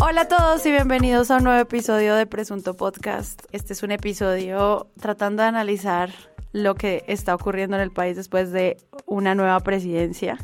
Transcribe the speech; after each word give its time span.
Hola 0.00 0.22
a 0.22 0.28
todos 0.28 0.64
y 0.64 0.70
bienvenidos 0.70 1.32
a 1.32 1.38
un 1.38 1.44
nuevo 1.44 1.60
episodio 1.60 2.14
de 2.14 2.24
Presunto 2.24 2.74
Podcast. 2.74 3.42
Este 3.50 3.72
es 3.72 3.82
un 3.82 3.90
episodio 3.90 4.86
tratando 5.00 5.42
de 5.42 5.48
analizar 5.48 6.10
lo 6.52 6.76
que 6.76 7.02
está 7.08 7.34
ocurriendo 7.34 7.74
en 7.74 7.82
el 7.82 7.90
país 7.90 8.16
después 8.16 8.52
de 8.52 8.76
una 9.06 9.34
nueva 9.34 9.58
presidencia. 9.58 10.38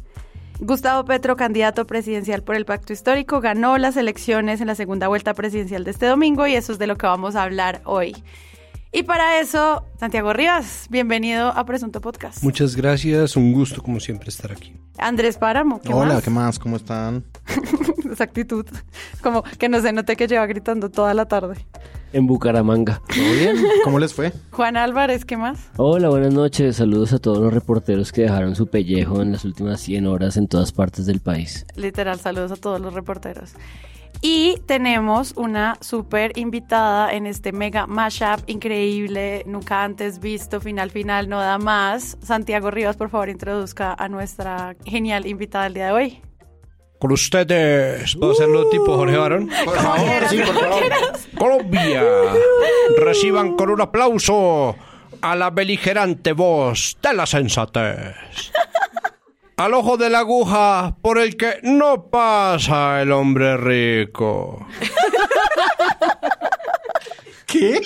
Gustavo 0.58 1.04
Petro, 1.04 1.36
candidato 1.36 1.86
presidencial 1.86 2.42
por 2.42 2.56
el 2.56 2.64
Pacto 2.64 2.92
Histórico, 2.92 3.40
ganó 3.40 3.78
las 3.78 3.96
elecciones 3.96 4.60
en 4.60 4.66
la 4.66 4.74
segunda 4.74 5.06
vuelta 5.06 5.34
presidencial 5.34 5.84
de 5.84 5.92
este 5.92 6.06
domingo 6.06 6.48
y 6.48 6.56
eso 6.56 6.72
es 6.72 6.80
de 6.80 6.88
lo 6.88 6.96
que 6.96 7.06
vamos 7.06 7.36
a 7.36 7.44
hablar 7.44 7.80
hoy. 7.84 8.24
Y 8.96 9.02
para 9.02 9.40
eso, 9.40 9.84
Santiago 9.98 10.32
Rivas, 10.32 10.86
bienvenido 10.88 11.48
a 11.48 11.66
Presunto 11.66 12.00
Podcast. 12.00 12.44
Muchas 12.44 12.76
gracias, 12.76 13.34
un 13.36 13.52
gusto 13.52 13.82
como 13.82 13.98
siempre 13.98 14.28
estar 14.28 14.52
aquí. 14.52 14.76
Andrés 14.98 15.36
Páramo, 15.36 15.80
¿qué 15.82 15.92
Hola, 15.92 16.14
más? 16.14 16.22
¿qué 16.22 16.30
más? 16.30 16.58
¿Cómo 16.60 16.76
están? 16.76 17.24
Esa 18.12 18.22
actitud, 18.22 18.64
como 19.20 19.42
que 19.58 19.68
no 19.68 19.80
se 19.82 19.92
note 19.92 20.14
que 20.14 20.28
lleva 20.28 20.46
gritando 20.46 20.90
toda 20.90 21.12
la 21.12 21.26
tarde. 21.26 21.56
en 22.12 22.28
Bucaramanga. 22.28 23.02
¿Todo 23.12 23.32
bien? 23.32 23.56
¿Cómo 23.82 23.98
les 23.98 24.14
fue? 24.14 24.32
Juan 24.52 24.76
Álvarez, 24.76 25.24
¿qué 25.24 25.36
más? 25.36 25.58
Hola, 25.76 26.08
buenas 26.10 26.32
noches. 26.32 26.76
Saludos 26.76 27.12
a 27.12 27.18
todos 27.18 27.38
los 27.38 27.52
reporteros 27.52 28.12
que 28.12 28.22
dejaron 28.22 28.54
su 28.54 28.68
pellejo 28.68 29.20
en 29.22 29.32
las 29.32 29.44
últimas 29.44 29.80
100 29.80 30.06
horas 30.06 30.36
en 30.36 30.46
todas 30.46 30.70
partes 30.70 31.04
del 31.06 31.18
país. 31.18 31.66
Literal, 31.74 32.20
saludos 32.20 32.52
a 32.52 32.56
todos 32.56 32.80
los 32.80 32.94
reporteros. 32.94 33.54
Y 34.20 34.56
tenemos 34.66 35.32
una 35.36 35.76
súper 35.80 36.36
invitada 36.38 37.12
en 37.12 37.26
este 37.26 37.52
mega 37.52 37.86
mashup 37.86 38.40
increíble, 38.46 39.42
nunca 39.46 39.84
antes 39.84 40.18
visto, 40.18 40.60
final 40.60 40.90
final, 40.90 41.28
no 41.28 41.40
da 41.40 41.58
más. 41.58 42.16
Santiago 42.22 42.70
Rivas, 42.70 42.96
por 42.96 43.10
favor, 43.10 43.28
introduzca 43.28 43.94
a 43.98 44.08
nuestra 44.08 44.76
genial 44.84 45.26
invitada 45.26 45.64
del 45.64 45.74
día 45.74 45.86
de 45.86 45.92
hoy. 45.92 46.22
Con 46.98 47.12
ustedes, 47.12 48.16
¿puedo 48.16 48.32
hacerlo 48.32 48.70
tipo 48.70 48.96
Jorge 48.96 49.16
Barón? 49.18 49.50
Por 49.64 49.76
favor, 49.76 50.28
sí, 50.30 50.38
por 50.38 50.54
favor. 50.54 50.82
Colombia, 51.36 52.02
reciban 52.98 53.56
con 53.56 53.68
un 53.68 53.82
aplauso 53.82 54.74
a 55.20 55.36
la 55.36 55.50
beligerante 55.50 56.32
voz 56.32 56.96
de 57.02 57.12
la 57.12 57.26
sensatez. 57.26 58.14
Al 59.56 59.74
ojo 59.74 59.96
de 59.96 60.10
la 60.10 60.20
aguja 60.20 60.96
por 61.00 61.18
el 61.18 61.36
que 61.36 61.60
no 61.62 62.10
pasa 62.10 63.00
el 63.00 63.12
hombre 63.12 63.56
rico. 63.56 64.66
¿Qué? 67.46 67.80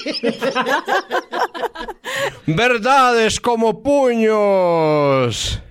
Verdades 2.46 3.38
como 3.38 3.82
puños. 3.82 5.62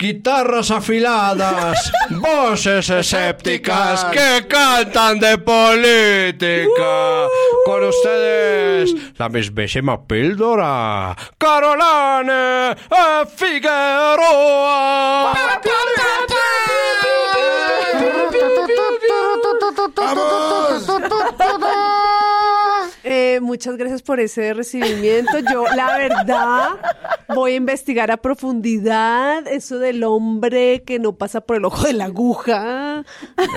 Guitarras 0.00 0.70
afiladas, 0.70 1.92
voces 2.10 2.88
escépticas 2.88 4.06
que 4.06 4.46
cantan 4.48 5.20
de 5.20 5.36
política. 5.36 7.26
Con 7.66 7.84
ustedes, 7.84 8.94
la 9.18 9.28
mismísima 9.28 10.02
píldora, 10.06 11.14
Caroline 11.36 12.74
Figueroa. 13.36 15.34
Muchas 23.50 23.76
gracias 23.76 24.02
por 24.02 24.20
ese 24.20 24.54
recibimiento. 24.54 25.40
Yo, 25.52 25.64
la 25.74 25.98
verdad, 25.98 26.68
voy 27.34 27.54
a 27.54 27.56
investigar 27.56 28.12
a 28.12 28.16
profundidad 28.16 29.44
eso 29.48 29.80
del 29.80 30.04
hombre 30.04 30.84
que 30.86 31.00
no 31.00 31.16
pasa 31.16 31.40
por 31.40 31.56
el 31.56 31.64
ojo 31.64 31.84
de 31.84 31.94
la 31.94 32.04
aguja. 32.04 33.04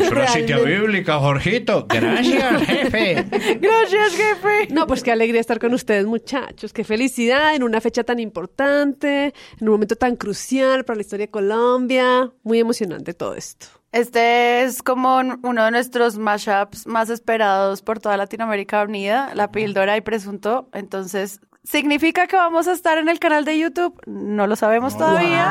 Es 0.02 0.12
una 0.12 0.28
cita 0.28 0.58
bíblica, 0.58 1.20
Jorgito. 1.20 1.86
Gracias, 1.88 2.64
jefe. 2.64 3.26
Gracias, 3.62 4.16
jefe. 4.16 4.74
No, 4.74 4.88
pues 4.88 5.04
qué 5.04 5.12
alegría 5.12 5.40
estar 5.40 5.60
con 5.60 5.76
ustedes, 5.76 6.08
muchachos. 6.08 6.74
Qué 6.74 6.84
felicidad 6.84 7.54
en 7.54 7.62
una 7.62 7.80
fecha 7.80 8.04
tan 8.04 8.18
importante, 8.18 9.26
en 9.60 9.68
un 9.68 9.74
momento 9.74 9.96
tan 9.96 10.16
crucial 10.16 10.86
para 10.86 10.96
la 10.96 11.02
historia 11.02 11.28
de 11.28 11.32
Colombia. 11.32 12.32
Muy 12.42 12.60
emocionante 12.60 13.14
todo 13.14 13.36
esto. 13.36 13.83
Este 13.94 14.64
es 14.64 14.82
como 14.84 15.18
un- 15.18 15.40
uno 15.44 15.64
de 15.66 15.72
nuestros 15.72 16.18
mashups 16.18 16.88
más 16.88 17.10
esperados 17.10 17.82
por 17.82 18.00
toda 18.00 18.18
Latinoamérica 18.18 18.84
Unida, 18.84 19.32
La 19.36 19.52
Píldora 19.52 19.96
y 19.96 20.02
Presunto. 20.02 20.68
Entonces, 20.74 21.40
¿significa 21.64 22.26
que 22.28 22.36
vamos 22.36 22.68
a 22.68 22.74
estar 22.74 22.98
en 22.98 23.08
el 23.08 23.20
canal 23.20 23.46
de 23.46 23.58
YouTube? 23.60 24.02
No 24.08 24.48
lo 24.48 24.56
sabemos 24.56 24.98
todavía. 24.98 25.46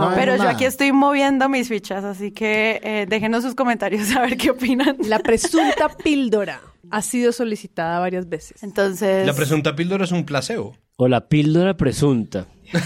no 0.00 0.10
Pero 0.16 0.36
yo 0.36 0.48
aquí 0.48 0.64
estoy 0.64 0.90
moviendo 0.92 1.48
mis 1.48 1.68
fichas, 1.68 2.02
así 2.04 2.32
que 2.32 2.80
eh, 2.82 3.06
déjenos 3.08 3.44
sus 3.44 3.54
comentarios 3.54 4.10
a 4.16 4.20
ver 4.20 4.36
qué 4.36 4.50
opinan. 4.50 4.96
La 5.04 5.20
presunta 5.20 5.88
píldora 6.04 6.60
ha 6.90 7.02
sido 7.02 7.30
solicitada 7.32 8.00
varias 8.00 8.28
veces. 8.28 8.62
Entonces, 8.64 9.24
La 9.26 9.32
presunta 9.32 9.76
píldora 9.76 10.04
es 10.04 10.10
un 10.12 10.24
placebo. 10.26 10.76
O 10.96 11.06
la 11.08 11.28
píldora 11.28 11.76
presunta. 11.76 12.46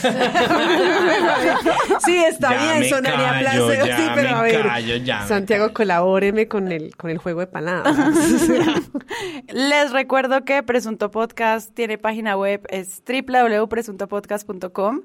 Sí, 2.04 2.16
está 2.16 2.50
Ya 2.50 2.78
bien, 2.78 2.88
sonaría 2.90 3.30
callo, 3.30 3.66
placebo, 3.66 3.86
ya 3.86 3.96
sí, 3.96 4.02
pero 4.14 4.28
me 4.30 4.34
a 4.34 4.42
ver. 4.42 4.62
callo, 4.66 4.96
ya 4.96 5.20
me 5.20 5.28
Santiago, 5.28 5.72
colabóreme 5.72 6.48
con 6.48 6.72
el, 6.72 6.96
con 6.96 7.10
el 7.10 7.18
juego 7.18 7.40
de 7.40 7.46
palabras. 7.46 7.96
Les 9.48 9.92
recuerdo 9.92 10.44
que 10.44 10.62
Presunto 10.62 11.10
Podcast 11.10 11.74
tiene 11.74 11.98
página 11.98 12.36
web, 12.36 12.66
es 12.70 13.02
www.presuntopodcast.com. 13.06 15.02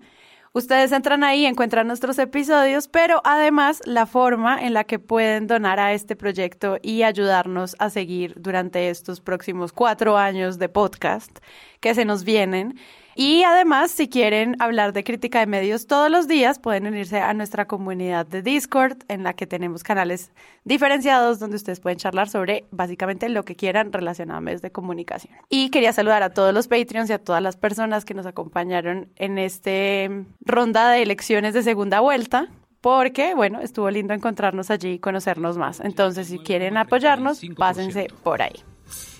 Ustedes 0.53 0.93
entran 0.93 1.25
ahí, 1.25 1.45
encuentran 1.45 1.85
nuestros 1.85 2.17
episodios, 2.17 2.87
pero 2.87 3.19
además 3.25 3.81
la 3.83 4.05
forma 4.05 4.57
en 4.65 4.73
la 4.73 4.85
que 4.85 4.99
pueden 4.99 5.47
donar 5.47 5.81
a 5.81 5.91
este 5.91 6.15
proyecto 6.15 6.77
y 6.81 7.03
ayudarnos 7.03 7.75
a 7.77 7.89
seguir 7.89 8.35
durante 8.37 8.89
estos 8.89 9.19
próximos 9.19 9.73
cuatro 9.73 10.17
años 10.17 10.57
de 10.57 10.69
podcast 10.69 11.39
que 11.81 11.93
se 11.93 12.05
nos 12.05 12.23
vienen. 12.23 12.79
Y 13.17 13.43
además, 13.43 13.91
si 13.91 14.09
quieren 14.09 14.57
hablar 14.59 14.91
de 14.91 15.05
crítica 15.05 15.39
de 15.39 15.47
medios 15.47 15.87
todos 15.87 16.11
los 16.11 16.27
días, 16.27 16.59
pueden 16.59 16.85
unirse 16.85 17.21
a 17.21 17.33
nuestra 17.33 17.65
comunidad 17.65 18.25
de 18.25 18.41
Discord, 18.41 18.97
en 19.07 19.23
la 19.23 19.31
que 19.31 19.47
tenemos 19.47 19.83
canales 19.83 20.33
diferenciados 20.65 21.39
donde 21.39 21.55
ustedes 21.55 21.79
pueden 21.79 21.97
charlar 21.97 22.27
sobre 22.27 22.65
básicamente 22.71 23.29
lo 23.29 23.43
que 23.43 23.55
quieran 23.55 23.93
relacionado 23.93 24.39
a 24.39 24.41
medios 24.41 24.61
de 24.61 24.71
comunicación. 24.71 25.33
Y 25.47 25.69
quería 25.69 25.93
saludar 25.93 26.23
a 26.23 26.31
todos 26.31 26.53
los 26.53 26.67
Patreons 26.67 27.09
y 27.09 27.13
a 27.13 27.19
todas 27.19 27.41
las 27.41 27.55
personas 27.55 28.03
que 28.03 28.13
nos 28.13 28.25
acompañaron 28.25 29.07
en 29.15 29.37
este 29.37 30.25
ronda 30.41 30.91
de 30.91 31.01
elecciones 31.01 31.53
de 31.53 31.63
segunda 31.63 32.01
vuelta. 32.01 32.49
Porque, 32.81 33.33
bueno, 33.33 33.61
estuvo 33.61 33.89
lindo 33.89 34.13
encontrarnos 34.13 34.69
allí 34.69 34.91
y 34.91 34.99
conocernos 34.99 35.57
más. 35.57 35.79
Entonces, 35.79 36.27
si 36.27 36.37
quieren 36.37 36.75
apoyarnos, 36.75 37.41
pásense 37.57 38.09
por 38.23 38.41
ahí. 38.41 38.74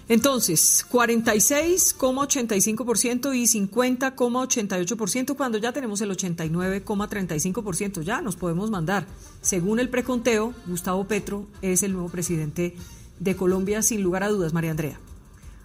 Entonces, 0.08 0.86
46,85% 0.92 3.36
y 3.36 3.46
50,88% 3.46 5.36
cuando 5.36 5.58
ya 5.58 5.72
tenemos 5.72 6.00
el 6.02 6.12
89,35%. 6.12 8.04
Ya 8.04 8.22
nos 8.22 8.36
podemos 8.36 8.70
mandar. 8.70 9.08
Según 9.42 9.80
el 9.80 9.90
preconteo, 9.90 10.54
Gustavo 10.68 11.06
Petro 11.06 11.48
es 11.62 11.82
el 11.82 11.94
nuevo 11.94 12.10
presidente 12.10 12.76
de 13.20 13.36
Colombia, 13.36 13.82
sin 13.82 14.04
lugar 14.04 14.22
a 14.24 14.30
dudas, 14.30 14.54
María 14.54 14.70
Andrea. 14.72 15.00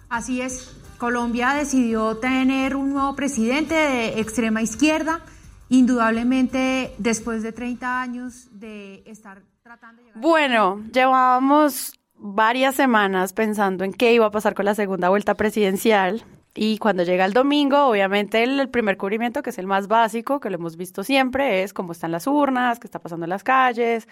Así 0.09 0.41
es, 0.41 0.71
Colombia 0.97 1.53
decidió 1.53 2.17
tener 2.17 2.75
un 2.75 2.91
nuevo 2.91 3.15
presidente 3.15 3.75
de 3.75 4.19
extrema 4.19 4.61
izquierda, 4.61 5.21
indudablemente 5.69 6.93
después 6.97 7.43
de 7.43 7.51
30 7.51 8.01
años 8.01 8.47
de 8.51 9.03
estar 9.05 9.43
tratando 9.63 10.01
de 10.01 10.07
llegar... 10.07 10.21
Bueno, 10.21 10.83
llevábamos 10.91 11.93
varias 12.21 12.75
semanas 12.75 13.33
pensando 13.33 13.83
en 13.83 13.93
qué 13.93 14.13
iba 14.13 14.27
a 14.27 14.31
pasar 14.31 14.53
con 14.53 14.65
la 14.65 14.75
segunda 14.75 15.09
vuelta 15.09 15.33
presidencial. 15.33 16.23
Y 16.53 16.77
cuando 16.79 17.03
llega 17.03 17.25
el 17.25 17.33
domingo, 17.33 17.87
obviamente 17.87 18.43
el, 18.43 18.69
primer 18.69 18.97
cubrimiento, 18.97 19.41
que 19.41 19.51
es 19.51 19.57
el 19.57 19.67
más 19.67 19.87
básico, 19.87 20.41
que 20.41 20.49
lo 20.49 20.57
hemos 20.57 20.75
visto 20.75 21.03
siempre, 21.03 21.63
es 21.63 21.73
cómo 21.73 21.93
están 21.93 22.11
las 22.11 22.27
urnas, 22.27 22.77
qué 22.77 22.87
está 22.87 22.99
pasando 22.99 23.25
en 23.25 23.29
las 23.29 23.43
calles, 23.43 24.07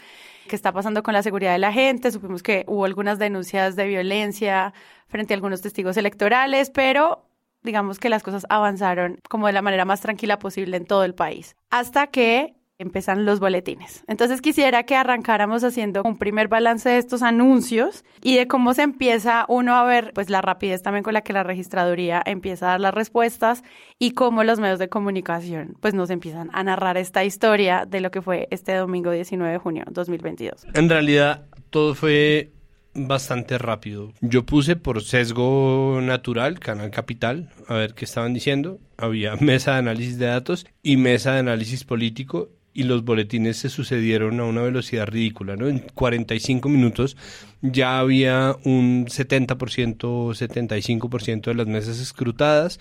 qué 0.47 0.55
está 0.55 0.71
pasando 0.71 1.03
con 1.03 1.13
la 1.13 1.21
seguridad 1.21 1.51
de 1.51 1.59
la 1.59 1.73
gente. 1.73 2.11
Supimos 2.11 2.41
que 2.41 2.63
hubo 2.67 2.85
algunas 2.85 3.19
denuncias 3.19 3.75
de 3.75 3.87
violencia 3.87 4.73
frente 5.07 5.33
a 5.33 5.35
algunos 5.35 5.61
testigos 5.61 5.97
electorales, 5.97 6.69
pero 6.69 7.25
digamos 7.61 7.99
que 7.99 8.09
las 8.09 8.23
cosas 8.23 8.45
avanzaron 8.49 9.19
como 9.29 9.47
de 9.47 9.53
la 9.53 9.61
manera 9.61 9.83
más 9.83 9.99
tranquila 9.99 10.39
posible 10.39 10.77
en 10.77 10.85
todo 10.85 11.03
el 11.03 11.13
país. 11.13 11.57
Hasta 11.69 12.07
que 12.07 12.55
empiezan 12.79 13.25
los 13.25 13.41
boletines. 13.41 14.03
Entonces 14.07 14.41
quisiera 14.41 14.83
que 14.83 14.95
arrancáramos 14.95 15.65
haciendo 15.65 16.01
un 16.03 16.17
primer 16.17 16.47
balance 16.47 16.87
de 16.87 16.97
estos 16.97 17.21
anuncios 17.21 18.05
y 18.23 18.37
de 18.37 18.47
cómo 18.47 18.73
se 18.73 18.83
empieza 18.83 19.45
uno 19.49 19.75
a 19.75 19.83
ver 19.83 20.11
pues 20.15 20.29
la 20.29 20.41
rapidez 20.41 20.81
también 20.81 21.03
con 21.03 21.13
la 21.13 21.21
que 21.21 21.33
la 21.33 21.43
registraduría 21.43 22.23
empieza 22.25 22.67
a 22.67 22.69
dar 22.71 22.79
las 22.79 22.93
respuestas 22.93 23.63
y 23.99 24.11
cómo 24.11 24.45
los 24.45 24.61
medios 24.61 24.79
de 24.79 24.87
comunicación 24.87 25.75
pues 25.81 25.93
nos 25.93 26.09
empiezan 26.09 26.49
a 26.53 26.63
narrar 26.63 26.95
esta 26.95 27.25
historia 27.25 27.85
de 27.85 27.99
lo 27.99 28.11
que 28.11 28.21
fue 28.21 28.47
este 28.49 28.73
domingo 28.75 29.11
19 29.11 29.51
de 29.51 29.59
junio 29.59 29.83
2022. 29.91 30.65
En 30.73 30.89
realidad, 30.89 31.47
todo 31.69 31.95
fue 31.95 32.53
bastante 32.93 33.57
rápido. 33.57 34.13
Yo 34.21 34.45
puse 34.45 34.77
por 34.77 35.03
sesgo 35.03 35.99
natural, 36.01 36.59
Canal 36.59 36.91
Capital, 36.91 37.49
a 37.67 37.75
ver 37.75 37.93
qué 37.93 38.05
estaban 38.05 38.33
diciendo. 38.33 38.79
Había 38.97 39.35
mesa 39.39 39.73
de 39.73 39.79
análisis 39.79 40.17
de 40.17 40.27
datos 40.27 40.65
y 40.81 40.95
mesa 40.95 41.33
de 41.33 41.39
análisis 41.39 41.83
político 41.83 42.49
y 42.73 42.83
los 42.83 43.03
boletines 43.03 43.57
se 43.57 43.69
sucedieron 43.69 44.39
a 44.39 44.45
una 44.45 44.61
velocidad 44.61 45.07
ridícula, 45.07 45.55
¿no? 45.55 45.67
En 45.67 45.79
45 45.79 46.69
minutos 46.69 47.17
ya 47.61 47.99
había 47.99 48.55
un 48.63 49.05
70%, 49.07 49.97
75% 49.97 51.41
de 51.41 51.55
las 51.55 51.67
mesas 51.67 51.99
escrutadas 51.99 52.79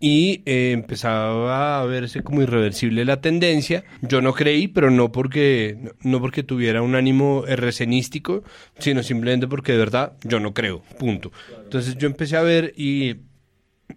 y 0.00 0.42
eh, 0.44 0.72
empezaba 0.72 1.80
a 1.80 1.84
verse 1.86 2.22
como 2.22 2.42
irreversible 2.42 3.04
la 3.04 3.20
tendencia. 3.20 3.84
Yo 4.02 4.20
no 4.20 4.34
creí, 4.34 4.68
pero 4.68 4.90
no 4.90 5.10
porque 5.12 5.78
no 6.02 6.20
porque 6.20 6.42
tuviera 6.42 6.82
un 6.82 6.94
ánimo 6.94 7.44
RCNístico, 7.46 8.44
sino 8.78 9.02
simplemente 9.02 9.46
porque 9.46 9.72
de 9.72 9.78
verdad 9.78 10.12
yo 10.22 10.40
no 10.40 10.52
creo, 10.52 10.82
punto. 10.98 11.32
Entonces 11.62 11.96
yo 11.96 12.06
empecé 12.06 12.36
a 12.36 12.42
ver 12.42 12.74
y 12.76 13.16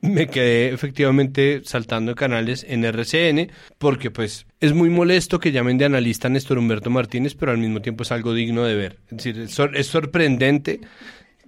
me 0.01 0.27
quedé 0.27 0.69
efectivamente 0.69 1.61
saltando 1.63 2.13
canales 2.15 2.65
en 2.67 2.83
RCN 2.85 3.51
porque 3.77 4.11
pues 4.11 4.45
es 4.59 4.73
muy 4.73 4.89
molesto 4.89 5.39
que 5.39 5.51
llamen 5.51 5.77
de 5.77 5.85
analista 5.85 6.27
a 6.27 6.31
Néstor 6.31 6.57
Humberto 6.57 6.89
Martínez, 6.89 7.35
pero 7.35 7.51
al 7.51 7.57
mismo 7.57 7.81
tiempo 7.81 8.03
es 8.03 8.11
algo 8.11 8.33
digno 8.33 8.63
de 8.63 8.75
ver. 8.75 8.97
Es 9.09 9.17
decir, 9.17 9.39
es, 9.39 9.51
sor- 9.51 9.75
es 9.77 9.87
sorprendente 9.87 10.79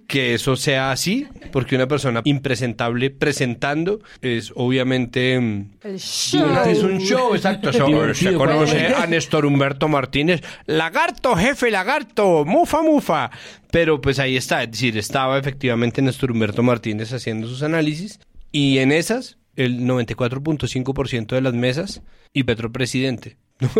que 0.08 0.34
eso 0.34 0.56
sea 0.56 0.90
así, 0.92 1.28
porque 1.52 1.76
una 1.76 1.88
persona 1.88 2.22
impresentable 2.24 3.12
presentando 3.12 4.00
es 4.24 4.52
obviamente... 4.56 5.40
mm, 5.40 5.70
El 5.84 6.00
show. 6.00 6.50
Es 6.66 6.82
un 6.82 7.00
show, 7.00 7.36
exacto. 7.36 7.72
Se, 7.72 7.78
conoce 7.80 8.32
para 8.34 9.04
a 9.04 9.06
Néstor 9.06 9.46
Humberto 9.46 9.88
Martínez. 9.88 10.42
Lagarto, 10.66 11.36
jefe, 11.36 11.70
lagarto, 11.70 12.44
mufa, 12.44 12.82
mufa. 12.82 13.30
Pero 13.70 14.02
pues 14.02 14.18
ahí 14.18 14.36
está, 14.36 14.64
es 14.64 14.72
decir, 14.72 14.98
estaba 14.98 15.38
efectivamente 15.38 16.02
Néstor 16.02 16.32
Humberto 16.32 16.64
Martínez 16.64 17.14
haciendo 17.14 17.48
sus 17.48 17.62
análisis. 17.62 18.20
Y 18.52 18.80
en 18.80 18.92
esas, 18.92 19.38
el 19.56 19.82
94.5% 19.82 21.36
de 21.36 21.42
las 21.42 21.54
mesas 21.54 22.02
y 22.34 22.44
Petro 22.44 22.72
presidente. 22.72 23.38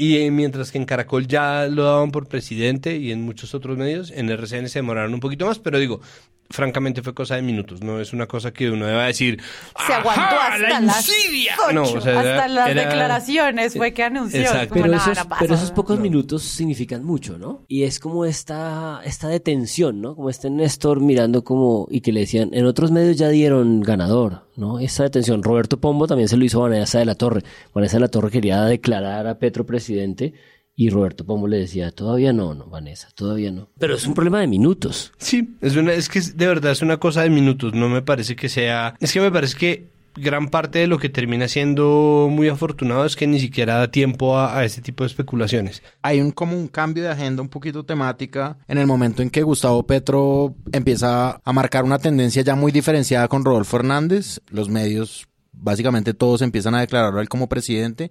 Y 0.00 0.16
eh, 0.16 0.30
mientras 0.30 0.72
que 0.72 0.78
en 0.78 0.86
Caracol 0.86 1.26
ya 1.26 1.66
lo 1.66 1.84
daban 1.84 2.10
por 2.10 2.26
presidente 2.26 2.96
y 2.96 3.12
en 3.12 3.20
muchos 3.20 3.54
otros 3.54 3.76
medios, 3.76 4.10
en 4.10 4.30
RCN 4.30 4.70
se 4.70 4.78
demoraron 4.78 5.12
un 5.12 5.20
poquito 5.20 5.44
más, 5.44 5.58
pero 5.58 5.78
digo, 5.78 6.00
francamente 6.50 7.02
fue 7.02 7.14
cosa 7.14 7.36
de 7.36 7.42
minutos, 7.42 7.80
no 7.82 8.00
es 8.00 8.12
una 8.12 8.26
cosa 8.26 8.52
que 8.52 8.70
uno 8.70 8.86
deba 8.86 9.06
decir. 9.06 9.40
Se 9.86 9.92
aguantó 9.92 10.20
"Ajá, 10.22 10.54
hasta 10.54 10.68
la 10.68 10.80
las 10.80 11.08
insidia". 11.08 11.54
ocho, 11.64 11.72
No, 11.72 11.82
o 11.84 12.00
sea, 12.00 12.12
era- 12.20 12.20
hasta 12.36 12.48
las 12.48 12.68
era- 12.70 12.82
declaraciones 12.88 13.74
fue 13.76 13.92
que 13.92 14.02
anunció. 14.02 14.40
Exacto. 14.40 14.70
como, 14.70 14.82
Pero, 14.82 14.94
"No, 14.96 15.00
esos, 15.02 15.16
no 15.18 15.28
pasa 15.28 15.40
pero 15.40 15.54
esos 15.54 15.64
nada". 15.66 15.74
pocos 15.76 16.00
minutos 16.00 16.42
significan 16.42 17.04
mucho, 17.04 17.38
¿no? 17.38 17.64
Y 17.68 17.84
es 17.84 18.00
como 18.00 18.24
esta, 18.24 19.00
esta 19.04 19.28
detención, 19.28 20.00
¿no? 20.00 20.14
Como 20.16 20.28
este 20.30 20.50
Néstor 20.50 21.00
mirando 21.00 21.44
como, 21.44 21.86
y 21.90 22.00
que 22.00 22.12
le 22.12 22.20
decían, 22.20 22.50
en 22.52 22.66
otros 22.66 22.90
medios 22.90 23.16
ya 23.16 23.28
dieron 23.28 23.80
ganador, 23.80 24.46
¿no? 24.56 24.78
Esa 24.80 25.04
detención. 25.04 25.42
Roberto 25.42 25.80
Pombo 25.80 26.06
también 26.06 26.28
se 26.28 26.36
lo 26.36 26.44
hizo 26.44 26.58
a 26.64 26.68
Vanessa 26.68 26.98
de 26.98 27.04
la 27.04 27.14
Torre. 27.14 27.42
Vanessa 27.72 27.96
de 27.96 28.00
la 28.00 28.08
Torre 28.08 28.30
quería 28.30 28.62
declarar 28.64 29.26
a 29.26 29.38
Petro 29.38 29.64
presidente 29.64 30.34
y 30.82 30.88
Roberto 30.88 31.26
Pombo 31.26 31.46
le 31.46 31.58
decía, 31.58 31.90
todavía 31.90 32.32
no, 32.32 32.54
no, 32.54 32.64
Vanessa, 32.64 33.08
todavía 33.14 33.52
no. 33.52 33.68
Pero 33.78 33.94
es 33.94 34.06
un 34.06 34.14
problema 34.14 34.40
de 34.40 34.46
minutos. 34.46 35.12
Sí, 35.18 35.56
es 35.60 35.76
una, 35.76 35.92
es 35.92 36.08
que 36.08 36.18
es- 36.20 36.38
de 36.38 36.46
verdad 36.46 36.72
es 36.72 36.80
una 36.80 36.96
cosa 36.96 37.22
de 37.22 37.28
minutos, 37.28 37.74
no 37.74 37.90
me 37.90 38.00
parece 38.00 38.34
que 38.34 38.48
sea, 38.48 38.94
es 38.98 39.12
que 39.12 39.20
me 39.20 39.30
parece 39.30 39.58
que 39.58 39.90
gran 40.16 40.48
parte 40.48 40.78
de 40.78 40.86
lo 40.86 40.98
que 40.98 41.10
termina 41.10 41.48
siendo 41.48 42.28
muy 42.30 42.48
afortunado 42.48 43.04
es 43.04 43.14
que 43.14 43.26
ni 43.26 43.38
siquiera 43.40 43.74
da 43.76 43.90
tiempo 43.90 44.38
a, 44.38 44.56
a 44.58 44.64
este 44.64 44.80
tipo 44.80 45.04
de 45.04 45.08
especulaciones. 45.08 45.82
Hay 46.00 46.20
un 46.22 46.30
como 46.32 46.56
un 46.58 46.66
cambio 46.68 47.02
de 47.04 47.10
agenda 47.10 47.42
un 47.42 47.50
poquito 47.50 47.84
temática 47.84 48.56
en 48.66 48.78
el 48.78 48.86
momento 48.86 49.20
en 49.22 49.28
que 49.28 49.42
Gustavo 49.42 49.82
Petro 49.86 50.54
empieza 50.72 51.40
a 51.44 51.52
marcar 51.52 51.84
una 51.84 51.98
tendencia 51.98 52.40
ya 52.42 52.54
muy 52.54 52.72
diferenciada 52.72 53.28
con 53.28 53.44
Rodolfo 53.44 53.76
Hernández. 53.76 54.40
Los 54.50 54.68
medios, 54.70 55.28
básicamente 55.52 56.14
todos 56.14 56.40
empiezan 56.42 56.74
a 56.74 56.80
declararlo 56.80 57.18
a 57.18 57.22
él 57.22 57.28
como 57.28 57.48
presidente. 57.50 58.10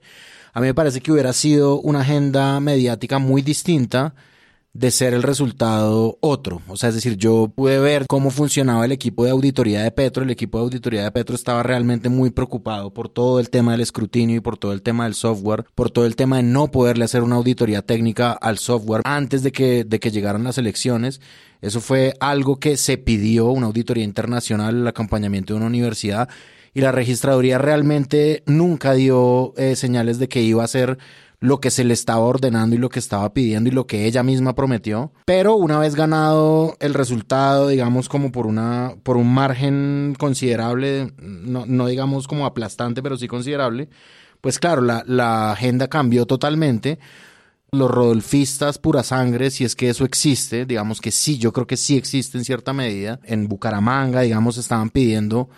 A 0.54 0.62
mí 0.62 0.68
me 0.68 0.74
parece 0.74 1.02
que 1.02 1.12
hubiera 1.12 1.34
sido 1.34 1.80
una 1.80 2.02
agenda 2.02 2.60
mediática 2.60 3.20
muy 3.20 3.42
distinta 3.42 4.16
de 4.74 4.92
ser 4.92 5.14
el 5.14 5.24
resultado 5.24 6.18
otro. 6.22 6.62
O 6.68 6.78
sea, 6.78 6.90
es 6.90 6.96
decir, 6.96 7.18
yo 7.18 7.52
pude 7.54 7.80
ver 7.80 8.06
cómo 8.08 8.30
funcionaba 8.30 8.86
el 8.86 8.92
equipo 8.92 9.26
de 9.26 9.32
auditoría 9.32 9.82
de 9.82 9.92
Petro. 9.92 10.24
El 10.24 10.30
equipo 10.30 10.58
de 10.58 10.66
auditoría 10.66 11.04
de 11.04 11.12
Petro 11.12 11.36
estaba 11.36 11.64
realmente 11.64 12.08
muy 12.08 12.30
preocupado 12.30 12.94
por 12.94 13.10
todo 13.10 13.40
el 13.40 13.50
tema 13.50 13.72
del 13.72 13.82
escrutinio 13.82 14.38
y 14.38 14.42
por 14.42 14.58
todo 14.58 14.72
el 14.72 14.82
tema 14.82 15.06
del 15.06 15.16
software, 15.16 15.66
por 15.76 15.90
todo 15.90 16.06
el 16.06 16.16
tema 16.16 16.38
de 16.38 16.44
no 16.44 16.70
poderle 16.70 17.06
hacer 17.06 17.24
una 17.24 17.36
auditoría 17.36 17.82
técnica 17.82 18.32
al 18.32 18.58
software 18.58 19.02
antes 19.06 19.44
de 19.44 19.52
que, 19.52 19.84
de 19.84 20.00
que 20.00 20.12
llegaran 20.12 20.44
las 20.44 20.58
elecciones. 20.58 21.20
Eso 21.62 21.82
fue 21.82 22.14
algo 22.20 22.58
que 22.58 22.78
se 22.78 22.98
pidió, 22.98 23.48
una 23.48 23.68
auditoría 23.68 24.04
internacional, 24.04 24.78
el 24.78 24.88
acompañamiento 24.88 25.54
de 25.54 25.58
una 25.58 25.68
universidad 25.68 26.30
y 26.74 26.82
la 26.82 26.92
registraduría 26.92 27.58
realmente 27.58 28.44
nunca 28.46 28.94
dio 28.94 29.54
eh, 29.58 29.76
señales 29.76 30.20
de 30.20 30.28
que 30.28 30.42
iba 30.42 30.64
a 30.64 30.68
ser 30.68 30.98
lo 31.42 31.62
que 31.62 31.72
se 31.72 31.84
le 31.84 31.94
estaba 31.94 32.20
ordenando 32.20 32.76
y 32.76 32.80
lo 32.80 32.90
que 32.90 33.00
estaba 33.00 33.34
pidiendo 33.34 33.70
y 33.70 33.74
lo 33.74 33.88
que 33.88 34.06
ella 34.06 34.24
misma 34.24 34.56
prometió. 34.56 35.14
Pero 35.26 35.56
una 35.56 35.80
vez 35.80 35.96
ganado 35.96 36.76
el 36.80 36.94
resultado, 36.94 37.70
digamos 37.70 38.10
como 38.10 38.32
por 38.32 38.46
una, 38.46 38.96
por 39.04 39.16
un 39.18 39.34
margen 39.34 40.16
considerable, 40.18 41.14
no, 41.18 41.66
no 41.66 41.88
digamos 41.88 42.28
como 42.28 42.46
aplastante, 42.46 43.02
pero 43.02 43.18
sí 43.18 43.28
considerable, 43.28 43.90
pues 44.42 44.60
claro, 44.60 44.82
la, 44.82 45.04
la 45.08 45.54
agenda 45.54 45.88
cambió 45.88 46.26
totalmente. 46.26 47.00
Los 47.72 47.92
rodolfistas 47.92 48.80
pura 48.80 49.04
sangre, 49.04 49.52
si 49.52 49.64
es 49.64 49.76
que 49.76 49.90
eso 49.90 50.04
existe, 50.04 50.66
digamos 50.66 51.02
que 51.02 51.12
sí, 51.12 51.38
yo 51.38 51.54
creo 51.54 51.68
que 51.68 51.78
sí 51.78 51.98
existe 51.98 52.38
en 52.38 52.44
cierta 52.44 52.74
medida. 52.74 53.20
En 53.24 53.48
Bucaramanga, 53.48 54.22
digamos, 54.22 54.58
estaban 54.58 54.90
pidiendo 54.90 55.50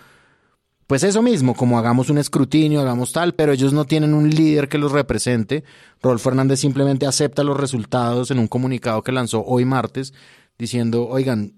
pues 0.86 1.04
eso 1.04 1.22
mismo, 1.22 1.54
como 1.54 1.78
hagamos 1.78 2.10
un 2.10 2.18
escrutinio, 2.18 2.80
hagamos 2.80 3.12
tal, 3.12 3.34
pero 3.34 3.52
ellos 3.52 3.72
no 3.72 3.84
tienen 3.84 4.14
un 4.14 4.28
líder 4.28 4.68
que 4.68 4.78
los 4.78 4.92
represente. 4.92 5.64
Rodolfo 6.02 6.30
Hernández 6.30 6.60
simplemente 6.60 7.06
acepta 7.06 7.44
los 7.44 7.56
resultados 7.56 8.30
en 8.30 8.38
un 8.38 8.48
comunicado 8.48 9.02
que 9.02 9.12
lanzó 9.12 9.44
hoy 9.44 9.64
martes, 9.64 10.12
diciendo, 10.58 11.06
oigan, 11.08 11.54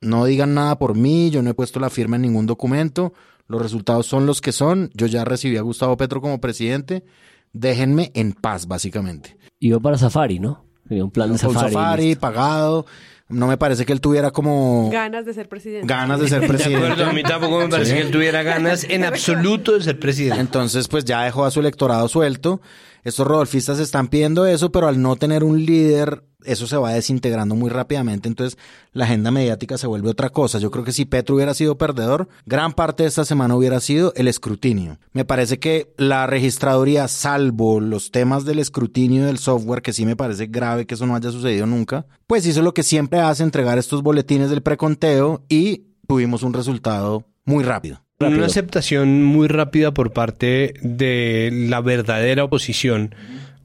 no 0.00 0.24
digan 0.24 0.54
nada 0.54 0.78
por 0.78 0.94
mí, 0.94 1.30
yo 1.30 1.42
no 1.42 1.50
he 1.50 1.54
puesto 1.54 1.80
la 1.80 1.90
firma 1.90 2.16
en 2.16 2.22
ningún 2.22 2.46
documento, 2.46 3.12
los 3.46 3.60
resultados 3.60 4.06
son 4.06 4.26
los 4.26 4.40
que 4.40 4.52
son, 4.52 4.90
yo 4.94 5.06
ya 5.06 5.24
recibí 5.24 5.56
a 5.56 5.62
Gustavo 5.62 5.96
Petro 5.96 6.20
como 6.20 6.40
presidente, 6.40 7.04
déjenme 7.52 8.10
en 8.14 8.32
paz, 8.32 8.66
básicamente. 8.66 9.36
Iba 9.58 9.80
para 9.80 9.98
Safari, 9.98 10.38
¿no? 10.38 10.64
Tenía 10.86 11.04
un 11.04 11.10
plan 11.10 11.32
de 11.32 11.38
Safari. 11.38 11.72
safari, 11.72 12.14
pagado, 12.16 12.86
no 13.28 13.46
me 13.46 13.56
parece 13.58 13.84
que 13.84 13.92
él 13.92 14.00
tuviera 14.00 14.30
como 14.30 14.88
Ganas 14.90 15.24
de 15.26 15.34
ser 15.34 15.48
presidente. 15.48 15.86
ganas 15.86 16.20
de 16.20 16.28
ser 16.30 16.40
De 16.40 16.48
presidente. 16.48 16.86
acuerdo, 16.86 17.06
a 17.10 17.12
mí 17.12 17.22
tampoco 17.22 17.58
me 17.58 17.68
parece 17.68 17.90
Sí. 17.92 17.96
que 17.96 18.02
él 18.02 18.10
tuviera 18.10 18.42
ganas 18.42 18.84
en 18.84 19.04
absoluto 19.04 19.72
de 19.72 19.82
ser 19.82 19.98
presidente. 20.00 20.40
Entonces, 20.40 20.88
pues 20.88 21.04
ya 21.04 21.22
dejó 21.24 21.44
a 21.44 21.50
su 21.50 21.60
electorado 21.60 22.08
suelto. 22.08 22.60
Estos 23.04 23.26
rodolfistas 23.26 23.78
están 23.78 24.08
pidiendo 24.08 24.46
eso, 24.46 24.72
pero 24.72 24.88
al 24.88 25.00
no 25.00 25.16
tener 25.16 25.44
un 25.44 25.64
líder, 25.64 26.24
eso 26.44 26.66
se 26.66 26.76
va 26.76 26.92
desintegrando 26.92 27.54
muy 27.54 27.70
rápidamente. 27.70 28.28
Entonces, 28.28 28.58
la 28.92 29.04
agenda 29.04 29.30
mediática 29.30 29.78
se 29.78 29.86
vuelve 29.86 30.10
otra 30.10 30.30
cosa. 30.30 30.58
Yo 30.58 30.70
creo 30.70 30.84
que 30.84 30.92
si 30.92 31.04
Petro 31.04 31.34
hubiera 31.36 31.54
sido 31.54 31.78
perdedor, 31.78 32.28
gran 32.46 32.72
parte 32.72 33.02
de 33.02 33.08
esta 33.08 33.24
semana 33.24 33.56
hubiera 33.56 33.80
sido 33.80 34.12
el 34.16 34.28
escrutinio. 34.28 34.98
Me 35.12 35.24
parece 35.24 35.58
que 35.58 35.92
la 35.96 36.26
registraduría, 36.26 37.08
salvo 37.08 37.80
los 37.80 38.10
temas 38.10 38.44
del 38.44 38.58
escrutinio 38.58 39.26
del 39.26 39.38
software, 39.38 39.82
que 39.82 39.92
sí 39.92 40.06
me 40.06 40.16
parece 40.16 40.46
grave 40.46 40.86
que 40.86 40.94
eso 40.94 41.06
no 41.06 41.16
haya 41.16 41.30
sucedido 41.30 41.66
nunca, 41.66 42.06
pues 42.26 42.46
hizo 42.46 42.62
lo 42.62 42.74
que 42.74 42.82
siempre 42.82 43.20
hace, 43.20 43.42
entregar 43.42 43.78
estos 43.78 44.02
boletines 44.02 44.50
del 44.50 44.62
preconteo 44.62 45.44
y 45.48 45.86
tuvimos 46.06 46.42
un 46.42 46.54
resultado 46.54 47.24
muy 47.44 47.64
rápido. 47.64 48.02
Una 48.20 48.46
aceptación 48.46 49.22
muy 49.22 49.46
rápida 49.46 49.94
por 49.94 50.12
parte 50.12 50.74
de 50.82 51.50
la 51.52 51.80
verdadera 51.80 52.42
oposición 52.42 53.14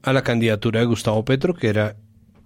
a 0.02 0.12
la 0.12 0.22
candidatura 0.22 0.80
de 0.80 0.86
Gustavo 0.86 1.24
Petro, 1.24 1.54
que 1.54 1.68
era 1.68 1.96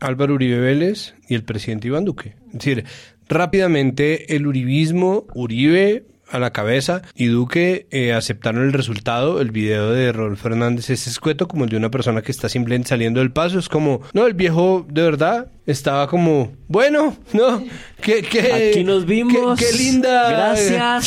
Álvaro 0.00 0.35
Uribe 0.35 0.59
Vélez 0.61 1.14
y 1.28 1.35
el 1.35 1.45
presidente 1.45 1.88
Iván 1.88 2.05
Duque. 2.05 2.35
Es 2.49 2.52
decir, 2.55 2.85
rápidamente 3.28 4.35
el 4.37 4.47
uribismo, 4.47 5.26
Uribe 5.35 6.05
a 6.31 6.38
la 6.38 6.52
cabeza 6.52 7.02
y 7.14 7.26
Duque 7.26 7.87
eh, 7.90 8.12
aceptaron 8.12 8.64
el 8.64 8.73
resultado. 8.73 9.40
El 9.40 9.50
video 9.50 9.93
de 9.93 10.12
Rodolfo 10.12 10.43
Fernández 10.45 10.90
es 10.90 11.07
escueto 11.07 11.49
como 11.49 11.64
el 11.64 11.71
de 11.71 11.76
una 11.76 11.90
persona 11.90 12.23
que 12.23 12.33
está 12.33 12.49
simplemente 12.49 12.90
saliendo 12.90 13.21
del 13.21 13.33
paso. 13.33 13.59
Es 13.59 13.69
como, 13.69 14.02
no, 14.12 14.26
el 14.26 14.35
viejo 14.35 14.87
de 14.90 15.02
verdad 15.02 15.50
estaba 15.67 16.07
como, 16.09 16.52
bueno, 16.69 17.17
no, 17.33 17.64
que, 18.00 18.23
que 18.23 18.71
Aquí 18.71 18.85
nos 18.85 19.07
vimos. 19.07 19.59
Qué, 19.59 19.67
qué 19.67 19.76
linda. 19.78 20.31
Gracias. 20.31 21.05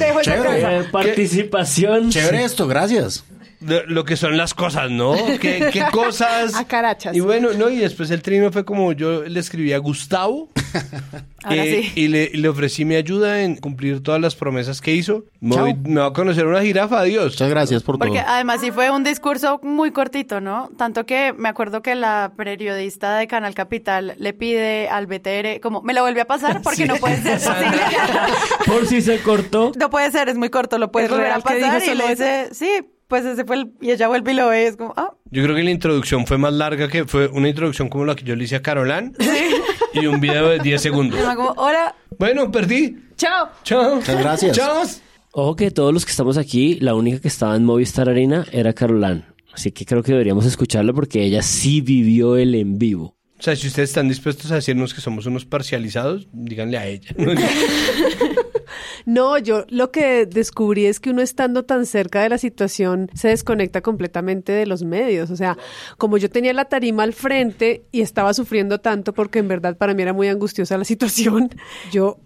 Dejo 0.00 0.20
esa 0.20 0.32
Chévere. 0.32 0.60
casa. 0.62 0.76
Eh, 0.78 0.84
participación. 0.90 2.10
Chévere 2.10 2.44
esto, 2.44 2.66
gracias. 2.66 3.24
Lo 3.62 4.04
que 4.04 4.16
son 4.16 4.36
las 4.36 4.54
cosas, 4.54 4.90
¿no? 4.90 5.14
¿Qué, 5.40 5.68
qué 5.72 5.84
cosas? 5.92 6.54
A 6.54 6.64
carachas. 6.66 7.14
Y 7.16 7.20
bueno, 7.20 7.50
no, 7.56 7.68
y 7.70 7.76
después 7.78 8.10
el 8.10 8.22
trino 8.22 8.50
fue 8.52 8.64
como 8.64 8.92
yo 8.92 9.22
le 9.24 9.40
escribí 9.40 9.72
a 9.72 9.78
Gustavo 9.78 10.48
Ahora 11.44 11.64
eh, 11.64 11.82
sí. 11.94 12.00
y 12.00 12.08
le, 12.08 12.30
le 12.30 12.48
ofrecí 12.48 12.84
mi 12.84 12.94
ayuda 12.94 13.42
en 13.42 13.56
cumplir 13.56 14.02
todas 14.02 14.20
las 14.20 14.34
promesas 14.36 14.80
que 14.80 14.94
hizo. 14.94 15.24
Me, 15.40 15.56
voy- 15.56 15.74
me 15.74 16.00
va 16.00 16.06
a 16.06 16.12
conocer 16.12 16.46
una 16.46 16.62
jirafa, 16.62 17.00
adiós. 17.00 17.32
Muchas 17.32 17.50
gracias 17.50 17.82
por 17.82 17.98
Porque 17.98 18.20
todo. 18.20 18.28
además 18.28 18.60
sí 18.60 18.70
fue 18.70 18.90
un 18.90 19.02
discurso 19.04 19.58
muy 19.62 19.90
cortito, 19.90 20.40
¿no? 20.40 20.70
Tanto 20.78 21.04
que 21.04 21.32
me 21.36 21.48
acuerdo 21.48 21.82
que 21.82 21.94
la 21.96 22.32
periodista 22.36 23.16
de 23.18 23.26
Canal 23.26 23.54
Capital 23.54 24.14
le 24.18 24.32
pide 24.32 24.88
al 24.88 25.06
BTR, 25.06 25.60
como, 25.60 25.82
me 25.82 25.94
lo 25.94 26.02
vuelve 26.02 26.20
a 26.20 26.26
pasar 26.26 26.62
porque 26.62 26.86
no 26.86 26.94
puede 26.96 27.20
ser 27.20 27.38
posible. 27.40 27.82
Por 28.66 28.86
si 28.86 29.02
se 29.02 29.18
cortó. 29.20 29.72
no 29.76 29.90
puede 29.90 30.10
ser, 30.12 30.28
es 30.28 30.36
muy 30.38 30.48
corto, 30.48 30.78
lo 30.78 30.92
puedes 30.92 31.10
¿Es 31.10 31.16
volver 31.16 31.32
a 31.32 31.40
pasar. 31.40 31.82
Y 31.84 31.94
le 31.96 32.08
dice, 32.08 32.48
sí, 32.52 32.70
pues 33.12 33.26
ese 33.26 33.44
fue 33.44 33.56
el, 33.56 33.72
y 33.82 33.90
ella 33.90 34.08
vuelve 34.08 34.32
y 34.32 34.36
lo 34.36 34.48
ve, 34.48 34.68
es 34.68 34.78
como, 34.78 34.94
ah, 34.96 35.12
Yo 35.30 35.42
creo 35.42 35.54
que 35.54 35.62
la 35.62 35.70
introducción 35.70 36.26
fue 36.26 36.38
más 36.38 36.54
larga 36.54 36.88
que 36.88 37.04
fue 37.04 37.28
una 37.28 37.46
introducción 37.46 37.90
como 37.90 38.06
la 38.06 38.14
que 38.14 38.24
yo 38.24 38.34
le 38.34 38.44
hice 38.44 38.56
a 38.56 38.62
Carolán 38.62 39.12
y 39.92 40.06
un 40.06 40.18
video 40.18 40.48
de 40.48 40.60
10 40.60 40.80
segundos. 40.80 41.20
Y 41.20 41.36
como, 41.36 41.50
hola, 41.58 41.94
Bueno, 42.18 42.50
perdí. 42.50 42.96
chao. 43.18 43.50
Chao. 43.64 43.96
Muchas 43.96 44.18
gracias. 44.18 44.56
Chao. 44.56 44.84
Ojo 45.32 45.56
que 45.56 45.70
todos 45.70 45.92
los 45.92 46.06
que 46.06 46.10
estamos 46.10 46.38
aquí, 46.38 46.76
la 46.80 46.94
única 46.94 47.20
que 47.20 47.28
estaba 47.28 47.54
en 47.54 47.66
Movistar 47.66 48.08
Arena 48.08 48.46
era 48.50 48.72
Carolán. 48.72 49.26
Así 49.52 49.72
que 49.72 49.84
creo 49.84 50.02
que 50.02 50.12
deberíamos 50.12 50.46
escucharla 50.46 50.94
porque 50.94 51.22
ella 51.22 51.42
sí 51.42 51.82
vivió 51.82 52.38
el 52.38 52.54
en 52.54 52.78
vivo. 52.78 53.14
O 53.38 53.42
sea, 53.42 53.54
si 53.56 53.66
ustedes 53.66 53.90
están 53.90 54.08
dispuestos 54.08 54.50
a 54.52 54.54
decirnos 54.54 54.94
que 54.94 55.02
somos 55.02 55.26
unos 55.26 55.44
parcializados, 55.44 56.28
díganle 56.32 56.78
a 56.78 56.86
ella. 56.86 57.14
No, 59.06 59.38
yo 59.38 59.64
lo 59.68 59.90
que 59.90 60.26
descubrí 60.26 60.86
es 60.86 61.00
que 61.00 61.10
uno 61.10 61.22
estando 61.22 61.64
tan 61.64 61.86
cerca 61.86 62.22
de 62.22 62.28
la 62.28 62.38
situación 62.38 63.10
se 63.14 63.28
desconecta 63.28 63.80
completamente 63.80 64.52
de 64.52 64.66
los 64.66 64.84
medios. 64.84 65.30
O 65.30 65.36
sea, 65.36 65.56
como 65.98 66.18
yo 66.18 66.30
tenía 66.30 66.52
la 66.52 66.66
tarima 66.66 67.02
al 67.02 67.12
frente 67.12 67.84
y 67.92 68.00
estaba 68.00 68.34
sufriendo 68.34 68.80
tanto 68.80 69.12
porque 69.12 69.38
en 69.38 69.48
verdad 69.48 69.76
para 69.76 69.94
mí 69.94 70.02
era 70.02 70.12
muy 70.12 70.28
angustiosa 70.28 70.78
la 70.78 70.84
situación, 70.92 71.50
yo 71.90 72.18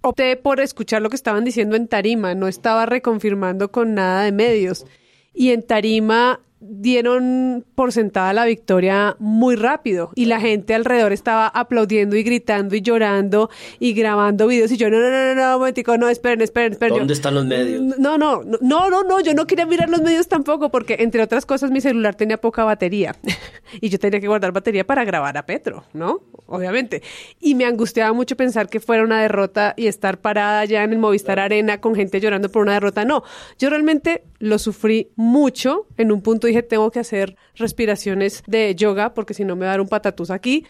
opté 0.00 0.36
por 0.36 0.60
escuchar 0.60 1.02
lo 1.02 1.10
que 1.10 1.16
estaban 1.16 1.44
diciendo 1.44 1.76
en 1.76 1.88
tarima, 1.88 2.34
no 2.34 2.48
estaba 2.48 2.86
reconfirmando 2.86 3.70
con 3.70 3.94
nada 3.94 4.22
de 4.22 4.32
medios. 4.32 4.86
Y 5.34 5.50
en 5.50 5.62
tarima 5.62 6.40
dieron 6.60 7.64
por 7.74 7.92
sentada 7.92 8.32
la 8.32 8.44
victoria 8.44 9.16
muy 9.18 9.56
rápido 9.56 10.10
y 10.14 10.24
la 10.26 10.40
gente 10.40 10.74
alrededor 10.74 11.12
estaba 11.12 11.46
aplaudiendo 11.48 12.16
y 12.16 12.22
gritando 12.22 12.74
y 12.74 12.80
llorando 12.82 13.50
y 13.78 13.92
grabando 13.92 14.46
videos 14.46 14.70
y 14.72 14.76
yo 14.76 14.90
no 14.90 14.98
no 14.98 15.10
no 15.10 15.24
no 15.26 15.34
no 15.34 15.52
un 15.54 15.58
momentico 15.60 15.96
no 15.98 16.08
esperen 16.08 16.40
esperen 16.42 16.72
esperen 16.72 16.94
Yo- 16.94 16.98
¿Dónde 17.00 17.14
están 17.14 17.34
los 17.34 17.46
medios? 17.46 17.80
no 17.98 18.18
no 18.18 18.42
no 18.42 18.90
no 18.90 19.02
no 19.04 19.20
yo 19.20 19.34
no 19.34 19.46
quería 19.46 19.66
mirar 19.66 19.88
los 19.88 20.02
medios 20.02 20.28
tampoco 20.28 20.70
porque 20.70 20.96
entre 21.00 21.22
otras 21.22 21.46
cosas 21.46 21.70
mi 21.70 21.80
celular 21.80 22.14
tenía 22.14 22.38
poca 22.40 22.64
batería 22.64 23.14
y 23.80 23.88
yo 23.88 23.98
tenía 23.98 24.20
que 24.20 24.26
guardar 24.28 24.52
batería 24.52 24.86
para 24.86 25.04
grabar 25.04 25.36
a 25.36 25.46
Petro 25.46 25.84
no 25.92 26.20
obviamente. 26.50 27.02
Y 27.40 27.54
me 27.54 27.66
angustiaba 27.66 28.14
mucho 28.14 28.34
pensar 28.34 28.70
que 28.70 28.80
fuera 28.80 29.02
una 29.04 29.20
derrota 29.20 29.74
y 29.76 29.86
estar 29.86 30.18
parada 30.18 30.64
ya 30.64 30.82
en 30.82 30.92
el 30.94 30.98
Movistar 30.98 31.38
Arena 31.38 31.78
con 31.78 31.94
gente 31.94 32.20
llorando 32.20 32.48
por 32.50 32.62
una 32.62 32.72
derrota 32.72 33.04
no. 33.04 33.22
Yo 33.58 33.68
realmente 33.68 34.24
lo 34.38 34.58
sufrí 34.58 35.10
mucho 35.14 35.86
en 35.98 36.10
un 36.10 36.22
punto 36.22 36.47
dije 36.48 36.62
tengo 36.62 36.90
que 36.90 37.00
hacer 37.00 37.36
respiraciones 37.54 38.42
de 38.46 38.74
yoga 38.74 39.14
porque 39.14 39.34
si 39.34 39.44
no 39.44 39.56
me 39.56 39.66
va 39.66 39.72
a 39.72 39.74
dar 39.74 39.80
un 39.80 39.88
patatús 39.88 40.30
aquí 40.30 40.66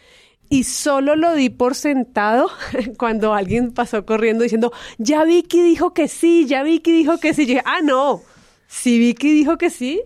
y 0.50 0.64
solo 0.64 1.14
lo 1.14 1.34
di 1.34 1.50
por 1.50 1.74
sentado 1.74 2.48
cuando 2.98 3.34
alguien 3.34 3.72
pasó 3.72 4.06
corriendo 4.06 4.42
diciendo, 4.42 4.72
ya 4.96 5.24
Vicky 5.24 5.62
dijo 5.62 5.92
que 5.92 6.08
sí, 6.08 6.46
ya 6.46 6.62
Vicky 6.62 6.92
dijo 6.92 7.18
que 7.18 7.34
sí. 7.34 7.44
Dije, 7.44 7.62
ah, 7.64 7.80
no, 7.82 8.22
si 8.66 8.98
Vicky 8.98 9.32
dijo 9.32 9.58
que 9.58 9.70
sí, 9.70 10.00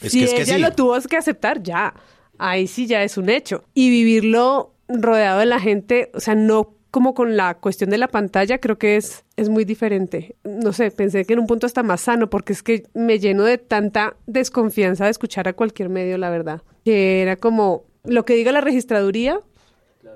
Es 0.00 0.12
si 0.12 0.20
que 0.20 0.24
es 0.24 0.34
que 0.34 0.42
ella 0.42 0.56
sí. 0.56 0.60
lo 0.62 0.72
tuvo 0.72 1.00
que 1.00 1.16
aceptar, 1.16 1.62
ya. 1.62 1.94
Ahí 2.38 2.66
sí 2.66 2.86
ya 2.86 3.04
es 3.04 3.16
un 3.16 3.30
hecho. 3.30 3.64
Y 3.74 3.90
vivirlo 3.90 4.74
rodeado 4.88 5.38
de 5.38 5.46
la 5.46 5.60
gente, 5.60 6.10
o 6.14 6.20
sea, 6.20 6.34
no 6.34 6.73
como 6.94 7.12
con 7.12 7.36
la 7.36 7.54
cuestión 7.54 7.90
de 7.90 7.98
la 7.98 8.06
pantalla, 8.06 8.58
creo 8.58 8.78
que 8.78 8.94
es, 8.94 9.24
es 9.34 9.48
muy 9.48 9.64
diferente. 9.64 10.36
No 10.44 10.72
sé, 10.72 10.92
pensé 10.92 11.24
que 11.24 11.32
en 11.32 11.40
un 11.40 11.48
punto 11.48 11.66
está 11.66 11.82
más 11.82 12.02
sano, 12.02 12.30
porque 12.30 12.52
es 12.52 12.62
que 12.62 12.84
me 12.94 13.18
lleno 13.18 13.42
de 13.42 13.58
tanta 13.58 14.14
desconfianza 14.28 15.06
de 15.06 15.10
escuchar 15.10 15.48
a 15.48 15.54
cualquier 15.54 15.88
medio, 15.88 16.18
la 16.18 16.30
verdad. 16.30 16.62
Que 16.84 17.20
era 17.20 17.34
como 17.34 17.82
lo 18.04 18.24
que 18.24 18.36
diga 18.36 18.52
la 18.52 18.60
registraduría, 18.60 19.40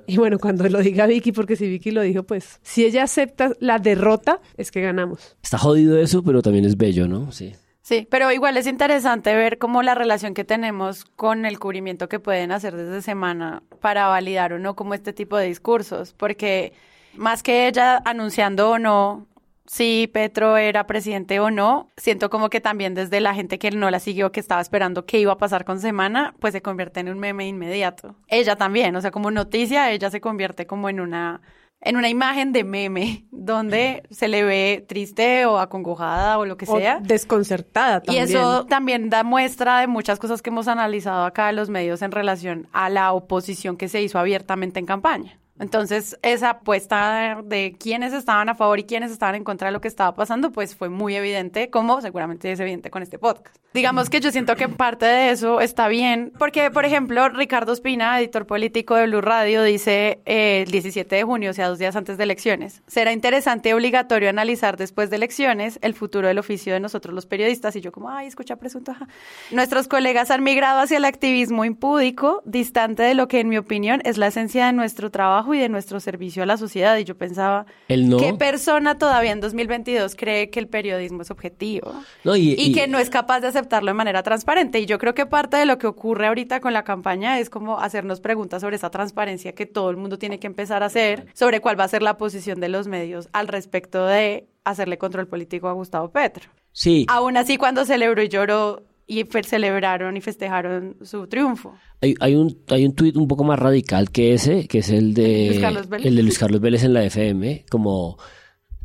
y 0.07 0.19
bueno, 0.19 0.39
cuando 0.39 0.69
lo 0.69 0.79
diga 0.79 1.09
Vicky, 1.09 1.33
porque 1.33 1.57
si 1.57 1.69
Vicky 1.69 1.91
lo 1.91 2.03
dijo, 2.03 2.23
pues 2.23 2.61
si 2.63 2.85
ella 2.85 3.03
acepta 3.03 3.51
la 3.59 3.81
derrota, 3.81 4.41
es 4.57 4.71
que 4.71 4.81
ganamos. 4.81 5.37
Está 5.43 5.59
jodido 5.59 5.99
eso, 5.99 6.23
pero 6.23 6.43
también 6.43 6.65
es 6.65 6.77
bello, 6.77 7.09
¿no? 7.09 7.33
Sí. 7.33 7.55
Sí, 7.89 8.07
pero 8.11 8.31
igual 8.31 8.59
es 8.59 8.67
interesante 8.67 9.35
ver 9.35 9.57
cómo 9.57 9.83
la 9.83 9.95
relación 9.95 10.35
que 10.35 10.45
tenemos 10.45 11.07
con 11.07 11.47
el 11.47 11.59
cubrimiento 11.59 12.07
que 12.07 12.21
pueden 12.21 12.53
hacer 12.53 12.77
desde 12.77 13.01
semana 13.01 13.63
para 13.81 14.09
validar 14.09 14.53
o 14.53 14.59
no 14.59 14.77
como 14.77 14.93
este 14.93 15.15
tipo 15.15 15.39
de 15.39 15.47
discursos, 15.47 16.13
porque 16.13 16.75
más 17.15 17.43
que 17.43 17.67
ella 17.67 18.03
anunciando 18.05 18.73
o 18.73 18.79
no 18.79 19.27
si 19.65 20.11
Petro 20.13 20.59
era 20.59 20.87
presidente 20.87 21.41
o 21.41 21.51
no, 21.51 21.89
siento 21.97 22.29
como 22.29 22.51
que 22.51 22.61
también 22.61 22.93
desde 22.93 23.23
la 23.23 23.35
gente 23.35 23.59
que 23.59 23.71
no 23.71 23.91
la 23.91 24.01
siguió, 24.01 24.33
que 24.33 24.41
estaba 24.41 24.61
esperando 24.61 25.07
qué 25.07 25.21
iba 25.21 25.33
a 25.33 25.39
pasar 25.39 25.65
con 25.65 25.81
Semana, 25.81 26.35
pues 26.41 26.53
se 26.53 26.61
convierte 26.61 27.01
en 27.01 27.09
un 27.09 27.19
meme 27.19 27.49
inmediato. 27.49 28.17
Ella 28.29 28.57
también, 28.57 28.97
o 28.97 29.01
sea, 29.01 29.13
como 29.13 29.31
noticia, 29.31 29.91
ella 29.93 30.11
se 30.11 30.21
convierte 30.21 30.67
como 30.67 30.91
en 30.91 31.01
una 31.01 31.41
en 31.81 31.97
una 31.97 32.09
imagen 32.09 32.53
de 32.53 32.65
meme 32.65 33.27
donde 33.31 34.03
se 34.11 34.29
le 34.29 34.43
ve 34.43 34.85
triste 34.89 35.47
o 35.47 35.59
acongojada 35.59 36.39
o 36.39 36.45
lo 36.45 36.57
que 36.57 36.67
O 36.69 36.79
sea. 36.79 37.01
desconcertada 37.01 37.99
Y 38.03 38.07
también. 38.07 38.25
eso 38.25 38.67
también 38.67 39.11
da 39.11 39.23
muestra 39.23 39.81
de 39.81 39.87
muchas 39.87 40.19
cosas 40.19 40.43
que 40.43 40.51
hemos 40.51 40.69
analizado 40.69 41.25
acá 41.25 41.51
en 41.51 41.57
los 41.57 41.71
medios 41.71 42.03
en 42.03 42.11
relación 42.13 42.69
a 42.73 42.89
la 42.91 43.13
oposición 43.13 43.77
que 43.77 43.89
se 43.89 44.03
hizo 44.03 44.19
abiertamente 44.19 44.81
en 44.81 44.87
campaña. 44.87 45.39
Entonces, 45.61 46.19
esa 46.23 46.51
apuesta 46.51 47.41
de 47.45 47.77
quiénes 47.79 48.13
estaban 48.13 48.49
a 48.49 48.55
favor 48.55 48.79
y 48.79 48.85
quiénes 48.85 49.11
estaban 49.11 49.35
en 49.35 49.45
contra 49.45 49.69
de 49.69 49.73
lo 49.73 49.81
que 49.81 49.89
estaba 49.89 50.15
pasando, 50.15 50.53
pues 50.53 50.77
fue 50.77 50.89
muy 50.89 51.17
evidente, 51.17 51.71
como 51.71 52.01
seguramente 52.01 52.51
es 52.53 52.61
evidente 52.61 52.91
con 52.91 53.03
este 53.03 53.19
podcast. 53.19 53.57
Digamos 53.75 54.09
que 54.09 54.21
yo 54.21 54.31
siento 54.31 54.57
que 54.57 54.69
parte 54.69 55.07
de 55.07 55.31
eso 55.31 55.61
está 55.61 55.89
bien, 55.89 56.33
porque, 56.39 56.71
por 56.71 56.85
ejemplo, 56.85 57.29
Ricardo 57.29 57.73
Espina, 57.73 58.19
editor 58.19 58.47
político 58.47 58.95
de 58.95 59.07
Blue 59.07 59.21
Radio, 59.21 59.63
dice 59.63 60.21
eh, 60.25 60.63
el 60.67 60.71
17 60.71 61.17
de 61.17 61.23
junio, 61.23 61.51
o 61.51 61.55
sea, 61.55 61.69
dos 61.69 61.79
días 61.79 61.95
antes 61.95 62.17
de 62.17 62.25
elecciones, 62.25 62.83
será 62.87 63.13
interesante 63.13 63.69
y 63.69 63.73
obligatorio 63.73 64.31
analizar 64.31 64.77
después 64.77 65.11
de 65.11 65.17
elecciones 65.17 65.79
el 65.83 65.95
futuro 65.95 66.29
del 66.29 66.39
oficio 66.39 66.73
de 66.73 66.81
nosotros 66.81 67.15
los 67.15 67.27
periodistas. 67.27 67.77
Y 67.77 67.81
yo 67.81 67.93
como, 67.93 68.11
ay, 68.11 68.27
escucha 68.27 68.57
presunto. 68.57 68.93
ajá. 68.93 69.09
Nuestros 69.51 69.89
colegas 69.89 70.31
han 70.31 70.43
migrado 70.43 70.81
hacia 70.81 70.97
el 70.97 71.05
activismo 71.05 71.65
impúdico, 71.65 72.43
distante 72.45 73.03
de 73.03 73.15
lo 73.15 73.29
que, 73.29 73.41
en 73.41 73.49
mi 73.49 73.59
opinión, 73.59 74.01
es 74.05 74.19
la 74.19 74.29
esencia 74.29 74.67
de 74.67 74.73
nuestro 74.73 75.11
trabajo 75.11 75.48
y 75.55 75.59
de 75.59 75.69
nuestro 75.69 76.01
servicio 76.01 76.43
a 76.43 76.47
la 76.47 76.57
sociedad. 76.57 76.97
Y 76.99 77.05
yo 77.05 77.17
pensaba, 77.17 77.67
El 77.89 78.09
no. 78.09 78.17
¿qué 78.19 78.35
persona 78.35 78.99
todavía 78.99 79.33
en 79.33 79.41
2022 79.41 80.15
cree 80.17 80.51
que 80.51 80.61
el 80.61 80.69
periodismo 80.69 81.23
es 81.23 81.31
objetivo? 81.31 81.93
No, 82.25 82.37
y, 82.37 82.51
y, 82.53 82.57
y- 82.59 82.73
que 82.73 82.87
no 82.87 82.99
es 82.99 83.11
capaz 83.11 83.41
de 83.41 83.49
aceptarlo 83.49 83.89
de 83.91 83.95
manera 83.95 84.23
transparente. 84.23 84.79
Y 84.81 84.87
yo 84.87 84.99
creo 84.99 85.15
que 85.15 85.27
parte 85.27 85.57
de 85.57 85.67
lo 85.67 85.79
que 85.79 85.87
ocurre 85.87 86.27
ahorita 86.27 86.61
con 86.61 86.73
la 86.73 86.85
campaña 86.85 87.39
es 87.39 87.51
como 87.51 87.79
hacernos 87.81 88.21
preguntas 88.21 88.61
sobre 88.63 88.77
esa 88.77 88.91
transparencia 88.91 89.53
que 89.55 89.67
todo 89.67 89.91
el 89.91 89.97
mundo 89.97 90.19
tiene 90.19 90.39
que 90.39 90.47
empezar 90.47 90.83
a 90.83 90.87
hacer, 90.87 91.27
sobre 91.35 91.61
cuál 91.61 91.79
va 91.79 91.85
a 91.85 91.89
ser 91.89 92.03
la 92.03 92.19
posición 92.19 92.61
de 92.61 92.69
los 92.69 92.87
medios 92.89 93.29
al 93.33 93.49
respecto 93.49 94.07
de 94.07 94.49
hacerle 94.65 94.99
control 94.99 95.27
político 95.27 95.69
a 95.69 95.73
Gustavo 95.73 96.11
Petro. 96.11 96.51
Sí, 96.73 97.07
Aún 97.09 97.37
así, 97.37 97.57
cuando 97.57 97.85
celebró 97.85 98.23
y 98.23 98.29
lloró 98.29 98.83
y 99.09 99.25
celebraron 99.43 100.17
y 100.17 100.21
festejaron 100.21 100.97
su 101.03 101.27
triunfo. 101.27 101.75
hay, 102.03 102.15
hay 102.21 102.35
un 102.37 102.57
hay 102.69 102.85
un 102.85 102.95
tuit 102.95 103.17
un 103.17 103.27
poco 103.27 103.43
más 103.43 103.59
radical 103.59 104.11
que 104.11 104.35
ese, 104.35 104.69
que 104.69 104.79
es 104.79 104.91
el 104.91 105.15
de 105.15 105.47
Luis 105.49 105.61
Carlos 105.61 105.89
Vélez. 105.89 106.07
el 106.07 106.15
de 106.17 106.23
Luis 106.23 106.39
Carlos 106.39 106.61
Vélez 106.61 106.85
en 106.85 106.93
la 106.93 107.03
FM, 107.05 107.65
como 107.71 108.19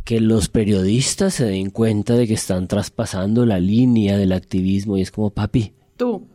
que 0.05 0.19
los 0.21 0.49
periodistas 0.49 1.33
se 1.35 1.45
den 1.45 1.69
cuenta 1.69 2.15
de 2.15 2.25
que 2.27 2.33
están 2.33 2.67
traspasando 2.67 3.45
la 3.45 3.59
línea 3.59 4.17
del 4.17 4.31
activismo 4.31 4.97
y 4.97 5.01
es 5.01 5.11
como 5.11 5.29
papi, 5.29 5.73
Tú. 5.97 6.27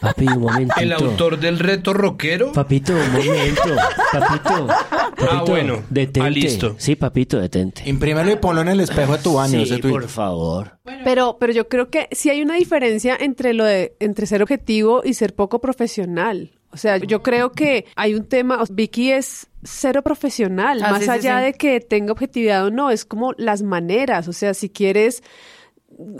papi, 0.00 0.26
un 0.26 0.40
momentito. 0.42 0.80
El 0.80 0.92
autor 0.92 1.38
del 1.40 1.58
reto 1.58 1.92
rockero. 1.94 2.52
Papito, 2.52 2.92
un 2.92 3.12
momento. 3.12 3.76
Papito. 4.12 4.68
Papito 5.20 5.36
Ah, 5.38 5.44
bueno. 5.46 5.82
Detente. 5.90 6.20
Ah, 6.20 6.30
listo. 6.30 6.74
Sí, 6.78 6.96
papito, 6.96 7.38
detente. 7.40 7.82
Imprímelo 7.88 8.30
y 8.32 8.36
ponlo 8.36 8.60
en 8.62 8.68
el 8.68 8.80
espejo 8.80 9.12
de 9.16 9.22
tu 9.22 9.34
baño. 9.34 9.64
Sí, 9.64 9.78
por 9.78 10.08
favor. 10.08 10.78
Pero, 11.04 11.36
pero 11.38 11.52
yo 11.52 11.68
creo 11.68 11.90
que 11.90 12.08
sí 12.12 12.30
hay 12.30 12.42
una 12.42 12.54
diferencia 12.56 13.16
entre 13.18 13.52
lo 13.54 13.64
de 13.64 13.94
entre 14.00 14.26
ser 14.26 14.42
objetivo 14.42 15.02
y 15.04 15.14
ser 15.14 15.34
poco 15.34 15.60
profesional. 15.60 16.52
O 16.72 16.76
sea, 16.76 16.98
yo 16.98 17.22
creo 17.22 17.50
que 17.52 17.86
hay 17.96 18.14
un 18.14 18.26
tema, 18.26 18.62
Vicky 18.70 19.10
es 19.10 19.48
cero 19.64 20.02
profesional, 20.02 20.80
Ah, 20.84 20.92
más 20.92 21.02
sí, 21.04 21.10
allá 21.10 21.38
sí. 21.40 21.44
de 21.46 21.52
que 21.54 21.80
tenga 21.80 22.12
objetividad 22.12 22.64
o 22.66 22.70
no, 22.70 22.90
es 22.92 23.04
como 23.04 23.32
las 23.38 23.62
maneras, 23.62 24.28
o 24.28 24.32
sea, 24.32 24.54
si 24.54 24.70
quieres 24.70 25.22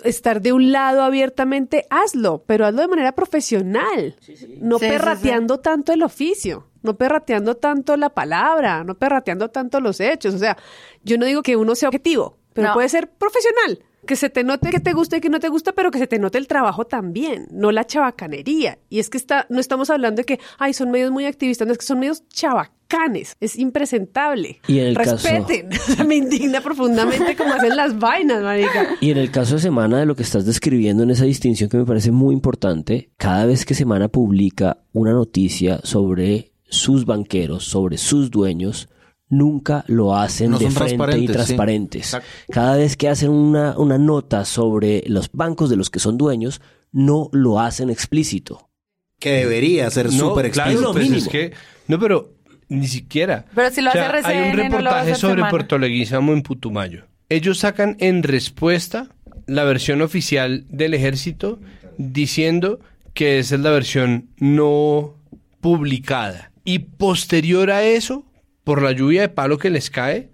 estar 0.04 0.42
de 0.42 0.52
un 0.52 0.72
lado 0.72 1.02
abiertamente, 1.02 1.86
hazlo, 1.88 2.42
pero 2.46 2.66
hazlo 2.66 2.82
de 2.82 2.88
manera 2.88 3.12
profesional, 3.12 4.16
no 4.60 4.78
Sí, 4.78 4.86
sí, 4.86 4.90
perrateando 4.90 5.60
tanto 5.60 5.92
el 5.92 6.02
oficio, 6.02 6.66
no 6.82 6.96
perrateando 6.96 7.56
tanto 7.56 7.96
la 7.96 8.10
palabra, 8.10 8.84
no 8.84 8.94
perrateando 8.94 9.48
tanto 9.50 9.80
los 9.80 10.00
hechos, 10.00 10.34
o 10.34 10.38
sea, 10.38 10.56
yo 11.04 11.18
no 11.18 11.26
digo 11.26 11.42
que 11.42 11.56
uno 11.56 11.74
sea 11.74 11.88
objetivo, 11.88 12.38
pero 12.52 12.68
No. 12.68 12.74
puede 12.74 12.88
ser 12.88 13.10
profesional. 13.10 13.80
Que 14.06 14.16
se 14.16 14.30
te 14.30 14.44
note 14.44 14.70
que 14.70 14.80
te 14.80 14.94
gusta 14.94 15.18
y 15.18 15.20
que 15.20 15.28
no 15.28 15.40
te 15.40 15.50
gusta, 15.50 15.72
pero 15.72 15.90
que 15.90 15.98
se 15.98 16.06
te 16.06 16.18
note 16.18 16.38
el 16.38 16.48
trabajo 16.48 16.86
también, 16.86 17.46
no 17.50 17.70
la 17.70 17.86
chabacanería. 17.86 18.78
Y 18.88 18.98
es 18.98 19.10
que 19.10 19.18
está, 19.18 19.44
no 19.50 19.60
estamos 19.60 19.90
hablando 19.90 20.20
de 20.20 20.24
que, 20.24 20.40
ay, 20.58 20.72
son 20.72 20.90
medios 20.90 21.10
muy 21.10 21.26
activistas, 21.26 21.66
no 21.66 21.72
es 21.72 21.78
que 21.78 21.84
son 21.84 21.98
medios 22.00 22.26
chabacanes. 22.28 23.36
Es 23.40 23.58
impresentable. 23.58 24.58
Y 24.68 24.78
en 24.78 24.86
el 24.86 24.96
caso- 24.96 25.12
Respeten. 25.12 25.68
Me 26.08 26.14
indigna 26.16 26.62
profundamente 26.62 27.36
cómo 27.36 27.52
hacen 27.52 27.76
las 27.76 27.98
vainas, 27.98 28.42
marica. 28.42 28.88
Y 29.02 29.10
en 29.10 29.18
el 29.18 29.30
caso 29.30 29.56
de 29.56 29.60
Semana, 29.60 29.98
de 29.98 30.06
lo 30.06 30.16
que 30.16 30.22
estás 30.22 30.46
describiendo 30.46 31.02
en 31.02 31.10
esa 31.10 31.24
distinción 31.26 31.68
que 31.68 31.76
me 31.76 31.84
parece 31.84 32.10
muy 32.10 32.34
importante, 32.34 33.10
cada 33.18 33.44
vez 33.44 33.66
que 33.66 33.74
Semana 33.74 34.08
publica 34.08 34.78
una 34.92 35.12
noticia 35.12 35.78
sobre 35.84 36.52
sus 36.70 37.04
banqueros, 37.04 37.64
sobre 37.64 37.98
sus 37.98 38.30
dueños, 38.30 38.88
nunca 39.28 39.84
lo 39.86 40.16
hacen 40.16 40.52
No 40.52 40.58
de 40.58 40.70
frente 40.70 41.18
y 41.18 41.26
transparentes, 41.26 42.06
sí. 42.06 42.16
Cada 42.50 42.76
vez 42.76 42.96
que 42.96 43.08
hacen 43.08 43.30
una, 43.30 43.78
una 43.78 43.98
nota 43.98 44.44
sobre 44.44 45.04
los 45.06 45.30
bancos 45.32 45.70
de 45.70 45.76
los 45.76 45.90
que 45.90 46.00
son 46.00 46.16
dueños, 46.16 46.60
no 46.92 47.28
lo 47.32 47.60
hacen 47.60 47.90
explícito. 47.90 48.68
Que 49.18 49.32
debería 49.32 49.90
ser 49.90 50.10
súper 50.10 50.50
claro, 50.50 50.70
explícito. 50.70 50.92
pues 50.92 51.04
mínimo. 51.04 51.22
es 51.22 51.28
que, 51.28 51.52
no, 51.88 51.98
pero 51.98 52.34
ni 52.68 52.86
siquiera. 52.86 53.44
Pero 53.54 53.70
si 53.70 53.82
lo 53.82 53.90
O 53.90 53.92
sea, 53.92 54.10
hace 54.10 54.26
Hay 54.26 54.50
un 54.50 54.56
no 54.56 54.62
reportaje 54.62 55.14
sobre 55.14 55.34
Semana. 55.34 55.50
Puerto 55.50 55.78
Leguizamo 55.78 56.32
en 56.32 56.42
Putumayo. 56.42 57.04
Ellos 57.28 57.58
sacan 57.58 57.96
en 58.00 58.22
respuesta 58.22 59.08
la 59.46 59.64
versión 59.64 60.00
oficial 60.02 60.64
del 60.68 60.94
ejército 60.94 61.60
diciendo 61.98 62.80
que 63.14 63.38
esa 63.40 63.56
es 63.56 63.60
la 63.60 63.70
versión 63.70 64.28
no 64.38 65.14
publicada. 65.60 66.49
Y 66.64 66.80
posterior 66.80 67.70
a 67.70 67.84
eso, 67.84 68.24
por 68.64 68.82
la 68.82 68.92
lluvia 68.92 69.22
de 69.22 69.28
palo 69.28 69.58
que 69.58 69.70
les 69.70 69.90
cae, 69.90 70.30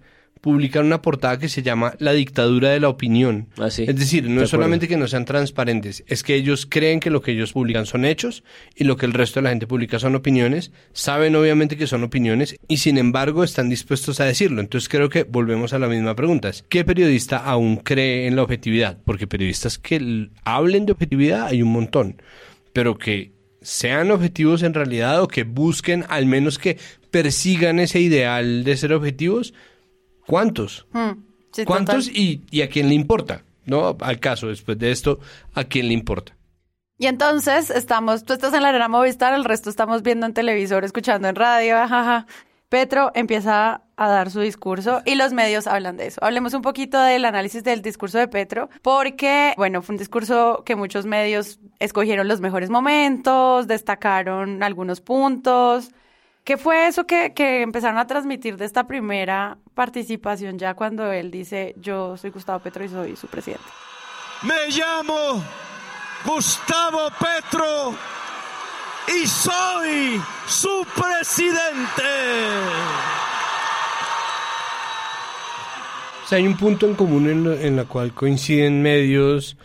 publican 0.47 0.85
una 0.85 1.01
portada 1.01 1.39
que 1.39 1.49
se 1.49 1.61
llama 1.61 1.95
La 1.99 2.13
dictadura 2.13 2.69
de 2.69 2.79
la 2.79 2.89
opinión. 2.89 3.49
Ah, 3.57 3.69
sí. 3.69 3.85
Es 3.87 3.95
decir, 3.95 4.29
no 4.29 4.41
es 4.41 4.49
solamente 4.49 4.87
que 4.87 4.97
no 4.97 5.07
sean 5.07 5.25
transparentes, 5.25 6.03
es 6.07 6.23
que 6.23 6.35
ellos 6.35 6.65
creen 6.65 6.99
que 6.99 7.09
lo 7.09 7.21
que 7.21 7.31
ellos 7.31 7.53
publican 7.53 7.85
son 7.85 8.05
hechos 8.05 8.43
y 8.75 8.83
lo 8.83 8.97
que 8.97 9.05
el 9.05 9.13
resto 9.13 9.39
de 9.39 9.45
la 9.45 9.49
gente 9.49 9.67
publica 9.67 9.99
son 9.99 10.15
opiniones, 10.15 10.71
saben 10.93 11.35
obviamente 11.35 11.77
que 11.77 11.87
son 11.87 12.03
opiniones 12.03 12.55
y 12.67 12.77
sin 12.77 12.97
embargo 12.97 13.43
están 13.43 13.69
dispuestos 13.69 14.19
a 14.19 14.25
decirlo. 14.25 14.61
Entonces 14.61 14.89
creo 14.89 15.09
que 15.09 15.23
volvemos 15.23 15.73
a 15.73 15.79
la 15.79 15.87
misma 15.87 16.15
pregunta. 16.15 16.51
¿Qué 16.69 16.85
periodista 16.85 17.37
aún 17.37 17.77
cree 17.77 18.27
en 18.27 18.35
la 18.35 18.43
objetividad? 18.43 18.97
Porque 19.03 19.27
periodistas 19.27 19.77
que 19.77 20.29
hablen 20.45 20.85
de 20.85 20.93
objetividad 20.93 21.47
hay 21.47 21.61
un 21.61 21.73
montón, 21.73 22.21
pero 22.73 22.97
que 22.97 23.36
sean 23.67 24.11
objetivos 24.11 24.63
en 24.63 24.73
realidad 24.73 25.21
o 25.21 25.27
que 25.27 25.43
busquen 25.43 26.05
al 26.07 26.25
menos 26.25 26.57
que 26.57 26.79
persigan 27.11 27.79
ese 27.79 27.99
ideal 27.99 28.63
de 28.63 28.77
ser 28.77 28.93
objetivos, 28.93 29.53
¿cuántos? 30.25 30.87
Mm, 30.93 31.11
sí, 31.51 31.65
¿Cuántos 31.65 32.07
y, 32.07 32.43
y 32.49 32.61
a 32.61 32.69
quién 32.69 32.87
le 32.87 32.95
importa? 32.95 33.43
¿No? 33.65 33.97
Al 33.99 34.21
caso, 34.21 34.47
después 34.47 34.79
de 34.79 34.91
esto, 34.91 35.19
¿a 35.53 35.65
quién 35.65 35.89
le 35.89 35.93
importa? 35.93 36.33
Y 36.97 37.07
entonces 37.07 37.69
estamos, 37.69 38.23
tú 38.23 38.31
estás 38.31 38.53
en 38.53 38.63
la 38.63 38.69
arena 38.69 38.87
Movistar, 38.87 39.33
el 39.33 39.43
resto 39.43 39.69
estamos 39.69 40.01
viendo 40.01 40.25
en 40.25 40.33
televisor, 40.33 40.85
escuchando 40.85 41.27
en 41.27 41.35
radio, 41.35 41.75
jaja. 41.75 42.25
Petro 42.69 43.11
empieza 43.15 43.81
a 43.95 44.09
dar 44.09 44.29
su 44.29 44.41
discurso 44.41 45.01
y 45.05 45.15
los 45.15 45.31
medios 45.31 45.67
hablan 45.67 45.95
de 45.95 46.07
eso. 46.07 46.23
Hablemos 46.23 46.53
un 46.53 46.61
poquito 46.61 46.99
del 47.01 47.23
análisis 47.23 47.63
del 47.63 47.81
discurso 47.81 48.17
de 48.17 48.27
Petro, 48.27 48.69
porque, 48.81 49.53
bueno, 49.55 49.81
fue 49.81 49.93
un 49.93 49.99
discurso 49.99 50.63
que 50.65 50.75
muchos 50.75 51.05
medios 51.05 51.59
escogieron 51.79 52.27
los 52.27 52.41
mejores 52.41 52.69
momentos, 52.69 53.67
destacaron 53.67 54.63
algunos 54.63 54.99
puntos. 54.99 55.91
¿Qué 56.43 56.57
fue 56.57 56.87
eso 56.87 57.05
que, 57.05 57.33
que 57.33 57.61
empezaron 57.61 57.97
a 57.97 58.07
transmitir 58.07 58.57
de 58.57 58.65
esta 58.65 58.85
primera 58.85 59.57
participación 59.73 60.59
ya 60.59 60.73
cuando 60.73 61.11
él 61.11 61.31
dice, 61.31 61.73
yo 61.77 62.17
soy 62.17 62.31
Gustavo 62.31 62.59
Petro 62.59 62.83
y 62.83 62.89
soy 62.89 63.15
su 63.15 63.27
presidente? 63.27 63.65
Me 64.43 64.69
llamo 64.69 65.41
Gustavo 66.25 67.09
Petro 67.19 67.95
y 69.07 69.27
soy 69.27 70.21
su 70.47 70.85
presidente. 70.95 72.03
O 76.23 76.27
sea, 76.29 76.37
hay 76.39 76.47
un 76.47 76.57
punto 76.57 76.87
en 76.87 76.95
común 76.95 77.29
en, 77.29 77.43
lo- 77.43 77.53
en 77.57 77.75
la 77.77 77.85
cual 77.85 78.13
coinciden 78.13 78.81
medios, 78.81 79.55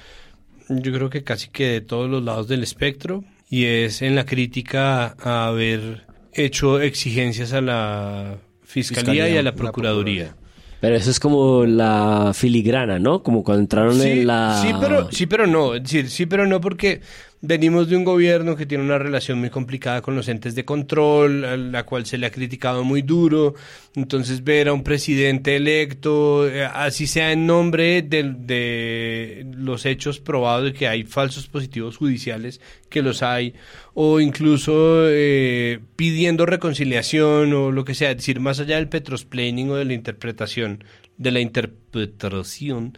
yo 0.69 0.93
creo 0.93 1.11
que 1.11 1.25
casi 1.25 1.49
que 1.49 1.67
de 1.67 1.81
todos 1.81 2.09
los 2.09 2.23
lados 2.23 2.47
del 2.47 2.63
espectro, 2.63 3.25
y 3.51 3.65
es 3.65 4.01
en 4.03 4.15
la 4.15 4.25
crítica 4.25 5.17
a 5.21 5.47
haber 5.49 6.07
hecho 6.33 6.81
exigencias 6.81 7.53
a 7.53 7.61
la 7.61 8.37
Fiscalía, 8.63 9.03
Fiscalía, 9.13 9.29
y 9.29 9.33
a 9.39 9.43
la 9.43 9.51
la 9.51 9.55
Procuraduría. 9.57 10.37
Pero 10.81 10.97
eso 10.97 11.11
es 11.11 11.21
como 11.21 11.65
la 11.65 12.33
filigrana, 12.35 12.99
¿no? 12.99 13.23
Como 13.23 13.45
cuando 13.45 13.61
entraron 13.63 14.01
Sí, 14.01 14.09
en 14.11 14.27
la... 14.27 14.61
sí, 14.63 14.73
pero, 14.81 15.11
sí, 15.13 15.27
pero 15.27 15.47
no. 15.47 15.75
Es 15.75 15.83
decir, 15.85 16.11
sí, 16.11 16.27
pero 16.27 16.47
no 16.47 16.61
porque 16.61 17.01
venimos 17.43 17.89
de 17.89 17.97
un 17.97 18.05
gobierno 18.05 18.55
que 18.55 18.67
tiene 18.67 18.85
una 18.85 18.99
relación 18.99 19.41
muy 19.41 19.51
complicada 19.51 20.01
con 20.01 20.15
los 20.15 20.29
entes 20.29 20.55
de 20.55 20.65
control, 20.65 21.45
a 21.45 21.57
la 21.57 21.85
cual 21.85 22.07
se 22.07 22.17
le 22.17 22.27
ha 22.27 22.31
criticado 22.31 22.85
muy 22.85 23.03
duro. 23.03 23.55
Entonces, 23.97 24.45
ver 24.45 24.69
a 24.69 24.73
un 24.73 24.85
presidente 24.85 25.57
electo, 25.57 26.49
eh, 26.49 26.65
así 26.65 27.09
sea 27.09 27.33
en 27.33 27.47
nombre 27.47 28.03
de, 28.03 29.45
los 29.57 29.85
hechos 29.85 30.21
probados 30.21 30.67
de 30.67 30.73
que 30.73 30.87
hay 30.87 31.03
falsos 31.03 31.49
positivos 31.49 31.97
judiciales, 31.97 32.61
que 32.89 33.03
los 33.03 33.25
hay, 33.25 33.55
o 33.93 34.21
incluso 34.21 35.09
eh, 35.09 35.81
pidiendo 35.97 36.47
reconciliación 36.47 37.53
o 37.53 37.73
lo 37.73 37.85
que 37.85 37.95
sea, 37.95 38.13
es 38.13 38.19
decir, 38.19 38.39
más 38.39 38.61
allá 38.61 38.77
del 38.77 38.89
petrosplaining 38.89 39.71
o 39.71 39.75
de 39.75 39.85
la 39.85 39.95
interpretación, 39.95 40.85
de 41.19 41.33
la 41.33 41.41
interpretación, 41.41 42.97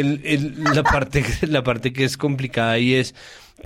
el, 0.00 0.20
el- 0.24 0.64
la, 0.74 0.82
parte, 0.82 1.24
la 1.48 1.62
parte 1.62 1.92
que 1.92 2.04
es 2.04 2.16
complicada 2.16 2.78
y 2.78 2.94
es 2.94 3.14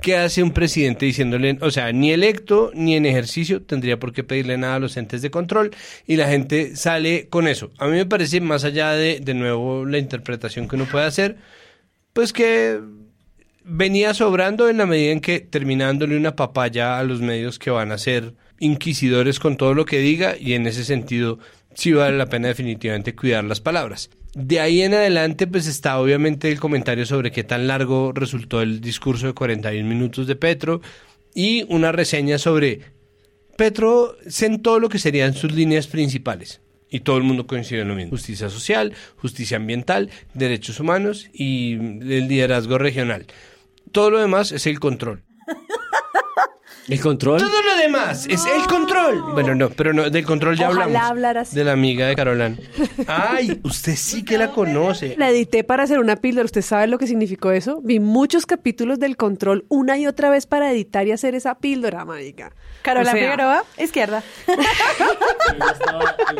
¿qué 0.01 0.15
hace 0.17 0.43
un 0.43 0.51
presidente 0.51 1.05
diciéndole, 1.05 1.57
o 1.61 1.71
sea, 1.71 1.91
ni 1.91 2.11
electo 2.11 2.71
ni 2.75 2.95
en 2.95 3.05
ejercicio 3.05 3.63
tendría 3.63 3.97
por 3.99 4.13
qué 4.13 4.23
pedirle 4.23 4.57
nada 4.57 4.75
a 4.75 4.79
los 4.79 4.95
entes 4.97 5.21
de 5.23 5.31
control 5.31 5.71
y 6.05 6.17
la 6.17 6.27
gente 6.27 6.75
sale 6.75 7.27
con 7.29 7.47
eso? 7.47 7.71
A 7.79 7.87
mí 7.87 7.93
me 7.93 8.05
parece, 8.05 8.39
más 8.41 8.63
allá 8.63 8.91
de, 8.91 9.19
de 9.19 9.33
nuevo, 9.33 9.85
la 9.85 9.97
interpretación 9.97 10.67
que 10.67 10.75
uno 10.75 10.85
puede 10.85 11.05
hacer, 11.05 11.37
pues 12.13 12.31
que 12.33 12.79
venía 13.63 14.13
sobrando 14.13 14.69
en 14.69 14.77
la 14.77 14.85
medida 14.85 15.11
en 15.11 15.19
que 15.19 15.39
terminándole 15.39 16.15
una 16.15 16.35
papaya 16.35 16.99
a 16.99 17.03
los 17.03 17.19
medios 17.21 17.59
que 17.59 17.69
van 17.71 17.91
a 17.91 17.97
ser 17.97 18.33
inquisidores 18.59 19.39
con 19.39 19.57
todo 19.57 19.73
lo 19.73 19.85
que 19.85 19.99
diga 19.99 20.35
y 20.39 20.53
en 20.53 20.67
ese 20.67 20.83
sentido 20.83 21.39
sí 21.75 21.91
vale 21.93 22.17
la 22.17 22.27
pena 22.27 22.47
definitivamente 22.47 23.13
cuidar 23.15 23.43
las 23.43 23.61
palabras. 23.61 24.09
De 24.33 24.59
ahí 24.59 24.81
en 24.81 24.93
adelante 24.93 25.47
pues 25.47 25.67
está 25.67 25.99
obviamente 25.99 26.51
el 26.51 26.59
comentario 26.59 27.05
sobre 27.05 27.31
qué 27.31 27.43
tan 27.43 27.67
largo 27.67 28.11
resultó 28.13 28.61
el 28.61 28.81
discurso 28.81 29.27
de 29.27 29.33
41 29.33 29.87
minutos 29.87 30.27
de 30.27 30.35
Petro 30.35 30.81
y 31.33 31.65
una 31.69 31.91
reseña 31.91 32.37
sobre 32.37 32.81
Petro 33.57 34.15
sentó 34.27 34.79
lo 34.79 34.89
que 34.89 34.99
serían 34.99 35.33
sus 35.33 35.51
líneas 35.51 35.87
principales. 35.87 36.61
Y 36.89 37.01
todo 37.01 37.17
el 37.17 37.23
mundo 37.23 37.47
coincide 37.47 37.81
en 37.81 37.89
lo 37.89 37.95
mismo. 37.95 38.11
Justicia 38.11 38.49
social, 38.49 38.93
justicia 39.17 39.57
ambiental, 39.57 40.09
derechos 40.33 40.79
humanos 40.79 41.27
y 41.33 41.73
el 41.73 42.27
liderazgo 42.27 42.77
regional. 42.77 43.25
Todo 43.91 44.11
lo 44.11 44.19
demás 44.19 44.51
es 44.51 44.67
el 44.67 44.79
control. 44.79 45.23
¿El 46.87 47.01
control? 47.01 47.39
Todo 47.39 47.61
lo 47.63 47.75
demás 47.77 48.25
es 48.29 48.45
el 48.45 48.65
control. 48.67 49.21
Bueno, 49.33 49.53
no, 49.55 49.69
pero 49.69 49.91
no, 49.93 50.09
del 50.09 50.25
control 50.25 50.55
ya 50.55 50.69
Ojalá 50.69 50.85
hablamos. 50.85 51.09
hablara 51.09 51.41
así. 51.41 51.55
De 51.55 51.63
la 51.65 51.73
amiga 51.73 52.07
de 52.07 52.15
Carolán. 52.15 52.59
Ay, 53.07 53.59
usted 53.63 53.95
sí 53.97 54.23
que 54.23 54.37
la 54.37 54.51
conoce. 54.51 55.15
La 55.17 55.29
edité 55.29 55.63
para 55.65 55.83
hacer 55.83 55.99
una 55.99 56.15
píldora. 56.15 56.45
¿Usted 56.45 56.61
sabe 56.61 56.87
lo 56.87 56.97
que 56.97 57.05
significó 57.07 57.51
eso? 57.51 57.81
Vi 57.83 57.99
muchos 57.99 58.45
capítulos 58.45 58.99
del 58.99 59.17
control 59.17 59.65
una 59.67 59.97
y 59.97 60.07
otra 60.07 60.29
vez 60.29 60.45
para 60.47 60.71
editar 60.71 61.05
y 61.07 61.11
hacer 61.11 61.35
esa 61.35 61.55
píldora, 61.55 62.05
marica. 62.05 62.53
Carola 62.83 63.09
O 63.09 63.13
sea, 63.13 63.21
Figueroa, 63.21 63.63
izquierda. 63.77 64.23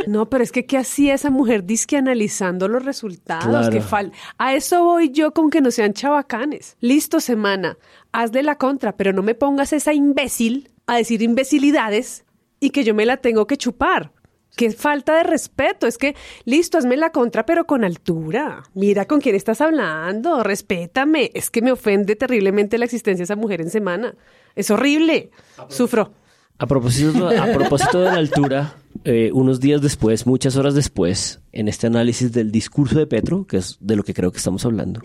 No, 0.07 0.29
pero 0.29 0.43
es 0.43 0.51
que 0.51 0.65
¿qué 0.65 0.77
hacía 0.77 1.13
esa 1.13 1.29
mujer 1.29 1.63
disque 1.65 1.97
analizando 1.97 2.67
los 2.67 2.83
resultados? 2.85 3.45
Claro. 3.45 3.69
Que 3.69 3.81
fal- 3.81 4.11
A 4.37 4.53
eso 4.53 4.83
voy 4.83 5.09
yo 5.11 5.31
con 5.33 5.49
que 5.49 5.61
no 5.61 5.71
sean 5.71 5.93
chabacanes. 5.93 6.77
Listo, 6.79 7.19
semana. 7.19 7.77
Hazle 8.19 8.41
la 8.41 8.57
contra, 8.57 8.97
pero 8.97 9.13
no 9.13 9.21
me 9.21 9.35
pongas 9.35 9.73
esa 9.73 9.93
imbécil 9.93 10.71
a 10.87 10.97
decir 10.97 11.21
imbecilidades 11.21 12.25
y 12.59 12.71
que 12.71 12.83
yo 12.83 12.95
me 12.95 13.05
la 13.05 13.17
tengo 13.17 13.45
que 13.45 13.57
chupar. 13.57 14.11
Qué 14.55 14.71
falta 14.71 15.15
de 15.15 15.21
respeto. 15.21 15.85
Es 15.85 15.99
que, 15.99 16.15
listo, 16.43 16.79
hazme 16.79 16.97
la 16.97 17.11
contra, 17.11 17.45
pero 17.45 17.67
con 17.67 17.83
altura. 17.83 18.63
Mira 18.73 19.05
con 19.05 19.21
quién 19.21 19.35
estás 19.35 19.61
hablando. 19.61 20.41
Respétame. 20.41 21.29
Es 21.35 21.51
que 21.51 21.61
me 21.61 21.71
ofende 21.71 22.15
terriblemente 22.15 22.79
la 22.79 22.85
existencia 22.85 23.19
de 23.21 23.25
esa 23.25 23.35
mujer 23.35 23.61
en 23.61 23.69
semana. 23.69 24.15
Es 24.55 24.71
horrible. 24.71 25.29
Sufro. 25.69 26.11
A 26.57 26.65
propósito, 26.65 27.29
a 27.29 27.45
propósito 27.53 28.01
de 28.01 28.05
la 28.05 28.17
altura, 28.17 28.77
eh, 29.03 29.29
unos 29.31 29.59
días 29.59 29.79
después, 29.79 30.25
muchas 30.25 30.55
horas 30.55 30.73
después, 30.73 31.39
en 31.51 31.67
este 31.67 31.85
análisis 31.85 32.31
del 32.31 32.51
discurso 32.51 32.97
de 32.97 33.05
Petro, 33.05 33.45
que 33.45 33.57
es 33.57 33.77
de 33.79 33.95
lo 33.95 34.01
que 34.01 34.15
creo 34.15 34.31
que 34.31 34.39
estamos 34.39 34.65
hablando, 34.65 35.01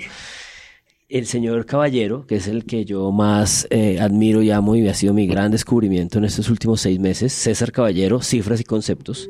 el 1.13 1.27
señor 1.27 1.67
Caballero, 1.67 2.27
que 2.27 2.37
es 2.37 2.49
el 2.49 2.65
que 2.65 2.87
yo 2.87 3.13
más 3.13 3.67
eh, 3.69 4.01
admiro 4.01 4.43
y 4.43 4.51
amo 4.51 4.77
y 4.77 4.89
ha 4.89 4.95
sido 4.95 5.13
mi 5.13 5.27
gran 5.27 5.51
descubrimiento 5.53 6.17
en 6.19 6.25
estos 6.25 6.49
últimos 6.49 6.81
seis 6.81 6.99
meses, 6.99 7.35
César 7.35 7.71
Caballero, 7.71 8.23
Cifras 8.23 8.61
y 8.61 8.65
Conceptos, 8.65 9.29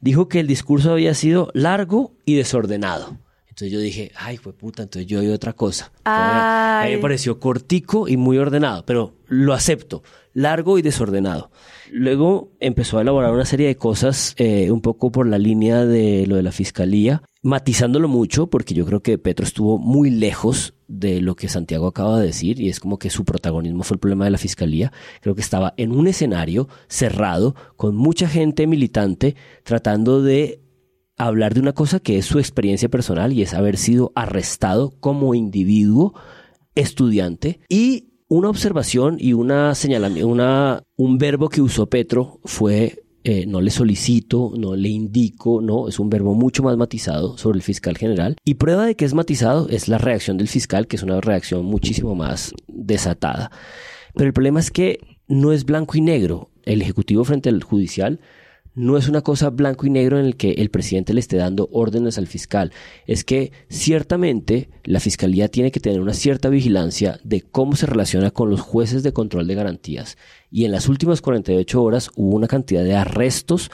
dijo 0.00 0.28
que 0.28 0.40
el 0.40 0.48
discurso 0.48 0.90
había 0.90 1.14
sido 1.14 1.50
largo 1.54 2.16
y 2.24 2.34
desordenado. 2.34 3.18
Entonces 3.48 3.70
yo 3.70 3.78
dije, 3.78 4.10
ay, 4.16 4.36
fue 4.36 4.52
puta, 4.52 4.82
entonces 4.82 5.06
yo 5.06 5.20
oí 5.20 5.28
otra 5.28 5.52
cosa. 5.52 5.92
A 6.04 6.84
mí 6.86 6.96
me 6.96 6.98
pareció 6.98 7.38
cortico 7.38 8.08
y 8.08 8.16
muy 8.16 8.38
ordenado, 8.38 8.84
pero 8.84 9.14
lo 9.26 9.52
acepto, 9.52 10.02
largo 10.32 10.78
y 10.78 10.82
desordenado. 10.82 11.50
Luego 11.92 12.50
empezó 12.58 12.98
a 12.98 13.02
elaborar 13.02 13.32
una 13.32 13.44
serie 13.44 13.68
de 13.68 13.76
cosas 13.76 14.34
eh, 14.38 14.72
un 14.72 14.80
poco 14.80 15.12
por 15.12 15.28
la 15.28 15.38
línea 15.38 15.84
de 15.84 16.26
lo 16.26 16.36
de 16.36 16.42
la 16.42 16.50
fiscalía, 16.50 17.22
matizándolo 17.42 18.08
mucho, 18.08 18.46
porque 18.46 18.72
yo 18.72 18.86
creo 18.86 19.02
que 19.02 19.18
Petro 19.18 19.44
estuvo 19.44 19.78
muy 19.78 20.10
lejos 20.10 20.74
de 20.86 21.20
lo 21.20 21.34
que 21.34 21.48
Santiago 21.48 21.88
acaba 21.88 22.20
de 22.20 22.26
decir, 22.26 22.60
y 22.60 22.68
es 22.68 22.78
como 22.78 22.98
que 22.98 23.10
su 23.10 23.24
protagonismo 23.24 23.82
fue 23.82 23.96
el 23.96 24.00
problema 24.00 24.24
de 24.24 24.30
la 24.30 24.38
fiscalía. 24.38 24.92
Creo 25.20 25.34
que 25.34 25.40
estaba 25.40 25.74
en 25.76 25.92
un 25.92 26.06
escenario 26.06 26.68
cerrado, 26.88 27.56
con 27.76 27.96
mucha 27.96 28.28
gente 28.28 28.66
militante, 28.66 29.34
tratando 29.64 30.22
de 30.22 30.62
hablar 31.18 31.54
de 31.54 31.60
una 31.60 31.72
cosa 31.72 32.00
que 32.00 32.16
es 32.18 32.26
su 32.26 32.38
experiencia 32.38 32.88
personal 32.88 33.32
y 33.32 33.42
es 33.42 33.54
haber 33.54 33.76
sido 33.76 34.12
arrestado 34.14 34.92
como 35.00 35.34
individuo, 35.34 36.14
estudiante 36.74 37.60
y 37.68 38.12
una 38.28 38.48
observación 38.48 39.16
y 39.18 39.34
una 39.34 39.74
señalamiento, 39.74 40.26
una, 40.28 40.82
un 40.96 41.18
verbo 41.18 41.48
que 41.50 41.60
usó 41.60 41.86
Petro 41.86 42.40
fue 42.44 43.01
eh, 43.24 43.46
no 43.46 43.60
le 43.60 43.70
solicito, 43.70 44.52
no 44.56 44.74
le 44.74 44.88
indico, 44.88 45.60
no, 45.60 45.88
es 45.88 46.00
un 46.00 46.10
verbo 46.10 46.34
mucho 46.34 46.62
más 46.62 46.76
matizado 46.76 47.38
sobre 47.38 47.56
el 47.56 47.62
fiscal 47.62 47.96
general. 47.96 48.36
Y 48.44 48.54
prueba 48.54 48.86
de 48.86 48.96
que 48.96 49.04
es 49.04 49.14
matizado 49.14 49.68
es 49.68 49.88
la 49.88 49.98
reacción 49.98 50.38
del 50.38 50.48
fiscal, 50.48 50.86
que 50.86 50.96
es 50.96 51.02
una 51.02 51.20
reacción 51.20 51.64
muchísimo 51.64 52.14
más 52.14 52.52
desatada. 52.66 53.50
Pero 54.14 54.26
el 54.26 54.32
problema 54.32 54.60
es 54.60 54.70
que 54.70 54.98
no 55.28 55.52
es 55.52 55.64
blanco 55.64 55.96
y 55.96 56.00
negro. 56.00 56.50
El 56.64 56.82
Ejecutivo 56.82 57.24
frente 57.24 57.48
al 57.48 57.62
Judicial 57.62 58.20
no 58.74 58.96
es 58.96 59.08
una 59.08 59.20
cosa 59.20 59.50
blanco 59.50 59.86
y 59.86 59.90
negro 59.90 60.18
en 60.18 60.24
el 60.24 60.36
que 60.36 60.52
el 60.52 60.70
presidente 60.70 61.12
le 61.12 61.20
esté 61.20 61.36
dando 61.36 61.68
órdenes 61.72 62.18
al 62.18 62.26
fiscal. 62.26 62.72
Es 63.06 63.24
que 63.24 63.52
ciertamente 63.68 64.68
la 64.84 65.00
fiscalía 65.00 65.48
tiene 65.48 65.70
que 65.70 65.80
tener 65.80 66.00
una 66.00 66.14
cierta 66.14 66.48
vigilancia 66.48 67.20
de 67.22 67.42
cómo 67.42 67.76
se 67.76 67.86
relaciona 67.86 68.30
con 68.30 68.50
los 68.50 68.60
jueces 68.60 69.02
de 69.02 69.12
control 69.12 69.46
de 69.46 69.54
garantías. 69.54 70.16
Y 70.50 70.64
en 70.64 70.72
las 70.72 70.88
últimas 70.88 71.20
48 71.20 71.82
horas 71.82 72.10
hubo 72.16 72.34
una 72.36 72.48
cantidad 72.48 72.84
de 72.84 72.94
arrestos 72.94 73.70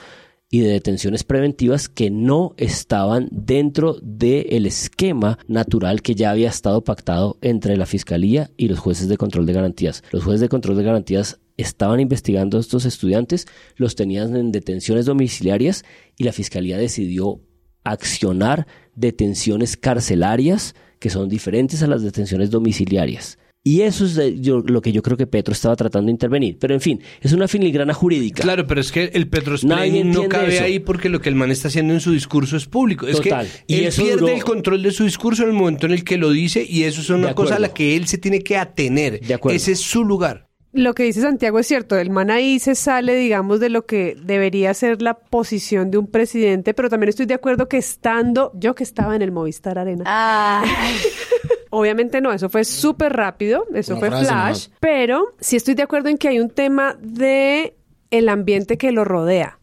y 0.50 0.61
de 0.61 0.68
detenciones 0.68 1.24
preventivas 1.24 1.88
que 1.88 2.11
no 2.11 2.54
estaban 2.56 3.28
dentro 3.30 3.98
del 4.02 4.66
esquema 4.66 5.38
natural 5.46 6.00
que 6.00 6.14
ya 6.14 6.30
había 6.30 6.48
estado 6.48 6.82
pactado 6.82 7.37
entre 7.42 7.76
la 7.76 7.87
Fiscalía 7.87 8.50
y 8.56 8.68
los 8.68 8.78
jueces 8.78 9.08
de 9.08 9.18
control 9.18 9.46
de 9.46 9.52
garantías. 9.52 10.02
Los 10.11 10.24
jueces 10.24 10.40
de 10.40 10.48
control 10.48 10.76
de 10.76 10.84
garantías 10.84 11.38
estaban 11.58 12.00
investigando 12.00 12.56
a 12.56 12.61
estos 12.61 12.87
estudiantes, 12.87 13.46
los 13.76 13.94
tenían 13.94 14.37
en 14.37 14.52
detenciones 14.52 15.06
domiciliarias 15.06 15.84
y 16.16 16.24
la 16.24 16.32
Fiscalía 16.32 16.78
decidió 16.78 17.40
accionar 17.84 18.66
detenciones 18.94 19.76
carcelarias 19.76 20.74
que 20.98 21.11
son 21.11 21.28
diferentes 21.28 21.82
a 21.82 21.87
las 21.87 22.02
detenciones 22.02 22.50
domiciliarias. 22.50 23.38
Y 23.68 23.83
eso 23.83 24.07
es 24.07 24.16
lo 24.16 24.81
que 24.81 24.92
yo 24.92 25.02
creo 25.02 25.18
que 25.18 25.26
Petro 25.26 25.52
estaba 25.52 25.76
tratando 25.76 26.07
de 26.07 26.12
intervenir. 26.12 26.57
Pero 26.59 26.72
en 26.72 26.81
fin, 26.81 27.02
es 27.20 27.35
una 27.35 27.46
filigrana 27.46 27.92
jurídica. 27.92 28.42
Claro, 28.42 28.66
pero 28.66 28.81
es 28.81 28.90
que 28.90 29.11
el 29.12 29.28
Petro 29.28 29.57
no 29.62 30.26
cabe 30.31 30.59
ahí 30.61 30.78
porque 30.78 31.11
lo 31.11 31.20
que 31.20 31.28
el 31.28 31.35
man 31.35 31.50
está 31.50 31.68
haciendo 31.68 31.92
en 31.92 32.00
su 32.00 32.12
discurso 32.12 32.57
es 32.57 32.64
público. 32.64 33.07
Es 33.07 33.20
que 33.20 33.28
y 33.66 33.85
él 33.85 33.92
pierde 33.94 34.37
el 34.37 34.42
control 34.42 34.83
de 34.83 34.90
su 34.90 35.04
discurso 35.04 35.42
en 35.42 35.50
el 35.50 35.54
momento 35.54 35.85
en 35.85 35.92
el 35.92 36.02
que 36.02 36.16
lo 36.16 36.31
dice 36.31 36.64
y 36.66 36.85
eso 36.85 37.02
es 37.02 37.11
una 37.11 37.35
cosa 37.35 37.57
a 37.57 37.59
la 37.59 37.74
que 37.74 37.94
él 37.94 38.07
se 38.07 38.16
tiene 38.16 38.40
que 38.40 38.57
atener. 38.57 39.20
Ese 39.50 39.72
es 39.72 39.81
su 39.81 40.02
lugar 40.02 40.48
lo 40.72 40.94
que 40.94 41.04
dice 41.04 41.20
Santiago 41.22 41.59
es 41.59 41.66
cierto, 41.66 41.96
el 41.96 42.11
man 42.11 42.31
ahí 42.31 42.59
se 42.59 42.74
sale, 42.74 43.14
digamos, 43.14 43.59
de 43.59 43.70
lo 43.70 43.87
que 43.87 44.16
debería 44.22 44.72
ser 44.74 45.00
la 45.00 45.14
posición 45.14 45.90
de 45.90 45.98
un 45.98 46.07
presidente, 46.07 46.74
pero 46.74 46.90
también 46.90 47.09
estoy 47.09 47.26
de 47.26 47.35
acuerdo 47.35 47.68
que 47.68 47.78
estando, 47.78 48.52
yo 48.54 48.74
que 48.74 48.85
estaba 48.85 49.16
en 49.16 49.22
el 49.22 49.33
Movistar 49.33 49.78
Arena. 49.78 50.62
Obviamente 51.70 52.20
no, 52.20 52.33
eso 52.33 52.48
fue 52.48 52.64
súper 52.64 53.12
rápido, 53.12 53.66
eso 53.74 53.96
fue 53.98 54.11
flash, 54.11 54.68
pero 54.81 55.35
sí 55.40 55.57
estoy 55.57 55.74
de 55.74 55.83
acuerdo 55.83 56.09
en 56.09 56.18
que 56.18 56.28
hay 56.28 56.40
un 56.40 56.50
tema 56.50 56.96
de 57.00 57.76
el 58.11 58.28
ambiente 58.28 58.78
que 58.78 58.92
lo 58.92 59.04
rodea 59.04 59.59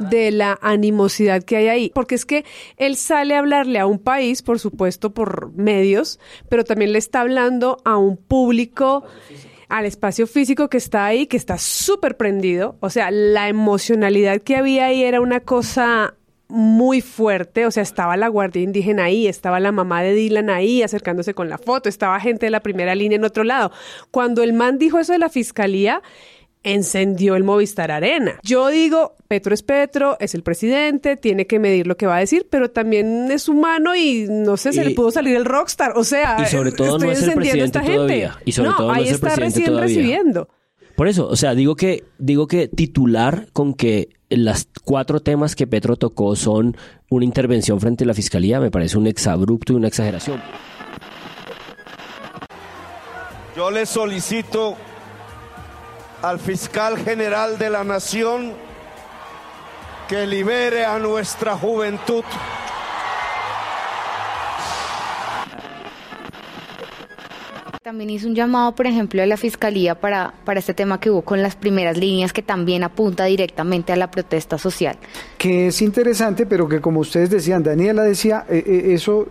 de 0.00 0.30
la 0.30 0.58
animosidad 0.62 1.42
que 1.42 1.56
hay 1.56 1.68
ahí. 1.68 1.92
Porque 1.94 2.14
es 2.14 2.24
que 2.24 2.44
él 2.76 2.96
sale 2.96 3.34
a 3.34 3.40
hablarle 3.40 3.78
a 3.78 3.86
un 3.86 3.98
país, 3.98 4.42
por 4.42 4.58
supuesto, 4.58 5.12
por 5.12 5.52
medios, 5.52 6.18
pero 6.48 6.64
también 6.64 6.92
le 6.92 6.98
está 6.98 7.20
hablando 7.20 7.76
a 7.84 7.96
un 7.98 8.16
público 8.16 9.04
al 9.68 9.84
espacio 9.84 10.26
físico 10.26 10.68
que 10.68 10.78
está 10.78 11.06
ahí, 11.06 11.26
que 11.26 11.36
está 11.36 11.58
súper 11.58 12.16
prendido. 12.16 12.76
O 12.80 12.90
sea, 12.90 13.10
la 13.10 13.48
emocionalidad 13.48 14.40
que 14.40 14.56
había 14.56 14.86
ahí 14.86 15.04
era 15.04 15.20
una 15.20 15.40
cosa 15.40 16.14
muy 16.50 17.00
fuerte, 17.00 17.66
o 17.66 17.70
sea, 17.70 17.82
estaba 17.82 18.16
la 18.16 18.28
guardia 18.28 18.62
indígena 18.62 19.04
ahí, 19.04 19.26
estaba 19.26 19.60
la 19.60 19.72
mamá 19.72 20.02
de 20.02 20.14
Dylan 20.14 20.50
ahí 20.50 20.82
acercándose 20.82 21.34
con 21.34 21.48
la 21.48 21.58
foto, 21.58 21.88
estaba 21.88 22.20
gente 22.20 22.46
de 22.46 22.50
la 22.50 22.60
primera 22.60 22.94
línea 22.94 23.16
en 23.16 23.24
otro 23.24 23.44
lado. 23.44 23.72
Cuando 24.10 24.42
el 24.42 24.52
man 24.52 24.78
dijo 24.78 24.98
eso 24.98 25.12
de 25.12 25.18
la 25.18 25.28
fiscalía, 25.28 26.02
encendió 26.62 27.36
el 27.36 27.44
Movistar 27.44 27.90
Arena. 27.90 28.38
Yo 28.42 28.68
digo, 28.68 29.14
Petro 29.28 29.54
es 29.54 29.62
Petro, 29.62 30.16
es 30.20 30.34
el 30.34 30.42
presidente, 30.42 31.16
tiene 31.16 31.46
que 31.46 31.58
medir 31.58 31.86
lo 31.86 31.96
que 31.96 32.06
va 32.06 32.16
a 32.16 32.20
decir, 32.20 32.46
pero 32.50 32.70
también 32.70 33.30
es 33.30 33.48
humano 33.48 33.96
y 33.96 34.26
no 34.28 34.56
sé, 34.56 34.72
se 34.72 34.84
le 34.84 34.94
pudo 34.94 35.10
salir 35.10 35.36
el 35.36 35.44
rockstar. 35.44 35.96
O 35.96 36.04
sea, 36.04 36.36
y 36.42 36.46
sobre 36.46 36.72
todo 36.72 36.98
no 36.98 37.10
es 37.10 37.22
el 37.22 37.34
presidente 37.34 37.64
esta 37.64 37.82
gente. 37.82 38.30
Y 38.44 38.52
sobre 38.52 38.70
todo 38.70 38.90
ahí 38.90 39.08
está 39.08 39.36
recién 39.36 39.76
recibiendo. 39.76 40.48
Por 40.96 41.08
eso, 41.08 41.28
o 41.28 41.36
sea, 41.36 41.54
digo 41.54 41.76
que, 41.76 42.04
digo 42.18 42.46
que 42.46 42.68
titular 42.68 43.46
con 43.54 43.72
que 43.72 44.10
las 44.30 44.68
cuatro 44.84 45.20
temas 45.20 45.56
que 45.56 45.66
Petro 45.66 45.96
tocó 45.96 46.36
son 46.36 46.76
una 47.08 47.24
intervención 47.24 47.80
frente 47.80 48.04
a 48.04 48.06
la 48.06 48.14
fiscalía 48.14 48.60
me 48.60 48.70
parece 48.70 48.96
un 48.96 49.06
exabrupto 49.06 49.72
y 49.72 49.76
una 49.76 49.88
exageración. 49.88 50.40
Yo 53.56 53.70
le 53.70 53.84
solicito 53.84 54.76
al 56.22 56.38
fiscal 56.38 56.98
general 56.98 57.58
de 57.58 57.70
la 57.70 57.84
nación 57.84 58.54
que 60.08 60.26
libere 60.26 60.84
a 60.84 60.98
nuestra 60.98 61.56
juventud. 61.56 62.24
También 67.90 68.10
hizo 68.10 68.28
un 68.28 68.36
llamado, 68.36 68.72
por 68.76 68.86
ejemplo, 68.86 69.20
a 69.20 69.26
la 69.26 69.36
Fiscalía 69.36 69.96
para, 69.96 70.32
para 70.44 70.60
este 70.60 70.74
tema 70.74 71.00
que 71.00 71.10
hubo 71.10 71.22
con 71.22 71.42
las 71.42 71.56
primeras 71.56 71.98
líneas, 71.98 72.32
que 72.32 72.40
también 72.40 72.84
apunta 72.84 73.24
directamente 73.24 73.92
a 73.92 73.96
la 73.96 74.12
protesta 74.12 74.58
social. 74.58 74.96
Que 75.38 75.66
es 75.66 75.82
interesante, 75.82 76.46
pero 76.46 76.68
que 76.68 76.80
como 76.80 77.00
ustedes 77.00 77.30
decían, 77.30 77.64
Daniela 77.64 78.04
decía, 78.04 78.46
eh, 78.48 78.62
eh, 78.64 78.92
eso 78.94 79.26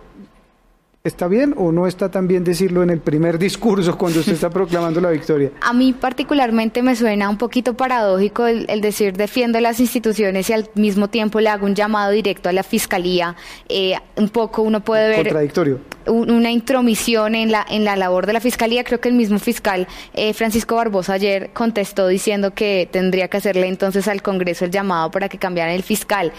¿Está 1.02 1.28
bien 1.28 1.54
o 1.56 1.72
no 1.72 1.86
está 1.86 2.10
tan 2.10 2.28
bien 2.28 2.44
decirlo 2.44 2.82
en 2.82 2.90
el 2.90 3.00
primer 3.00 3.38
discurso 3.38 3.96
cuando 3.96 4.20
usted 4.20 4.34
está 4.34 4.50
proclamando 4.50 5.00
la 5.00 5.08
victoria? 5.08 5.50
A 5.62 5.72
mí 5.72 5.94
particularmente 5.94 6.82
me 6.82 6.94
suena 6.94 7.30
un 7.30 7.38
poquito 7.38 7.72
paradójico 7.72 8.46
el, 8.46 8.66
decir 8.82 9.16
defiendo 9.16 9.58
las 9.60 9.80
instituciones 9.80 10.50
y 10.50 10.52
al 10.52 10.68
mismo 10.74 11.08
tiempo 11.08 11.40
le 11.40 11.48
hago 11.48 11.64
un 11.64 11.74
llamado 11.74 12.10
directo 12.10 12.50
a 12.50 12.52
la 12.52 12.62
fiscalía. 12.62 13.34
Eh, 13.70 13.94
un 14.16 14.28
poco 14.28 14.60
uno 14.60 14.80
puede 14.84 15.08
ver... 15.08 15.22
Contradictorio. 15.22 15.80
una 16.04 16.50
intromisión 16.50 17.34
en 17.34 17.50
la, 17.50 17.64
en 17.66 17.86
la 17.86 17.96
labor 17.96 18.26
de 18.26 18.34
la 18.34 18.40
fiscalía. 18.40 18.84
Creo 18.84 19.00
que 19.00 19.08
el 19.08 19.14
mismo 19.14 19.38
fiscal 19.38 19.88
eh, 20.12 20.34
Francisco 20.34 20.76
Barbosa 20.76 21.14
ayer 21.14 21.48
contestó 21.54 22.08
diciendo 22.08 22.52
que 22.52 22.86
tendría 22.92 23.28
que 23.28 23.38
hacerle 23.38 23.68
entonces 23.68 24.06
al 24.06 24.20
Congreso 24.20 24.66
el 24.66 24.70
llamado 24.70 25.10
para 25.10 25.30
que 25.30 25.38
cambiaran 25.38 25.74
el 25.74 25.82
fiscal. 25.82 26.30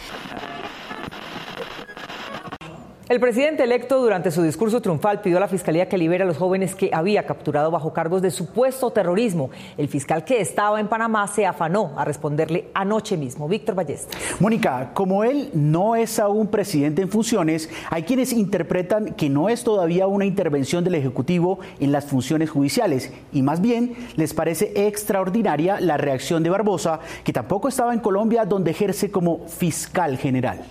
El 3.11 3.19
presidente 3.19 3.65
electo 3.65 4.01
durante 4.01 4.31
su 4.31 4.41
discurso 4.41 4.81
triunfal 4.81 5.19
pidió 5.19 5.35
a 5.35 5.41
la 5.41 5.49
fiscalía 5.49 5.89
que 5.89 5.97
libere 5.97 6.23
a 6.23 6.25
los 6.25 6.37
jóvenes 6.37 6.75
que 6.75 6.91
había 6.93 7.25
capturado 7.25 7.69
bajo 7.69 7.91
cargos 7.91 8.21
de 8.21 8.31
supuesto 8.31 8.89
terrorismo. 8.91 9.49
El 9.77 9.89
fiscal 9.89 10.23
que 10.23 10.39
estaba 10.39 10.79
en 10.79 10.87
Panamá 10.87 11.27
se 11.27 11.45
afanó 11.45 11.91
a 11.97 12.05
responderle 12.05 12.69
anoche 12.73 13.17
mismo. 13.17 13.49
Víctor 13.49 13.75
Ballesta. 13.75 14.17
Mónica, 14.39 14.91
como 14.93 15.25
él 15.25 15.49
no 15.53 15.97
es 15.97 16.19
aún 16.19 16.47
presidente 16.47 17.01
en 17.01 17.09
funciones, 17.09 17.69
hay 17.89 18.03
quienes 18.03 18.31
interpretan 18.31 19.13
que 19.15 19.29
no 19.29 19.49
es 19.49 19.65
todavía 19.65 20.07
una 20.07 20.23
intervención 20.23 20.85
del 20.85 20.95
Ejecutivo 20.95 21.59
en 21.81 21.91
las 21.91 22.05
funciones 22.05 22.49
judiciales 22.49 23.11
y 23.33 23.41
más 23.41 23.59
bien 23.59 23.93
les 24.15 24.33
parece 24.33 24.87
extraordinaria 24.87 25.81
la 25.81 25.97
reacción 25.97 26.43
de 26.43 26.49
Barbosa, 26.49 27.01
que 27.25 27.33
tampoco 27.33 27.67
estaba 27.67 27.93
en 27.93 27.99
Colombia 27.99 28.45
donde 28.45 28.71
ejerce 28.71 29.11
como 29.11 29.49
fiscal 29.49 30.17
general. 30.17 30.61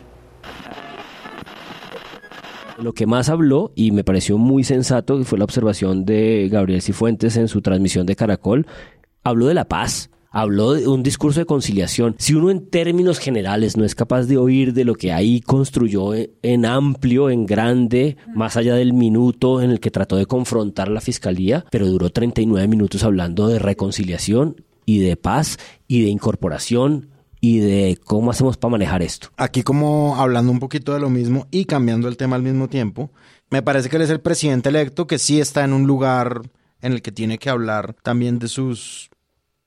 Lo 2.79 2.93
que 2.93 3.07
más 3.07 3.29
habló, 3.29 3.73
y 3.75 3.91
me 3.91 4.05
pareció 4.05 4.39
muy 4.39 4.65
sensato, 4.65 5.23
fue 5.25 5.39
la 5.39 5.45
observación 5.45 6.05
de 6.05 6.49
Gabriel 6.51 6.83
Cifuentes 6.83 7.37
en 7.37 7.49
su 7.49 7.63
transmisión 7.63 8.07
de 8.07 8.17
Caracol, 8.17 8.67
habló 9.23 9.47
de 9.47 9.55
la 9.55 9.67
paz. 9.67 10.11
Habló 10.33 10.75
de 10.75 10.87
un 10.87 11.03
discurso 11.03 11.41
de 11.41 11.47
conciliación. 11.47 12.15
Si 12.19 12.35
uno 12.35 12.53
en 12.53 12.71
términos 12.71 13.19
generales 13.19 13.77
no 13.77 13.85
es 13.85 13.97
capaz 13.97 14.27
de 14.27 14.37
oír 14.37 14.73
de 14.73 14.85
lo 14.85 14.95
que 14.95 15.13
ahí 15.13 15.41
construyó 15.41 16.13
en 16.15 16.67
amplio, 16.67 17.31
en 17.31 17.47
grande, 17.47 18.17
más 18.33 18.57
allá 18.57 18.77
del 18.77 18.93
minuto 18.93 19.61
en 19.61 19.73
el 19.73 19.81
que 19.81 19.91
trató 19.91 20.15
de 20.15 20.27
confrontar 20.27 20.89
la 20.89 21.01
fiscalía, 21.01 21.65
pero 21.73 21.89
duró 21.89 22.11
39 22.11 22.69
minutos 22.69 23.03
hablando 23.03 23.49
de 23.49 23.59
reconciliación 23.59 24.65
y 24.87 25.01
de 25.01 25.17
paz 25.17 25.59
y 25.89 26.03
de 26.03 26.11
incorporación 26.11 27.09
y 27.41 27.59
de 27.59 27.99
cómo 28.05 28.31
hacemos 28.31 28.57
para 28.57 28.73
manejar 28.73 29.03
esto. 29.03 29.29
Aquí 29.37 29.63
como 29.63 30.17
hablando 30.17 30.53
un 30.53 30.61
poquito 30.61 30.93
de 30.93 31.01
lo 31.01 31.11
mismo 31.11 31.47
y 31.51 31.65
cambiando 31.65 32.09
el 32.09 32.17
tema 32.17 32.37
al 32.37 32.43
mismo 32.43 32.69
tiempo, 32.69 33.11
me 33.51 33.63
parece 33.63 33.89
que 33.89 33.97
él 33.97 34.03
es 34.03 34.11
el 34.11 34.21
presidente 34.21 34.69
electo 34.69 35.07
que 35.07 35.19
sí 35.19 35.41
está 35.41 35.65
en 35.65 35.73
un 35.73 35.87
lugar 35.87 36.43
en 36.83 36.93
el 36.93 37.03
que 37.03 37.13
tiene 37.13 37.39
que 37.39 37.51
hablar 37.51 37.95
también 38.03 38.39
de 38.39 38.49
sus 38.49 39.11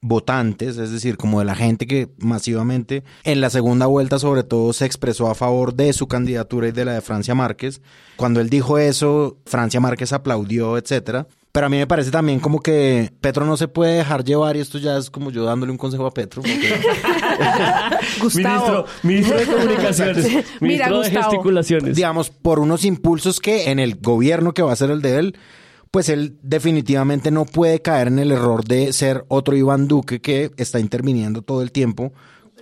votantes, 0.02 0.78
es 0.78 0.92
decir, 0.92 1.16
como 1.16 1.40
de 1.40 1.46
la 1.46 1.56
gente 1.56 1.88
que 1.88 2.10
masivamente 2.18 3.04
en 3.24 3.40
la 3.40 3.50
segunda 3.50 3.86
vuelta 3.86 4.20
sobre 4.20 4.44
todo 4.44 4.74
se 4.74 4.86
expresó 4.86 5.30
a 5.30 5.36
favor 5.36 5.74
de 5.74 5.94
su 5.94 6.08
candidatura 6.08 6.68
y 6.68 6.72
de 6.72 6.86
la 6.86 6.94
de 6.94 7.02
Francia 7.02 7.34
Márquez. 7.34 7.82
Cuando 8.18 8.42
él 8.42 8.50
dijo 8.50 8.78
eso, 8.78 9.38
Francia 9.46 9.80
Márquez 9.80 10.12
aplaudió, 10.12 10.78
etcétera. 10.78 11.28
Pero 11.54 11.68
a 11.68 11.70
mí 11.70 11.78
me 11.78 11.86
parece 11.86 12.10
también 12.10 12.40
como 12.40 12.62
que 12.62 13.14
Petro 13.22 13.46
no 13.46 13.58
se 13.58 13.68
puede 13.68 13.98
dejar 13.98 14.24
llevar 14.24 14.58
y 14.58 14.60
esto 14.60 14.80
ya 14.80 14.98
es 14.98 15.12
como 15.12 15.30
yo 15.30 15.46
dándole 15.46 15.72
un 15.72 15.78
consejo 15.78 16.08
a 16.08 16.12
Petro. 16.12 16.42
Gustavo. 18.22 18.86
Ministro, 19.04 19.38
de 19.38 19.46
Comunicaciones. 19.46 20.46
ministro 20.60 21.02
de 21.02 21.12
Gesticulaciones. 21.12 21.96
Digamos, 21.96 22.32
por 22.32 22.58
unos 22.58 22.84
impulsos 22.86 23.40
que 23.40 23.70
en 23.70 23.78
el 23.78 24.00
gobierno 24.00 24.56
que 24.56 24.64
va 24.64 24.74
a 24.74 24.76
ser 24.76 24.90
el 24.90 25.04
de 25.04 25.20
él 25.20 25.38
pues 25.92 26.10
él 26.10 26.40
definitivamente 26.42 27.30
no 27.30 27.46
puede 27.46 27.84
caer 27.84 28.08
en 28.08 28.18
el 28.18 28.32
error 28.32 28.64
de 28.66 28.92
ser 28.92 29.26
otro 29.28 29.56
Iván 29.56 29.88
Duque 29.88 30.22
que 30.22 30.50
está 30.58 30.80
interviniendo 30.80 31.44
todo 31.44 31.62
el 31.62 31.72
tiempo 31.72 32.14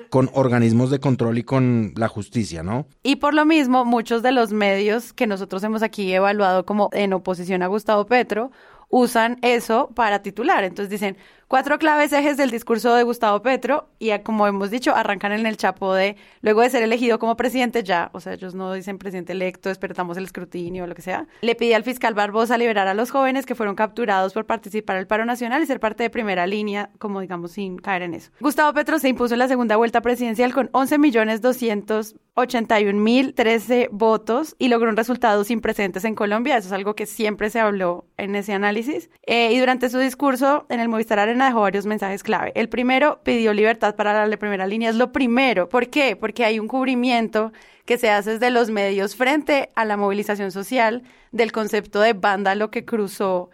con 0.09 0.29
organismos 0.33 0.91
de 0.91 0.99
control 0.99 1.37
y 1.37 1.43
con 1.43 1.93
la 1.95 2.09
justicia, 2.09 2.61
¿no? 2.61 2.87
Y 3.03 3.15
por 3.15 3.33
lo 3.33 3.45
mismo, 3.45 3.85
muchos 3.85 4.21
de 4.21 4.33
los 4.33 4.51
medios 4.51 5.13
que 5.13 5.27
nosotros 5.27 5.63
hemos 5.63 5.81
aquí 5.81 6.11
evaluado 6.11 6.65
como 6.65 6.89
en 6.91 7.13
oposición 7.13 7.63
a 7.63 7.67
Gustavo 7.67 8.05
Petro 8.05 8.51
usan 8.91 9.37
eso 9.41 9.89
para 9.95 10.21
titular. 10.21 10.63
Entonces 10.63 10.89
dicen, 10.89 11.17
Cuatro 11.51 11.79
claves 11.79 12.13
ejes 12.13 12.37
del 12.37 12.49
discurso 12.49 12.95
de 12.95 13.03
Gustavo 13.03 13.41
Petro 13.41 13.89
y 13.99 14.17
como 14.19 14.47
hemos 14.47 14.71
dicho, 14.71 14.95
arrancan 14.95 15.33
en 15.33 15.45
el 15.45 15.57
chapo 15.57 15.93
de, 15.93 16.15
luego 16.39 16.61
de 16.61 16.69
ser 16.69 16.81
elegido 16.81 17.19
como 17.19 17.35
presidente 17.35 17.83
ya, 17.83 18.09
o 18.13 18.21
sea, 18.21 18.35
ellos 18.35 18.55
no 18.55 18.71
dicen 18.71 18.97
presidente 18.97 19.33
electo, 19.33 19.67
despertamos 19.67 20.15
el 20.15 20.23
escrutinio 20.23 20.87
lo 20.87 20.95
que 20.95 21.01
sea, 21.01 21.27
le 21.41 21.55
pide 21.55 21.75
al 21.75 21.83
fiscal 21.83 22.13
Barbosa 22.13 22.57
liberar 22.57 22.87
a 22.87 22.93
los 22.93 23.11
jóvenes 23.11 23.45
que 23.45 23.53
fueron 23.53 23.75
capturados 23.75 24.31
por 24.31 24.45
participar 24.45 24.95
en 24.95 25.01
el 25.01 25.07
paro 25.07 25.25
nacional 25.25 25.61
y 25.61 25.65
ser 25.65 25.81
parte 25.81 26.03
de 26.03 26.09
primera 26.09 26.47
línea, 26.47 26.89
como 26.99 27.19
digamos, 27.19 27.51
sin 27.51 27.79
caer 27.79 28.03
en 28.03 28.13
eso. 28.13 28.31
Gustavo 28.39 28.73
Petro 28.73 28.97
se 28.97 29.09
impuso 29.09 29.33
en 29.33 29.39
la 29.39 29.49
segunda 29.49 29.75
vuelta 29.75 29.99
presidencial 29.99 30.53
con 30.53 30.69
11 30.71 30.99
millones 30.99 31.41
281 31.41 32.97
mil 32.97 33.33
13 33.33 33.89
votos 33.91 34.55
y 34.57 34.69
logró 34.69 34.89
un 34.89 34.95
resultado 34.95 35.43
sin 35.43 35.59
precedentes 35.59 36.05
en 36.05 36.15
Colombia, 36.15 36.55
eso 36.55 36.69
es 36.69 36.73
algo 36.73 36.95
que 36.95 37.05
siempre 37.05 37.49
se 37.49 37.59
habló 37.59 38.05
en 38.15 38.37
ese 38.37 38.53
análisis. 38.53 39.09
Eh, 39.23 39.51
y 39.51 39.59
durante 39.59 39.89
su 39.89 39.99
discurso 39.99 40.65
en 40.69 40.79
el 40.79 40.87
Movistar 40.87 41.19
Arena 41.19 41.40
dejó 41.45 41.61
varios 41.61 41.85
mensajes 41.85 42.23
clave. 42.23 42.51
El 42.55 42.69
primero 42.69 43.21
pidió 43.23 43.53
libertad 43.53 43.95
para 43.95 44.25
la 44.25 44.37
primera 44.37 44.67
línea. 44.67 44.89
Es 44.89 44.95
lo 44.95 45.11
primero. 45.11 45.69
¿Por 45.69 45.89
qué? 45.89 46.15
Porque 46.15 46.45
hay 46.45 46.59
un 46.59 46.67
cubrimiento 46.67 47.51
que 47.85 47.97
se 47.97 48.09
hace 48.09 48.31
desde 48.31 48.51
los 48.51 48.69
medios 48.69 49.15
frente 49.15 49.71
a 49.75 49.85
la 49.85 49.97
movilización 49.97 50.51
social 50.51 51.03
del 51.31 51.51
concepto 51.51 51.99
de 51.99 52.13
vándalo 52.13 52.71
que 52.71 52.85
cruzó 52.85 53.49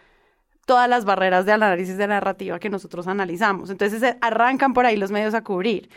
todas 0.65 0.89
las 0.89 1.06
barreras 1.06 1.45
de 1.45 1.54
análisis 1.54 1.97
de 1.97 2.08
narrativa 2.08 2.60
que 2.60 2.69
nosotros 2.69 3.08
analizamos. 3.08 3.69
Entonces 3.69 4.15
arrancan 4.21 4.73
por 4.73 4.86
ahí 4.86 4.97
los 4.97 5.12
medios 5.12 5.34
a 5.34 5.43
cubrir. 5.43 5.89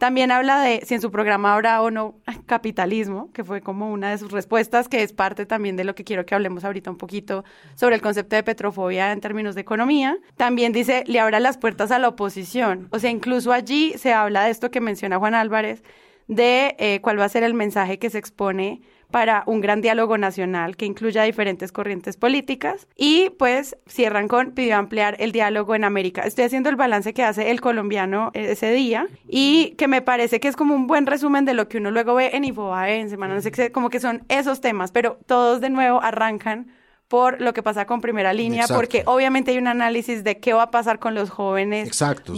También 0.00 0.30
habla 0.30 0.62
de 0.62 0.80
si 0.86 0.94
en 0.94 1.02
su 1.02 1.10
programa 1.10 1.52
habrá 1.52 1.82
o 1.82 1.90
no 1.90 2.14
capitalismo, 2.46 3.30
que 3.34 3.44
fue 3.44 3.60
como 3.60 3.92
una 3.92 4.08
de 4.10 4.16
sus 4.16 4.32
respuestas, 4.32 4.88
que 4.88 5.02
es 5.02 5.12
parte 5.12 5.44
también 5.44 5.76
de 5.76 5.84
lo 5.84 5.94
que 5.94 6.04
quiero 6.04 6.24
que 6.24 6.34
hablemos 6.34 6.64
ahorita 6.64 6.90
un 6.90 6.96
poquito 6.96 7.44
sobre 7.74 7.96
el 7.96 8.00
concepto 8.00 8.34
de 8.34 8.42
petrofobia 8.42 9.12
en 9.12 9.20
términos 9.20 9.54
de 9.54 9.60
economía. 9.60 10.16
También 10.38 10.72
dice, 10.72 11.04
le 11.06 11.20
abra 11.20 11.38
las 11.38 11.58
puertas 11.58 11.90
a 11.90 11.98
la 11.98 12.08
oposición. 12.08 12.88
O 12.92 12.98
sea, 12.98 13.10
incluso 13.10 13.52
allí 13.52 13.92
se 13.98 14.14
habla 14.14 14.44
de 14.44 14.52
esto 14.52 14.70
que 14.70 14.80
menciona 14.80 15.18
Juan 15.18 15.34
Álvarez, 15.34 15.84
de 16.28 16.76
eh, 16.78 17.00
cuál 17.02 17.20
va 17.20 17.26
a 17.26 17.28
ser 17.28 17.42
el 17.42 17.52
mensaje 17.52 17.98
que 17.98 18.08
se 18.08 18.16
expone 18.16 18.80
para 19.10 19.42
un 19.46 19.60
gran 19.60 19.80
diálogo 19.80 20.18
nacional 20.18 20.76
que 20.76 20.86
incluya 20.86 21.22
diferentes 21.22 21.72
corrientes 21.72 22.16
políticas. 22.16 22.86
Y 22.96 23.30
pues 23.38 23.76
cierran 23.86 24.28
con 24.28 24.52
pidió 24.52 24.76
ampliar 24.76 25.16
el 25.18 25.32
diálogo 25.32 25.74
en 25.74 25.84
América. 25.84 26.22
Estoy 26.22 26.44
haciendo 26.44 26.68
el 26.68 26.76
balance 26.76 27.12
que 27.14 27.22
hace 27.22 27.50
el 27.50 27.60
colombiano 27.60 28.30
ese 28.34 28.70
día 28.72 29.06
y 29.28 29.74
que 29.76 29.88
me 29.88 30.02
parece 30.02 30.40
que 30.40 30.48
es 30.48 30.56
como 30.56 30.74
un 30.74 30.86
buen 30.86 31.06
resumen 31.06 31.44
de 31.44 31.54
lo 31.54 31.68
que 31.68 31.78
uno 31.78 31.90
luego 31.90 32.14
ve 32.14 32.30
en 32.34 32.44
Infobae, 32.44 33.00
en 33.00 33.10
Semana, 33.10 33.34
no 33.34 33.40
sé, 33.40 33.72
como 33.72 33.90
que 33.90 34.00
son 34.00 34.22
esos 34.28 34.60
temas, 34.60 34.92
pero 34.92 35.18
todos 35.26 35.60
de 35.60 35.70
nuevo 35.70 36.02
arrancan 36.02 36.68
por 37.10 37.40
lo 37.40 37.52
que 37.52 37.62
pasa 37.64 37.86
con 37.86 38.00
primera 38.00 38.32
línea, 38.32 38.68
porque 38.68 39.02
obviamente 39.04 39.50
hay 39.50 39.58
un 39.58 39.66
análisis 39.66 40.22
de 40.22 40.38
qué 40.38 40.52
va 40.52 40.62
a 40.62 40.70
pasar 40.70 41.00
con 41.00 41.12
los 41.16 41.28
jóvenes 41.28 41.90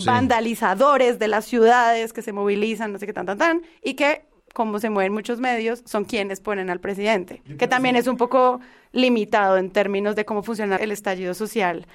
vandalizadores 0.06 1.18
de 1.18 1.28
las 1.28 1.44
ciudades 1.44 2.14
que 2.14 2.22
se 2.22 2.32
movilizan, 2.32 2.90
no 2.90 2.98
sé 2.98 3.04
qué 3.04 3.12
tan, 3.12 3.26
tan, 3.26 3.36
tan, 3.36 3.62
y 3.82 3.94
que 3.94 4.24
como 4.52 4.78
se 4.78 4.90
mueven 4.90 5.12
muchos 5.12 5.40
medios, 5.40 5.82
son 5.86 6.04
quienes 6.04 6.40
ponen 6.40 6.70
al 6.70 6.80
presidente, 6.80 7.42
que 7.58 7.68
también 7.68 7.96
es 7.96 8.06
un 8.06 8.16
poco 8.16 8.60
limitado 8.92 9.56
en 9.56 9.70
términos 9.70 10.16
de 10.16 10.24
cómo 10.24 10.42
funciona 10.42 10.76
el 10.76 10.92
estallido 10.92 11.34
social 11.34 11.86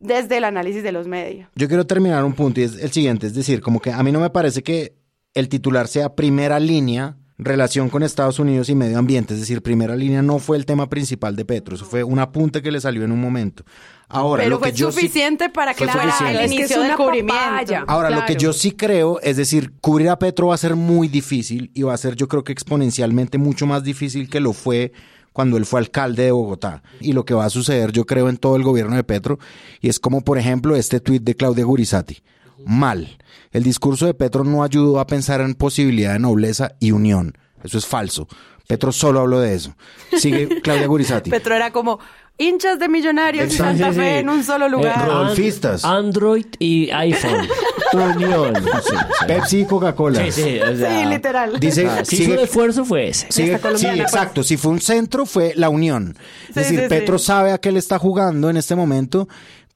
desde 0.00 0.36
el 0.36 0.44
análisis 0.44 0.82
de 0.82 0.92
los 0.92 1.06
medios. 1.06 1.48
Yo 1.54 1.68
quiero 1.68 1.86
terminar 1.86 2.24
un 2.24 2.32
punto 2.32 2.60
y 2.60 2.64
es 2.64 2.80
el 2.82 2.90
siguiente, 2.90 3.26
es 3.26 3.34
decir, 3.34 3.60
como 3.60 3.80
que 3.80 3.92
a 3.92 4.02
mí 4.02 4.12
no 4.12 4.20
me 4.20 4.30
parece 4.30 4.62
que 4.62 4.96
el 5.34 5.48
titular 5.48 5.88
sea 5.88 6.14
primera 6.14 6.58
línea 6.60 7.16
relación 7.38 7.88
con 7.88 8.02
Estados 8.02 8.40
Unidos 8.40 8.68
y 8.68 8.74
medio 8.74 8.98
ambiente, 8.98 9.34
es 9.34 9.40
decir, 9.40 9.62
primera 9.62 9.94
línea 9.94 10.22
no 10.22 10.40
fue 10.40 10.56
el 10.56 10.66
tema 10.66 10.88
principal 10.88 11.36
de 11.36 11.44
Petro, 11.44 11.76
eso 11.76 11.84
fue 11.84 12.02
un 12.02 12.18
apunte 12.18 12.62
que 12.62 12.72
le 12.72 12.80
salió 12.80 13.04
en 13.04 13.12
un 13.12 13.20
momento. 13.20 13.64
Ahora, 14.08 14.42
Pero 14.42 14.56
lo 14.56 14.60
que 14.60 14.70
fue 14.70 14.78
yo 14.78 14.90
suficiente 14.90 15.48
para 15.48 15.74
que 15.74 15.84
el 15.84 16.52
inicio 16.52 16.82
del 16.82 16.96
cubrimiento. 16.96 17.74
Ahora, 17.86 18.10
lo 18.10 18.24
que 18.24 18.36
yo 18.36 18.52
sí 18.52 18.72
creo, 18.72 19.20
es 19.22 19.36
decir, 19.36 19.72
cubrir 19.80 20.08
a 20.08 20.18
Petro 20.18 20.48
va 20.48 20.54
a 20.54 20.58
ser 20.58 20.74
muy 20.74 21.08
difícil 21.08 21.70
y 21.74 21.82
va 21.82 21.94
a 21.94 21.98
ser 21.98 22.16
yo 22.16 22.26
creo 22.26 22.42
que 22.42 22.52
exponencialmente 22.52 23.38
mucho 23.38 23.66
más 23.66 23.84
difícil 23.84 24.28
que 24.28 24.40
lo 24.40 24.52
fue 24.52 24.92
cuando 25.32 25.56
él 25.56 25.66
fue 25.66 25.78
alcalde 25.78 26.24
de 26.24 26.32
Bogotá. 26.32 26.82
Y 27.00 27.12
lo 27.12 27.24
que 27.24 27.34
va 27.34 27.44
a 27.44 27.50
suceder, 27.50 27.92
yo 27.92 28.06
creo, 28.06 28.28
en 28.28 28.38
todo 28.38 28.56
el 28.56 28.64
gobierno 28.64 28.96
de 28.96 29.04
Petro, 29.04 29.38
y 29.80 29.88
es 29.88 30.00
como, 30.00 30.22
por 30.22 30.38
ejemplo, 30.38 30.74
este 30.74 30.98
tuit 30.98 31.22
de 31.22 31.36
Claudia 31.36 31.64
Gurizati. 31.64 32.18
Mal. 32.66 33.18
El 33.52 33.62
discurso 33.62 34.06
de 34.06 34.14
Petro 34.14 34.44
no 34.44 34.62
ayudó 34.62 35.00
a 35.00 35.06
pensar 35.06 35.40
en 35.40 35.54
posibilidad 35.54 36.12
de 36.12 36.18
nobleza 36.18 36.72
y 36.80 36.92
unión. 36.92 37.36
Eso 37.62 37.78
es 37.78 37.86
falso. 37.86 38.28
Petro 38.66 38.92
solo 38.92 39.20
habló 39.20 39.40
de 39.40 39.54
eso. 39.54 39.74
Sigue 40.16 40.48
Claudia 40.62 40.86
Gurizati. 40.86 41.30
Petro 41.30 41.54
era 41.54 41.70
como 41.72 41.98
hinchas 42.36 42.78
de 42.78 42.88
millonarios 42.88 43.52
y 43.52 43.56
Santa 43.56 43.92
Fe 43.92 44.18
en 44.20 44.28
un 44.28 44.44
solo 44.44 44.66
Eh, 44.66 44.70
lugar. 44.70 45.06
Rodolfistas. 45.08 45.84
Android 45.84 46.46
y 46.58 46.90
iPhone. 46.90 47.48
Unión. 47.94 48.54
Sí, 48.54 48.70
sí. 48.90 48.96
Pepsi 49.26 49.60
y 49.60 49.64
Coca-Cola. 49.64 50.22
Sí, 50.24 50.32
sí, 50.32 50.60
o 50.60 50.76
sea, 50.76 51.00
Sí, 51.00 51.06
literal. 51.08 51.58
Dice, 51.58 51.86
Ah, 51.88 52.04
si 52.04 52.18
sigue- 52.18 52.34
un 52.34 52.38
esfuerzo 52.40 52.84
fue 52.84 53.08
ese. 53.08 53.26
sigue- 53.32 53.56
sí, 53.56 53.62
pues. 53.62 53.82
exacto. 53.84 54.42
Si 54.42 54.58
fue 54.58 54.72
un 54.72 54.80
centro, 54.80 55.24
fue 55.24 55.54
la 55.56 55.70
unión. 55.70 56.14
Es 56.50 56.54
Sí, 56.54 56.60
decir, 56.60 56.80
sí, 56.80 56.86
Petro 56.88 57.18
sí. 57.18 57.24
sabe 57.24 57.52
a 57.52 57.58
qué 57.58 57.72
le 57.72 57.78
está 57.78 57.98
jugando 57.98 58.50
en 58.50 58.58
este 58.58 58.74
momento. 58.76 59.26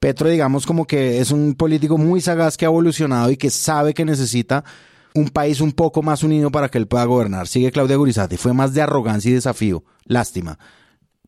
Petro, 0.03 0.27
digamos, 0.27 0.65
como 0.65 0.85
que 0.85 1.21
es 1.21 1.31
un 1.31 1.53
político 1.53 1.97
muy 1.97 2.19
sagaz 2.19 2.57
que 2.57 2.65
ha 2.65 2.67
evolucionado 2.67 3.31
y 3.31 3.37
que 3.37 3.49
sabe 3.49 3.93
que 3.93 4.03
necesita 4.03 4.65
un 5.13 5.29
país 5.29 5.61
un 5.61 5.71
poco 5.71 6.01
más 6.01 6.23
unido 6.23 6.51
para 6.51 6.67
que 6.67 6.77
él 6.77 6.87
pueda 6.87 7.05
gobernar. 7.05 7.47
Sigue 7.47 7.71
Claudia 7.71 7.95
Gurizati. 7.95 8.35
Fue 8.35 8.51
más 8.51 8.73
de 8.73 8.81
arrogancia 8.81 9.31
y 9.31 9.35
desafío. 9.35 9.85
Lástima. 10.03 10.59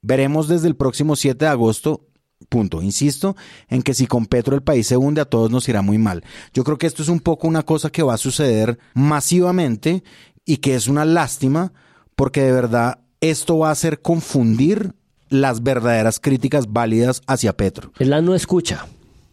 Veremos 0.02 0.50
desde 0.50 0.68
el 0.68 0.76
próximo 0.76 1.16
7 1.16 1.46
de 1.46 1.50
agosto, 1.50 2.10
punto, 2.50 2.82
insisto, 2.82 3.38
en 3.70 3.82
que 3.82 3.94
si 3.94 4.08
con 4.08 4.26
Petro 4.26 4.58
el 4.58 4.62
país 4.62 4.88
se 4.88 4.98
hunde 4.98 5.22
a 5.22 5.30
todos 5.30 5.50
nos 5.50 5.70
irá 5.70 5.82
muy 5.82 5.98
mal. 5.98 6.26
Yo 6.54 6.66
creo 6.66 6.78
que 6.78 6.88
esto 6.88 7.02
es 7.02 7.08
un 7.08 7.22
poco 7.22 7.48
una 7.48 7.64
cosa 7.64 7.90
que 7.90 8.04
va 8.04 8.16
a 8.16 8.18
suceder 8.18 8.78
masivamente 8.94 10.04
y 10.44 10.58
que 10.58 10.76
es 10.76 10.90
una 10.90 11.06
lástima 11.06 11.72
porque 12.18 12.42
de 12.42 12.52
verdad 12.52 13.00
esto 13.22 13.58
va 13.58 13.70
a 13.70 13.72
hacer 13.72 14.02
confundir 14.02 14.96
las 15.30 15.64
verdaderas 15.64 16.20
críticas 16.20 16.72
válidas 16.72 17.22
hacia 17.28 17.54
Petro. 17.58 17.92
Es 18.00 18.08
la 18.08 18.22
no 18.22 18.36
escucha. 18.36 18.86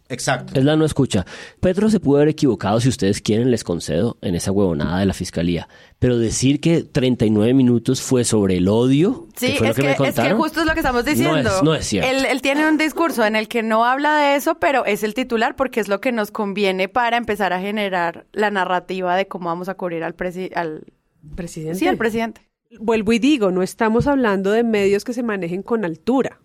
Exacto. 0.09 0.53
Es 0.59 0.63
la 0.63 0.75
no 0.75 0.85
escucha. 0.85 1.25
Petro 1.59 1.89
se 1.89 1.99
pudo 1.99 2.17
haber 2.17 2.27
equivocado, 2.29 2.79
si 2.79 2.89
ustedes 2.89 3.19
quieren, 3.21 3.49
les 3.49 3.63
concedo, 3.63 4.17
en 4.21 4.35
esa 4.35 4.51
huevonada 4.51 4.99
de 4.99 5.05
la 5.07 5.13
fiscalía. 5.13 5.67
Pero 5.97 6.19
decir 6.19 6.59
que 6.59 6.83
39 6.83 7.53
minutos 7.55 8.01
fue 8.01 8.23
sobre 8.23 8.57
el 8.57 8.67
odio, 8.67 9.27
Sí, 9.35 9.53
que 9.53 9.57
fue 9.57 9.69
es, 9.69 9.69
lo 9.69 9.73
que, 9.75 9.81
que, 9.81 9.87
me 9.87 9.91
es 9.91 9.97
que 9.97 10.03
contaron. 10.03 10.37
justo 10.37 10.59
es 10.59 10.65
lo 10.67 10.73
que 10.73 10.79
estamos 10.81 11.05
diciendo. 11.05 11.41
No 11.41 11.49
es, 11.57 11.63
no 11.63 11.73
es 11.73 11.87
cierto. 11.87 12.09
Él, 12.11 12.25
él 12.25 12.41
tiene 12.43 12.67
un 12.67 12.77
discurso 12.77 13.25
en 13.25 13.35
el 13.35 13.47
que 13.47 13.63
no 13.63 13.85
habla 13.85 14.17
de 14.17 14.35
eso, 14.35 14.55
pero 14.59 14.85
es 14.85 15.01
el 15.03 15.15
titular 15.15 15.55
porque 15.55 15.79
es 15.79 15.87
lo 15.87 15.99
que 15.99 16.11
nos 16.11 16.29
conviene 16.29 16.89
para 16.89 17.17
empezar 17.17 17.51
a 17.53 17.59
generar 17.61 18.27
la 18.33 18.51
narrativa 18.51 19.15
de 19.15 19.27
cómo 19.27 19.45
vamos 19.47 19.67
a 19.69 19.73
cubrir 19.75 20.03
al, 20.03 20.15
presi- 20.15 20.51
al 20.55 20.83
Presidente. 21.35 21.79
Sí, 21.79 21.87
al 21.87 21.97
presidente. 21.97 22.41
Vuelvo 22.79 23.13
y 23.13 23.19
digo, 23.19 23.51
no 23.51 23.63
estamos 23.63 24.07
hablando 24.07 24.51
de 24.51 24.63
medios 24.63 25.03
que 25.03 25.13
se 25.13 25.23
manejen 25.23 25.63
con 25.63 25.85
altura. 25.85 26.39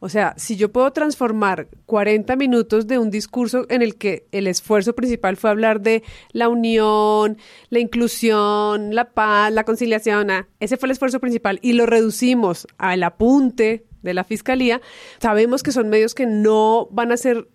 O 0.00 0.08
sea, 0.08 0.34
si 0.36 0.56
yo 0.56 0.72
puedo 0.72 0.92
transformar 0.92 1.68
40 1.86 2.34
minutos 2.36 2.86
de 2.88 2.98
un 2.98 3.10
discurso 3.10 3.66
en 3.68 3.82
el 3.82 3.96
que 3.96 4.26
el 4.32 4.48
esfuerzo 4.48 4.94
principal 4.94 5.36
fue 5.36 5.50
hablar 5.50 5.80
de 5.80 6.02
la 6.32 6.48
unión, 6.48 7.38
la 7.70 7.78
inclusión, 7.78 8.94
la 8.94 9.10
paz, 9.12 9.52
la 9.52 9.64
conciliación, 9.64 10.30
ah, 10.30 10.48
ese 10.58 10.76
fue 10.76 10.88
el 10.88 10.92
esfuerzo 10.92 11.20
principal 11.20 11.60
y 11.62 11.74
lo 11.74 11.86
reducimos 11.86 12.66
al 12.78 13.02
apunte 13.04 13.86
de 14.02 14.14
la 14.14 14.24
fiscalía, 14.24 14.80
sabemos 15.20 15.62
que 15.62 15.70
son 15.70 15.88
medios 15.88 16.14
que 16.14 16.26
no 16.26 16.88
van 16.90 17.12
a 17.12 17.16
ser 17.16 17.48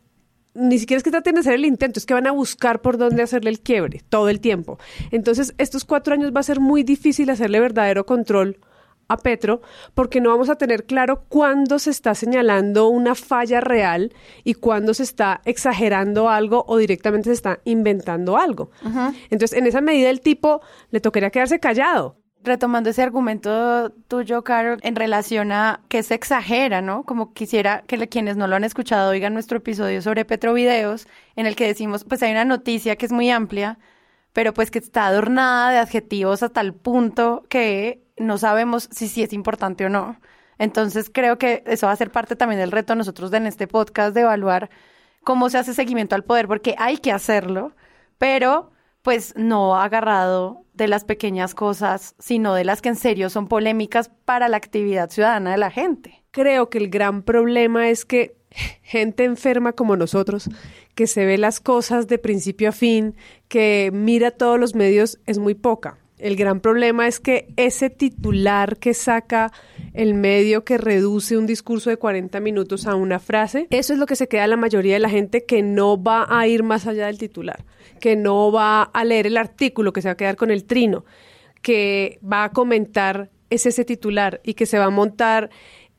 ni 0.58 0.80
siquiera 0.80 0.98
es 0.98 1.04
que 1.04 1.12
traten 1.12 1.36
de 1.36 1.42
hacer 1.42 1.54
el 1.54 1.66
intento, 1.66 2.00
es 2.00 2.06
que 2.06 2.14
van 2.14 2.28
a 2.28 2.32
buscar 2.32 2.82
por 2.82 2.98
dónde 2.98 3.22
hacerle 3.22 3.50
el 3.50 3.60
quiebre 3.60 4.02
todo 4.10 4.30
el 4.30 4.40
tiempo. 4.40 4.80
Entonces, 5.12 5.54
estos 5.58 5.86
cuatro 5.86 6.14
años 6.14 6.32
va 6.36 6.40
a 6.40 6.44
ser 6.44 6.60
muy 6.60 6.84
difícil 6.84 7.30
hacerle 7.30 7.60
verdadero 7.60 8.06
control 8.06 8.60
a 9.08 9.18
Petro 9.18 9.62
porque 9.94 10.20
no 10.20 10.30
vamos 10.30 10.50
a 10.50 10.56
tener 10.56 10.86
claro 10.86 11.24
cuándo 11.30 11.80
se 11.80 11.92
está 11.92 12.14
señalando 12.16 12.90
una 12.90 13.16
falla 13.16 13.62
real 13.62 14.14
y 14.44 14.56
cuándo 14.56 14.94
se 14.94 15.04
está 15.04 15.42
exagerando 15.46 16.30
algo 16.30 16.66
o 16.68 16.78
directamente 16.78 17.30
se 17.30 17.34
está 17.34 17.60
inventando 17.64 18.38
algo. 18.38 18.72
Entonces, 19.30 19.58
en 19.58 19.68
esa 19.68 19.82
medida 19.82 20.10
el 20.10 20.22
tipo 20.22 20.62
le 20.92 21.00
tocaría 21.00 21.30
quedarse 21.30 21.60
callado. 21.60 22.17
Retomando 22.44 22.90
ese 22.90 23.04
argumento 23.04 23.90
tuyo, 24.08 24.44
Carol, 24.44 24.80
en 24.82 24.96
relación 24.96 25.52
a 25.52 25.82
que 25.90 26.02
se 26.04 26.14
exagera, 26.14 26.82
¿no? 26.82 27.04
Como 27.04 27.34
quisiera 27.34 27.84
que 27.88 28.08
quienes 28.08 28.38
no 28.38 28.48
lo 28.48 28.56
han 28.56 28.64
escuchado 28.64 29.12
oigan 29.12 29.34
nuestro 29.34 29.58
episodio 29.58 30.02
sobre 30.02 30.24
Petrovideos, 30.24 31.08
en 31.36 31.46
el 31.46 31.56
que 31.56 31.68
decimos, 31.68 32.04
pues 32.06 32.24
hay 32.24 32.32
una 32.32 32.46
noticia 32.46 32.96
que 32.96 33.06
es 33.06 33.12
muy 33.12 33.30
amplia, 33.30 33.80
pero 34.34 34.54
pues 34.54 34.72
que 34.72 34.80
está 34.80 35.08
adornada 35.08 35.72
de 35.72 35.78
adjetivos 35.80 36.44
a 36.44 36.50
tal 36.50 36.74
punto 36.74 37.46
que 37.50 38.04
no 38.18 38.38
sabemos 38.38 38.88
si 38.92 39.08
sí 39.08 39.24
es 39.24 39.34
importante 39.34 39.86
o 39.86 39.90
no. 39.90 40.18
Entonces 40.58 41.10
creo 41.14 41.38
que 41.38 41.64
eso 41.66 41.88
va 41.88 41.94
a 41.94 41.98
ser 41.98 42.12
parte 42.12 42.36
también 42.36 42.62
del 42.62 42.72
reto 42.72 42.94
de 42.94 42.98
nosotros 42.98 43.34
en 43.34 43.48
este 43.48 43.68
podcast 43.68 44.14
de 44.14 44.22
evaluar 44.22 44.70
cómo 45.24 45.50
se 45.50 45.58
hace 45.58 45.74
seguimiento 45.74 46.16
al 46.16 46.24
poder, 46.24 46.48
porque 46.48 46.76
hay 46.78 46.98
que 46.98 47.12
hacerlo, 47.12 47.74
pero 48.18 48.72
pues 49.02 49.34
no 49.36 49.76
agarrado 49.76 50.64
de 50.78 50.88
las 50.88 51.04
pequeñas 51.04 51.56
cosas, 51.56 52.16
sino 52.20 52.54
de 52.54 52.64
las 52.64 52.82
que 52.82 52.90
en 52.90 52.96
serio 52.96 53.30
son 53.30 53.48
polémicas 53.48 54.10
para 54.26 54.48
la 54.48 54.58
actividad 54.58 55.10
ciudadana 55.10 55.52
de 55.52 55.58
la 55.58 55.72
gente. 55.72 56.24
Creo 56.32 56.70
que 56.70 56.78
el 56.78 56.90
gran 56.90 57.24
problema 57.24 57.90
es 57.90 58.06
que 58.06 58.38
gente 58.84 59.24
enferma 59.24 59.74
como 59.74 59.96
nosotros, 59.96 60.50
que 60.96 61.08
se 61.08 61.26
ve 61.26 61.38
las 61.38 61.60
cosas 61.60 62.08
de 62.08 62.18
principio 62.18 62.70
a 62.70 62.72
fin, 62.72 63.16
que 63.48 63.92
mira 63.94 64.32
todos 64.32 64.60
los 64.60 64.76
medios, 64.76 65.20
es 65.26 65.38
muy 65.38 65.56
poca. 65.56 65.98
El 66.18 66.36
gran 66.36 66.62
problema 66.62 67.08
es 67.08 67.20
que 67.20 67.54
ese 67.58 67.92
titular 67.92 68.78
que 68.78 68.96
saca 68.96 69.52
el 69.94 70.16
medio 70.16 70.66
que 70.66 70.80
reduce 70.80 71.38
un 71.38 71.46
discurso 71.46 71.92
de 71.92 71.98
40 71.98 72.40
minutos 72.40 72.88
a 72.88 72.96
una 72.96 73.20
frase, 73.20 73.68
eso 73.70 73.94
es 73.94 74.00
lo 74.00 74.08
que 74.08 74.16
se 74.16 74.28
queda 74.28 74.48
la 74.48 74.58
mayoría 74.58 74.96
de 74.96 75.00
la 75.00 75.10
gente 75.10 75.46
que 75.46 75.62
no 75.62 76.02
va 76.02 76.26
a 76.28 76.48
ir 76.48 76.64
más 76.64 76.88
allá 76.88 77.06
del 77.06 77.20
titular, 77.20 77.64
que 77.98 78.16
no 78.16 78.52
va 78.52 78.84
a 78.84 79.06
leer 79.06 79.28
el 79.28 79.38
artículo, 79.38 79.94
que 79.94 80.02
se 80.02 80.08
va 80.08 80.14
a 80.14 80.18
quedar 80.18 80.36
con 80.36 80.52
el 80.52 80.66
trino, 80.66 81.06
que 81.62 82.20
va 82.24 82.46
a 82.46 82.52
comentar 82.52 83.30
es 83.50 83.66
ese 83.66 83.86
titular 83.86 84.42
y 84.44 84.54
que 84.54 84.66
se 84.66 84.78
va 84.78 84.86
a 84.86 84.90
montar 84.90 85.50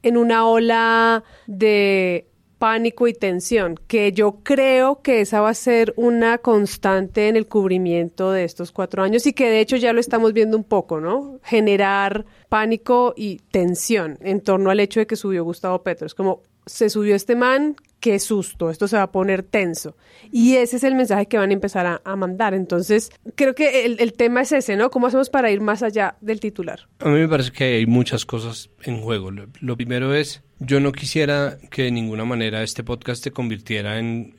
en 0.03 0.17
una 0.17 0.47
ola 0.47 1.25
de 1.47 2.27
pánico 2.59 3.07
y 3.07 3.13
tensión, 3.13 3.79
que 3.87 4.13
yo 4.13 4.41
creo 4.43 5.01
que 5.01 5.21
esa 5.21 5.41
va 5.41 5.51
a 5.51 5.55
ser 5.55 5.95
una 5.97 6.39
constante 6.39 7.29
en 7.29 7.37
el 7.37 7.47
cubrimiento 7.47 8.33
de 8.33 8.43
estos 8.43 8.73
cuatro 8.73 9.03
años 9.05 9.27
y 9.27 9.33
que 9.33 9.49
de 9.49 9.61
hecho 9.61 9.77
ya 9.77 9.93
lo 9.93 10.01
estamos 10.01 10.33
viendo 10.33 10.57
un 10.57 10.65
poco, 10.65 11.01
¿no? 11.01 11.39
Generar 11.45 12.27
pánico 12.49 13.15
y 13.17 13.37
tensión 13.53 14.19
en 14.23 14.41
torno 14.41 14.71
al 14.71 14.81
hecho 14.81 14.99
de 14.99 15.07
que 15.07 15.15
subió 15.15 15.45
Gustavo 15.45 15.85
Petro. 15.85 16.07
Es 16.07 16.15
como, 16.15 16.43
se 16.69 16.91
subió 16.91 17.15
este 17.15 17.35
man, 17.35 17.77
qué 18.01 18.19
susto, 18.19 18.71
esto 18.71 18.87
se 18.87 18.97
va 18.97 19.05
a 19.05 19.13
poner 19.13 19.43
tenso. 19.43 19.97
Y 20.31 20.57
ese 20.57 20.77
es 20.77 20.85
el 20.85 20.95
mensaje 20.95 21.27
que 21.27 21.39
van 21.39 21.51
a 21.51 21.53
empezar 21.53 22.01
a, 22.05 22.17
mandar. 22.17 22.55
Entonces, 22.55 23.11
creo 23.35 23.55
que 23.55 23.85
el, 23.85 24.01
el, 24.01 24.13
tema 24.13 24.43
es 24.43 24.53
ese, 24.53 24.77
¿no? 24.77 24.91
¿Cómo 24.91 25.07
hacemos 25.07 25.31
para 25.31 25.51
ir 25.51 25.61
más 25.61 25.83
allá 25.83 26.17
del 26.21 26.41
titular? 26.41 26.89
A 27.01 27.09
mí 27.09 27.19
me 27.19 27.29
parece 27.29 27.53
que 27.53 27.65
hay 27.65 27.87
muchas 27.87 28.25
cosas 28.25 28.71
en 28.83 29.01
juego. 29.01 29.31
Lo, 29.31 29.47
lo 29.61 29.77
primero 29.77 30.15
es, 30.15 30.43
yo 30.59 30.81
no 30.81 30.93
quisiera 30.93 31.59
que 31.71 31.85
de 31.85 31.91
ninguna 31.91 32.25
manera 32.25 32.63
este 32.63 32.85
podcast 32.85 33.23
se 33.23 33.31
convirtiera 33.31 33.99
en 33.99 34.35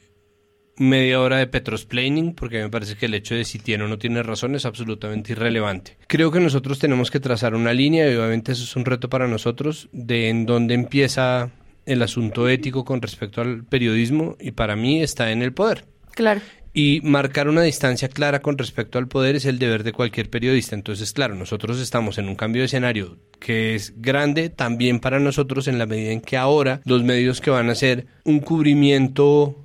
media 0.79 1.19
hora 1.19 1.37
de 1.37 1.47
Petrosplaining, 1.47 2.33
porque 2.33 2.61
me 2.61 2.69
parece 2.69 2.95
que 2.95 3.05
el 3.05 3.13
hecho 3.13 3.35
de 3.35 3.43
si 3.43 3.59
tiene 3.59 3.83
o 3.83 3.87
no 3.87 3.97
tiene 3.97 4.23
razón 4.23 4.55
es 4.55 4.65
absolutamente 4.65 5.33
irrelevante. 5.33 5.97
Creo 6.07 6.31
que 6.31 6.39
nosotros 6.39 6.79
tenemos 6.79 7.11
que 7.11 7.19
trazar 7.19 7.53
una 7.53 7.73
línea, 7.73 8.09
y 8.09 8.15
obviamente 8.15 8.53
eso 8.53 8.63
es 8.63 8.75
un 8.75 8.85
reto 8.85 9.09
para 9.09 9.27
nosotros, 9.27 9.89
de 9.91 10.29
en 10.29 10.45
dónde 10.45 10.73
empieza 10.73 11.51
el 11.89 12.03
asunto 12.03 12.47
ético 12.47 12.85
con 12.85 13.01
respecto 13.01 13.41
al 13.41 13.63
periodismo 13.63 14.37
y 14.39 14.51
para 14.51 14.75
mí 14.75 15.01
está 15.01 15.31
en 15.31 15.41
el 15.41 15.53
poder. 15.53 15.85
Claro. 16.11 16.41
Y 16.71 17.01
marcar 17.03 17.47
una 17.47 17.63
distancia 17.63 18.09
clara 18.09 18.41
con 18.41 18.57
respecto 18.57 18.99
al 18.99 19.07
poder 19.07 19.35
es 19.35 19.45
el 19.45 19.57
deber 19.57 19.83
de 19.83 19.91
cualquier 19.91 20.29
periodista. 20.29 20.75
Entonces, 20.75 21.11
claro, 21.13 21.33
nosotros 21.33 21.79
estamos 21.79 22.19
en 22.19 22.29
un 22.29 22.35
cambio 22.35 22.61
de 22.61 22.67
escenario 22.67 23.17
que 23.39 23.73
es 23.73 23.93
grande 23.97 24.49
también 24.49 24.99
para 24.99 25.19
nosotros 25.19 25.67
en 25.67 25.79
la 25.79 25.87
medida 25.87 26.11
en 26.11 26.21
que 26.21 26.37
ahora 26.37 26.81
los 26.85 27.03
medios 27.03 27.41
que 27.41 27.49
van 27.49 27.69
a 27.69 27.71
hacer 27.71 28.05
un 28.23 28.39
cubrimiento 28.39 29.55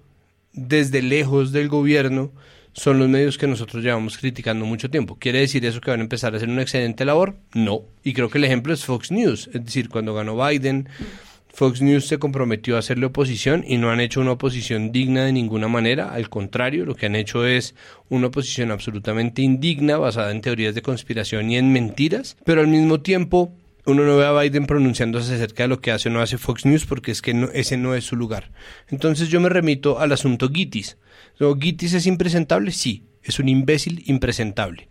desde 0.55 1.03
lejos 1.03 1.53
del 1.53 1.69
gobierno 1.69 2.33
son 2.73 2.99
los 2.99 3.09
medios 3.09 3.37
que 3.37 3.47
nosotros 3.47 3.85
llevamos 3.85 4.17
criticando 4.17 4.65
mucho 4.65 4.91
tiempo. 4.91 5.17
¿Quiere 5.19 5.41
decir 5.41 5.65
eso 5.67 5.81
que 5.81 5.91
van 5.91 6.01
a 6.01 6.05
empezar 6.05 6.33
a 6.33 6.39
hacer 6.39 6.49
una 6.49 6.63
excelente 6.63 7.05
labor? 7.05 7.37
No. 7.53 7.83
Y 8.03 8.15
creo 8.15 8.31
que 8.31 8.39
el 8.39 8.45
ejemplo 8.45 8.73
es 8.73 8.85
Fox 8.85 9.13
News. 9.13 9.51
Es 9.53 9.65
decir, 9.65 9.91
cuando 9.91 10.15
ganó 10.15 10.37
Biden... 10.37 10.89
Fox 11.55 11.81
News 11.81 12.09
se 12.09 12.19
comprometió 12.19 12.75
a 12.75 12.81
hacerle 12.81 13.07
oposición 13.07 13.65
y 13.65 13.79
no 13.79 13.93
han 13.93 14.01
hecho 14.01 14.21
una 14.21 14.33
oposición 14.33 14.91
digna 14.91 15.25
de 15.25 15.33
ninguna 15.33 15.69
manera. 15.69 16.13
Al 16.13 16.29
contrario, 16.29 16.85
lo 16.85 16.97
que 16.97 17.07
han 17.07 17.15
hecho 17.15 17.47
es 17.47 17.77
una 18.09 18.27
oposición 18.27 18.73
absolutamente 18.73 19.41
indigna, 19.41 19.97
basada 19.97 20.33
en 20.33 20.41
teorías 20.41 20.75
de 20.75 20.83
conspiración 20.83 21.49
y 21.53 21.57
en 21.57 21.73
mentiras. 21.73 22.37
Pero 22.45 22.61
al 22.61 22.67
mismo 22.67 23.03
tiempo, 23.03 23.55
uno 23.87 24.05
no 24.05 24.17
ve 24.17 24.27
a 24.27 24.33
Biden 24.33 24.67
pronunciándose 24.67 25.33
acerca 25.33 25.63
de 25.63 25.69
lo 25.69 25.81
que 25.81 25.93
hace 25.93 26.09
o 26.09 26.13
no 26.13 26.21
hace 26.21 26.39
Fox 26.39 26.67
News 26.67 26.87
porque 26.87 27.13
es 27.13 27.23
que 27.23 27.35
no, 27.35 27.49
ese 27.53 27.77
no 27.77 27.95
es 27.95 28.05
su 28.05 28.17
lugar. 28.17 28.51
Entonces 28.89 29.29
yo 29.29 29.41
me 29.41 29.49
remito 29.49 30.01
al 30.01 30.11
asunto 30.11 30.51
Gitis. 30.51 30.99
¿Gitis 31.39 31.95
es 31.95 32.07
impresentable? 32.07 32.73
Sí, 32.73 33.05
es 33.23 33.39
un 33.39 33.49
imbécil 33.49 34.03
impresentable. 34.07 34.89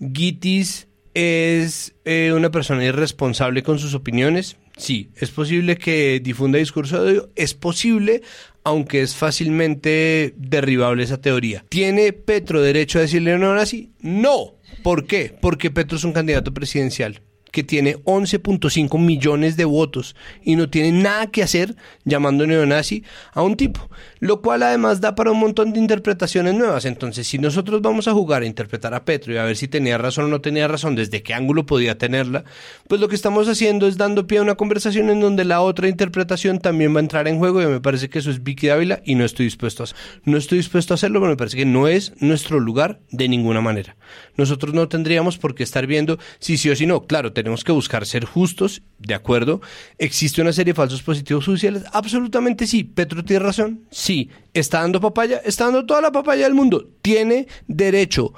Gitis 0.00 0.88
es 1.14 1.94
eh, 2.04 2.32
una 2.34 2.50
persona 2.50 2.84
irresponsable 2.84 3.62
con 3.62 3.78
sus 3.78 3.94
opiniones. 3.94 4.56
Sí, 4.80 5.10
es 5.16 5.30
posible 5.30 5.76
que 5.76 6.20
difunda 6.20 6.58
discurso 6.58 7.04
de 7.04 7.10
odio, 7.10 7.30
es 7.36 7.52
posible, 7.52 8.22
aunque 8.64 9.02
es 9.02 9.14
fácilmente 9.14 10.32
derribable 10.38 11.02
esa 11.02 11.20
teoría. 11.20 11.66
¿Tiene 11.68 12.14
Petro 12.14 12.62
derecho 12.62 12.98
a 12.98 13.02
decirle 13.02 13.36
no? 13.36 13.54
No. 14.00 14.54
¿Por 14.82 15.06
qué? 15.06 15.36
Porque 15.38 15.70
Petro 15.70 15.98
es 15.98 16.04
un 16.04 16.12
candidato 16.12 16.54
presidencial 16.54 17.20
que 17.50 17.62
tiene 17.62 17.96
11.5 18.04 18.98
millones 18.98 19.56
de 19.56 19.64
votos 19.64 20.16
y 20.42 20.56
no 20.56 20.70
tiene 20.70 20.92
nada 20.92 21.26
que 21.26 21.42
hacer 21.42 21.76
llamando 22.04 22.46
neonazi 22.46 23.04
a 23.32 23.42
un 23.42 23.56
tipo, 23.56 23.90
lo 24.20 24.42
cual 24.42 24.62
además 24.62 25.00
da 25.00 25.14
para 25.14 25.32
un 25.32 25.40
montón 25.40 25.72
de 25.72 25.80
interpretaciones 25.80 26.54
nuevas. 26.54 26.84
Entonces, 26.84 27.26
si 27.26 27.38
nosotros 27.38 27.80
vamos 27.80 28.06
a 28.06 28.12
jugar 28.12 28.42
a 28.42 28.46
interpretar 28.46 28.94
a 28.94 29.04
Petro 29.04 29.32
y 29.32 29.38
a 29.38 29.44
ver 29.44 29.56
si 29.56 29.66
tenía 29.66 29.98
razón 29.98 30.26
o 30.26 30.28
no 30.28 30.40
tenía 30.40 30.68
razón, 30.68 30.94
desde 30.94 31.22
qué 31.22 31.34
ángulo 31.34 31.66
podía 31.66 31.98
tenerla, 31.98 32.44
pues 32.86 33.00
lo 33.00 33.08
que 33.08 33.14
estamos 33.14 33.48
haciendo 33.48 33.86
es 33.86 33.96
dando 33.96 34.26
pie 34.26 34.38
a 34.38 34.42
una 34.42 34.54
conversación 34.54 35.10
en 35.10 35.20
donde 35.20 35.44
la 35.44 35.62
otra 35.62 35.88
interpretación 35.88 36.58
también 36.58 36.94
va 36.94 36.98
a 36.98 37.02
entrar 37.02 37.28
en 37.28 37.38
juego 37.38 37.62
y 37.62 37.66
me 37.66 37.80
parece 37.80 38.10
que 38.10 38.18
eso 38.18 38.30
es 38.30 38.42
Vicky 38.42 38.68
Dávila 38.68 39.00
y 39.04 39.14
no 39.14 39.24
estoy 39.24 39.46
dispuesto 39.46 39.84
a 39.84 39.86
no 40.24 40.36
estoy 40.36 40.58
dispuesto 40.58 40.92
a 40.92 40.96
hacerlo, 40.96 41.20
pero 41.20 41.30
me 41.30 41.36
parece 41.36 41.56
que 41.56 41.64
no 41.64 41.88
es 41.88 42.12
nuestro 42.20 42.60
lugar 42.60 43.00
de 43.10 43.28
ninguna 43.28 43.60
manera. 43.60 43.96
Nosotros 44.36 44.74
no 44.74 44.88
tendríamos 44.88 45.38
por 45.38 45.54
qué 45.54 45.62
estar 45.62 45.86
viendo 45.86 46.18
si 46.38 46.58
sí 46.58 46.68
o 46.68 46.76
si 46.76 46.86
no. 46.86 47.06
Claro, 47.06 47.32
tenemos 47.32 47.64
que 47.64 47.72
buscar 47.72 48.04
ser 48.04 48.24
justos, 48.24 48.82
de 48.98 49.14
acuerdo. 49.14 49.60
¿Existe 49.98 50.42
una 50.42 50.52
serie 50.52 50.72
de 50.72 50.76
falsos 50.76 51.02
positivos 51.02 51.46
judiciales? 51.46 51.84
Absolutamente 51.92 52.66
sí. 52.66 52.84
¿Petro 52.84 53.24
tiene 53.24 53.44
razón? 53.44 53.86
Sí. 53.90 54.09
¿Está 54.54 54.80
dando 54.80 55.00
papaya? 55.00 55.40
Está 55.44 55.64
dando 55.64 55.86
toda 55.86 56.00
la 56.00 56.12
papaya 56.12 56.44
del 56.44 56.54
mundo. 56.54 56.88
¿Tiene 57.02 57.46
derecho 57.68 58.32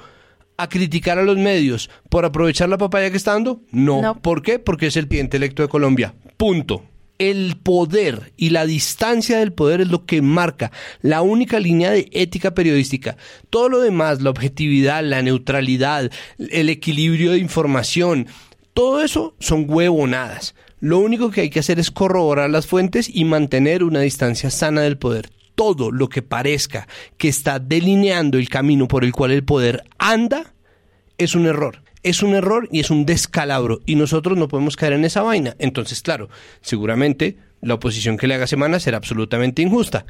a 0.57 0.69
criticar 0.69 1.17
a 1.17 1.23
los 1.23 1.37
medios 1.37 1.89
por 2.09 2.25
aprovechar 2.25 2.69
la 2.69 2.77
papaya 2.77 3.09
que 3.09 3.17
está 3.17 3.33
dando? 3.33 3.61
No. 3.71 4.01
No. 4.01 4.21
¿Por 4.21 4.41
qué? 4.41 4.59
Porque 4.59 4.87
es 4.87 4.97
el 4.97 5.07
pie 5.07 5.21
intelecto 5.21 5.63
de 5.63 5.69
Colombia. 5.69 6.13
Punto. 6.37 6.83
El 7.19 7.57
poder 7.61 8.33
y 8.37 8.49
la 8.49 8.65
distancia 8.65 9.37
del 9.37 9.53
poder 9.53 9.81
es 9.81 9.87
lo 9.87 10.05
que 10.05 10.21
marca 10.21 10.71
la 11.01 11.21
única 11.21 11.59
línea 11.59 11.91
de 11.91 12.09
ética 12.11 12.53
periodística. 12.53 13.17
Todo 13.49 13.69
lo 13.69 13.81
demás, 13.81 14.21
la 14.21 14.31
objetividad, 14.31 15.03
la 15.03 15.21
neutralidad, 15.21 16.11
el 16.37 16.69
equilibrio 16.69 17.31
de 17.31 17.37
información, 17.37 18.27
todo 18.73 19.01
eso 19.01 19.35
son 19.39 19.65
huevonadas. 19.67 20.55
Lo 20.79 20.99
único 20.99 21.31
que 21.31 21.41
hay 21.41 21.49
que 21.49 21.59
hacer 21.59 21.79
es 21.79 21.91
corroborar 21.91 22.49
las 22.49 22.67
fuentes 22.67 23.09
y 23.13 23.23
mantener 23.23 23.83
una 23.83 24.01
distancia 24.01 24.49
sana 24.49 24.81
del 24.81 24.97
poder. 24.97 25.29
Todo 25.55 25.91
lo 25.91 26.09
que 26.09 26.21
parezca 26.21 26.87
que 27.17 27.27
está 27.27 27.59
delineando 27.59 28.37
el 28.37 28.49
camino 28.49 28.87
por 28.87 29.03
el 29.03 29.11
cual 29.11 29.31
el 29.31 29.43
poder 29.43 29.83
anda 29.97 30.53
es 31.17 31.35
un 31.35 31.45
error. 31.45 31.83
Es 32.01 32.21
un 32.21 32.35
error 32.35 32.67
y 32.71 32.81
es 32.81 32.89
un 32.89 33.05
descalabro 33.05 33.79
y 33.85 33.95
nosotros 33.95 34.37
no 34.37 34.49
podemos 34.49 34.75
caer 34.75 34.93
en 34.93 35.05
esa 35.05 35.21
vaina. 35.21 35.55
Entonces, 35.59 36.01
claro, 36.01 36.29
seguramente 36.61 37.37
la 37.61 37.75
oposición 37.75 38.17
que 38.17 38.27
le 38.27 38.33
haga 38.35 38.47
semana 38.47 38.79
será 38.79 38.97
absolutamente 38.97 39.61
injusta. 39.61 40.05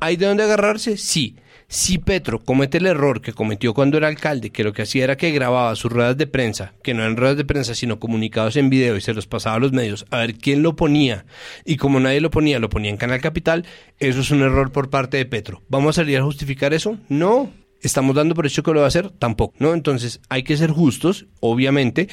¿Hay 0.00 0.16
de 0.16 0.26
dónde 0.26 0.42
agarrarse? 0.44 0.96
Sí. 0.96 1.36
Si 1.70 1.98
Petro 1.98 2.42
comete 2.42 2.78
el 2.78 2.86
error 2.86 3.20
que 3.20 3.34
cometió 3.34 3.74
cuando 3.74 3.98
era 3.98 4.08
alcalde, 4.08 4.48
que 4.48 4.64
lo 4.64 4.72
que 4.72 4.80
hacía 4.80 5.04
era 5.04 5.18
que 5.18 5.32
grababa 5.32 5.76
sus 5.76 5.92
ruedas 5.92 6.16
de 6.16 6.26
prensa, 6.26 6.72
que 6.82 6.94
no 6.94 7.02
eran 7.02 7.18
ruedas 7.18 7.36
de 7.36 7.44
prensa, 7.44 7.74
sino 7.74 8.00
comunicados 8.00 8.56
en 8.56 8.70
video 8.70 8.96
y 8.96 9.02
se 9.02 9.12
los 9.12 9.26
pasaba 9.26 9.56
a 9.56 9.58
los 9.58 9.72
medios 9.72 10.06
a 10.10 10.16
ver 10.20 10.36
quién 10.36 10.62
lo 10.62 10.76
ponía, 10.76 11.26
y 11.66 11.76
como 11.76 12.00
nadie 12.00 12.22
lo 12.22 12.30
ponía, 12.30 12.58
lo 12.58 12.70
ponía 12.70 12.90
en 12.90 12.96
Canal 12.96 13.20
Capital, 13.20 13.66
eso 13.98 14.20
es 14.20 14.30
un 14.30 14.40
error 14.40 14.72
por 14.72 14.88
parte 14.88 15.18
de 15.18 15.26
Petro. 15.26 15.60
¿Vamos 15.68 15.90
a 15.90 16.00
salir 16.00 16.16
a 16.16 16.24
justificar 16.24 16.72
eso? 16.72 16.96
No. 17.10 17.52
¿Estamos 17.82 18.16
dando 18.16 18.34
por 18.34 18.46
hecho 18.46 18.62
que 18.62 18.72
lo 18.72 18.80
va 18.80 18.86
a 18.86 18.88
hacer? 18.88 19.10
Tampoco, 19.10 19.54
¿no? 19.58 19.74
Entonces 19.74 20.22
hay 20.30 20.44
que 20.44 20.56
ser 20.56 20.70
justos, 20.70 21.26
obviamente, 21.40 22.08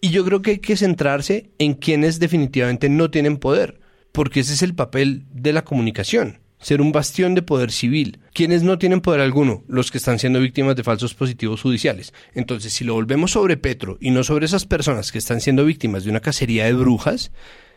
y 0.00 0.12
yo 0.12 0.24
creo 0.24 0.40
que 0.40 0.52
hay 0.52 0.58
que 0.60 0.78
centrarse 0.78 1.50
en 1.58 1.74
quienes 1.74 2.20
definitivamente 2.20 2.88
no 2.88 3.10
tienen 3.10 3.36
poder, 3.36 3.80
porque 4.12 4.40
ese 4.40 4.54
es 4.54 4.62
el 4.62 4.74
papel 4.74 5.26
de 5.30 5.52
la 5.52 5.62
comunicación 5.62 6.42
ser 6.64 6.80
un 6.80 6.92
bastión 6.92 7.34
de 7.34 7.42
poder 7.42 7.70
civil. 7.70 8.20
Quienes 8.32 8.62
no 8.62 8.78
tienen 8.78 9.02
poder 9.02 9.20
alguno, 9.20 9.62
los 9.68 9.90
que 9.90 9.98
están 9.98 10.18
siendo 10.18 10.40
víctimas 10.40 10.74
de 10.76 10.82
falsos 10.82 11.12
positivos 11.12 11.60
judiciales. 11.60 12.14
Entonces, 12.32 12.72
si 12.72 12.84
lo 12.84 12.94
volvemos 12.94 13.32
sobre 13.32 13.58
Petro 13.58 13.98
y 14.00 14.10
no 14.10 14.24
sobre 14.24 14.46
esas 14.46 14.64
personas 14.64 15.12
que 15.12 15.18
están 15.18 15.42
siendo 15.42 15.66
víctimas 15.66 16.04
de 16.04 16.10
una 16.10 16.20
cacería 16.20 16.64
de 16.64 16.72
brujas, 16.72 17.32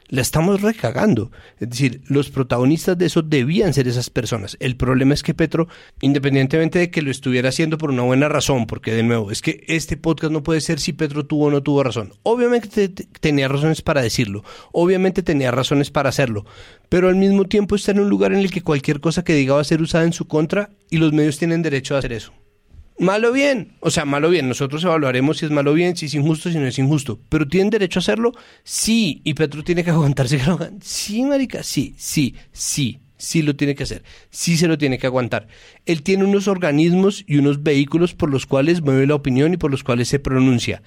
la 0.09 0.21
estamos 0.21 0.61
recagando. 0.61 1.31
Es 1.59 1.69
decir, 1.69 2.01
los 2.07 2.29
protagonistas 2.29 2.97
de 2.97 3.05
eso 3.05 3.21
debían 3.21 3.73
ser 3.73 3.87
esas 3.87 4.09
personas. 4.09 4.57
El 4.59 4.75
problema 4.75 5.13
es 5.13 5.23
que 5.23 5.33
Petro, 5.33 5.67
independientemente 6.01 6.79
de 6.79 6.91
que 6.91 7.01
lo 7.01 7.11
estuviera 7.11 7.49
haciendo 7.49 7.77
por 7.77 7.91
una 7.91 8.03
buena 8.03 8.29
razón, 8.29 8.67
porque 8.67 8.93
de 8.93 9.03
nuevo, 9.03 9.31
es 9.31 9.41
que 9.41 9.63
este 9.67 9.97
podcast 9.97 10.31
no 10.31 10.43
puede 10.43 10.61
ser 10.61 10.79
si 10.79 10.93
Petro 10.93 11.25
tuvo 11.25 11.45
o 11.45 11.51
no 11.51 11.63
tuvo 11.63 11.83
razón. 11.83 12.13
Obviamente 12.23 12.89
tenía 12.89 13.47
razones 13.47 13.81
para 13.81 14.01
decirlo, 14.01 14.43
obviamente 14.71 15.23
tenía 15.23 15.51
razones 15.51 15.91
para 15.91 16.09
hacerlo, 16.09 16.45
pero 16.89 17.09
al 17.09 17.15
mismo 17.15 17.45
tiempo 17.45 17.75
está 17.75 17.91
en 17.91 17.99
un 17.99 18.09
lugar 18.09 18.31
en 18.31 18.39
el 18.39 18.51
que 18.51 18.61
cualquier 18.61 18.99
cosa 18.99 19.23
que 19.23 19.33
diga 19.33 19.55
va 19.55 19.61
a 19.61 19.65
ser 19.65 19.81
usada 19.81 20.05
en 20.05 20.13
su 20.13 20.27
contra 20.27 20.69
y 20.89 20.97
los 20.97 21.13
medios 21.13 21.37
tienen 21.37 21.61
derecho 21.61 21.95
a 21.95 21.99
hacer 21.99 22.13
eso. 22.13 22.33
Malo 22.99 23.31
bien, 23.31 23.73
o 23.79 23.91
sea, 23.91 24.05
malo 24.05 24.29
bien, 24.29 24.47
nosotros 24.47 24.83
evaluaremos 24.83 25.37
si 25.37 25.45
es 25.45 25.51
malo 25.51 25.73
bien, 25.73 25.95
si 25.95 26.07
es 26.07 26.15
injusto, 26.15 26.49
si 26.49 26.57
no 26.57 26.65
es 26.65 26.79
injusto, 26.79 27.19
pero 27.29 27.47
¿tienen 27.47 27.69
derecho 27.69 27.99
a 27.99 28.01
hacerlo? 28.01 28.31
Sí, 28.63 29.21
y 29.23 29.35
Petro 29.35 29.63
tiene 29.63 29.83
que 29.83 29.89
aguantarse 29.91 30.37
que 30.37 30.45
lo 30.45 30.53
hagan. 30.53 30.79
Sí, 30.81 31.23
marica, 31.23 31.61
sí, 31.61 31.93
sí, 31.95 32.33
sí, 32.51 32.99
sí 33.15 33.43
lo 33.43 33.55
tiene 33.55 33.75
que 33.75 33.83
hacer, 33.83 34.03
sí 34.31 34.57
se 34.57 34.67
lo 34.67 34.79
tiene 34.79 34.97
que 34.97 35.05
aguantar. 35.05 35.47
Él 35.85 36.01
tiene 36.01 36.23
unos 36.23 36.47
organismos 36.47 37.23
y 37.27 37.37
unos 37.37 37.61
vehículos 37.61 38.15
por 38.15 38.31
los 38.31 38.47
cuales 38.47 38.81
mueve 38.81 39.05
la 39.05 39.15
opinión 39.15 39.53
y 39.53 39.57
por 39.57 39.69
los 39.69 39.83
cuales 39.83 40.07
se 40.07 40.17
pronuncia. 40.17 40.81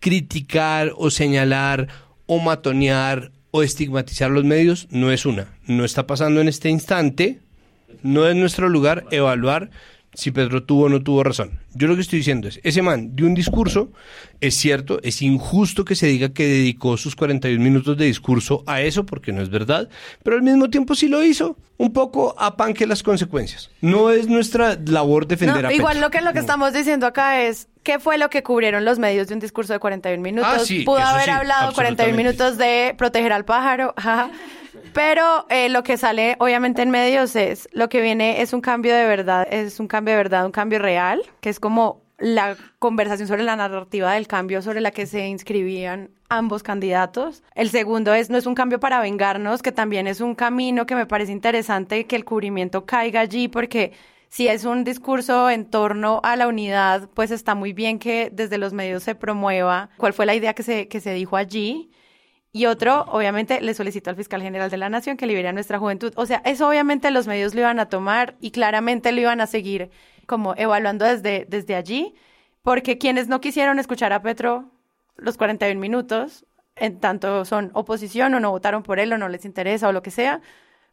Criticar 0.00 0.92
o 0.96 1.10
señalar 1.10 1.88
o 2.26 2.40
matonear 2.40 3.32
o 3.52 3.62
estigmatizar 3.62 4.30
los 4.30 4.44
medios 4.44 4.86
no 4.90 5.12
es 5.12 5.24
una, 5.24 5.48
no 5.66 5.86
está 5.86 6.06
pasando 6.06 6.42
en 6.42 6.48
este 6.48 6.68
instante, 6.68 7.38
no 8.02 8.28
es 8.28 8.36
nuestro 8.36 8.68
lugar 8.68 9.06
evaluar 9.10 9.70
si 10.14 10.30
Pedro 10.30 10.62
tuvo 10.62 10.84
o 10.84 10.88
no 10.88 11.02
tuvo 11.02 11.22
razón. 11.22 11.60
Yo 11.74 11.88
lo 11.88 11.94
que 11.94 12.02
estoy 12.02 12.20
diciendo 12.20 12.48
es, 12.48 12.60
ese 12.62 12.82
man 12.82 13.14
dio 13.14 13.26
un 13.26 13.34
discurso, 13.34 13.90
es 14.40 14.54
cierto, 14.54 15.00
es 15.02 15.22
injusto 15.22 15.84
que 15.84 15.94
se 15.94 16.06
diga 16.06 16.30
que 16.30 16.46
dedicó 16.46 16.96
sus 16.96 17.16
41 17.16 17.62
minutos 17.62 17.96
de 17.96 18.06
discurso 18.06 18.62
a 18.66 18.80
eso, 18.80 19.04
porque 19.04 19.32
no 19.32 19.42
es 19.42 19.50
verdad, 19.50 19.88
pero 20.22 20.36
al 20.36 20.42
mismo 20.42 20.70
tiempo 20.70 20.94
sí 20.94 21.08
lo 21.08 21.22
hizo, 21.22 21.56
un 21.76 21.92
poco 21.92 22.34
a 22.38 22.56
pan 22.56 22.74
que 22.74 22.86
las 22.86 23.02
consecuencias. 23.02 23.70
No 23.80 24.10
es 24.10 24.28
nuestra 24.28 24.78
labor 24.86 25.26
defender 25.26 25.66
a 25.66 25.68
Pedro. 25.68 25.80
Igual 25.80 26.00
lo 26.00 26.10
que, 26.10 26.20
lo 26.20 26.32
que 26.32 26.38
estamos 26.38 26.72
diciendo 26.72 27.06
acá 27.06 27.42
es, 27.42 27.68
¿qué 27.82 27.98
fue 27.98 28.16
lo 28.18 28.30
que 28.30 28.42
cubrieron 28.42 28.84
los 28.84 28.98
medios 28.98 29.28
de 29.28 29.34
un 29.34 29.40
discurso 29.40 29.72
de 29.72 29.80
41 29.80 30.22
minutos? 30.22 30.52
Ah, 30.54 30.58
sí, 30.60 30.82
Pudo 30.82 30.98
haber 30.98 31.24
sí, 31.24 31.30
hablado 31.30 31.72
41 31.72 31.88
absolutamente. 31.88 32.22
minutos 32.22 32.58
de 32.58 32.94
proteger 32.96 33.32
al 33.32 33.44
pájaro. 33.44 33.94
Pero 34.94 35.44
eh, 35.50 35.68
lo 35.68 35.82
que 35.82 35.96
sale 35.96 36.36
obviamente 36.38 36.80
en 36.80 36.90
medios 36.90 37.34
es, 37.34 37.68
lo 37.72 37.88
que 37.88 38.00
viene 38.00 38.42
es 38.42 38.52
un 38.52 38.60
cambio 38.60 38.94
de 38.94 39.04
verdad, 39.06 39.46
es 39.50 39.80
un 39.80 39.88
cambio 39.88 40.12
de 40.12 40.18
verdad, 40.18 40.46
un 40.46 40.52
cambio 40.52 40.78
real, 40.78 41.22
que 41.40 41.50
es 41.50 41.58
como 41.58 42.04
la 42.16 42.56
conversación 42.78 43.26
sobre 43.26 43.42
la 43.42 43.56
narrativa 43.56 44.12
del 44.12 44.28
cambio 44.28 44.62
sobre 44.62 44.80
la 44.80 44.92
que 44.92 45.06
se 45.06 45.26
inscribían 45.26 46.10
ambos 46.28 46.62
candidatos. 46.62 47.42
El 47.56 47.70
segundo 47.70 48.14
es, 48.14 48.30
no 48.30 48.38
es 48.38 48.46
un 48.46 48.54
cambio 48.54 48.78
para 48.78 49.00
vengarnos, 49.00 49.62
que 49.62 49.72
también 49.72 50.06
es 50.06 50.20
un 50.20 50.36
camino 50.36 50.86
que 50.86 50.94
me 50.94 51.06
parece 51.06 51.32
interesante 51.32 52.06
que 52.06 52.14
el 52.14 52.24
cubrimiento 52.24 52.86
caiga 52.86 53.20
allí, 53.20 53.48
porque 53.48 53.92
si 54.28 54.46
es 54.46 54.64
un 54.64 54.84
discurso 54.84 55.50
en 55.50 55.64
torno 55.64 56.20
a 56.22 56.36
la 56.36 56.46
unidad, 56.46 57.08
pues 57.14 57.32
está 57.32 57.56
muy 57.56 57.72
bien 57.72 57.98
que 57.98 58.30
desde 58.32 58.58
los 58.58 58.72
medios 58.72 59.02
se 59.02 59.16
promueva 59.16 59.90
cuál 59.96 60.12
fue 60.12 60.24
la 60.24 60.36
idea 60.36 60.54
que 60.54 60.62
se, 60.62 60.86
que 60.86 61.00
se 61.00 61.14
dijo 61.14 61.36
allí. 61.36 61.90
Y 62.56 62.66
otro, 62.66 63.04
obviamente, 63.08 63.60
le 63.60 63.74
solicitó 63.74 64.10
al 64.10 64.16
fiscal 64.16 64.40
general 64.40 64.70
de 64.70 64.76
la 64.76 64.88
Nación 64.88 65.16
que 65.16 65.26
libere 65.26 65.48
a 65.48 65.52
nuestra 65.52 65.80
juventud. 65.80 66.12
O 66.14 66.24
sea, 66.24 66.40
eso 66.44 66.68
obviamente 66.68 67.10
los 67.10 67.26
medios 67.26 67.52
lo 67.52 67.62
iban 67.62 67.80
a 67.80 67.88
tomar 67.88 68.36
y 68.40 68.52
claramente 68.52 69.10
lo 69.10 69.20
iban 69.22 69.40
a 69.40 69.48
seguir 69.48 69.90
como 70.26 70.54
evaluando 70.56 71.04
desde, 71.04 71.46
desde 71.48 71.74
allí, 71.74 72.14
porque 72.62 72.96
quienes 72.96 73.26
no 73.26 73.40
quisieron 73.40 73.80
escuchar 73.80 74.12
a 74.12 74.22
Petro 74.22 74.70
los 75.16 75.36
41 75.36 75.80
minutos, 75.80 76.46
en 76.76 77.00
tanto 77.00 77.44
son 77.44 77.72
oposición 77.74 78.32
o 78.34 78.38
no 78.40 78.52
votaron 78.52 78.84
por 78.84 79.00
él 79.00 79.12
o 79.12 79.18
no 79.18 79.28
les 79.28 79.44
interesa 79.44 79.88
o 79.88 79.92
lo 79.92 80.02
que 80.02 80.12
sea, 80.12 80.40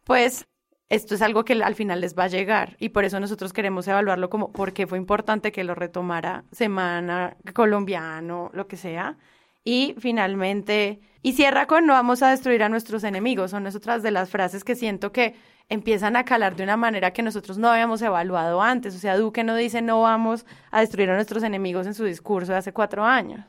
pues 0.03 0.47
esto 0.89 1.13
es 1.13 1.21
algo 1.21 1.45
que 1.45 1.53
al 1.53 1.75
final 1.75 2.01
les 2.01 2.17
va 2.17 2.23
a 2.23 2.27
llegar 2.27 2.75
y 2.79 2.89
por 2.89 3.05
eso 3.05 3.19
nosotros 3.19 3.53
queremos 3.53 3.87
evaluarlo 3.87 4.31
como 4.31 4.51
porque 4.51 4.87
fue 4.87 4.97
importante 4.97 5.51
que 5.51 5.63
lo 5.63 5.75
retomara 5.75 6.43
Semana 6.51 7.37
Colombiano, 7.53 8.49
lo 8.51 8.67
que 8.67 8.77
sea. 8.77 9.19
Y 9.63 9.95
finalmente, 9.99 11.01
y 11.21 11.33
cierra 11.33 11.67
con 11.67 11.85
no 11.85 11.93
vamos 11.93 12.23
a 12.23 12.29
destruir 12.31 12.63
a 12.63 12.69
nuestros 12.69 13.03
enemigos. 13.03 13.51
Son 13.51 13.65
otras 13.67 14.01
de 14.01 14.11
las 14.11 14.29
frases 14.29 14.63
que 14.63 14.75
siento 14.75 15.11
que 15.11 15.35
empiezan 15.69 16.15
a 16.15 16.25
calar 16.25 16.55
de 16.55 16.63
una 16.63 16.77
manera 16.77 17.13
que 17.13 17.21
nosotros 17.21 17.57
no 17.57 17.69
habíamos 17.69 18.01
evaluado 18.01 18.61
antes. 18.61 18.95
O 18.95 18.99
sea, 18.99 19.17
Duque 19.17 19.43
no 19.43 19.55
dice 19.55 19.81
no 19.81 20.01
vamos 20.01 20.45
a 20.71 20.81
destruir 20.81 21.09
a 21.09 21.15
nuestros 21.15 21.43
enemigos 21.43 21.87
en 21.87 21.93
su 21.93 22.03
discurso 22.03 22.51
de 22.51 22.57
hace 22.57 22.73
cuatro 22.73 23.05
años. 23.05 23.45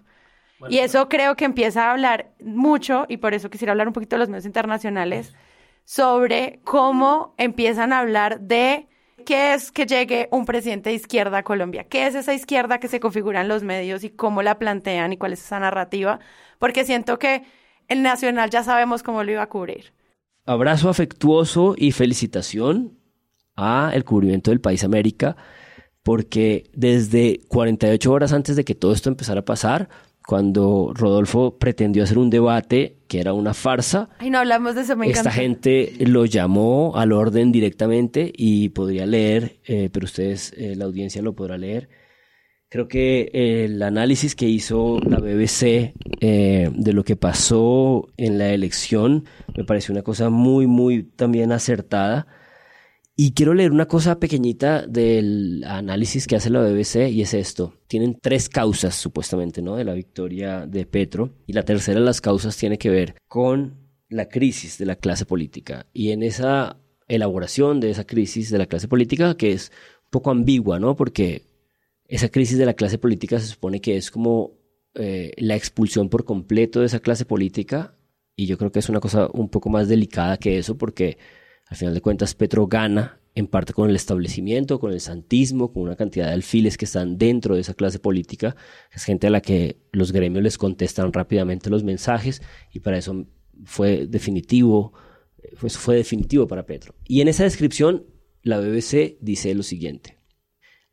y 0.68 0.78
eso 0.78 1.08
creo 1.08 1.34
que 1.34 1.44
empieza 1.44 1.86
a 1.86 1.90
hablar 1.90 2.30
mucho, 2.40 3.06
y 3.08 3.16
por 3.16 3.34
eso 3.34 3.50
quisiera 3.50 3.72
hablar 3.72 3.88
un 3.88 3.92
poquito 3.92 4.14
de 4.14 4.20
los 4.20 4.28
medios 4.28 4.46
internacionales, 4.46 5.34
sobre 5.84 6.60
cómo 6.62 7.34
empiezan 7.36 7.92
a 7.92 7.98
hablar 7.98 8.38
de 8.38 8.88
qué 9.24 9.54
es 9.54 9.72
que 9.72 9.86
llegue 9.86 10.28
un 10.30 10.44
presidente 10.44 10.90
de 10.90 10.96
izquierda 10.96 11.38
a 11.38 11.42
Colombia, 11.42 11.84
qué 11.84 12.06
es 12.06 12.14
esa 12.14 12.34
izquierda 12.34 12.78
que 12.78 12.88
se 12.88 13.00
configura 13.00 13.40
en 13.40 13.48
los 13.48 13.62
medios 13.62 14.04
y 14.04 14.10
cómo 14.10 14.42
la 14.42 14.58
plantean 14.58 15.12
y 15.12 15.16
cuál 15.16 15.32
es 15.32 15.44
esa 15.44 15.60
narrativa, 15.60 16.20
porque 16.58 16.84
siento 16.84 17.18
que 17.18 17.44
el 17.88 18.02
Nacional 18.02 18.50
ya 18.50 18.62
sabemos 18.62 19.02
cómo 19.02 19.24
lo 19.24 19.32
iba 19.32 19.42
a 19.42 19.48
cubrir. 19.48 19.92
Abrazo 20.44 20.88
afectuoso 20.88 21.74
y 21.76 21.92
felicitación 21.92 22.98
a 23.56 23.90
el 23.94 24.04
cubrimiento 24.04 24.50
del 24.50 24.60
País 24.60 24.82
América, 24.84 25.36
porque 26.02 26.70
desde 26.72 27.40
48 27.48 28.12
horas 28.12 28.32
antes 28.32 28.56
de 28.56 28.64
que 28.64 28.74
todo 28.74 28.92
esto 28.92 29.08
empezara 29.08 29.40
a 29.40 29.44
pasar, 29.44 29.88
cuando 30.26 30.92
Rodolfo 30.94 31.58
pretendió 31.58 32.04
hacer 32.04 32.18
un 32.18 32.30
debate 32.30 32.96
que 33.08 33.20
era 33.20 33.32
una 33.32 33.54
farsa, 33.54 34.08
Ay, 34.18 34.30
no 34.30 34.38
hablamos 34.38 34.74
de 34.74 34.82
eso, 34.82 34.96
me 34.96 35.08
esta 35.10 35.30
gente 35.30 35.92
lo 36.00 36.24
llamó 36.24 36.92
al 36.96 37.12
orden 37.12 37.52
directamente 37.52 38.32
y 38.34 38.70
podría 38.70 39.06
leer, 39.06 39.60
eh, 39.66 39.90
pero 39.92 40.04
ustedes, 40.04 40.52
eh, 40.56 40.74
la 40.76 40.84
audiencia 40.86 41.22
lo 41.22 41.34
podrá 41.34 41.58
leer. 41.58 41.88
Creo 42.72 42.88
que 42.88 43.30
eh, 43.34 43.66
el 43.66 43.82
análisis 43.82 44.34
que 44.34 44.48
hizo 44.48 44.98
la 45.00 45.18
BBC 45.18 45.92
eh, 46.22 46.70
de 46.72 46.92
lo 46.94 47.04
que 47.04 47.16
pasó 47.16 48.08
en 48.16 48.38
la 48.38 48.48
elección 48.48 49.26
me 49.54 49.64
pareció 49.64 49.92
una 49.92 50.00
cosa 50.00 50.30
muy, 50.30 50.66
muy 50.66 51.02
también 51.02 51.52
acertada. 51.52 52.26
Y 53.24 53.34
quiero 53.34 53.54
leer 53.54 53.70
una 53.70 53.86
cosa 53.86 54.18
pequeñita 54.18 54.84
del 54.84 55.62
análisis 55.64 56.26
que 56.26 56.34
hace 56.34 56.50
la 56.50 56.60
BBC 56.60 57.08
y 57.08 57.22
es 57.22 57.34
esto. 57.34 57.72
Tienen 57.86 58.18
tres 58.20 58.48
causas 58.48 58.96
supuestamente, 58.96 59.62
¿no? 59.62 59.76
De 59.76 59.84
la 59.84 59.94
victoria 59.94 60.66
de 60.66 60.86
Petro. 60.86 61.30
Y 61.46 61.52
la 61.52 61.62
tercera 61.62 62.00
de 62.00 62.04
las 62.04 62.20
causas 62.20 62.56
tiene 62.56 62.78
que 62.78 62.90
ver 62.90 63.14
con 63.28 63.76
la 64.08 64.28
crisis 64.28 64.76
de 64.76 64.86
la 64.86 64.96
clase 64.96 65.24
política. 65.24 65.86
Y 65.92 66.10
en 66.10 66.24
esa 66.24 66.80
elaboración 67.06 67.78
de 67.78 67.90
esa 67.90 68.08
crisis 68.08 68.50
de 68.50 68.58
la 68.58 68.66
clase 68.66 68.88
política, 68.88 69.36
que 69.36 69.52
es 69.52 69.70
un 70.02 70.10
poco 70.10 70.32
ambigua, 70.32 70.80
¿no? 70.80 70.96
Porque 70.96 71.42
esa 72.08 72.28
crisis 72.28 72.58
de 72.58 72.66
la 72.66 72.74
clase 72.74 72.98
política 72.98 73.38
se 73.38 73.46
supone 73.46 73.80
que 73.80 73.96
es 73.96 74.10
como 74.10 74.58
eh, 74.96 75.30
la 75.36 75.54
expulsión 75.54 76.08
por 76.08 76.24
completo 76.24 76.80
de 76.80 76.86
esa 76.86 76.98
clase 76.98 77.24
política. 77.24 77.94
Y 78.34 78.46
yo 78.46 78.58
creo 78.58 78.72
que 78.72 78.80
es 78.80 78.88
una 78.88 78.98
cosa 78.98 79.28
un 79.32 79.48
poco 79.48 79.70
más 79.70 79.86
delicada 79.86 80.38
que 80.38 80.58
eso 80.58 80.76
porque 80.76 81.18
al 81.72 81.76
final 81.76 81.94
de 81.94 82.02
cuentas, 82.02 82.34
Petro 82.34 82.66
gana 82.66 83.18
en 83.34 83.46
parte 83.46 83.72
con 83.72 83.88
el 83.88 83.96
establecimiento, 83.96 84.78
con 84.78 84.92
el 84.92 85.00
santismo, 85.00 85.72
con 85.72 85.84
una 85.84 85.96
cantidad 85.96 86.26
de 86.26 86.34
alfiles 86.34 86.76
que 86.76 86.84
están 86.84 87.16
dentro 87.16 87.54
de 87.54 87.62
esa 87.62 87.72
clase 87.72 87.98
política. 87.98 88.54
Es 88.92 89.04
gente 89.04 89.28
a 89.28 89.30
la 89.30 89.40
que 89.40 89.78
los 89.90 90.12
gremios 90.12 90.42
les 90.42 90.58
contestan 90.58 91.14
rápidamente 91.14 91.70
los 91.70 91.82
mensajes 91.82 92.42
y 92.74 92.80
para 92.80 92.98
eso 92.98 93.26
fue 93.64 94.06
definitivo, 94.06 94.92
pues 95.58 95.78
fue 95.78 95.96
definitivo 95.96 96.46
para 96.46 96.66
Petro. 96.66 96.94
Y 97.06 97.22
en 97.22 97.28
esa 97.28 97.44
descripción, 97.44 98.04
la 98.42 98.60
BBC 98.60 99.16
dice 99.22 99.54
lo 99.54 99.62
siguiente. 99.62 100.18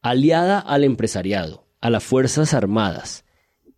Aliada 0.02 0.60
al 0.60 0.86
empresariado, 0.86 1.68
a 1.82 1.90
las 1.90 2.06
Fuerzas 2.06 2.54
Armadas 2.54 3.26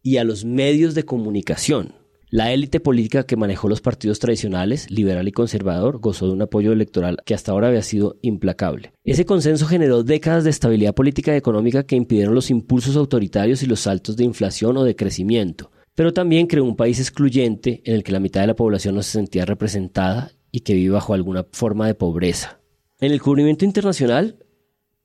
y 0.04 0.18
a 0.18 0.24
los 0.24 0.46
medios 0.46 0.94
de 0.94 1.04
comunicación, 1.04 1.96
la 2.32 2.54
élite 2.54 2.80
política 2.80 3.26
que 3.26 3.36
manejó 3.36 3.68
los 3.68 3.82
partidos 3.82 4.20
tradicionales, 4.20 4.90
liberal 4.90 5.28
y 5.28 5.34
conservador, 5.34 6.00
gozó 6.00 6.28
de 6.28 6.32
un 6.32 6.42
apoyo 6.42 6.72
electoral 6.72 7.18
que 7.26 7.34
hasta 7.34 7.52
ahora 7.52 7.68
había 7.68 7.82
sido 7.82 8.16
implacable. 8.22 8.94
Ese 9.04 9.26
consenso 9.26 9.68
generó 9.68 10.04
décadas 10.04 10.46
de 10.46 10.50
estabilidad 10.50 10.96
política 10.96 11.34
y 11.34 11.38
económica 11.38 11.84
que 11.84 11.98
impidieron 11.98 12.34
los 12.34 12.50
impulsos 12.50 12.96
autoritarios 12.96 13.64
y 13.64 13.66
los 13.66 13.82
saltos 13.82 14.16
de 14.16 14.24
inflación 14.24 14.78
o 14.78 14.86
de 14.86 14.96
crecimiento, 14.96 15.72
pero 15.94 16.14
también 16.14 16.48
creó 16.48 16.64
un 16.64 16.78
país 16.78 17.02
excluyente 17.02 17.82
en 17.84 17.96
el 17.96 18.04
que 18.04 18.14
la 18.14 18.22
mitad 18.22 18.40
de 18.40 18.48
la 18.48 18.56
población 18.56 18.96
no 18.96 19.04
se 19.04 19.12
sentía 19.12 19.44
representada 19.44 20.32
y 20.54 20.62
que 20.62 20.74
vive 20.74 20.94
bajo 20.94 21.14
alguna 21.14 21.46
forma 21.52 21.86
de 21.86 21.96
pobreza. 21.96 22.62
En 23.02 23.12
el 23.12 23.22
cubrimiento 23.22 23.66
internacional 23.66 24.38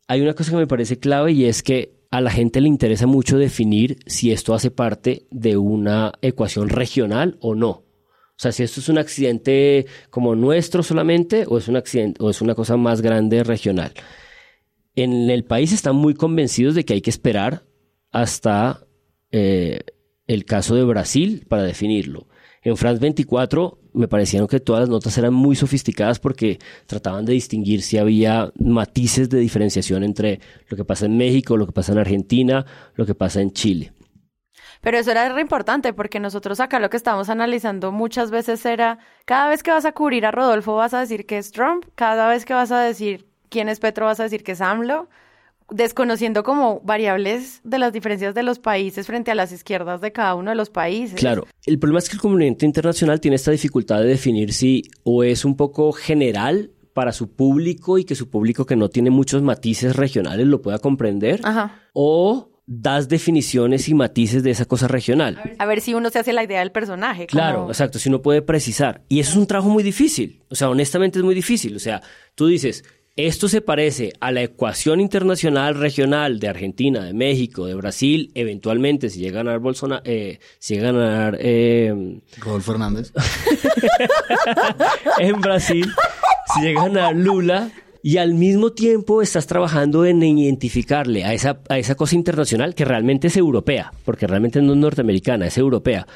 hay 0.07 0.21
una 0.21 0.35
cosa 0.35 0.53
que 0.53 0.59
me 0.59 0.69
parece 0.69 1.01
clave 1.01 1.33
y 1.33 1.47
es 1.47 1.65
que 1.65 1.96
a 2.11 2.21
la 2.21 2.31
gente 2.31 2.61
le 2.61 2.69
interesa 2.69 3.07
mucho 3.07 3.39
definir 3.39 3.99
si 4.07 4.33
esto 4.33 4.55
hace 4.55 4.71
parte 4.71 5.27
de 5.31 5.57
una 5.57 6.13
ecuación 6.23 6.69
regional 6.69 7.37
o 7.41 7.55
no. 7.55 7.69
O 7.69 8.39
sea, 8.39 8.53
si 8.53 8.63
esto 8.63 8.81
es 8.81 8.89
un 8.89 8.99
accidente 8.99 9.87
como 10.11 10.35
nuestro 10.35 10.83
solamente 10.83 11.45
o 11.49 11.57
es 11.57 11.69
un 11.69 11.77
accidente 11.77 12.23
o 12.23 12.29
es 12.29 12.43
una 12.43 12.55
cosa 12.55 12.77
más 12.77 13.01
grande 13.01 13.43
regional. 13.45 13.93
En 14.95 15.31
el 15.31 15.45
país 15.45 15.73
están 15.73 15.97
muy 15.97 16.15
convencidos 16.15 16.75
de 16.75 16.85
que 16.85 16.95
hay 16.95 17.01
que 17.01 17.11
esperar 17.11 17.65
hasta 18.13 18.87
eh, 19.31 19.81
el 20.27 20.45
caso 20.45 20.75
de 20.75 20.85
Brasil 20.85 21.47
para 21.49 21.63
definirlo. 21.63 22.29
En 22.67 22.77
France 22.77 22.99
24 22.99 23.79
me 23.93 24.09
parecieron 24.09 24.49
que 24.49 24.59
todas 24.59 24.81
las 24.81 24.89
notas 24.89 25.17
eran 25.17 25.33
muy 25.33 25.55
sofisticadas 25.55 26.19
porque 26.19 26.59
trataban 26.87 27.25
de 27.25 27.33
distinguir 27.33 27.81
si 27.81 27.97
había 27.97 28.51
matices 28.59 29.31
de 29.31 29.39
diferenciación 29.39 30.03
entre 30.03 30.41
lo 30.67 30.77
que 30.77 30.85
pasa 30.85 31.07
en 31.07 31.17
México, 31.17 31.57
lo 31.57 31.67
que 31.67 31.73
pasa 31.73 31.93
en 31.93 31.99
Argentina, 31.99 32.67
lo 32.97 33.07
que 33.07 33.15
pasa 33.15 33.41
en 33.41 33.53
Chile. 33.53 33.93
Pero 34.81 34.99
eso 34.99 35.13
era 35.13 35.29
re 35.29 35.41
importante 35.43 35.93
porque 35.93 36.19
nosotros 36.19 36.59
acá 36.59 36.81
lo 36.81 36.91
que 36.91 36.97
estábamos 36.97 37.29
analizando 37.29 37.93
muchas 37.93 38.33
veces 38.33 38.67
era, 38.67 38.99
cada 39.27 39.49
vez 39.49 39.63
que 39.63 39.71
vas 39.71 39.85
a 39.85 39.93
cubrir 39.93 40.27
a 40.27 40.33
Rodolfo 40.33 40.75
vas 40.75 40.93
a 40.93 40.99
decir 40.99 41.25
que 41.25 41.39
es 41.39 41.53
Trump, 41.53 41.85
cada 41.95 42.27
vez 42.27 42.45
que 42.45 42.55
vas 42.55 42.73
a 42.73 42.81
decir 42.81 43.29
quién 43.49 43.69
es 43.69 43.79
Petro 43.79 44.07
vas 44.07 44.19
a 44.19 44.25
decir 44.25 44.43
que 44.43 44.53
es 44.53 44.61
AMLO, 44.61 45.09
desconociendo 45.71 46.43
como 46.45 46.81
variables 46.81 47.61
de 47.65 47.79
las 47.79 47.93
diferencias 47.93 48.35
de 48.35 48.43
los 48.43 48.59
países 48.59 49.07
frente 49.07 49.31
a 49.31 49.35
las 49.35 49.51
izquierdas 49.53 50.01
de 50.01 50.13
cada 50.13 50.35
uno 50.35 50.51
de 50.51 50.57
los 50.57 50.71
países. 50.71 51.19
Claro, 51.19 51.47
el 51.65 51.79
problema 51.79 51.99
es 51.99 52.09
que 52.09 52.15
el 52.17 52.21
comunidad 52.21 52.57
internacional 52.63 53.21
tiene 53.21 53.35
esta 53.37 53.51
dificultad 53.51 54.01
de 54.01 54.07
definir 54.07 54.53
si 54.53 54.83
o 55.03 55.25
es 55.25 55.45
un 55.45 55.57
poco 55.57 55.93
general 55.93 56.71
para 56.93 57.13
su 57.13 57.31
público 57.35 57.99
y 57.99 58.05
que 58.05 58.15
su 58.15 58.31
público 58.31 58.65
que 58.65 58.77
no 58.77 58.89
tiene 58.89 59.11
muchos 59.11 59.43
matices 59.43 59.97
regionales 59.97 60.47
lo 60.47 60.63
pueda 60.63 60.79
comprender, 60.79 61.41
Ajá. 61.45 61.81
o 61.93 62.51
das 62.69 63.09
definiciones 63.09 63.89
y 63.89 63.95
matices 63.95 64.43
de 64.43 64.51
esa 64.51 64.65
cosa 64.65 64.89
regional. 64.89 65.41
A 65.59 65.67
ver 65.67 65.81
si 65.81 65.95
uno 65.95 66.11
se 66.11 66.19
hace 66.19 66.33
la 66.33 66.43
idea 66.43 66.61
del 66.61 66.73
personaje. 66.73 67.27
como- 67.27 67.41
Claro, 67.41 67.69
exacto, 67.69 67.99
si 67.99 68.09
uno 68.09 68.23
puede 68.23 68.43
precisar. 68.43 69.03
Y 69.09 69.21
eso 69.21 69.33
es 69.33 69.37
un 69.37 69.47
trabajo 69.47 69.69
muy 69.69 69.83
difícil. 69.85 70.43
O 70.49 70.55
sea, 70.57 70.69
honestamente 70.71 71.19
es 71.21 71.25
muy 71.25 71.35
difícil. 71.35 71.77
O 71.77 71.79
sea, 71.79 72.03
tú 72.35 72.47
dices, 72.49 72.83
esto 73.17 73.49
se 73.49 73.63
parece 73.63 74.13
a 74.21 74.31
la 74.31 74.43
ecuación 74.43 75.01
internacional 75.01 75.75
regional 75.75 76.39
de 76.39 76.49
Argentina, 76.49 77.03
de 77.03 77.15
México, 77.15 77.65
de 77.65 77.75
Brasil, 77.75 78.31
eventualmente, 78.35 79.09
si 79.09 79.21
llega 79.21 79.41
a 79.41 79.45
ganar 79.45 79.61
Bolsonaro, 79.61 80.03
eh, 80.05 80.39
si 80.59 80.75
llega 80.75 80.91
a 80.91 80.93
ganar 80.93 81.39
eh, 81.41 82.21
Rodolfo 82.39 82.73
Hernández. 82.73 83.13
en 85.19 85.41
Brasil, 85.41 85.91
si 86.55 86.61
llega 86.61 86.83
a 86.83 86.89
ganar 86.89 87.17
Lula, 87.17 87.71
y 88.03 88.19
al 88.19 88.35
mismo 88.35 88.71
tiempo 88.71 89.21
estás 89.21 89.49
trabajando 89.49 90.05
en 90.05 90.23
identificarle 90.23 91.25
a 91.25 91.33
esa, 91.33 91.59
a 91.69 91.77
esa 91.77 91.97
cosa 91.97 92.15
internacional 92.15 92.77
que 92.77 92.85
realmente 92.85 93.27
es 93.27 93.37
europea, 93.37 93.93
porque 94.05 94.29
realmente 94.29 94.63
no 94.63 94.75
es 94.75 94.79
norteamericana, 94.79 95.49
es 95.49 95.59
europea, 95.59 96.07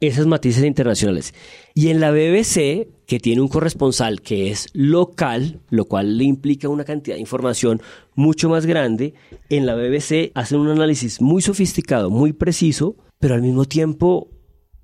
esas 0.00 0.26
matices 0.26 0.64
internacionales. 0.64 1.34
Y 1.74 1.88
en 1.88 2.00
la 2.00 2.10
BBC, 2.10 2.88
que 3.06 3.18
tiene 3.20 3.40
un 3.40 3.48
corresponsal 3.48 4.20
que 4.20 4.50
es 4.50 4.68
local, 4.72 5.60
lo 5.70 5.86
cual 5.86 6.18
le 6.18 6.24
implica 6.24 6.68
una 6.68 6.84
cantidad 6.84 7.16
de 7.16 7.20
información 7.20 7.80
mucho 8.14 8.48
más 8.48 8.66
grande, 8.66 9.14
en 9.48 9.66
la 9.66 9.74
BBC 9.74 10.30
hacen 10.34 10.60
un 10.60 10.68
análisis 10.68 11.20
muy 11.20 11.42
sofisticado, 11.42 12.10
muy 12.10 12.32
preciso, 12.32 12.96
pero 13.18 13.34
al 13.34 13.42
mismo 13.42 13.64
tiempo 13.64 14.30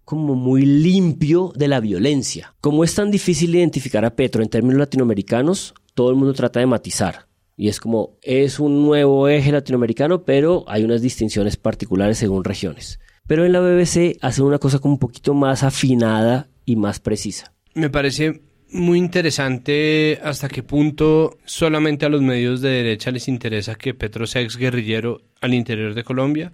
como 0.04 0.34
muy 0.34 0.66
limpio 0.66 1.52
de 1.56 1.68
la 1.68 1.80
violencia. 1.80 2.54
Como 2.60 2.84
es 2.84 2.94
tan 2.94 3.10
difícil 3.10 3.54
identificar 3.54 4.04
a 4.04 4.14
Petro 4.14 4.42
en 4.42 4.50
términos 4.50 4.78
latinoamericanos, 4.78 5.74
todo 5.94 6.10
el 6.10 6.16
mundo 6.16 6.34
trata 6.34 6.60
de 6.60 6.66
matizar. 6.66 7.26
Y 7.56 7.68
es 7.68 7.80
como, 7.80 8.18
es 8.20 8.58
un 8.58 8.82
nuevo 8.82 9.28
eje 9.28 9.52
latinoamericano, 9.52 10.24
pero 10.24 10.64
hay 10.66 10.84
unas 10.84 11.00
distinciones 11.00 11.56
particulares 11.56 12.18
según 12.18 12.44
regiones. 12.44 12.98
Pero 13.26 13.44
en 13.44 13.52
la 13.52 13.60
BBC 13.60 14.18
hacen 14.20 14.44
una 14.44 14.58
cosa 14.58 14.78
como 14.78 14.94
un 14.94 15.00
poquito 15.00 15.34
más 15.34 15.62
afinada 15.62 16.48
y 16.64 16.76
más 16.76 17.00
precisa. 17.00 17.52
Me 17.74 17.90
parece 17.90 18.42
muy 18.70 18.98
interesante 18.98 20.18
hasta 20.22 20.48
qué 20.48 20.62
punto 20.62 21.38
solamente 21.44 22.04
a 22.04 22.08
los 22.08 22.22
medios 22.22 22.60
de 22.60 22.70
derecha 22.70 23.10
les 23.10 23.28
interesa 23.28 23.76
que 23.76 23.94
Petro 23.94 24.26
sea 24.26 24.42
ex 24.42 24.56
guerrillero 24.56 25.22
al 25.40 25.54
interior 25.54 25.94
de 25.94 26.04
Colombia, 26.04 26.52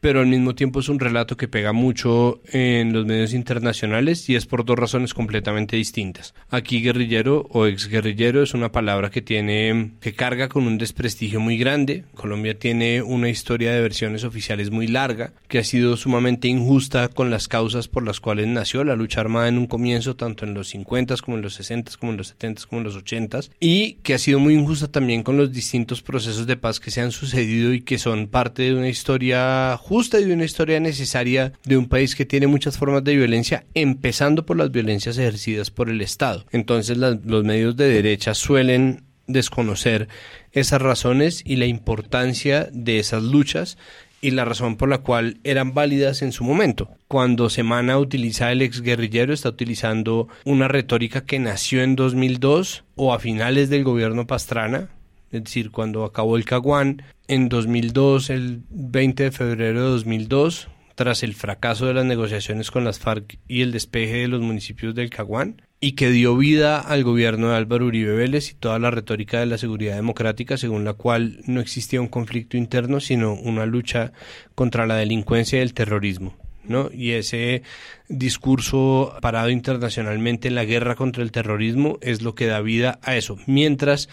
pero 0.00 0.20
al 0.20 0.26
mismo 0.26 0.54
tiempo 0.54 0.80
es 0.80 0.88
un 0.88 0.98
relato 0.98 1.36
que 1.36 1.48
pega 1.48 1.72
mucho 1.72 2.40
en 2.52 2.92
los 2.92 3.06
medios 3.06 3.34
internacionales 3.34 4.28
y 4.28 4.36
es 4.36 4.46
por 4.46 4.64
dos 4.64 4.78
razones 4.78 5.14
completamente 5.14 5.76
distintas. 5.76 6.34
Aquí 6.50 6.82
guerrillero 6.82 7.46
o 7.50 7.66
ex 7.66 7.88
guerrillero 7.88 8.42
es 8.42 8.54
una 8.54 8.72
palabra 8.72 9.10
que 9.10 9.22
tiene 9.22 9.92
que 10.00 10.14
carga 10.14 10.48
con 10.48 10.66
un 10.66 10.78
desprestigio 10.78 11.40
muy 11.40 11.58
grande. 11.58 12.04
Colombia 12.14 12.58
tiene 12.58 13.02
una 13.02 13.28
historia 13.28 13.72
de 13.72 13.80
versiones 13.80 14.24
oficiales 14.24 14.70
muy 14.70 14.86
larga 14.86 15.32
que 15.48 15.58
ha 15.58 15.64
sido 15.64 15.96
sumamente 15.96 16.48
injusta 16.48 17.08
con 17.08 17.30
las 17.30 17.48
causas 17.48 17.88
por 17.88 18.04
las 18.04 18.20
cuales 18.20 18.46
nació 18.46 18.84
la 18.84 18.96
lucha 18.96 19.20
armada 19.20 19.48
en 19.48 19.58
un 19.58 19.66
comienzo 19.66 20.16
tanto 20.16 20.44
en 20.44 20.54
los 20.54 20.68
50 20.68 21.16
como 21.24 21.36
en 21.36 21.42
los 21.42 21.54
60 21.54 21.92
como 21.98 22.12
en 22.12 22.18
los 22.18 22.28
70 22.28 22.62
como 22.66 22.80
en 22.80 22.84
los 22.84 22.96
80 22.96 23.40
y 23.60 23.94
que 24.02 24.14
ha 24.14 24.18
sido 24.18 24.38
muy 24.38 24.54
injusta 24.54 24.88
también 24.88 25.22
con 25.22 25.36
los 25.36 25.52
distintos 25.52 26.02
procesos 26.02 26.46
de 26.46 26.56
paz 26.56 26.80
que 26.80 26.90
se 26.90 27.00
han 27.00 27.12
sucedido 27.12 27.72
y 27.72 27.82
que 27.82 27.98
son 27.98 28.28
parte 28.28 28.62
de 28.62 28.74
una 28.74 28.88
historia 28.88 29.76
justa 29.90 30.20
y 30.20 30.24
de 30.24 30.34
una 30.34 30.44
historia 30.44 30.78
necesaria 30.78 31.52
de 31.64 31.76
un 31.76 31.88
país 31.88 32.14
que 32.14 32.24
tiene 32.24 32.46
muchas 32.46 32.78
formas 32.78 33.02
de 33.02 33.16
violencia, 33.16 33.64
empezando 33.74 34.46
por 34.46 34.56
las 34.56 34.70
violencias 34.70 35.18
ejercidas 35.18 35.72
por 35.72 35.90
el 35.90 36.00
Estado. 36.00 36.46
Entonces 36.52 36.96
los 36.96 37.44
medios 37.44 37.76
de 37.76 37.88
derecha 37.88 38.34
suelen 38.34 39.02
desconocer 39.26 40.06
esas 40.52 40.80
razones 40.80 41.42
y 41.44 41.56
la 41.56 41.66
importancia 41.66 42.68
de 42.72 43.00
esas 43.00 43.24
luchas 43.24 43.78
y 44.20 44.30
la 44.30 44.44
razón 44.44 44.76
por 44.76 44.88
la 44.88 44.98
cual 44.98 45.38
eran 45.42 45.74
válidas 45.74 46.22
en 46.22 46.30
su 46.30 46.44
momento. 46.44 46.88
Cuando 47.08 47.50
Semana 47.50 47.98
utiliza 47.98 48.52
el 48.52 48.62
exguerrillero, 48.62 49.34
está 49.34 49.48
utilizando 49.48 50.28
una 50.44 50.68
retórica 50.68 51.24
que 51.24 51.40
nació 51.40 51.82
en 51.82 51.96
2002 51.96 52.84
o 52.94 53.12
a 53.12 53.18
finales 53.18 53.70
del 53.70 53.82
gobierno 53.82 54.28
Pastrana, 54.28 54.88
es 55.32 55.44
decir, 55.44 55.70
cuando 55.70 56.04
acabó 56.04 56.36
el 56.36 56.44
Caguán, 56.44 57.02
en 57.28 57.48
2002, 57.48 58.30
el 58.30 58.62
20 58.70 59.24
de 59.24 59.30
febrero 59.30 59.84
de 59.84 59.90
2002, 59.90 60.68
tras 60.96 61.22
el 61.22 61.34
fracaso 61.34 61.86
de 61.86 61.94
las 61.94 62.04
negociaciones 62.04 62.70
con 62.70 62.84
las 62.84 62.98
FARC 62.98 63.38
y 63.48 63.62
el 63.62 63.72
despeje 63.72 64.18
de 64.18 64.28
los 64.28 64.42
municipios 64.42 64.94
del 64.94 65.08
Caguán, 65.08 65.62
y 65.80 65.92
que 65.92 66.10
dio 66.10 66.36
vida 66.36 66.78
al 66.78 67.04
gobierno 67.04 67.48
de 67.48 67.56
Álvaro 67.56 67.86
Uribe 67.86 68.14
Vélez 68.14 68.50
y 68.50 68.54
toda 68.54 68.78
la 68.78 68.90
retórica 68.90 69.40
de 69.40 69.46
la 69.46 69.56
seguridad 69.56 69.96
democrática, 69.96 70.58
según 70.58 70.84
la 70.84 70.92
cual 70.92 71.40
no 71.46 71.60
existía 71.60 72.00
un 72.00 72.08
conflicto 72.08 72.56
interno, 72.56 73.00
sino 73.00 73.32
una 73.32 73.64
lucha 73.64 74.12
contra 74.54 74.86
la 74.86 74.96
delincuencia 74.96 75.58
y 75.58 75.62
el 75.62 75.72
terrorismo. 75.72 76.36
¿no? 76.64 76.90
Y 76.92 77.12
ese 77.12 77.62
discurso 78.08 79.16
parado 79.22 79.48
internacionalmente 79.48 80.48
en 80.48 80.54
la 80.54 80.66
guerra 80.66 80.96
contra 80.96 81.22
el 81.22 81.32
terrorismo 81.32 81.98
es 82.02 82.20
lo 82.20 82.34
que 82.34 82.46
da 82.46 82.60
vida 82.60 82.98
a 83.02 83.16
eso. 83.16 83.38
Mientras 83.46 84.08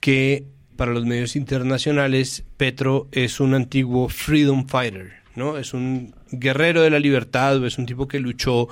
que 0.00 0.44
para 0.76 0.92
los 0.92 1.04
medios 1.04 1.36
internacionales 1.36 2.44
Petro 2.56 3.08
es 3.12 3.38
un 3.38 3.54
antiguo 3.54 4.08
freedom 4.08 4.66
fighter, 4.66 5.12
¿no? 5.36 5.58
Es 5.58 5.74
un 5.74 6.14
guerrero 6.32 6.82
de 6.82 6.90
la 6.90 6.98
libertad, 6.98 7.58
o 7.58 7.66
es 7.66 7.78
un 7.78 7.86
tipo 7.86 8.08
que 8.08 8.18
luchó 8.18 8.68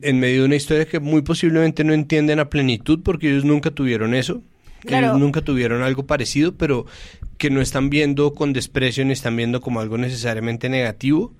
en 0.00 0.20
medio 0.20 0.40
de 0.40 0.46
una 0.46 0.56
historia 0.56 0.86
que 0.86 1.00
muy 1.00 1.22
posiblemente 1.22 1.82
no 1.82 1.94
entienden 1.94 2.40
a 2.40 2.50
plenitud 2.50 3.00
porque 3.02 3.30
ellos 3.30 3.44
nunca 3.44 3.70
tuvieron 3.70 4.14
eso. 4.14 4.42
Claro. 4.80 5.06
Ellos 5.06 5.20
nunca 5.20 5.40
tuvieron 5.40 5.82
algo 5.82 6.06
parecido, 6.06 6.54
pero 6.56 6.86
que 7.38 7.50
no 7.50 7.60
están 7.60 7.90
viendo 7.90 8.34
con 8.34 8.52
desprecio 8.52 9.04
ni 9.04 9.12
están 9.12 9.36
viendo 9.36 9.60
como 9.60 9.80
algo 9.80 9.98
necesariamente 9.98 10.68
negativo. 10.68 11.34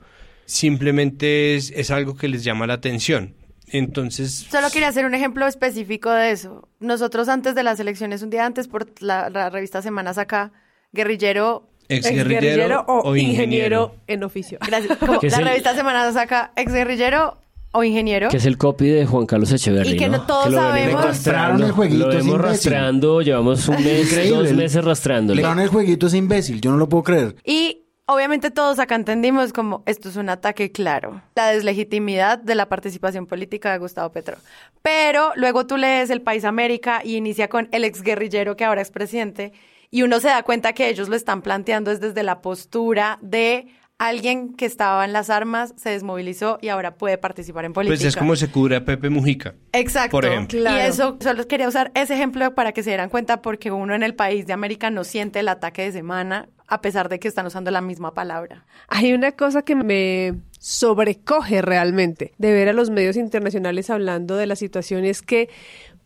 Simplemente 0.46 1.56
es, 1.56 1.72
es 1.76 1.90
algo 1.90 2.16
que 2.16 2.28
les 2.28 2.44
llama 2.44 2.66
la 2.66 2.74
atención. 2.74 3.34
Entonces, 3.70 4.46
Solo 4.50 4.68
quería 4.70 4.88
hacer 4.88 5.04
un 5.06 5.14
ejemplo 5.14 5.46
específico 5.46 6.10
de 6.10 6.30
eso. 6.30 6.68
Nosotros 6.80 7.28
antes 7.28 7.54
de 7.54 7.62
las 7.62 7.80
elecciones, 7.80 8.22
un 8.22 8.30
día 8.30 8.46
antes, 8.46 8.68
por 8.68 8.86
la, 9.02 9.28
la 9.30 9.50
revista 9.50 9.82
Semanas 9.82 10.18
acá, 10.18 10.52
guerrillero 10.92 11.68
exguerrillero 11.88 12.84
o, 12.88 13.00
o 13.10 13.16
ingeniero. 13.16 13.42
ingeniero. 13.44 13.94
en 14.06 14.24
oficio. 14.24 14.58
Gracias. 14.66 14.96
Como 14.98 15.20
¿Qué 15.20 15.28
es 15.28 15.32
la 15.34 15.38
el- 15.40 15.44
revista 15.48 15.74
Semana 15.74 16.12
saca 16.12 16.52
ex 16.56 16.72
guerrillero 16.72 17.38
o 17.72 17.84
ingeniero. 17.84 18.28
Que 18.28 18.38
es 18.38 18.46
el 18.46 18.56
copy 18.58 18.88
de 18.88 19.06
Juan 19.06 19.26
Carlos 19.26 19.52
Echeverry, 19.52 19.90
Y 19.90 19.96
que 19.96 20.08
no 20.08 20.22
todos 20.26 20.46
que 20.46 20.50
lo 20.52 20.72
venimos 20.72 21.16
sabemos. 21.18 21.60
El 21.62 21.72
jueguito 21.72 22.06
lo 22.06 22.12
imbécil. 22.14 22.38
rastreando, 22.38 23.20
llevamos 23.20 23.68
un 23.68 23.76
mes, 23.84 24.10
Increíble. 24.10 24.36
dos 24.48 24.52
meses 24.52 24.84
rastreándolo. 24.84 25.36
Le 25.36 25.42
dan 25.42 25.58
el 25.60 25.68
jueguito 25.68 26.06
es 26.06 26.14
imbécil, 26.14 26.60
yo 26.60 26.70
no 26.70 26.76
lo 26.78 26.88
puedo 26.88 27.02
creer. 27.04 27.36
Y 27.44 27.82
obviamente 28.06 28.50
todos 28.50 28.78
acá 28.78 28.94
entendimos 28.94 29.52
como 29.52 29.82
esto 29.86 30.08
es 30.08 30.16
un 30.16 30.28
ataque 30.28 30.72
claro. 30.72 31.22
La 31.34 31.48
deslegitimidad 31.48 32.38
de 32.38 32.54
la 32.54 32.68
participación 32.68 33.26
política 33.26 33.72
de 33.72 33.78
Gustavo 33.78 34.10
Petro. 34.10 34.36
Pero 34.82 35.32
luego 35.36 35.66
tú 35.66 35.76
lees 35.76 36.10
El 36.10 36.22
País 36.22 36.44
América 36.44 37.02
y 37.04 37.16
inicia 37.16 37.48
con 37.48 37.68
el 37.72 37.84
exguerrillero 37.84 38.56
que 38.56 38.64
ahora 38.64 38.80
es 38.80 38.90
presidente 38.90 39.52
y 39.90 40.02
uno 40.02 40.20
se 40.20 40.28
da 40.28 40.42
cuenta 40.42 40.72
que 40.72 40.88
ellos 40.88 41.08
lo 41.08 41.16
están 41.16 41.42
planteando 41.42 41.90
es 41.90 42.00
desde 42.00 42.22
la 42.22 42.40
postura 42.40 43.18
de 43.22 43.68
alguien 43.98 44.54
que 44.54 44.66
estaba 44.66 45.04
en 45.06 45.12
las 45.14 45.30
armas, 45.30 45.72
se 45.76 45.90
desmovilizó 45.90 46.58
y 46.60 46.68
ahora 46.68 46.96
puede 46.96 47.16
participar 47.16 47.64
en 47.64 47.72
política. 47.72 47.96
pues 47.96 48.04
es 48.04 48.16
como 48.16 48.36
se 48.36 48.50
cubre 48.50 48.76
a 48.76 48.84
Pepe 48.84 49.08
Mujica. 49.08 49.54
Exacto. 49.72 50.10
Por 50.10 50.26
ejemplo. 50.26 50.60
Y 50.70 50.80
eso, 50.80 51.16
solo 51.20 51.46
quería 51.48 51.66
usar 51.66 51.92
ese 51.94 52.14
ejemplo 52.14 52.54
para 52.54 52.72
que 52.72 52.82
se 52.82 52.90
dieran 52.90 53.08
cuenta 53.08 53.40
porque 53.40 53.70
uno 53.70 53.94
en 53.94 54.02
el 54.02 54.14
país 54.14 54.46
de 54.46 54.52
América 54.52 54.90
no 54.90 55.02
siente 55.02 55.40
el 55.40 55.48
ataque 55.48 55.82
de 55.82 55.92
semana 55.92 56.48
a 56.68 56.80
pesar 56.80 57.08
de 57.08 57.18
que 57.18 57.28
están 57.28 57.46
usando 57.46 57.70
la 57.70 57.80
misma 57.80 58.14
palabra. 58.14 58.66
Hay 58.88 59.12
una 59.12 59.32
cosa 59.32 59.62
que 59.62 59.74
me 59.74 60.34
sobrecoge 60.58 61.62
realmente 61.62 62.32
de 62.38 62.52
ver 62.52 62.68
a 62.68 62.72
los 62.72 62.90
medios 62.90 63.16
internacionales 63.16 63.90
hablando 63.90 64.36
de 64.36 64.46
la 64.46 64.56
situación 64.56 65.04
es 65.04 65.22
que 65.22 65.48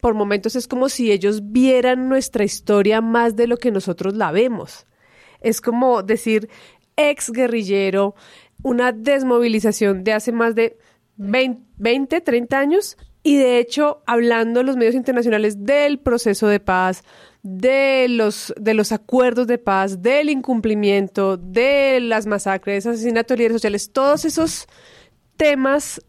por 0.00 0.14
momentos 0.14 0.56
es 0.56 0.66
como 0.66 0.88
si 0.88 1.12
ellos 1.12 1.52
vieran 1.52 2.08
nuestra 2.08 2.44
historia 2.44 3.00
más 3.00 3.36
de 3.36 3.46
lo 3.46 3.56
que 3.56 3.70
nosotros 3.70 4.14
la 4.14 4.32
vemos. 4.32 4.86
Es 5.40 5.60
como 5.60 6.02
decir 6.02 6.48
ex 6.96 7.30
guerrillero, 7.30 8.14
una 8.62 8.92
desmovilización 8.92 10.04
de 10.04 10.12
hace 10.12 10.32
más 10.32 10.54
de 10.54 10.78
20 11.16 11.70
20, 11.80 12.20
30 12.20 12.58
años. 12.58 12.96
Y 13.22 13.36
de 13.36 13.58
hecho, 13.58 14.02
hablando 14.06 14.62
los 14.62 14.76
medios 14.76 14.94
internacionales 14.94 15.64
del 15.64 15.98
proceso 15.98 16.48
de 16.48 16.60
paz, 16.60 17.04
de 17.42 18.06
los, 18.08 18.54
de 18.58 18.74
los 18.74 18.92
acuerdos 18.92 19.46
de 19.46 19.58
paz, 19.58 20.02
del 20.02 20.30
incumplimiento, 20.30 21.36
de 21.36 22.00
las 22.00 22.26
masacres, 22.26 22.86
asesinatos 22.86 23.34
de 23.34 23.38
líderes 23.38 23.56
sociales, 23.56 23.92
todos 23.92 24.24
esos 24.24 24.66
temas 25.36 26.02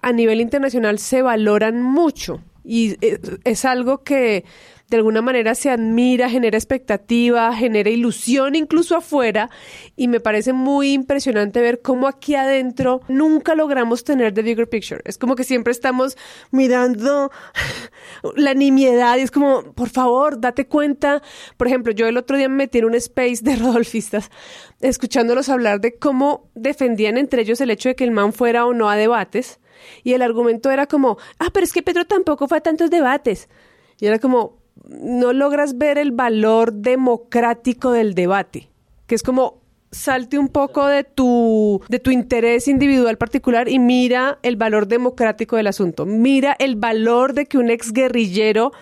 a 0.00 0.12
nivel 0.12 0.40
internacional 0.40 0.98
se 0.98 1.22
valoran 1.22 1.82
mucho. 1.82 2.42
Y 2.64 2.96
eh, 3.04 3.18
es 3.44 3.64
algo 3.64 4.02
que 4.02 4.44
de 4.92 4.98
alguna 4.98 5.22
manera 5.22 5.54
se 5.54 5.70
admira, 5.70 6.28
genera 6.28 6.58
expectativa, 6.58 7.54
genera 7.54 7.88
ilusión 7.88 8.54
incluso 8.54 8.94
afuera 8.94 9.48
y 9.96 10.06
me 10.06 10.20
parece 10.20 10.52
muy 10.52 10.92
impresionante 10.92 11.62
ver 11.62 11.80
cómo 11.80 12.06
aquí 12.06 12.34
adentro 12.34 13.00
nunca 13.08 13.54
logramos 13.54 14.04
tener 14.04 14.34
the 14.34 14.42
bigger 14.42 14.68
picture. 14.68 15.00
Es 15.06 15.16
como 15.16 15.34
que 15.34 15.44
siempre 15.44 15.70
estamos 15.70 16.18
mirando 16.50 17.30
la 18.36 18.52
nimiedad 18.52 19.16
y 19.16 19.22
es 19.22 19.30
como, 19.30 19.72
por 19.72 19.88
favor, 19.88 20.38
date 20.38 20.66
cuenta. 20.66 21.22
Por 21.56 21.68
ejemplo, 21.68 21.92
yo 21.92 22.06
el 22.06 22.18
otro 22.18 22.36
día 22.36 22.50
me 22.50 22.56
metí 22.56 22.78
en 22.78 22.84
un 22.84 22.94
space 22.94 23.38
de 23.40 23.56
rodolfistas 23.56 24.30
escuchándolos 24.82 25.48
hablar 25.48 25.80
de 25.80 25.96
cómo 25.98 26.50
defendían 26.54 27.16
entre 27.16 27.40
ellos 27.40 27.62
el 27.62 27.70
hecho 27.70 27.88
de 27.88 27.96
que 27.96 28.04
el 28.04 28.10
man 28.10 28.34
fuera 28.34 28.66
o 28.66 28.74
no 28.74 28.90
a 28.90 28.96
debates 28.96 29.58
y 30.04 30.12
el 30.12 30.20
argumento 30.20 30.70
era 30.70 30.86
como, 30.86 31.16
ah, 31.38 31.48
pero 31.50 31.64
es 31.64 31.72
que 31.72 31.82
Pedro 31.82 32.04
tampoco 32.04 32.46
fue 32.46 32.58
a 32.58 32.60
tantos 32.60 32.90
debates. 32.90 33.48
Y 33.98 34.06
era 34.06 34.18
como, 34.18 34.61
no 34.88 35.32
logras 35.32 35.78
ver 35.78 35.98
el 35.98 36.12
valor 36.12 36.72
democrático 36.72 37.92
del 37.92 38.14
debate, 38.14 38.68
que 39.06 39.14
es 39.14 39.22
como 39.22 39.62
salte 39.92 40.38
un 40.38 40.48
poco 40.48 40.86
de 40.86 41.04
tu, 41.04 41.82
de 41.88 41.98
tu 41.98 42.10
interés 42.10 42.66
individual 42.66 43.18
particular 43.18 43.68
y 43.68 43.78
mira 43.78 44.38
el 44.42 44.56
valor 44.56 44.88
democrático 44.88 45.56
del 45.56 45.66
asunto. 45.66 46.06
Mira 46.06 46.56
el 46.58 46.76
valor 46.76 47.34
de 47.34 47.46
que 47.46 47.58
un 47.58 47.70
exguerrillero 47.70 48.72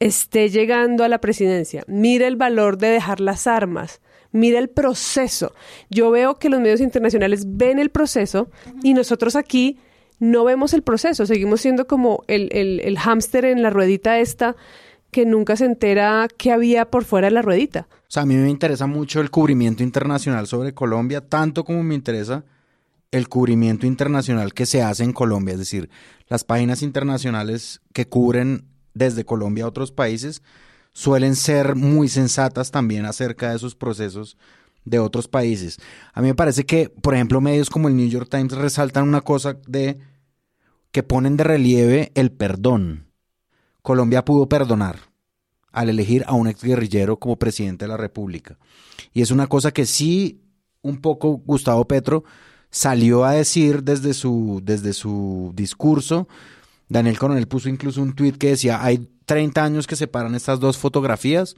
esté 0.00 0.50
llegando 0.50 1.04
a 1.04 1.08
la 1.08 1.20
presidencia. 1.20 1.84
Mira 1.86 2.26
el 2.26 2.36
valor 2.36 2.78
de 2.78 2.88
dejar 2.88 3.20
las 3.20 3.46
armas. 3.46 4.00
Mira 4.32 4.58
el 4.58 4.68
proceso. 4.68 5.54
Yo 5.88 6.10
veo 6.10 6.34
que 6.34 6.50
los 6.50 6.60
medios 6.60 6.80
internacionales 6.80 7.44
ven 7.46 7.78
el 7.78 7.90
proceso 7.90 8.50
y 8.82 8.92
nosotros 8.92 9.36
aquí 9.36 9.78
no 10.18 10.44
vemos 10.44 10.74
el 10.74 10.82
proceso. 10.82 11.26
Seguimos 11.26 11.60
siendo 11.60 11.86
como 11.86 12.24
el, 12.26 12.48
el, 12.52 12.80
el 12.80 12.98
hámster 12.98 13.44
en 13.44 13.62
la 13.62 13.70
ruedita 13.70 14.18
esta 14.18 14.56
que 15.16 15.24
nunca 15.24 15.56
se 15.56 15.64
entera 15.64 16.28
qué 16.36 16.52
había 16.52 16.90
por 16.90 17.06
fuera 17.06 17.28
de 17.28 17.30
la 17.30 17.40
ruedita. 17.40 17.88
O 17.90 18.04
sea, 18.08 18.24
a 18.24 18.26
mí 18.26 18.34
me 18.34 18.50
interesa 18.50 18.86
mucho 18.86 19.22
el 19.22 19.30
cubrimiento 19.30 19.82
internacional 19.82 20.46
sobre 20.46 20.74
Colombia, 20.74 21.22
tanto 21.22 21.64
como 21.64 21.82
me 21.82 21.94
interesa 21.94 22.44
el 23.10 23.30
cubrimiento 23.30 23.86
internacional 23.86 24.52
que 24.52 24.66
se 24.66 24.82
hace 24.82 25.04
en 25.04 25.14
Colombia, 25.14 25.54
es 25.54 25.58
decir, 25.58 25.88
las 26.28 26.44
páginas 26.44 26.82
internacionales 26.82 27.80
que 27.94 28.06
cubren 28.06 28.66
desde 28.92 29.24
Colombia 29.24 29.64
a 29.64 29.68
otros 29.68 29.90
países 29.90 30.42
suelen 30.92 31.34
ser 31.34 31.76
muy 31.76 32.10
sensatas 32.10 32.70
también 32.70 33.06
acerca 33.06 33.48
de 33.48 33.56
esos 33.56 33.74
procesos 33.74 34.36
de 34.84 34.98
otros 34.98 35.28
países. 35.28 35.78
A 36.12 36.20
mí 36.20 36.28
me 36.28 36.34
parece 36.34 36.66
que, 36.66 36.90
por 36.90 37.14
ejemplo, 37.14 37.40
medios 37.40 37.70
como 37.70 37.88
el 37.88 37.96
New 37.96 38.10
York 38.10 38.28
Times 38.30 38.52
resaltan 38.52 39.08
una 39.08 39.22
cosa 39.22 39.56
de 39.66 39.98
que 40.90 41.02
ponen 41.02 41.38
de 41.38 41.44
relieve 41.44 42.12
el 42.14 42.32
perdón. 42.32 43.05
Colombia 43.86 44.24
pudo 44.24 44.48
perdonar 44.48 44.98
al 45.70 45.88
elegir 45.88 46.24
a 46.26 46.32
un 46.32 46.48
exguerrillero 46.48 47.20
como 47.20 47.36
presidente 47.36 47.84
de 47.84 47.88
la 47.88 47.96
República. 47.96 48.58
Y 49.12 49.22
es 49.22 49.30
una 49.30 49.46
cosa 49.46 49.70
que 49.70 49.86
sí, 49.86 50.42
un 50.82 51.00
poco 51.00 51.40
Gustavo 51.46 51.86
Petro 51.86 52.24
salió 52.68 53.24
a 53.24 53.30
decir 53.30 53.84
desde 53.84 54.12
su, 54.12 54.60
desde 54.64 54.92
su 54.92 55.52
discurso. 55.54 56.26
Daniel 56.88 57.16
Coronel 57.16 57.46
puso 57.46 57.68
incluso 57.68 58.02
un 58.02 58.16
tuit 58.16 58.36
que 58.38 58.48
decía, 58.48 58.82
hay 58.82 59.08
30 59.24 59.62
años 59.62 59.86
que 59.86 59.94
separan 59.94 60.34
estas 60.34 60.58
dos 60.58 60.76
fotografías. 60.78 61.54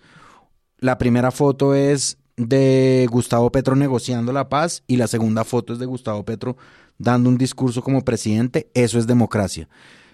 La 0.81 0.99
primera 0.99 1.31
foto 1.31 1.75
es 1.75 2.19
de 2.37 3.09
Gustavo 3.11 3.51
Petro 3.51 3.75
negociando 3.75 4.35
la 4.35 4.51
paz 4.51 4.83
y 4.87 4.99
la 4.99 5.07
segunda 5.07 5.45
foto 5.45 5.73
es 5.73 5.79
de 5.79 5.87
Gustavo 5.87 6.27
Petro 6.27 6.59
dando 6.99 7.31
un 7.31 7.39
discurso 7.39 7.81
como 7.81 8.05
presidente. 8.05 8.71
Eso 8.75 8.99
es 8.99 9.07
democracia. 9.07 9.67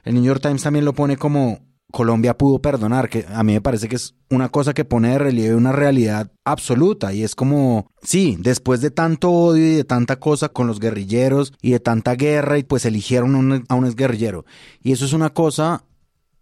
El 0.04 0.14
New 0.14 0.22
York 0.22 0.40
Times 0.40 0.62
también 0.62 0.84
lo 0.84 0.92
pone 0.92 1.16
como 1.16 1.73
Colombia 1.94 2.36
pudo 2.36 2.60
perdonar, 2.60 3.08
que 3.08 3.24
a 3.28 3.44
mí 3.44 3.52
me 3.52 3.60
parece 3.60 3.88
que 3.88 3.94
es 3.94 4.16
una 4.28 4.48
cosa 4.48 4.74
que 4.74 4.84
pone 4.84 5.10
de 5.10 5.18
relieve 5.18 5.54
una 5.54 5.70
realidad 5.70 6.32
absoluta 6.44 7.14
y 7.14 7.22
es 7.22 7.36
como, 7.36 7.86
sí, 8.02 8.36
después 8.40 8.80
de 8.80 8.90
tanto 8.90 9.30
odio 9.30 9.64
y 9.64 9.76
de 9.76 9.84
tanta 9.84 10.16
cosa 10.16 10.48
con 10.48 10.66
los 10.66 10.80
guerrilleros 10.80 11.52
y 11.62 11.70
de 11.70 11.78
tanta 11.78 12.16
guerra 12.16 12.58
y 12.58 12.64
pues 12.64 12.84
eligieron 12.84 13.36
a 13.36 13.38
un, 13.38 13.64
a 13.68 13.74
un 13.76 13.86
exguerrillero. 13.86 14.44
Y 14.82 14.90
eso 14.90 15.04
es 15.04 15.12
una 15.12 15.30
cosa 15.30 15.84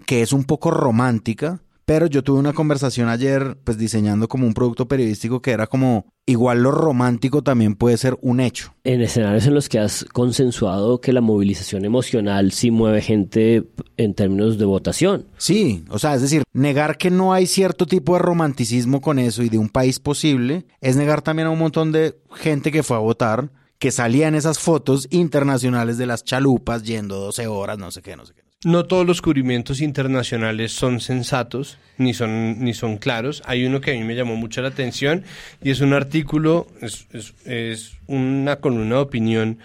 que 0.07 0.22
es 0.22 0.32
un 0.32 0.44
poco 0.44 0.70
romántica, 0.70 1.61
pero 1.85 2.07
yo 2.07 2.22
tuve 2.22 2.39
una 2.39 2.53
conversación 2.53 3.09
ayer, 3.09 3.57
pues 3.64 3.78
diseñando 3.78 4.28
como 4.28 4.47
un 4.47 4.55
producto 4.55 4.87
periodístico 4.87 5.43
que 5.43 5.51
era 5.51 5.66
como, 5.66 6.07
igual 6.26 6.62
lo 6.62 6.70
romántico 6.70 7.43
también 7.43 7.74
puede 7.74 7.97
ser 7.97 8.16
un 8.20 8.41
hecho. 8.41 8.74
En 8.85 9.01
escenarios 9.01 9.47
en 9.47 9.55
los 9.55 9.68
que 9.68 9.78
has 9.78 10.05
consensuado 10.12 11.01
que 11.01 11.12
la 11.12 11.20
movilización 11.20 11.85
emocional 11.85 12.53
sí 12.53 12.70
mueve 12.70 13.03
gente 13.03 13.64
en 13.97 14.14
términos 14.14 14.59
de 14.59 14.64
votación. 14.64 15.26
Sí, 15.37 15.85
o 15.89 15.99
sea, 15.99 16.14
es 16.14 16.22
decir, 16.22 16.45
negar 16.53 16.99
que 16.99 17.11
no 17.11 17.33
hay 17.33 17.47
cierto 17.47 17.87
tipo 17.87 18.14
de 18.14 18.20
romanticismo 18.20 19.01
con 19.01 19.18
eso 19.18 19.43
y 19.43 19.49
de 19.49 19.59
un 19.59 19.68
país 19.68 19.99
posible, 19.99 20.66
es 20.80 20.97
negar 20.97 21.22
también 21.22 21.49
a 21.49 21.51
un 21.51 21.59
montón 21.59 21.93
de 21.93 22.16
gente 22.35 22.70
que 22.70 22.83
fue 22.83 22.97
a 22.97 23.01
votar, 23.01 23.51
que 23.78 23.91
salía 23.91 24.28
en 24.28 24.37
esas 24.37 24.61
fotos 24.61 25.09
internacionales 25.11 25.99
de 25.99 26.07
las 26.07 26.22
chalupas 26.22 26.85
yendo 26.85 27.18
12 27.18 27.49
horas, 27.49 27.78
no 27.78 27.91
sé 27.91 28.01
qué, 28.01 28.14
no 28.14 28.24
sé 28.24 28.35
qué. 28.35 28.43
No 28.65 28.85
todos 28.85 29.05
los 29.05 29.21
cubrimientos 29.21 29.81
internacionales 29.81 30.71
son 30.71 31.01
sensatos 31.01 31.79
ni 31.99 32.15
son, 32.15 32.63
ni 32.63 32.75
son 32.75 32.97
claros. 32.97 33.43
Hay 33.45 33.65
uno 33.65 33.81
que 33.81 33.91
a 33.91 33.95
mí 33.95 34.05
me 34.05 34.15
llamó 34.15 34.37
mucho 34.37 34.63
la 34.63 34.69
atención 34.69 35.25
y 35.63 35.71
es 35.71 35.81
un 35.81 35.93
artículo, 35.93 36.69
es, 36.81 37.07
es, 37.13 37.35
es 37.45 37.97
una 38.07 38.57
columna 38.57 38.97
de 38.97 39.01
opinión 39.01 39.59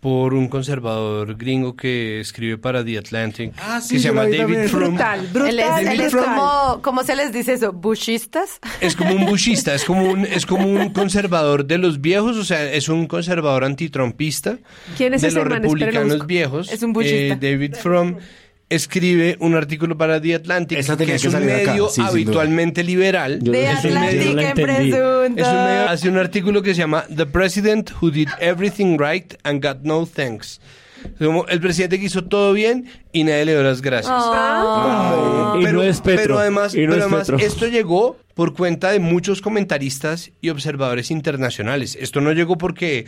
por 0.00 0.32
un 0.32 0.48
conservador 0.48 1.36
gringo 1.36 1.74
que 1.74 2.20
escribe 2.20 2.56
para 2.56 2.84
The 2.84 2.98
Atlantic 2.98 3.52
Ah, 3.58 3.80
sí, 3.80 3.94
que 3.94 4.00
se 4.00 4.08
llama 4.08 4.24
vi 4.24 4.36
David. 4.36 4.68
Frum. 4.68 4.94
Brutal, 4.94 5.26
brutal. 5.32 5.48
Él 5.48 5.60
es, 5.60 6.14
él 6.14 6.20
como, 6.20 6.80
¿cómo 6.82 7.02
se 7.02 7.16
les 7.16 7.32
dice 7.32 7.54
eso? 7.54 7.72
¿Bushistas? 7.72 8.60
Es 8.80 8.94
como 8.94 9.14
un 9.14 9.26
bushista, 9.26 9.74
es 9.74 9.84
como 9.84 10.04
un, 10.04 10.24
es 10.24 10.46
como 10.46 10.68
un 10.68 10.90
conservador 10.90 11.64
de 11.66 11.78
los 11.78 12.00
viejos, 12.00 12.36
o 12.36 12.44
sea, 12.44 12.70
es 12.72 12.88
un 12.88 13.06
conservador 13.06 13.64
antitrumpista 13.64 14.58
¿Quién 14.96 15.14
es 15.14 15.22
de 15.22 15.28
ese 15.28 15.36
los 15.38 15.48
man? 15.48 15.62
Republicanos 15.62 16.26
viejos. 16.26 16.72
Es 16.72 16.82
un 16.82 16.92
bushista. 16.92 17.34
Eh, 17.34 17.38
David 17.40 17.74
Frum 17.74 18.16
escribe 18.70 19.36
un 19.40 19.54
artículo 19.54 19.96
para 19.96 20.20
The 20.20 20.34
Atlantic, 20.34 20.78
Esa 20.78 20.96
que 20.96 21.14
es 21.14 21.22
que 21.22 21.28
un 21.28 21.44
medio 21.46 21.88
sí, 21.88 22.02
habitualmente 22.04 22.84
liberal. 22.84 23.38
Yo- 23.42 23.52
De 23.52 23.70
es 23.70 23.84
un 23.84 23.94
medio- 23.94 24.30
Atlantic 24.30 24.58
en 24.58 24.64
presunto. 24.66 25.24
es 25.42 25.46
un 25.48 25.64
medio- 25.64 25.88
hace 25.88 26.08
un 26.08 26.18
artículo 26.18 26.62
que 26.62 26.74
se 26.74 26.80
llama 26.80 27.04
The 27.14 27.26
President 27.26 27.90
Who 28.00 28.10
Did 28.10 28.28
Everything 28.40 28.98
Right 28.98 29.34
and 29.44 29.64
Got 29.64 29.78
No 29.82 30.06
Thanks. 30.06 30.60
Como 31.18 31.46
el 31.46 31.60
presidente 31.60 32.00
que 32.00 32.06
hizo 32.06 32.24
todo 32.24 32.52
bien 32.52 32.86
y 33.12 33.22
nadie 33.22 33.44
le 33.44 33.52
dio 33.52 33.62
las 33.62 33.80
gracias. 33.80 34.12
Ah. 34.12 35.56
Y 35.60 35.64
no 35.64 35.82
es 35.82 36.00
Petro. 36.00 36.22
Pero 36.22 36.38
además, 36.40 36.74
Y 36.74 36.80
no 36.80 36.92
pero 36.92 36.96
es 36.96 37.02
además 37.02 37.30
Petro. 37.30 37.46
esto 37.46 37.66
llegó 37.68 38.18
por 38.34 38.52
cuenta 38.54 38.90
de 38.90 38.98
muchos 38.98 39.40
comentaristas 39.40 40.32
y 40.40 40.48
observadores 40.50 41.10
internacionales. 41.12 41.96
Esto 42.00 42.20
no 42.20 42.32
llegó 42.32 42.58
porque 42.58 43.06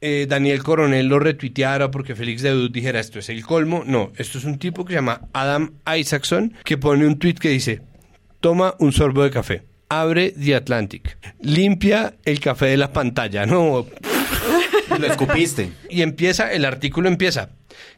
eh, 0.00 0.26
Daniel 0.28 0.62
Coronel 0.62 1.06
lo 1.06 1.18
retuiteara, 1.18 1.90
porque 1.90 2.14
Félix 2.14 2.42
de 2.42 2.50
Dud 2.50 2.70
dijera 2.70 3.00
esto 3.00 3.18
es 3.18 3.28
el 3.28 3.44
colmo. 3.44 3.82
No, 3.86 4.12
esto 4.16 4.38
es 4.38 4.44
un 4.44 4.58
tipo 4.58 4.84
que 4.84 4.92
se 4.92 4.98
llama 4.98 5.28
Adam 5.32 5.72
Isaacson, 5.98 6.54
que 6.64 6.78
pone 6.78 7.06
un 7.06 7.18
tweet 7.18 7.34
que 7.34 7.50
dice, 7.50 7.82
toma 8.40 8.74
un 8.78 8.92
sorbo 8.92 9.22
de 9.22 9.30
café, 9.30 9.62
abre 9.88 10.30
The 10.32 10.54
Atlantic, 10.54 11.18
limpia 11.40 12.14
el 12.24 12.40
café 12.40 12.66
de 12.66 12.76
la 12.76 12.92
pantalla, 12.92 13.46
no, 13.46 13.86
Lo 14.98 15.06
escupiste. 15.06 15.70
y 15.88 16.02
empieza, 16.02 16.52
el 16.52 16.64
artículo 16.64 17.08
empieza. 17.08 17.50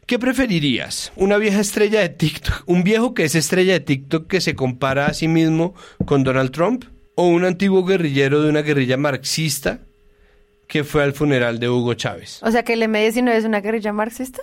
¿Qué 0.05 0.19
preferirías? 0.19 1.11
¿Una 1.15 1.37
vieja 1.37 1.59
estrella 1.59 2.01
de 2.01 2.09
TikTok? 2.09 2.63
¿Un 2.67 2.83
viejo 2.83 3.13
que 3.13 3.23
es 3.23 3.35
estrella 3.35 3.73
de 3.73 3.79
TikTok 3.79 4.27
que 4.27 4.41
se 4.41 4.53
compara 4.55 5.07
a 5.07 5.13
sí 5.13 5.27
mismo 5.27 5.73
con 6.05 6.23
Donald 6.23 6.51
Trump? 6.51 6.85
¿O 7.15 7.27
un 7.27 7.45
antiguo 7.45 7.83
guerrillero 7.83 8.41
de 8.43 8.49
una 8.49 8.61
guerrilla 8.61 8.97
marxista 8.97 9.79
que 10.67 10.83
fue 10.83 11.03
al 11.03 11.13
funeral 11.13 11.59
de 11.59 11.69
Hugo 11.69 11.93
Chávez? 11.93 12.39
O 12.41 12.51
sea 12.51 12.63
que 12.63 12.73
el 12.73 12.81
M19 12.81 13.29
es 13.31 13.45
una 13.45 13.61
guerrilla 13.61 13.93
marxista. 13.93 14.41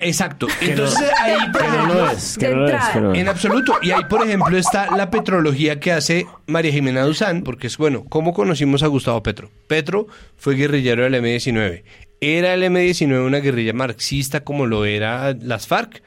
Exacto. 0.00 0.46
Entonces 0.60 1.10
ahí, 1.20 1.36
por 1.52 1.62
ejemplo, 1.62 1.94
lo 1.94 2.10
es, 2.10 2.38
que 2.38 2.48
no 2.54 2.66
que 2.66 2.72
es. 2.72 3.18
en 3.20 3.28
absoluto. 3.28 3.74
Y 3.82 3.90
ahí, 3.90 4.04
por 4.04 4.26
ejemplo, 4.26 4.56
está 4.56 4.94
la 4.96 5.10
petrología 5.10 5.80
que 5.80 5.92
hace 5.92 6.26
María 6.46 6.72
Jimena 6.72 7.02
Duzán, 7.02 7.42
porque 7.42 7.68
es 7.68 7.78
bueno, 7.78 8.04
¿cómo 8.08 8.34
conocimos 8.34 8.82
a 8.82 8.88
Gustavo 8.88 9.22
Petro? 9.22 9.50
Petro 9.68 10.06
fue 10.36 10.54
guerrillero 10.54 11.04
del 11.04 11.14
M-19. 11.14 11.82
¿Era 12.20 12.52
el 12.52 12.62
M-19 12.62 13.26
una 13.26 13.38
guerrilla 13.38 13.72
marxista 13.72 14.44
como 14.44 14.66
lo 14.66 14.84
era 14.84 15.32
las 15.32 15.66
FARC? 15.66 16.02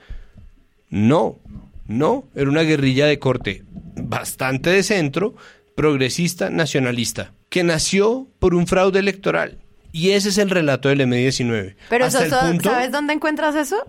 No, 0.92 1.40
no, 1.88 2.26
era 2.36 2.50
una 2.50 2.62
guerrilla 2.62 3.08
de 3.08 3.18
corte 3.18 3.64
bastante 3.96 4.70
de 4.70 4.84
centro, 4.84 5.36
progresista, 5.76 6.50
nacionalista, 6.50 7.34
que 7.54 7.64
nació 7.64 8.26
por 8.40 8.56
un 8.56 8.66
fraude 8.66 8.98
electoral. 8.98 9.60
Y 9.92 10.10
ese 10.10 10.30
es 10.30 10.40
el 10.40 10.50
relato 10.50 10.90
del 10.90 11.02
M-19. 11.02 11.76
Pero 11.88 12.06
Hasta 12.06 12.26
eso, 12.26 12.42
el 12.42 12.48
punto- 12.54 12.72
¿sabes 12.72 12.92
dónde 12.92 13.14
encuentras 13.14 13.56
eso? 13.56 13.86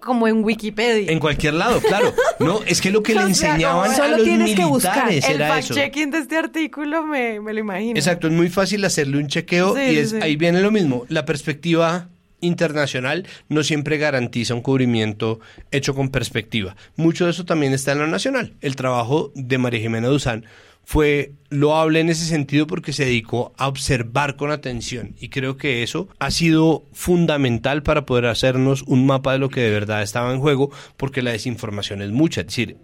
como 0.00 0.26
en 0.26 0.42
Wikipedia. 0.42 1.12
En 1.12 1.20
cualquier 1.20 1.54
lado, 1.54 1.80
claro. 1.80 2.12
No, 2.40 2.60
es 2.66 2.80
que 2.80 2.90
lo 2.90 3.02
que 3.04 3.12
le 3.14 3.18
O 3.18 3.32
sea, 3.34 3.50
enseñaban 3.50 3.88
a 4.00 4.08
los 4.08 4.24
tienes 4.24 4.56
que 4.56 4.64
buscar. 4.64 4.94
militares 5.08 5.28
El 5.28 5.36
era 5.42 5.58
eso. 5.58 5.74
fact-checking 5.74 6.10
de 6.10 6.18
este 6.18 6.36
artículo 6.38 7.06
me, 7.06 7.38
me 7.38 7.52
lo 7.52 7.60
imagino. 7.60 7.96
Exacto, 7.98 8.26
es 8.28 8.32
muy 8.32 8.48
fácil 8.48 8.82
hacerle 8.84 9.18
un 9.18 9.28
chequeo 9.28 9.76
Sí, 9.76 9.80
y 9.82 9.98
es, 9.98 10.10
sí. 10.10 10.16
ahí 10.22 10.34
viene 10.36 10.60
lo 10.62 10.70
mismo. 10.72 11.04
La 11.08 11.24
perspectiva 11.26 12.08
internacional 12.40 13.26
no 13.48 13.62
siempre 13.62 13.98
garantiza 13.98 14.54
un 14.54 14.62
cubrimiento 14.62 15.38
hecho 15.70 15.94
con 15.94 16.08
perspectiva. 16.08 16.74
Mucho 16.96 17.26
de 17.26 17.30
eso 17.30 17.44
también 17.44 17.72
está 17.72 17.92
en 17.92 17.98
lo 18.00 18.06
nacional. 18.08 18.54
El 18.60 18.74
trabajo 18.74 19.30
de 19.36 19.58
María 19.58 19.80
Jimena 19.80 20.08
Duzán 20.08 20.44
fue 20.84 21.32
loable 21.48 22.00
en 22.00 22.08
ese 22.08 22.24
sentido 22.24 22.66
porque 22.66 22.92
se 22.92 23.04
dedicó 23.04 23.52
a 23.56 23.68
observar 23.68 24.36
con 24.36 24.50
atención. 24.50 25.14
Y 25.18 25.28
creo 25.28 25.56
que 25.56 25.82
eso 25.82 26.08
ha 26.18 26.30
sido 26.30 26.84
fundamental 26.92 27.82
para 27.82 28.06
poder 28.06 28.26
hacernos 28.26 28.82
un 28.82 29.06
mapa 29.06 29.32
de 29.32 29.38
lo 29.38 29.48
que 29.48 29.60
de 29.60 29.70
verdad 29.70 30.02
estaba 30.02 30.32
en 30.32 30.40
juego 30.40 30.70
porque 30.96 31.22
la 31.22 31.32
desinformación 31.32 32.02
es 32.02 32.10
mucha, 32.10 32.42
es 32.42 32.48
decir, 32.48 32.76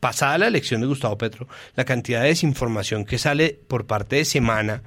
pasada 0.00 0.38
la 0.38 0.46
elección 0.46 0.80
de 0.80 0.86
Gustavo 0.86 1.18
Petro, 1.18 1.48
la 1.74 1.84
cantidad 1.84 2.22
de 2.22 2.28
desinformación 2.28 3.04
que 3.04 3.18
sale 3.18 3.58
por 3.66 3.86
parte 3.86 4.16
de 4.16 4.24
Semana 4.24 4.82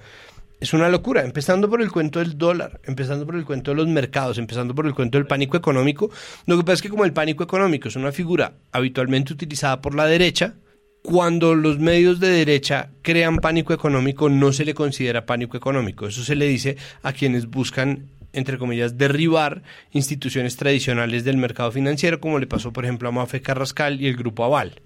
es 0.60 0.74
una 0.74 0.90
locura, 0.90 1.24
empezando 1.24 1.70
por 1.70 1.82
el 1.82 1.90
cuento 1.90 2.20
del 2.20 2.38
dólar, 2.38 2.82
empezando 2.84 3.26
por 3.26 3.36
el 3.36 3.46
cuento 3.46 3.72
de 3.72 3.78
los 3.78 3.88
mercados, 3.88 4.38
empezando 4.38 4.76
por 4.76 4.86
el 4.86 4.94
cuento 4.94 5.18
del 5.18 5.26
pánico 5.26 5.56
económico. 5.56 6.12
Lo 6.46 6.58
que 6.58 6.64
pasa 6.64 6.74
es 6.74 6.82
que 6.82 6.90
como 6.90 7.06
el 7.06 7.14
pánico 7.14 7.44
económico 7.44 7.88
es 7.88 7.96
una 7.96 8.12
figura 8.12 8.56
habitualmente 8.74 9.32
utilizada 9.32 9.82
por 9.82 9.96
la 9.96 10.06
derecha, 10.06 10.56
cuando 11.02 11.56
los 11.56 11.80
medios 11.80 12.20
de 12.20 12.30
derecha 12.30 12.90
crean 13.02 13.38
pánico 13.38 13.74
económico 13.74 14.30
no 14.30 14.52
se 14.52 14.66
le 14.66 14.74
considera 14.74 15.26
pánico 15.26 15.58
económico. 15.58 16.08
Eso 16.08 16.24
se 16.24 16.36
le 16.36 16.48
dice 16.48 16.78
a 17.04 17.14
quienes 17.14 17.50
buscan 17.50 18.10
entre 18.34 18.58
comillas, 18.58 18.98
derribar 18.98 19.64
instituciones 19.92 20.56
tradicionales 20.56 21.24
del 21.24 21.38
mercado 21.38 21.72
financiero, 21.72 22.20
como 22.20 22.40
le 22.40 22.48
pasó, 22.48 22.72
por 22.72 22.86
ejemplo, 22.86 23.10
a 23.10 23.12
Mafe 23.12 23.42
Carrascal 23.42 24.00
y 24.02 24.08
el 24.08 24.16
Grupo 24.16 24.44
Aval. 24.44 24.82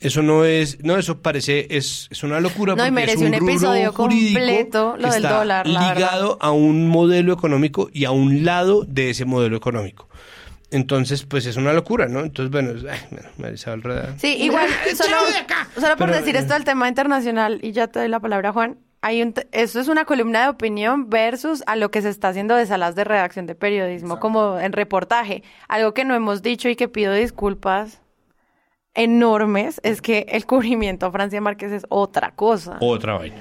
Eso 0.00 0.22
no 0.22 0.44
es, 0.44 0.84
no, 0.84 0.98
eso 0.98 1.18
parece, 1.20 1.66
es, 1.70 2.08
es 2.10 2.22
una 2.22 2.38
locura. 2.40 2.74
No, 2.74 2.86
y 2.86 2.90
porque 2.90 3.04
es 3.04 3.18
merece 3.18 3.26
un 3.26 3.32
rubro 3.32 3.52
episodio 3.52 3.92
completo, 3.92 4.96
lo 4.98 5.10
del 5.10 5.22
dólar, 5.22 5.66
la 5.66 5.94
ligado 5.94 6.36
a 6.40 6.50
un 6.50 6.88
modelo 6.88 7.32
económico 7.32 7.88
y 7.92 8.04
a 8.04 8.10
un 8.10 8.44
lado 8.44 8.84
de 8.84 9.10
ese 9.10 9.24
modelo 9.24 9.56
económico. 9.56 10.08
Entonces, 10.70 11.22
pues 11.24 11.46
es 11.46 11.56
una 11.56 11.72
locura, 11.72 12.06
¿no? 12.06 12.20
Entonces, 12.20 12.50
bueno, 12.50 12.70
es- 12.72 12.84
ay, 12.84 12.98
bueno, 13.10 13.28
Marisabel 13.38 13.82
Rueda. 13.82 14.14
Sí, 14.18 14.36
igual, 14.40 14.68
solo, 14.96 15.16
solo 15.74 15.96
por 15.96 16.08
Pero, 16.08 16.14
decir 16.18 16.34
eh, 16.36 16.40
esto 16.40 16.54
del 16.54 16.64
tema 16.64 16.88
internacional, 16.88 17.60
y 17.62 17.72
ya 17.72 17.86
te 17.88 17.98
doy 18.00 18.08
la 18.08 18.20
palabra, 18.20 18.52
Juan. 18.52 18.78
Hay 19.02 19.20
un 19.22 19.34
te- 19.34 19.46
esto 19.52 19.78
es 19.80 19.88
una 19.88 20.06
columna 20.06 20.42
de 20.44 20.48
opinión 20.48 21.10
versus 21.10 21.62
a 21.66 21.76
lo 21.76 21.90
que 21.90 22.00
se 22.00 22.08
está 22.08 22.28
haciendo 22.28 22.56
de 22.56 22.64
salas 22.66 22.94
de 22.94 23.04
redacción 23.04 23.46
de 23.46 23.54
periodismo, 23.54 24.18
como 24.18 24.58
en 24.58 24.72
reportaje. 24.72 25.42
Algo 25.68 25.92
que 25.92 26.04
no 26.06 26.14
hemos 26.14 26.40
dicho 26.40 26.70
y 26.70 26.74
que 26.76 26.88
pido 26.88 27.12
disculpas 27.12 28.00
enormes 28.94 29.80
es 29.82 30.00
que 30.00 30.26
el 30.30 30.46
cubrimiento 30.46 31.06
a 31.06 31.12
Francia 31.12 31.40
Márquez 31.40 31.72
es 31.72 31.84
otra 31.90 32.30
cosa. 32.34 32.78
Otra 32.80 33.18
vaina. 33.18 33.36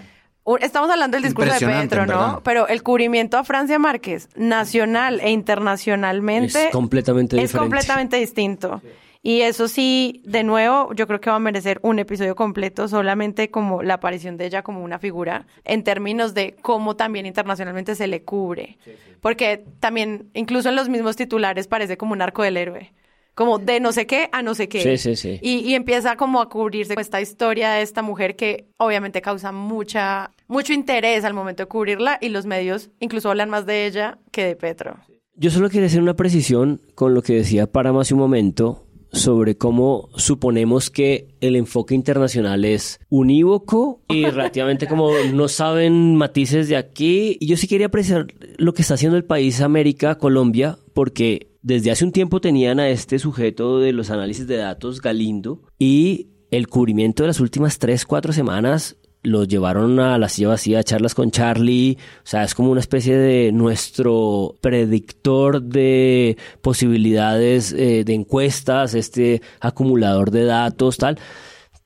Estamos 0.59 0.89
hablando 0.89 1.15
del 1.15 1.23
discurso 1.23 1.53
de 1.53 1.65
Petro, 1.65 2.05
¿no? 2.05 2.41
Pero 2.43 2.67
el 2.67 2.83
cubrimiento 2.83 3.37
a 3.37 3.43
Francia 3.43 3.79
Márquez, 3.79 4.29
nacional 4.35 5.19
e 5.21 5.31
internacionalmente, 5.31 6.65
Es 6.65 6.71
completamente 6.71 7.37
es 7.37 7.43
diferente. 7.43 7.59
completamente 7.59 8.17
distinto. 8.17 8.81
Y 9.25 9.39
eso 9.39 9.69
sí, 9.69 10.21
de 10.25 10.43
nuevo, 10.43 10.93
yo 10.93 11.07
creo 11.07 11.21
que 11.21 11.29
va 11.29 11.37
a 11.37 11.39
merecer 11.39 11.79
un 11.81 11.97
episodio 11.97 12.35
completo 12.35 12.89
solamente 12.89 13.49
como 13.49 13.81
la 13.81 13.93
aparición 13.93 14.35
de 14.35 14.47
ella 14.47 14.63
como 14.63 14.83
una 14.83 14.99
figura 14.99 15.47
en 15.63 15.85
términos 15.85 16.33
de 16.33 16.57
cómo 16.61 16.97
también 16.97 17.25
internacionalmente 17.25 17.95
se 17.95 18.07
le 18.07 18.23
cubre. 18.23 18.77
Porque 19.21 19.63
también, 19.79 20.29
incluso 20.33 20.67
en 20.67 20.75
los 20.75 20.89
mismos 20.89 21.15
titulares, 21.15 21.67
parece 21.67 21.95
como 21.95 22.11
un 22.11 22.21
arco 22.21 22.43
del 22.43 22.57
héroe. 22.57 22.91
Como 23.35 23.57
de 23.57 23.79
no 23.79 23.91
sé 23.91 24.05
qué 24.05 24.29
a 24.31 24.41
no 24.41 24.53
sé 24.53 24.69
qué. 24.69 24.81
Sí, 24.81 24.97
sí, 24.97 25.15
sí. 25.15 25.39
Y, 25.41 25.59
y 25.59 25.73
empieza 25.73 26.15
como 26.15 26.39
a 26.39 26.49
cubrirse 26.49 26.93
esta 26.97 27.19
historia 27.19 27.71
de 27.71 27.81
esta 27.81 28.01
mujer 28.01 28.35
que 28.35 28.67
obviamente 28.77 29.21
causa 29.21 29.51
mucha, 29.51 30.31
mucho 30.47 30.73
interés 30.73 31.23
al 31.23 31.33
momento 31.33 31.63
de 31.63 31.67
cubrirla 31.67 32.17
y 32.21 32.29
los 32.29 32.45
medios 32.45 32.91
incluso 32.99 33.29
hablan 33.29 33.49
más 33.49 33.65
de 33.65 33.85
ella 33.87 34.19
que 34.31 34.45
de 34.45 34.55
Petro. 34.55 34.97
Yo 35.35 35.49
solo 35.49 35.69
quería 35.69 35.87
hacer 35.87 36.01
una 36.01 36.13
precisión 36.13 36.79
con 36.93 37.15
lo 37.15 37.23
que 37.23 37.33
decía 37.33 37.65
Parama 37.65 38.01
hace 38.01 38.13
un 38.13 38.19
momento 38.19 38.82
sobre 39.13 39.55
cómo 39.55 40.09
suponemos 40.15 40.89
que 40.89 41.29
el 41.39 41.55
enfoque 41.55 41.95
internacional 41.95 42.65
es 42.65 42.99
unívoco 43.09 44.01
y 44.09 44.25
relativamente 44.29 44.87
como 44.87 45.11
no 45.33 45.47
saben 45.47 46.15
matices 46.15 46.67
de 46.67 46.75
aquí. 46.75 47.37
Y 47.39 47.47
yo 47.47 47.55
sí 47.55 47.67
quería 47.67 47.87
apreciar 47.87 48.27
lo 48.57 48.73
que 48.73 48.81
está 48.81 48.95
haciendo 48.95 49.15
el 49.15 49.23
país 49.23 49.61
América, 49.61 50.17
Colombia, 50.17 50.77
porque 50.93 51.53
desde 51.61 51.91
hace 51.91 52.03
un 52.03 52.11
tiempo 52.11 52.41
tenían 52.41 52.79
a 52.79 52.89
este 52.89 53.19
sujeto 53.19 53.79
de 53.79 53.93
los 53.93 54.09
análisis 54.09 54.47
de 54.47 54.57
datos, 54.57 54.99
Galindo, 54.99 55.61
y 55.79 56.27
el 56.51 56.67
cubrimiento 56.67 57.23
de 57.23 57.27
las 57.27 57.39
últimas 57.39 57.79
tres, 57.79 58.05
cuatro 58.05 58.33
semanas 58.33 58.97
los 59.23 59.47
llevaron 59.47 59.99
a 59.99 60.17
la 60.17 60.29
silla 60.29 60.49
vacía 60.49 60.79
a 60.79 60.83
charlas 60.83 61.15
con 61.15 61.31
Charlie. 61.31 61.97
O 62.17 62.27
sea, 62.27 62.43
es 62.43 62.53
como 62.53 62.71
una 62.71 62.81
especie 62.81 63.17
de 63.17 63.51
nuestro 63.51 64.55
predictor 64.61 65.61
de 65.61 66.37
posibilidades 66.61 67.71
eh, 67.73 68.03
de 68.05 68.13
encuestas, 68.13 68.93
este 68.93 69.41
acumulador 69.59 70.29
de 70.31 70.43
datos, 70.45 70.97
tal. 70.97 71.17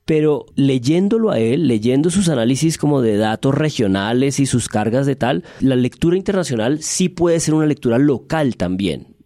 Pero 0.05 0.45
leyéndolo 0.55 1.31
a 1.31 1.39
él, 1.39 1.67
leyendo 1.67 2.09
sus 2.09 2.29
análisis 2.29 2.77
como 2.77 3.01
de 3.01 3.17
datos 3.17 3.53
regionales 3.53 4.39
y 4.39 4.45
sus 4.45 4.69
cargas 4.69 5.05
de 5.05 5.15
tal, 5.15 5.43
la 5.59 5.75
lectura 5.75 6.17
internacional 6.17 6.81
sí 6.81 7.09
puede 7.09 7.39
ser 7.39 7.53
una 7.53 7.65
lectura 7.65 7.97
local 7.97 8.55
también 8.55 9.16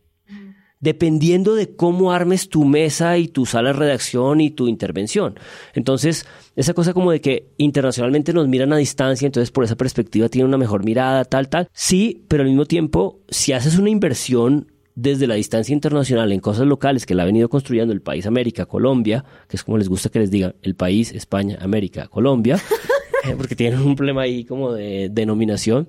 dependiendo 0.82 1.56
de 1.56 1.76
cómo 1.76 2.12
armes 2.12 2.50
tu 2.50 2.66
mesa 2.66 3.18
y 3.18 3.28
tu 3.28 3.46
sala 3.46 3.70
de 3.70 3.80
redacción 3.80 4.42
y 4.42 4.50
tu 4.50 4.68
intervención. 4.68 5.40
Entonces, 5.74 6.26
esa 6.56 6.74
cosa 6.74 6.94
como 6.94 7.12
de 7.12 7.22
que 7.22 7.48
internacionalmente 7.58 8.34
nos 8.34 8.48
miran 8.48 8.74
a 8.74 8.78
distancia, 8.78 9.28
entonces 9.28 9.52
por 9.52 9.64
esa 9.64 9.78
perspectiva 9.78 10.28
tiene 10.28 10.48
una 10.48 10.58
mejor 10.58 10.84
mirada, 10.84 11.24
tal, 11.24 11.48
tal. 11.48 11.70
Sí, 11.72 12.26
pero 12.28 12.44
al 12.44 12.50
mismo 12.50 12.66
tiempo, 12.66 13.20
si 13.30 13.54
haces 13.54 13.78
una 13.78 13.90
inversión 13.90 14.68
desde 14.96 15.28
la 15.28 15.36
distancia 15.36 15.74
internacional 15.74 16.32
en 16.32 16.40
cosas 16.40 16.68
locales 16.68 17.06
que 17.06 17.16
la 17.16 17.24
ha 17.24 17.26
venido 17.26 17.48
construyendo 17.48 17.94
el 17.94 18.02
país 18.02 18.26
América, 18.26 18.66
Colombia, 18.66 19.24
que 19.48 19.56
es 19.56 19.64
como 19.64 19.78
les 19.78 19.88
gusta 19.88 20.10
que 20.10 20.20
les 20.20 20.32
digan, 20.32 20.56
el 20.64 20.76
país 20.76 21.14
España, 21.14 21.58
América, 21.62 22.08
Colombia, 22.08 22.56
eh, 23.30 23.36
porque 23.38 23.56
tienen 23.56 23.80
un 23.80 23.96
problema 23.96 24.24
ahí 24.24 24.44
como 24.44 24.74
de 24.74 25.10
denominación, 25.10 25.88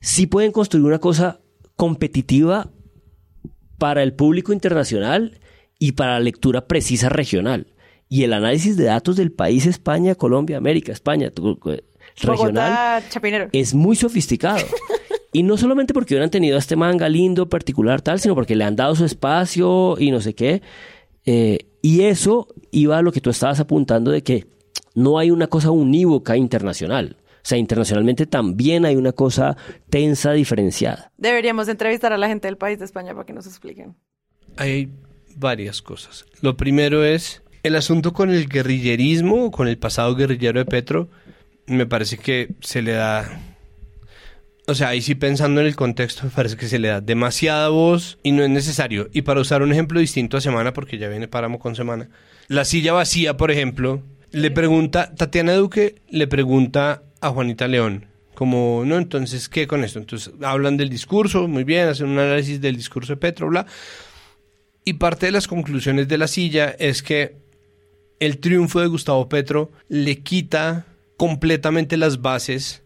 sí 0.00 0.26
pueden 0.26 0.52
construir 0.52 0.86
una 0.86 0.98
cosa 0.98 1.40
competitiva 1.76 2.70
para 3.80 4.02
el 4.02 4.12
público 4.12 4.52
internacional 4.52 5.40
y 5.78 5.92
para 5.92 6.12
la 6.12 6.20
lectura 6.20 6.68
precisa 6.68 7.08
regional. 7.08 7.66
Y 8.10 8.24
el 8.24 8.34
análisis 8.34 8.76
de 8.76 8.84
datos 8.84 9.16
del 9.16 9.32
país 9.32 9.64
España, 9.64 10.14
Colombia, 10.14 10.58
América, 10.58 10.92
España, 10.92 11.28
eh, 11.28 11.82
regional, 12.20 13.02
Bogotá, 13.02 13.02
es 13.52 13.74
muy 13.74 13.96
sofisticado. 13.96 14.64
Y 15.32 15.44
no 15.44 15.56
solamente 15.56 15.94
porque 15.94 16.14
hubieran 16.14 16.30
tenido 16.30 16.56
a 16.56 16.58
este 16.58 16.74
manga 16.74 17.08
lindo, 17.08 17.48
particular, 17.48 18.02
tal, 18.02 18.18
sino 18.18 18.34
porque 18.34 18.56
le 18.56 18.64
han 18.64 18.74
dado 18.74 18.96
su 18.96 19.04
espacio 19.04 19.94
y 19.96 20.10
no 20.10 20.20
sé 20.20 20.34
qué. 20.34 20.60
Eh, 21.24 21.68
y 21.82 22.02
eso 22.02 22.48
iba 22.72 22.98
a 22.98 23.02
lo 23.02 23.12
que 23.12 23.20
tú 23.20 23.30
estabas 23.30 23.60
apuntando 23.60 24.10
de 24.10 24.24
que 24.24 24.48
no 24.96 25.20
hay 25.20 25.30
una 25.30 25.46
cosa 25.46 25.70
unívoca 25.70 26.36
internacional. 26.36 27.16
O 27.42 27.46
sea, 27.50 27.58
internacionalmente 27.58 28.26
también 28.26 28.84
hay 28.84 28.96
una 28.96 29.12
cosa 29.12 29.56
tensa, 29.88 30.32
diferenciada. 30.32 31.10
Deberíamos 31.16 31.68
entrevistar 31.68 32.12
a 32.12 32.18
la 32.18 32.28
gente 32.28 32.48
del 32.48 32.56
país 32.56 32.78
de 32.78 32.84
España 32.84 33.12
para 33.14 33.24
que 33.24 33.32
nos 33.32 33.46
expliquen. 33.46 33.96
Hay 34.56 34.90
varias 35.36 35.80
cosas. 35.80 36.26
Lo 36.42 36.56
primero 36.56 37.04
es 37.04 37.42
el 37.62 37.76
asunto 37.76 38.12
con 38.12 38.30
el 38.30 38.48
guerrillerismo, 38.48 39.46
o 39.46 39.50
con 39.50 39.68
el 39.68 39.78
pasado 39.78 40.14
guerrillero 40.14 40.58
de 40.58 40.66
Petro. 40.66 41.08
Me 41.66 41.86
parece 41.86 42.18
que 42.18 42.54
se 42.60 42.82
le 42.82 42.92
da. 42.92 43.40
O 44.66 44.74
sea, 44.74 44.88
ahí 44.88 45.00
sí 45.00 45.14
pensando 45.14 45.60
en 45.60 45.66
el 45.66 45.76
contexto, 45.76 46.24
me 46.24 46.30
parece 46.30 46.56
que 46.56 46.68
se 46.68 46.78
le 46.78 46.88
da 46.88 47.00
demasiada 47.00 47.68
voz 47.70 48.18
y 48.22 48.32
no 48.32 48.42
es 48.42 48.50
necesario. 48.50 49.08
Y 49.12 49.22
para 49.22 49.40
usar 49.40 49.62
un 49.62 49.72
ejemplo 49.72 49.98
distinto 49.98 50.36
a 50.36 50.40
Semana, 50.40 50.72
porque 50.72 50.98
ya 50.98 51.08
viene 51.08 51.26
Páramo 51.26 51.58
con 51.58 51.74
Semana, 51.74 52.08
la 52.46 52.64
silla 52.64 52.92
vacía, 52.92 53.36
por 53.36 53.50
ejemplo, 53.50 54.02
le 54.30 54.50
pregunta, 54.50 55.14
Tatiana 55.14 55.54
Duque 55.54 55.96
le 56.08 56.28
pregunta 56.28 57.02
a 57.20 57.30
Juanita 57.30 57.68
León, 57.68 58.06
como, 58.34 58.84
no, 58.86 58.96
entonces, 58.96 59.48
¿qué 59.48 59.66
con 59.66 59.84
esto? 59.84 59.98
Entonces, 59.98 60.32
hablan 60.42 60.76
del 60.76 60.88
discurso, 60.88 61.46
muy 61.46 61.64
bien, 61.64 61.88
hacen 61.88 62.08
un 62.08 62.18
análisis 62.18 62.60
del 62.60 62.76
discurso 62.76 63.12
de 63.12 63.18
Petro, 63.18 63.48
bla. 63.48 63.66
Y 64.84 64.94
parte 64.94 65.26
de 65.26 65.32
las 65.32 65.46
conclusiones 65.46 66.08
de 66.08 66.18
la 66.18 66.26
silla 66.26 66.74
es 66.78 67.02
que 67.02 67.36
el 68.18 68.38
triunfo 68.38 68.80
de 68.80 68.86
Gustavo 68.86 69.28
Petro 69.28 69.72
le 69.88 70.20
quita 70.20 70.86
completamente 71.16 71.96
las 71.96 72.22
bases 72.22 72.82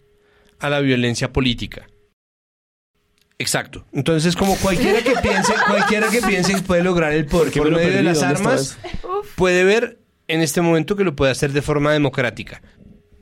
a 0.58 0.70
la 0.70 0.80
violencia 0.80 1.32
política. 1.32 1.86
Exacto. 3.38 3.84
Entonces, 3.92 4.36
como 4.36 4.56
cualquiera 4.56 5.02
que 5.02 5.14
piense, 5.22 5.52
cualquiera 5.66 6.08
que 6.08 6.22
piense 6.22 6.54
que 6.54 6.62
puede 6.62 6.82
lograr 6.82 7.12
el 7.12 7.26
poder 7.26 7.52
qué 7.52 7.60
por 7.60 7.70
medio 7.70 7.92
de 7.92 8.02
las 8.02 8.20
¿Dónde 8.20 8.36
armas, 8.36 8.78
puede 9.36 9.64
ver 9.64 9.98
en 10.28 10.40
este 10.40 10.60
momento 10.60 10.96
que 10.96 11.04
lo 11.04 11.14
puede 11.14 11.32
hacer 11.32 11.52
de 11.52 11.62
forma 11.62 11.92
democrática. 11.92 12.62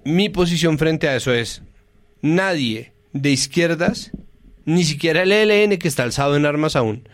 Mi 0.05 0.28
posición 0.28 0.78
frente 0.78 1.09
a 1.09 1.14
eso 1.14 1.32
es, 1.32 1.62
nadie 2.22 2.92
de 3.12 3.30
izquierdas, 3.30 4.11
ni 4.64 4.82
siquiera 4.82 5.22
el 5.22 5.30
ELN 5.30 5.78
que 5.78 5.86
está 5.86 6.03
alzado 6.03 6.34
en 6.34 6.44
armas 6.44 6.74
aún, 6.74 7.09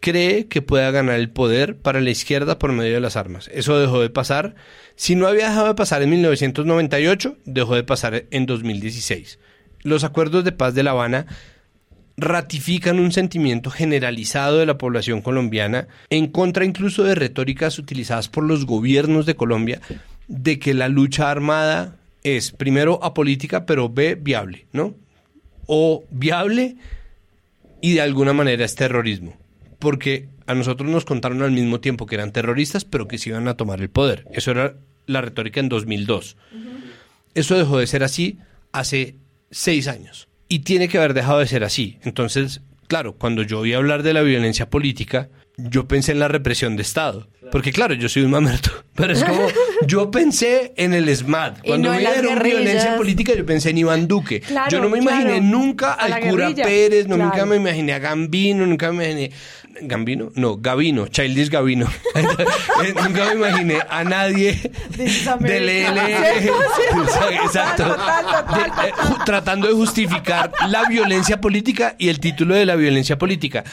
cree 0.00 0.48
que 0.48 0.60
pueda 0.60 0.90
ganar 0.90 1.20
el 1.20 1.30
poder 1.30 1.76
para 1.76 2.00
la 2.00 2.10
izquierda 2.10 2.58
por 2.58 2.72
medio 2.72 2.94
de 2.94 3.00
las 3.00 3.16
armas. 3.16 3.48
Eso 3.54 3.78
dejó 3.78 4.00
de 4.00 4.10
pasar. 4.10 4.56
Si 4.96 5.14
no 5.14 5.28
había 5.28 5.50
dejado 5.50 5.68
de 5.68 5.74
pasar 5.76 6.02
en 6.02 6.10
1998, 6.10 7.38
dejó 7.44 7.76
de 7.76 7.84
pasar 7.84 8.24
en 8.30 8.46
2016. 8.46 9.38
Los 9.82 10.02
acuerdos 10.02 10.42
de 10.42 10.50
paz 10.50 10.74
de 10.74 10.82
La 10.82 10.90
Habana 10.90 11.26
ratifican 12.16 12.98
un 12.98 13.12
sentimiento 13.12 13.70
generalizado 13.70 14.58
de 14.58 14.66
la 14.66 14.78
población 14.78 15.22
colombiana, 15.22 15.86
en 16.10 16.26
contra 16.26 16.64
incluso 16.64 17.04
de 17.04 17.14
retóricas 17.14 17.78
utilizadas 17.78 18.28
por 18.28 18.42
los 18.42 18.66
gobiernos 18.66 19.26
de 19.26 19.36
Colombia, 19.36 19.80
de 20.26 20.58
que 20.58 20.74
la 20.74 20.88
lucha 20.88 21.30
armada 21.30 22.01
es 22.22 22.52
primero 22.52 23.02
apolítica, 23.02 23.66
pero 23.66 23.88
B, 23.88 24.14
viable, 24.14 24.66
¿no? 24.72 24.94
O 25.66 26.04
viable 26.10 26.76
y 27.80 27.94
de 27.94 28.00
alguna 28.00 28.32
manera 28.32 28.64
es 28.64 28.74
terrorismo. 28.74 29.36
Porque 29.78 30.28
a 30.46 30.54
nosotros 30.54 30.88
nos 30.88 31.04
contaron 31.04 31.42
al 31.42 31.50
mismo 31.50 31.80
tiempo 31.80 32.06
que 32.06 32.14
eran 32.14 32.32
terroristas, 32.32 32.84
pero 32.84 33.08
que 33.08 33.18
se 33.18 33.30
iban 33.30 33.48
a 33.48 33.56
tomar 33.56 33.80
el 33.80 33.90
poder. 33.90 34.26
Eso 34.32 34.52
era 34.52 34.76
la 35.06 35.20
retórica 35.20 35.60
en 35.60 35.68
2002. 35.68 36.36
Eso 37.34 37.56
dejó 37.56 37.78
de 37.78 37.86
ser 37.86 38.04
así 38.04 38.38
hace 38.70 39.16
seis 39.50 39.88
años. 39.88 40.28
Y 40.48 40.60
tiene 40.60 40.88
que 40.88 40.98
haber 40.98 41.14
dejado 41.14 41.40
de 41.40 41.46
ser 41.46 41.64
así. 41.64 41.98
Entonces, 42.02 42.60
claro, 42.86 43.14
cuando 43.14 43.42
yo 43.42 43.60
oí 43.60 43.72
hablar 43.72 44.02
de 44.02 44.12
la 44.12 44.22
violencia 44.22 44.70
política, 44.70 45.30
yo 45.56 45.86
pensé 45.86 46.12
en 46.12 46.18
la 46.18 46.28
represión 46.28 46.76
de 46.76 46.82
Estado. 46.82 47.28
Porque 47.50 47.70
claro, 47.70 47.92
yo 47.92 48.08
soy 48.08 48.22
un 48.22 48.30
mamerto, 48.30 48.70
pero 48.94 49.12
es 49.12 49.22
como, 49.22 49.46
yo 49.86 50.10
pensé 50.10 50.72
en 50.76 50.94
el 50.94 51.14
SMAT. 51.14 51.58
Cuando 51.66 51.88
no 51.88 51.94
en 51.94 51.98
vi 51.98 52.04
las 52.04 52.16
era 52.16 52.28
guerrillas. 52.28 52.60
violencia 52.60 52.96
política, 52.96 53.34
yo 53.36 53.44
pensé 53.44 53.70
en 53.70 53.78
Iván 53.78 54.08
Duque. 54.08 54.40
Claro, 54.40 54.70
yo 54.70 54.80
no 54.80 54.88
me 54.88 54.98
imaginé 54.98 55.24
claro. 55.24 55.42
nunca 55.44 55.92
al 55.92 56.20
cura 56.20 56.48
guerrilla. 56.48 56.64
Pérez, 56.64 57.08
no, 57.08 57.18
nunca 57.18 57.44
me 57.44 57.56
imaginé 57.56 57.92
a 57.92 57.98
Gambino, 57.98 58.66
nunca 58.66 58.90
me 58.90 59.04
imaginé... 59.04 59.32
¿Gambino? 59.82 60.30
No, 60.34 60.58
Gavino, 60.58 61.08
Childish 61.08 61.50
Gavino. 61.50 61.86
Eh, 62.82 62.94
nunca 62.94 63.26
me 63.26 63.34
imaginé 63.34 63.78
a 63.88 64.02
nadie 64.02 64.58
del 65.40 65.68
ELN. 65.68 66.48
Exacto. 67.44 67.96
Tratando 69.24 69.68
de 69.68 69.74
justificar 69.74 70.52
la 70.68 70.88
violencia 70.88 71.40
política 71.40 71.94
y 71.98 72.08
el 72.08 72.18
título 72.18 72.54
de 72.54 72.66
la 72.66 72.74
violencia 72.76 73.18
política. 73.18 73.64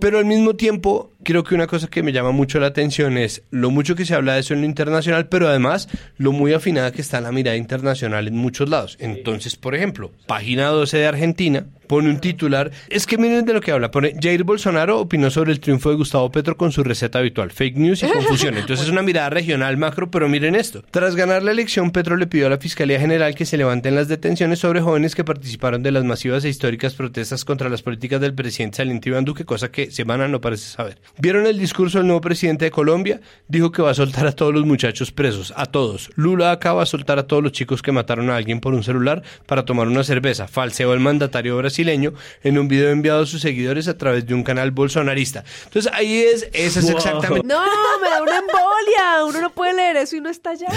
Pero 0.00 0.18
al 0.18 0.24
mismo 0.24 0.54
tiempo, 0.54 1.10
creo 1.24 1.42
que 1.42 1.54
una 1.54 1.66
cosa 1.66 1.88
que 1.88 2.02
me 2.02 2.12
llama 2.12 2.30
mucho 2.30 2.60
la 2.60 2.68
atención 2.68 3.18
es 3.18 3.42
lo 3.50 3.70
mucho 3.70 3.96
que 3.96 4.04
se 4.04 4.14
habla 4.14 4.34
de 4.34 4.40
eso 4.40 4.54
en 4.54 4.60
lo 4.60 4.66
internacional, 4.66 5.28
pero 5.28 5.48
además 5.48 5.88
lo 6.16 6.32
muy 6.32 6.52
afinada 6.52 6.92
que 6.92 7.00
está 7.00 7.20
la 7.20 7.32
mirada 7.32 7.56
internacional 7.56 8.28
en 8.28 8.36
muchos 8.36 8.68
lados. 8.68 8.96
Entonces, 9.00 9.56
por 9.56 9.74
ejemplo, 9.74 10.12
página 10.26 10.68
12 10.68 10.98
de 10.98 11.06
Argentina 11.06 11.66
pone 11.86 12.08
un 12.08 12.18
titular. 12.18 12.70
Es 12.88 13.06
que 13.06 13.18
miren 13.18 13.44
de 13.44 13.52
lo 13.52 13.60
que 13.60 13.72
habla. 13.72 13.90
Pone 13.90 14.14
Jair 14.20 14.44
Bolsonaro 14.44 14.98
opinó 14.98 15.30
sobre 15.30 15.52
el 15.52 15.60
triunfo 15.60 15.90
de 15.90 15.96
Gustavo 15.96 16.30
Petro 16.30 16.56
con 16.56 16.72
su 16.72 16.82
receta 16.82 17.18
habitual, 17.18 17.50
fake 17.50 17.76
news 17.76 18.02
y 18.02 18.06
confusión. 18.06 18.54
Entonces 18.58 18.86
es 18.86 18.92
una 18.92 19.02
mirada 19.02 19.30
regional 19.30 19.76
macro, 19.76 20.10
pero 20.10 20.28
miren 20.28 20.54
esto. 20.54 20.82
Tras 20.90 21.16
ganar 21.16 21.42
la 21.42 21.52
elección, 21.52 21.90
Petro 21.90 22.16
le 22.16 22.26
pidió 22.26 22.46
a 22.46 22.50
la 22.50 22.58
Fiscalía 22.58 23.00
General 23.00 23.34
que 23.34 23.46
se 23.46 23.56
levanten 23.56 23.94
las 23.94 24.08
detenciones 24.08 24.58
sobre 24.58 24.80
jóvenes 24.80 25.14
que 25.14 25.24
participaron 25.24 25.82
de 25.82 25.92
las 25.92 26.04
masivas 26.04 26.44
e 26.44 26.48
históricas 26.48 26.94
protestas 26.94 27.44
contra 27.44 27.68
las 27.68 27.82
políticas 27.82 28.20
del 28.20 28.34
presidente 28.34 28.78
saliente 28.78 29.08
Iván 29.08 29.24
Duque, 29.24 29.44
cosa 29.44 29.70
que 29.70 29.90
Semana 29.90 30.28
no 30.28 30.40
parece 30.40 30.68
saber. 30.70 30.98
¿Vieron 31.18 31.46
el 31.46 31.58
discurso 31.58 31.98
del 31.98 32.06
nuevo 32.08 32.20
presidente 32.20 32.64
de 32.64 32.70
Colombia? 32.70 33.20
Dijo 33.46 33.70
que 33.70 33.82
va 33.82 33.90
a 33.90 33.94
soltar 33.94 34.26
a 34.26 34.32
todos 34.32 34.52
los 34.52 34.64
muchachos 34.66 35.12
presos, 35.12 35.52
a 35.56 35.66
todos. 35.66 36.10
Lula 36.16 36.50
acaba 36.50 36.82
a 36.82 36.86
soltar 36.86 37.18
a 37.18 37.26
todos 37.26 37.42
los 37.42 37.52
chicos 37.52 37.82
que 37.82 37.92
mataron 37.92 38.30
a 38.30 38.36
alguien 38.36 38.60
por 38.60 38.74
un 38.74 38.82
celular 38.82 39.22
para 39.46 39.64
tomar 39.64 39.86
una 39.86 40.02
cerveza. 40.02 40.48
Falseó 40.48 40.92
el 40.92 41.00
mandatario 41.00 41.56
brasileño 41.56 42.14
en 42.42 42.58
un 42.58 42.66
video 42.68 42.90
enviado 42.90 43.22
a 43.22 43.26
sus 43.26 43.40
seguidores 43.42 43.86
a 43.88 43.96
través 43.96 44.26
de 44.26 44.34
un 44.34 44.42
canal 44.42 44.70
bolsonarista. 44.72 45.44
Entonces 45.64 45.92
ahí 45.94 46.18
es, 46.22 46.48
esa 46.52 46.80
es 46.80 46.86
Wow. 46.86 46.96
exactamente... 46.96 47.46
No, 47.46 47.60
me 48.02 48.10
da 48.10 48.22
una 48.22 48.38
embolia. 48.38 49.24
Uno 49.26 49.40
no 49.40 49.50
puede 49.50 49.74
leer 49.74 49.96
eso 49.98 50.16
y 50.16 50.20
no 50.20 50.30
está 50.30 50.50
allá. 50.50 50.68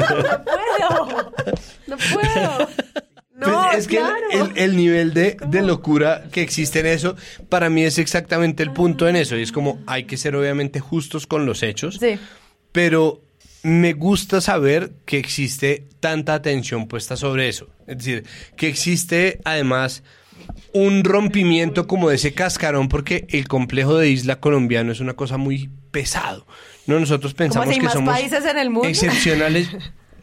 No 0.00 0.44
puedo. 0.44 1.32
No 1.86 1.96
puedo. 1.96 2.68
No, 3.40 3.66
Pues 3.70 3.78
es 3.78 3.86
que 3.88 3.96
el- 3.96 4.02
claro. 4.02 4.50
el, 4.54 4.58
el 4.58 4.76
nivel 4.76 5.14
de, 5.14 5.36
de 5.46 5.62
locura 5.62 6.24
que 6.30 6.42
existe 6.42 6.80
en 6.80 6.86
eso, 6.86 7.16
para 7.48 7.70
mí 7.70 7.84
es 7.84 7.98
exactamente 7.98 8.62
el 8.62 8.72
punto 8.72 9.08
en 9.08 9.16
eso. 9.16 9.36
Y 9.36 9.42
es 9.42 9.52
como, 9.52 9.80
hay 9.86 10.04
que 10.04 10.16
ser 10.16 10.36
obviamente 10.36 10.80
justos 10.80 11.26
con 11.26 11.46
los 11.46 11.62
hechos, 11.62 11.96
Sí. 12.00 12.18
pero 12.72 13.20
me 13.62 13.92
gusta 13.92 14.40
saber 14.40 14.92
que 15.04 15.18
existe 15.18 15.84
tanta 16.00 16.34
atención 16.34 16.86
puesta 16.88 17.16
sobre 17.16 17.48
eso. 17.48 17.68
Es 17.86 17.98
decir, 17.98 18.24
que 18.56 18.68
existe 18.68 19.40
además 19.44 20.02
un 20.72 21.04
rompimiento 21.04 21.86
como 21.86 22.08
de 22.08 22.16
ese 22.16 22.32
cascarón, 22.32 22.88
porque 22.88 23.26
el 23.30 23.46
complejo 23.48 23.98
de 23.98 24.08
isla 24.08 24.36
colombiano 24.40 24.92
es 24.92 25.00
una 25.00 25.12
cosa 25.14 25.36
muy 25.36 25.68
pesado. 25.90 26.46
No, 26.86 26.98
nosotros 26.98 27.34
pensamos 27.34 27.76
que 27.78 27.88
somos 27.90 28.14
países 28.14 28.44
en 28.46 28.56
el 28.58 28.70
mundo. 28.70 28.88
excepcionales. 28.88 29.68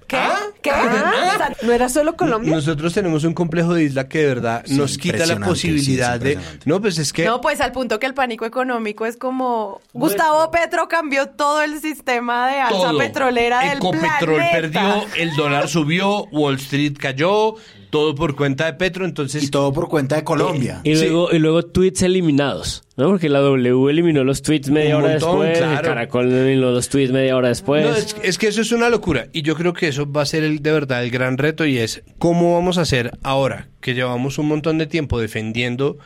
¿Qué? 0.07 0.17
¿Qué? 0.61 0.71
Ah, 0.71 1.51
¿No 1.63 1.71
era 1.73 1.89
solo 1.89 2.15
Colombia? 2.15 2.53
Nosotros 2.53 2.93
tenemos 2.93 3.23
un 3.23 3.33
complejo 3.33 3.73
de 3.73 3.83
isla 3.83 4.07
que 4.07 4.19
de 4.19 4.25
verdad 4.27 4.63
Sí, 4.65 4.75
nos 4.75 4.97
quita 4.97 5.25
la 5.25 5.37
posibilidad 5.37 6.17
sí, 6.19 6.23
de... 6.23 6.39
No, 6.65 6.81
pues 6.81 6.97
es 6.97 7.11
que... 7.11 7.25
No, 7.25 7.41
pues 7.41 7.59
al 7.61 7.71
punto 7.73 7.99
que 7.99 8.05
el 8.05 8.13
pánico 8.13 8.45
económico 8.45 9.05
es 9.05 9.17
como 9.17 9.81
Gustavo 9.93 10.49
Petro 10.51 10.87
cambió 10.87 11.27
todo 11.27 11.61
el 11.61 11.79
sistema 11.81 12.47
de 12.49 12.59
alza 12.59 12.77
todo. 12.89 12.97
petrolera 12.97 13.59
del 13.61 13.77
Ecopetrol 13.77 14.35
planeta. 14.35 14.51
perdió, 14.51 15.05
el 15.17 15.35
dólar 15.35 15.67
subió, 15.67 16.23
Wall 16.31 16.55
Street 16.55 16.93
cayó, 16.97 17.55
todo 17.97 18.13
por 18.13 18.35
cuenta 18.35 18.67
de 18.67 18.73
Petro, 18.73 19.05
entonces... 19.05 19.43
Y 19.43 19.49
todo 19.49 19.73
por 19.73 19.89
cuenta 19.89 20.17
de 20.17 20.23
Colombia. 20.23 20.81
Y 20.83 20.93
luego, 20.93 21.31
y 21.31 21.39
luego 21.39 21.63
tweets 21.63 22.03
eliminados, 22.03 22.83
¿no? 22.95 23.07
Porque 23.07 23.27
la 23.27 23.39
W 23.39 23.89
eliminó 23.89 24.23
los 24.23 24.43
tweets 24.43 24.69
media 24.69 24.97
Un 24.97 25.03
hora 25.03 25.13
montón, 25.13 25.39
después, 25.39 25.57
el 25.57 25.79
claro. 25.79 25.87
Caracol 25.87 26.31
eliminó 26.31 26.69
los 26.69 26.89
tweets 26.89 27.11
media 27.11 27.35
hora 27.35 27.47
después. 27.47 27.83
No, 27.83 27.95
es, 27.95 28.15
es 28.21 28.37
que 28.37 28.49
eso 28.49 28.61
es 28.61 28.71
una 28.71 28.89
locura 28.89 29.29
y 29.33 29.41
yo 29.41 29.55
creo 29.55 29.73
que 29.73 29.87
eso 29.87 30.11
va 30.11 30.21
a 30.21 30.27
ser 30.27 30.43
el, 30.43 30.61
de 30.61 30.71
verdad 30.71 31.03
el 31.03 31.09
gran 31.09 31.39
reto 31.39 31.65
y 31.65 31.79
es 31.79 32.03
cómo 32.19 32.53
vamos 32.53 32.77
a 32.77 32.81
hacer 32.81 33.17
ahora 33.23 33.67
que 33.81 33.95
llevamos 33.95 34.37
un 34.37 34.47
montón 34.47 34.77
de 34.77 34.85
tiempo 34.85 35.19
defendiendo 35.19 35.97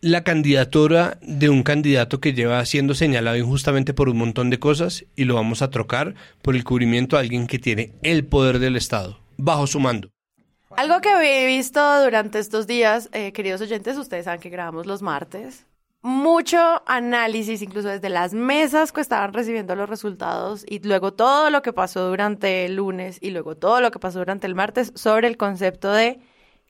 la 0.00 0.22
candidatura 0.22 1.18
de 1.22 1.48
un 1.48 1.64
candidato 1.64 2.20
que 2.20 2.34
lleva 2.34 2.64
siendo 2.66 2.94
señalado 2.94 3.36
injustamente 3.36 3.94
por 3.94 4.08
un 4.08 4.18
montón 4.18 4.48
de 4.48 4.60
cosas 4.60 5.06
y 5.16 5.24
lo 5.24 5.34
vamos 5.34 5.60
a 5.60 5.70
trocar 5.70 6.14
por 6.40 6.54
el 6.54 6.62
cubrimiento 6.62 7.16
de 7.16 7.22
alguien 7.22 7.48
que 7.48 7.58
tiene 7.58 7.90
el 8.02 8.24
poder 8.24 8.60
del 8.60 8.76
Estado 8.76 9.18
bajo 9.36 9.66
su 9.66 9.80
mando. 9.80 10.11
Algo 10.76 11.00
que 11.00 11.42
he 11.42 11.46
visto 11.46 12.02
durante 12.02 12.38
estos 12.38 12.66
días, 12.66 13.08
eh, 13.12 13.32
queridos 13.32 13.60
oyentes, 13.60 13.96
ustedes 13.96 14.24
saben 14.24 14.40
que 14.40 14.50
grabamos 14.50 14.86
los 14.86 15.02
martes. 15.02 15.66
Mucho 16.00 16.82
análisis, 16.86 17.62
incluso 17.62 17.88
desde 17.88 18.08
las 18.08 18.34
mesas 18.34 18.90
que 18.90 19.00
estaban 19.00 19.32
recibiendo 19.32 19.76
los 19.76 19.88
resultados 19.88 20.64
y 20.66 20.80
luego 20.80 21.12
todo 21.12 21.50
lo 21.50 21.62
que 21.62 21.72
pasó 21.72 22.08
durante 22.08 22.64
el 22.64 22.76
lunes 22.76 23.18
y 23.20 23.30
luego 23.30 23.56
todo 23.56 23.80
lo 23.80 23.90
que 23.90 24.00
pasó 24.00 24.18
durante 24.18 24.46
el 24.46 24.54
martes 24.54 24.92
sobre 24.96 25.28
el 25.28 25.36
concepto 25.36 25.92
de 25.92 26.20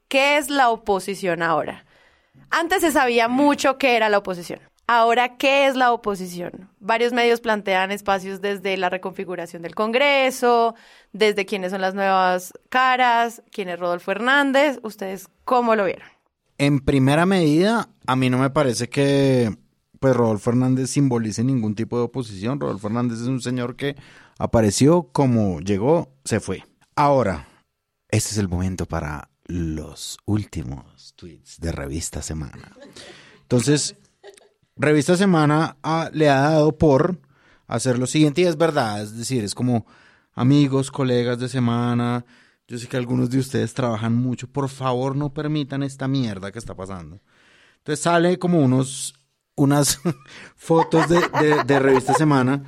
qué 0.08 0.36
es 0.36 0.50
la 0.50 0.68
oposición 0.68 1.42
ahora. 1.42 1.86
Antes 2.50 2.82
se 2.82 2.92
sabía 2.92 3.28
mucho 3.28 3.78
qué 3.78 3.96
era 3.96 4.10
la 4.10 4.18
oposición. 4.18 4.60
Ahora, 4.94 5.38
¿qué 5.38 5.68
es 5.68 5.74
la 5.74 5.90
oposición? 5.90 6.68
Varios 6.78 7.14
medios 7.14 7.40
plantean 7.40 7.90
espacios 7.92 8.42
desde 8.42 8.76
la 8.76 8.90
reconfiguración 8.90 9.62
del 9.62 9.74
Congreso, 9.74 10.74
desde 11.14 11.46
quiénes 11.46 11.70
son 11.70 11.80
las 11.80 11.94
nuevas 11.94 12.52
caras, 12.68 13.42
quién 13.50 13.70
es 13.70 13.80
Rodolfo 13.80 14.10
Hernández. 14.10 14.80
¿Ustedes 14.82 15.28
cómo 15.46 15.76
lo 15.76 15.86
vieron? 15.86 16.06
En 16.58 16.80
primera 16.80 17.24
medida, 17.24 17.88
a 18.06 18.16
mí 18.16 18.28
no 18.28 18.36
me 18.36 18.50
parece 18.50 18.90
que 18.90 19.56
pues 19.98 20.14
Rodolfo 20.14 20.50
Hernández 20.50 20.90
simbolice 20.90 21.42
ningún 21.42 21.74
tipo 21.74 21.96
de 21.96 22.04
oposición. 22.04 22.60
Rodolfo 22.60 22.88
Hernández 22.88 23.22
es 23.22 23.28
un 23.28 23.40
señor 23.40 23.76
que 23.76 23.96
apareció 24.36 25.04
como 25.04 25.60
llegó, 25.60 26.10
se 26.26 26.38
fue. 26.38 26.66
Ahora, 26.96 27.48
este 28.10 28.32
es 28.32 28.36
el 28.36 28.50
momento 28.50 28.84
para 28.84 29.30
los 29.46 30.18
últimos 30.26 31.14
tweets 31.16 31.58
de 31.60 31.72
Revista 31.72 32.20
Semana. 32.20 32.76
Entonces, 33.40 33.96
Revista 34.76 35.16
Semana 35.16 35.76
ah, 35.82 36.10
le 36.12 36.28
ha 36.28 36.40
dado 36.40 36.76
por 36.76 37.18
hacer 37.66 37.98
lo 37.98 38.06
siguiente 38.06 38.42
y 38.42 38.44
es 38.44 38.56
verdad, 38.56 39.02
es 39.02 39.16
decir, 39.16 39.44
es 39.44 39.54
como 39.54 39.86
amigos, 40.34 40.90
colegas 40.90 41.38
de 41.38 41.48
semana, 41.48 42.24
yo 42.68 42.78
sé 42.78 42.86
que 42.86 42.96
algunos 42.96 43.30
de 43.30 43.38
ustedes 43.38 43.74
trabajan 43.74 44.14
mucho, 44.14 44.46
por 44.46 44.68
favor 44.68 45.16
no 45.16 45.32
permitan 45.34 45.82
esta 45.82 46.08
mierda 46.08 46.52
que 46.52 46.58
está 46.58 46.74
pasando. 46.74 47.20
Entonces 47.78 48.02
sale 48.02 48.38
como 48.38 48.60
unos, 48.60 49.14
unas 49.56 50.00
fotos 50.56 51.06
de, 51.08 51.78
Revista 51.78 52.14
Semana. 52.14 52.62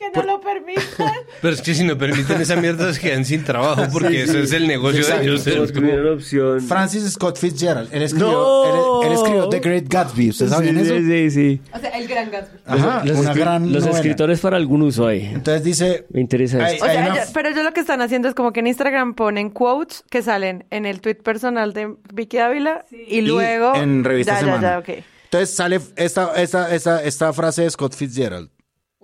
Que 0.00 0.10
no 0.18 0.22
lo 0.24 0.40
permitan. 0.40 1.12
Pero 1.42 1.54
es 1.54 1.60
que 1.60 1.74
si 1.74 1.84
no 1.84 1.98
permiten 1.98 2.40
esa 2.40 2.56
mierda 2.56 2.90
se 2.94 2.98
quedan 3.00 3.26
sin 3.26 3.44
trabajo 3.44 3.82
porque 3.92 4.22
eso 4.22 4.38
es 4.38 4.50
el 4.52 4.66
negocio 4.66 5.00
Exacto. 5.00 5.20
de 5.22 5.28
ellos. 5.28 5.46
Es 5.46 5.72
como- 5.72 6.10
opción. 6.14 6.60
Francis 6.62 7.10
Scott 7.12 7.36
Fitzgerald, 7.38 7.90
él 7.92 8.02
escribió, 8.02 8.30
¡No! 8.32 9.02
él, 9.02 9.08
él 9.08 9.12
escribió 9.12 9.48
The 9.50 9.60
Great 9.60 9.84
Gatsby, 9.88 10.30
¿ustedes 10.30 10.52
saben 10.52 10.78
eso? 10.78 10.96
Sí, 10.96 11.30
sí. 11.30 11.60
O 11.74 11.78
sea, 11.78 11.90
el 11.90 12.08
gran 12.08 12.30
Gatsby. 12.30 12.58
Ajá, 12.64 13.02
los 13.04 13.18
una 13.18 13.32
escri- 13.32 13.38
gran 13.38 13.72
los 13.72 13.82
novela. 13.82 13.98
escritores 13.98 14.40
para 14.40 14.56
algún 14.56 14.80
uso 14.82 15.06
ahí. 15.06 15.26
Entonces 15.26 15.64
dice, 15.64 16.06
Me 16.10 16.22
interesa 16.22 16.64
Ay, 16.64 16.74
esto. 16.76 16.86
O 16.86 16.88
sea, 16.88 16.98
Hay 17.02 17.06
una- 17.10 17.16
ellos- 17.18 17.30
pero 17.34 17.48
ellos 17.50 17.64
lo 17.64 17.72
que 17.74 17.80
están 17.80 18.00
haciendo 18.00 18.28
es 18.28 18.34
como 18.34 18.52
que 18.54 18.60
en 18.60 18.68
Instagram 18.68 19.12
ponen 19.14 19.50
quotes 19.50 20.02
que 20.10 20.22
salen 20.22 20.64
en 20.70 20.86
el 20.86 21.02
tweet 21.02 21.16
personal 21.16 21.74
de 21.74 21.94
Vicky 22.14 22.38
Ávila 22.38 22.86
y 22.90 23.20
luego... 23.20 23.74
en 23.74 24.02
Revista 24.02 24.32
ya, 24.34 24.40
Semana. 24.40 24.62
Ya, 24.62 24.70
ya, 24.70 24.78
ok. 24.78 25.04
Entonces 25.24 25.50
sale 25.54 25.78
esta, 25.96 26.32
esta, 26.40 26.74
esta, 26.74 27.04
esta 27.04 27.32
frase 27.34 27.62
de 27.62 27.70
Scott 27.70 27.94
Fitzgerald. 27.94 28.48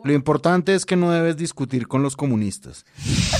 Lo 0.06 0.12
importante 0.12 0.74
es 0.74 0.86
que 0.86 0.96
no 0.96 1.10
debes 1.10 1.36
discutir 1.36 1.88
con 1.88 2.02
los 2.02 2.16
comunistas. 2.16 2.84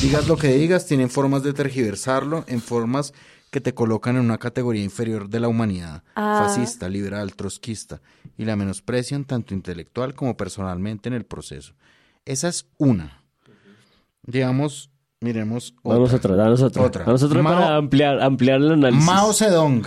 Digas 0.03 0.27
lo 0.27 0.37
que 0.37 0.49
digas, 0.49 0.87
tienen 0.87 1.09
formas 1.11 1.43
de 1.43 1.53
tergiversarlo 1.53 2.45
en 2.49 2.61
formas 2.61 3.12
que 3.51 3.61
te 3.61 3.73
colocan 3.73 4.17
en 4.17 4.23
una 4.23 4.39
categoría 4.39 4.83
inferior 4.83 5.29
de 5.29 5.41
la 5.41 5.49
humanidad, 5.49 6.03
Ah. 6.17 6.45
fascista, 6.45 6.89
liberal, 6.89 7.35
trotskista, 7.37 8.01
y 8.37 8.45
la 8.45 8.57
menosprecian 8.57 9.25
tanto 9.25 9.55
intelectual 9.55 10.14
como 10.14 10.37
personalmente 10.37 11.09
en 11.09 11.14
el 11.14 11.25
proceso. 11.25 11.75
Esa 12.25 12.49
es 12.49 12.67
una. 12.77 13.23
Digamos, 14.25 14.91
miremos 15.21 15.75
Vamos 15.85 16.12
otra. 16.12 16.33
otra, 16.33 16.45
danos 16.45 16.62
otra. 16.62 16.83
Otra. 16.83 17.05
Vamos 17.05 17.23
otra 17.23 17.43
Mao- 17.43 17.55
para 17.55 17.77
ampliar, 17.77 18.21
ampliar 18.21 18.61
el 18.61 18.73
análisis. 18.73 19.05
Mao 19.07 19.33
Zedong. 19.33 19.85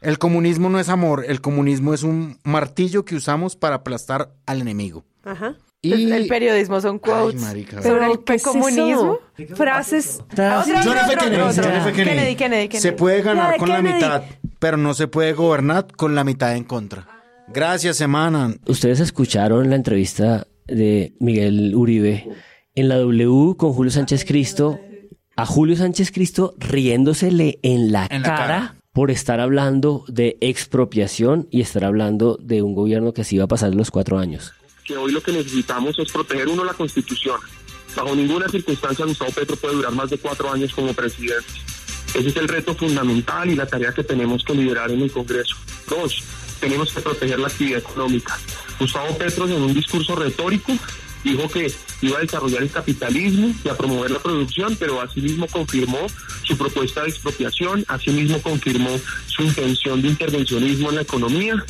El 0.00 0.18
comunismo 0.18 0.68
no 0.68 0.78
es 0.80 0.88
amor, 0.88 1.24
el 1.28 1.40
comunismo 1.40 1.94
es 1.94 2.02
un 2.02 2.38
martillo 2.44 3.04
que 3.04 3.16
usamos 3.16 3.56
para 3.56 3.76
aplastar 3.76 4.34
al 4.46 4.60
enemigo. 4.60 5.04
Ajá. 5.24 5.56
Y... 5.84 6.10
El 6.12 6.26
periodismo 6.26 6.80
son 6.80 6.98
quotes. 6.98 7.40
marica. 7.40 7.82
sobre 7.82 8.06
el 8.12 8.24
¿qué 8.24 8.34
es 8.34 8.42
comunismo. 8.42 9.18
eso? 9.38 9.54
Frases. 9.54 10.22
John 10.36 10.46
otro, 10.56 10.92
F. 10.94 11.92
Kennedy. 11.92 11.94
Kennedy. 11.94 12.36
Kennedy. 12.36 12.78
Se 12.78 12.92
puede 12.92 13.22
ganar 13.22 13.56
con 13.58 13.68
la 13.68 13.82
mitad, 13.82 14.22
pero 14.58 14.76
no 14.76 14.94
se 14.94 15.08
puede 15.08 15.32
gobernar 15.34 15.86
con 15.96 16.14
la 16.14 16.24
mitad 16.24 16.56
en 16.56 16.64
contra. 16.64 17.06
Gracias, 17.52 17.96
semana. 17.96 18.54
Ustedes 18.66 19.00
escucharon 19.00 19.68
la 19.68 19.76
entrevista 19.76 20.46
de 20.66 21.14
Miguel 21.20 21.74
Uribe 21.74 22.26
en 22.74 22.88
la 22.88 22.96
W 22.96 23.54
con 23.56 23.72
Julio 23.74 23.92
Sánchez 23.92 24.24
Cristo, 24.24 24.80
a 25.36 25.44
Julio 25.44 25.76
Sánchez 25.76 26.10
Cristo 26.10 26.54
riéndosele 26.58 27.58
en 27.62 27.92
la, 27.92 28.06
En 28.10 28.22
la 28.22 28.28
cara, 28.28 28.46
cara. 28.46 28.74
por 28.92 29.10
estar 29.10 29.40
hablando 29.40 30.04
de 30.08 30.38
expropiación 30.40 31.46
y 31.50 31.60
estar 31.60 31.84
hablando 31.84 32.38
de 32.40 32.62
un 32.62 32.74
gobierno 32.74 33.12
que 33.12 33.24
se 33.24 33.34
iba 33.34 33.44
a 33.44 33.48
pasar 33.48 33.74
los 33.74 33.90
cuatro 33.90 34.18
años. 34.18 34.54
Que 34.84 34.96
hoy 34.96 35.12
lo 35.12 35.22
que 35.22 35.32
necesitamos 35.32 35.98
es 35.98 36.12
proteger 36.12 36.48
uno 36.48 36.64
la 36.64 36.74
constitución. 36.74 37.40
Bajo 37.96 38.14
ninguna 38.14 38.48
circunstancia 38.48 39.04
Gustavo 39.04 39.30
Petro 39.30 39.56
puede 39.56 39.74
durar 39.74 39.92
más 39.92 40.10
de 40.10 40.18
cuatro 40.18 40.52
años 40.52 40.72
como 40.74 40.92
presidente. 40.92 41.52
Ese 42.14 42.28
es 42.28 42.36
el 42.36 42.48
reto 42.48 42.74
fundamental 42.74 43.50
y 43.50 43.56
la 43.56 43.66
tarea 43.66 43.92
que 43.92 44.04
tenemos 44.04 44.44
que 44.44 44.54
liderar 44.54 44.90
en 44.90 45.00
el 45.00 45.10
Congreso. 45.10 45.56
Dos, 45.88 46.22
tenemos 46.60 46.92
que 46.92 47.00
proteger 47.00 47.38
la 47.38 47.48
actividad 47.48 47.80
económica. 47.80 48.38
Gustavo 48.78 49.16
Petro 49.16 49.46
en 49.46 49.62
un 49.62 49.74
discurso 49.74 50.14
retórico 50.14 50.72
dijo 51.24 51.48
que 51.48 51.72
iba 52.02 52.18
a 52.18 52.20
desarrollar 52.20 52.62
el 52.62 52.70
capitalismo 52.70 53.54
y 53.64 53.68
a 53.68 53.76
promover 53.76 54.10
la 54.10 54.18
producción, 54.18 54.76
pero 54.78 55.00
asimismo 55.00 55.46
confirmó 55.46 56.06
su 56.42 56.56
propuesta 56.56 57.02
de 57.02 57.08
expropiación, 57.08 57.84
asimismo 57.88 58.40
confirmó 58.42 59.00
su 59.26 59.42
intención 59.42 60.02
de 60.02 60.08
intervencionismo 60.08 60.90
en 60.90 60.96
la 60.96 61.02
economía 61.02 61.64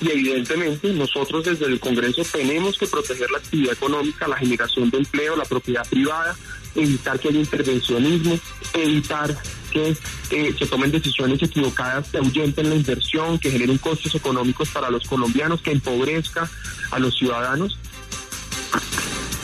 y 0.00 0.10
evidentemente 0.10 0.92
nosotros 0.92 1.44
desde 1.44 1.66
el 1.66 1.78
Congreso 1.80 2.22
tenemos 2.32 2.78
que 2.78 2.86
proteger 2.86 3.30
la 3.30 3.38
actividad 3.38 3.72
económica, 3.74 4.26
la 4.28 4.36
generación 4.36 4.90
de 4.90 4.98
empleo, 4.98 5.36
la 5.36 5.44
propiedad 5.44 5.86
privada, 5.88 6.36
evitar 6.74 7.18
que 7.20 7.28
haya 7.28 7.40
intervencionismo, 7.40 8.38
evitar 8.74 9.36
que 9.72 9.96
eh, 10.30 10.54
se 10.58 10.66
tomen 10.66 10.90
decisiones 10.90 11.42
equivocadas 11.42 12.08
que 12.08 12.18
ahuyenten 12.18 12.68
la 12.70 12.76
inversión, 12.76 13.38
que 13.38 13.50
generen 13.50 13.78
costos 13.78 14.14
económicos 14.14 14.68
para 14.70 14.90
los 14.90 15.06
colombianos, 15.06 15.60
que 15.62 15.72
empobrezca 15.72 16.50
a 16.90 16.98
los 16.98 17.16
ciudadanos. 17.16 17.76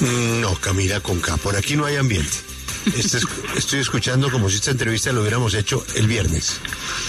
Mm, 0.00 0.40
No, 0.40 0.54
Camila 0.56 1.00
Conca, 1.00 1.36
por 1.38 1.56
aquí 1.56 1.76
no 1.76 1.84
hay 1.86 1.96
ambiente. 1.96 2.36
Este 2.86 3.18
es- 3.18 3.26
estoy 3.56 3.80
escuchando 3.80 4.30
como 4.30 4.48
si 4.48 4.56
esta 4.56 4.70
entrevista 4.70 5.12
lo 5.12 5.20
hubiéramos 5.22 5.54
hecho 5.54 5.84
el 5.96 6.06
viernes. 6.06 6.60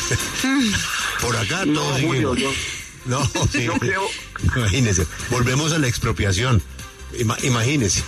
Por 1.22 1.36
acá 1.38 1.66
No, 1.66 1.74
todos 1.82 2.02
Julio, 2.02 2.36
yo- 2.36 2.52
No, 3.08 3.24
sí. 3.52 3.64
yo 3.64 3.74
creo- 3.74 4.02
Imagínese. 4.56 5.06
Volvemos 5.32 5.72
a 5.74 5.80
la 5.80 5.88
expropiación. 5.88 6.62
Ima- 7.20 7.38
imagínese. 7.44 8.04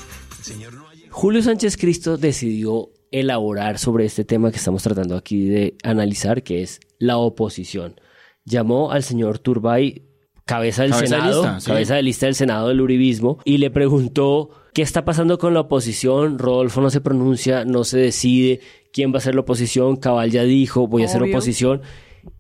Julio 1.10 1.42
Sánchez 1.42 1.78
Cristo 1.78 2.18
decidió 2.18 2.90
elaborar 3.12 3.80
sobre 3.80 4.06
este 4.06 4.24
tema 4.24 4.52
que 4.52 4.58
estamos 4.58 4.84
tratando 4.84 5.16
aquí 5.18 5.46
de 5.48 5.76
analizar, 5.84 6.44
que 6.44 6.62
es 6.62 6.80
la 7.00 7.18
oposición. 7.18 8.00
Llamó 8.46 8.92
al 8.92 9.04
señor 9.04 9.40
Turbay, 9.40 10.04
cabeza 10.46 10.84
del 10.84 10.92
Cabeza 10.92 11.16
de 11.16 11.22
Senado, 11.22 11.42
lista, 11.44 11.60
sí. 11.60 11.68
cabeza 11.68 11.96
de 11.96 12.04
lista 12.04 12.26
del 12.28 12.36
Senado 12.36 12.68
del 12.68 12.82
Uribismo, 12.82 13.40
y 13.46 13.58
le 13.58 13.70
preguntó 13.72 14.50
qué 14.74 14.82
está 14.82 15.06
pasando 15.06 15.38
con 15.38 15.54
la 15.54 15.62
oposición. 15.62 16.38
Rodolfo 16.40 16.82
no 16.82 16.90
se 16.90 17.02
pronuncia, 17.02 17.66
no 17.66 17.84
se 17.84 17.98
decide 17.98 18.62
quién 18.94 19.14
va 19.14 19.18
a 19.18 19.22
ser 19.22 19.36
la 19.36 19.42
oposición. 19.42 19.98
Cabal 19.98 20.32
ya 20.32 20.44
dijo, 20.44 20.88
voy 20.88 21.04
a 21.04 21.08
ser 21.08 21.24
oposición. 21.24 21.82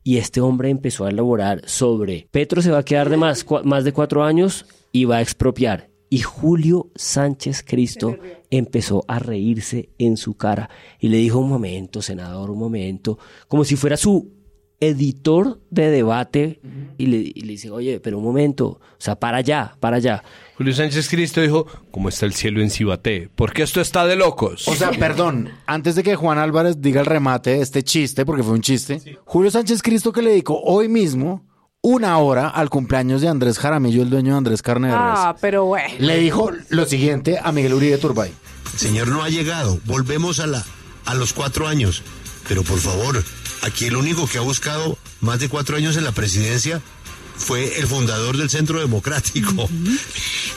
Y 0.03 0.17
este 0.17 0.41
hombre 0.41 0.69
empezó 0.69 1.05
a 1.05 1.09
elaborar 1.09 1.61
sobre 1.65 2.27
Petro 2.31 2.61
se 2.61 2.71
va 2.71 2.79
a 2.79 2.85
quedar 2.85 3.09
de 3.09 3.17
más, 3.17 3.45
más 3.63 3.83
de 3.83 3.93
cuatro 3.93 4.23
años 4.23 4.65
y 4.91 5.05
va 5.05 5.17
a 5.17 5.21
expropiar. 5.21 5.89
Y 6.09 6.19
Julio 6.19 6.89
Sánchez 6.95 7.63
Cristo 7.63 8.17
empezó 8.49 9.03
a 9.07 9.19
reírse 9.19 9.89
en 9.99 10.17
su 10.17 10.35
cara 10.35 10.69
y 10.99 11.09
le 11.09 11.17
dijo, 11.17 11.39
un 11.39 11.49
momento, 11.49 12.01
senador, 12.01 12.49
un 12.49 12.57
momento, 12.57 13.19
como 13.47 13.63
si 13.63 13.75
fuera 13.75 13.95
su 13.95 14.31
editor 14.79 15.61
de 15.69 15.89
debate 15.91 16.61
y 16.97 17.05
le, 17.05 17.17
y 17.17 17.41
le 17.41 17.51
dice, 17.51 17.69
oye, 17.69 17.99
pero 17.99 18.17
un 18.17 18.23
momento, 18.23 18.67
o 18.67 18.97
sea, 18.97 19.19
para 19.19 19.37
allá, 19.37 19.75
para 19.79 19.97
allá. 19.97 20.23
Julio 20.59 20.73
Sánchez 20.73 21.07
Cristo 21.07 21.39
dijo, 21.39 21.65
¿cómo 21.89 22.09
está 22.09 22.25
el 22.25 22.33
cielo 22.33 22.59
en 22.59 22.69
Cibaté? 22.69 23.29
Porque 23.33 23.63
esto 23.63 23.79
está 23.79 24.05
de 24.05 24.17
locos. 24.17 24.67
O 24.67 24.75
sea, 24.75 24.91
perdón, 24.91 25.51
antes 25.65 25.95
de 25.95 26.03
que 26.03 26.17
Juan 26.17 26.37
Álvarez 26.37 26.81
diga 26.81 26.99
el 26.99 27.05
remate 27.05 27.51
de 27.51 27.61
este 27.61 27.81
chiste, 27.81 28.25
porque 28.25 28.43
fue 28.43 28.55
un 28.55 28.61
chiste, 28.61 29.17
Julio 29.23 29.51
Sánchez 29.51 29.81
Cristo 29.81 30.11
que 30.11 30.21
le 30.21 30.31
dedicó 30.31 30.59
hoy 30.61 30.89
mismo 30.89 31.45
una 31.81 32.17
hora 32.17 32.49
al 32.49 32.69
cumpleaños 32.69 33.21
de 33.21 33.29
Andrés 33.29 33.57
Jaramillo, 33.57 34.03
el 34.03 34.09
dueño 34.09 34.33
de 34.33 34.37
Andrés 34.37 34.61
Carne 34.61 34.89
de 34.89 34.95
Res. 34.95 35.01
Ah, 35.01 35.35
pero 35.39 35.63
bueno. 35.63 35.93
Le 35.97 36.17
dijo 36.17 36.51
lo 36.67 36.85
siguiente 36.85 37.39
a 37.41 37.53
Miguel 37.53 37.75
Uribe 37.75 37.97
Turbay. 37.97 38.33
El 38.73 38.79
señor 38.79 39.07
no 39.07 39.23
ha 39.23 39.29
llegado. 39.29 39.79
Volvemos 39.85 40.41
a, 40.41 40.47
la, 40.47 40.65
a 41.05 41.15
los 41.15 41.31
cuatro 41.31 41.69
años. 41.69 42.03
Pero 42.49 42.63
por 42.63 42.79
favor, 42.79 43.23
aquí 43.61 43.85
el 43.85 43.95
único 43.95 44.27
que 44.27 44.39
ha 44.39 44.41
buscado 44.41 44.97
más 45.21 45.39
de 45.39 45.47
cuatro 45.47 45.77
años 45.77 45.95
en 45.95 46.03
la 46.03 46.11
presidencia 46.11 46.81
fue 47.39 47.79
el 47.79 47.87
fundador 47.87 48.37
del 48.37 48.49
Centro 48.49 48.79
Democrático. 48.79 49.67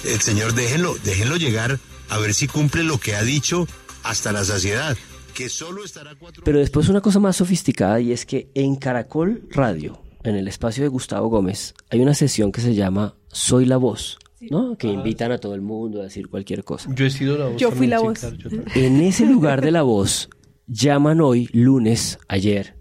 El 0.04 0.20
señor, 0.20 0.52
déjenlo, 0.54 0.96
déjenlo 1.04 1.36
llegar 1.36 1.78
a 2.10 2.18
ver 2.18 2.34
si 2.34 2.48
cumple 2.48 2.82
lo 2.82 2.98
que 2.98 3.14
ha 3.14 3.22
dicho 3.22 3.66
hasta 4.02 4.32
la 4.32 4.44
saciedad. 4.44 4.96
Que 5.32 5.48
solo 5.48 5.84
estará 5.84 6.14
cuatro 6.14 6.42
Pero 6.44 6.58
después 6.58 6.88
una 6.88 7.00
cosa 7.00 7.18
más 7.20 7.36
sofisticada 7.36 8.00
y 8.00 8.12
es 8.12 8.26
que 8.26 8.50
en 8.54 8.76
Caracol 8.76 9.48
Radio, 9.50 10.02
en 10.24 10.36
el 10.36 10.48
espacio 10.48 10.82
de 10.82 10.88
Gustavo 10.88 11.28
Gómez, 11.28 11.72
hay 11.88 12.00
una 12.00 12.12
sesión 12.14 12.52
que 12.52 12.60
se 12.60 12.74
llama 12.74 13.14
Soy 13.28 13.64
la 13.64 13.78
Voz, 13.78 14.18
¿no? 14.40 14.76
Que 14.76 14.88
invitan 14.88 15.32
a 15.32 15.38
todo 15.38 15.54
el 15.54 15.62
mundo 15.62 16.00
a 16.00 16.04
decir 16.04 16.28
cualquier 16.28 16.64
cosa. 16.64 16.90
Yo 16.94 17.06
he 17.06 17.10
sido 17.10 17.38
la 17.38 17.46
voz. 17.46 17.56
Yo 17.56 17.70
fui 17.70 17.86
la 17.86 18.00
voz. 18.00 18.20
yo. 18.36 18.50
En 18.74 19.00
ese 19.00 19.24
lugar 19.34 19.62
de 19.62 19.70
la 19.70 19.82
voz 19.82 20.28
llaman 20.66 21.20
hoy, 21.20 21.48
lunes, 21.52 22.18
ayer, 22.28 22.76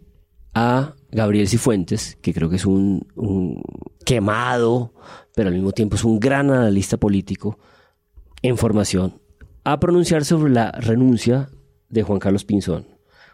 a 0.54 0.96
Gabriel 1.12 1.48
Cifuentes, 1.48 2.18
que 2.22 2.34
creo 2.34 2.50
que 2.50 2.56
es 2.56 2.66
un, 2.66 3.08
un 3.16 3.62
quemado, 4.06 4.94
pero 5.36 5.50
al 5.50 5.56
mismo 5.56 5.72
tiempo 5.72 5.96
es 5.96 6.04
un 6.04 6.20
gran 6.20 6.50
analista 6.52 6.98
político 6.98 7.60
en 8.42 8.58
formación, 8.58 9.22
a 9.64 9.80
pronunciar 9.80 10.26
sobre 10.26 10.52
la 10.52 10.72
renuncia 10.72 11.50
de 11.90 12.04
Juan 12.04 12.20
Carlos 12.20 12.46
Pinzón. 12.46 12.88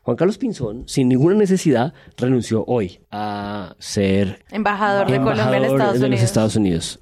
Juan 0.03 0.15
Carlos 0.15 0.37
Pinzón, 0.37 0.83
sin 0.87 1.09
ninguna 1.09 1.35
necesidad, 1.35 1.93
renunció 2.15 2.63
hoy 2.65 3.01
a 3.11 3.75
ser 3.77 4.45
Embajador 4.51 5.11
de 5.11 5.17
Colombia 5.17 5.57
en 5.57 5.65
Estados 5.65 5.99
de 5.99 6.07
los. 6.07 6.21
Estados 6.21 6.55
Unidos. 6.55 6.99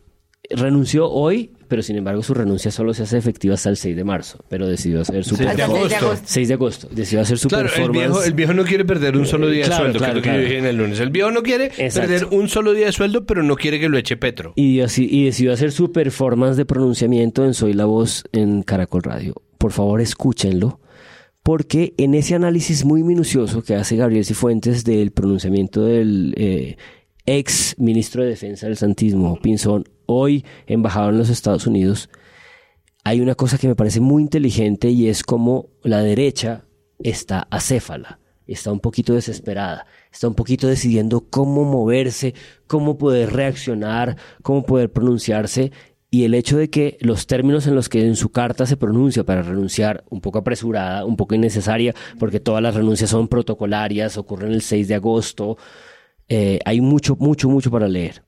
Renunció 0.50 1.10
hoy, 1.10 1.52
pero 1.68 1.82
sin 1.82 1.96
embargo 1.96 2.22
su 2.24 2.34
renuncia 2.34 2.70
solo 2.72 2.94
se 2.94 3.04
hace 3.04 3.18
efectiva 3.18 3.56
hasta 3.56 3.70
el 3.70 3.78
6 3.78 3.96
de 3.96 4.04
marzo, 4.04 4.44
pero 4.50 4.68
decidió 4.68 5.02
hacer 5.02 5.24
su 5.24 5.36
6 5.36 5.56
de 5.56 5.64
Hasta 5.64 5.66
el 5.66 5.72
6 5.72 5.90
de 5.90 5.96
agosto. 5.96 6.06
agosto. 6.08 6.26
6 6.28 6.48
de 6.48 6.54
agosto. 6.54 6.88
Decidió 6.92 7.22
hacer 7.22 7.38
su 7.38 7.48
Claro, 7.48 7.66
el 7.66 7.72
performance. 7.72 8.08
viejo, 8.08 8.24
el 8.24 8.34
viejo 8.34 8.54
no 8.54 8.64
quiere 8.66 8.86
perder 8.86 9.18
un 9.18 9.26
solo 9.26 9.50
día 9.50 9.64
de 9.64 9.68
Claro, 9.70 9.84
sueldo, 9.86 10.00
claro, 10.00 10.14
que 10.14 10.20
es 10.20 10.26
lo 10.26 10.32
que 10.32 10.38
yo 10.38 10.44
dije 10.44 10.58
en 10.60 10.66
el 10.66 10.76
lunes. 10.78 11.00
El 11.00 11.10
viejo 11.10 11.32
no 11.32 11.42
quiere 11.44 11.66
Exacto. 11.78 12.10
perder 12.10 12.26
un 12.32 12.48
solo 12.50 12.74
día 12.74 12.86
de 12.88 12.92
sueldo, 12.92 13.26
pero 13.26 13.44
no 13.44 13.56
quiere 13.56 13.80
que 13.80 13.90
lo 13.90 13.98
eche 13.98 14.18
Petro. 14.18 14.54
Y, 14.56 14.82
así- 14.82 15.08
y 15.10 15.26
decidió 15.26 15.54
hacer 15.54 15.72
su 15.72 15.92
performance 15.92 16.58
de 16.58 16.66
pronunciamiento 16.66 17.44
en 17.46 17.54
Soy 17.54 17.74
la 17.74 17.86
Voz 17.86 18.24
en 18.32 18.62
Caracol 18.64 19.04
Radio. 19.04 19.36
Por 19.58 19.72
favor, 19.72 20.02
escúchenlo, 20.02 20.80
porque 21.44 21.94
en 21.98 22.14
ese 22.14 22.36
análisis 22.36 22.86
muy 22.86 23.04
minucioso 23.04 23.64
que 23.64 23.76
hace 23.76 23.96
Gabriel 23.96 24.26
Cifuentes 24.26 24.84
del 24.84 25.12
pronunciamiento 25.12 25.84
del 25.86 26.34
eh, 26.38 26.78
ex 27.28 27.76
ministro 27.80 28.24
de 28.24 28.30
Defensa 28.30 28.68
del 28.68 28.78
Santismo, 28.78 29.40
Pinzón, 29.42 29.84
hoy 30.06 30.46
embajador 30.68 31.14
en 31.14 31.20
los 31.20 31.30
Estados 31.30 31.68
Unidos, 31.68 32.10
hay 33.04 33.22
una 33.22 33.36
cosa 33.36 33.60
que 33.60 33.68
me 33.68 33.76
parece 33.76 34.00
muy 34.00 34.24
inteligente 34.24 34.90
y 34.90 35.08
es 35.10 35.24
como 35.24 35.70
la 35.84 36.02
derecha 36.02 36.66
está 37.00 37.48
acéfala, 37.52 38.20
está 38.48 38.72
un 38.72 38.80
poquito 38.80 39.14
desesperada, 39.14 39.86
está 40.12 40.28
un 40.28 40.34
poquito 40.34 40.68
decidiendo 40.68 41.28
cómo 41.30 41.64
moverse, 41.66 42.34
cómo 42.66 42.98
poder 42.98 43.34
reaccionar, 43.34 44.18
cómo 44.42 44.64
poder 44.64 44.92
pronunciarse. 44.92 45.72
Y 46.10 46.24
el 46.24 46.34
hecho 46.34 46.58
de 46.58 46.70
que 46.70 46.98
los 47.02 47.28
términos 47.28 47.68
en 47.68 47.76
los 47.76 47.90
que 47.90 48.06
en 48.08 48.16
su 48.16 48.30
carta 48.30 48.66
se 48.66 48.78
pronuncia 48.78 49.24
para 49.24 49.44
renunciar, 49.44 50.04
un 50.10 50.22
poco 50.22 50.40
apresurada, 50.40 51.06
un 51.06 51.16
poco 51.18 51.36
innecesaria, 51.36 51.94
porque 52.18 52.40
todas 52.40 52.64
las 52.64 52.74
renuncias 52.74 53.10
son 53.10 53.28
protocolarias, 53.28 54.18
ocurren 54.18 54.54
el 54.54 54.62
6 54.62 54.88
de 54.88 54.96
agosto, 54.96 55.58
eh, 56.28 56.60
hay 56.66 56.82
mucho, 56.82 57.16
mucho, 57.18 57.50
mucho 57.50 57.70
para 57.70 57.88
leer. 57.88 58.24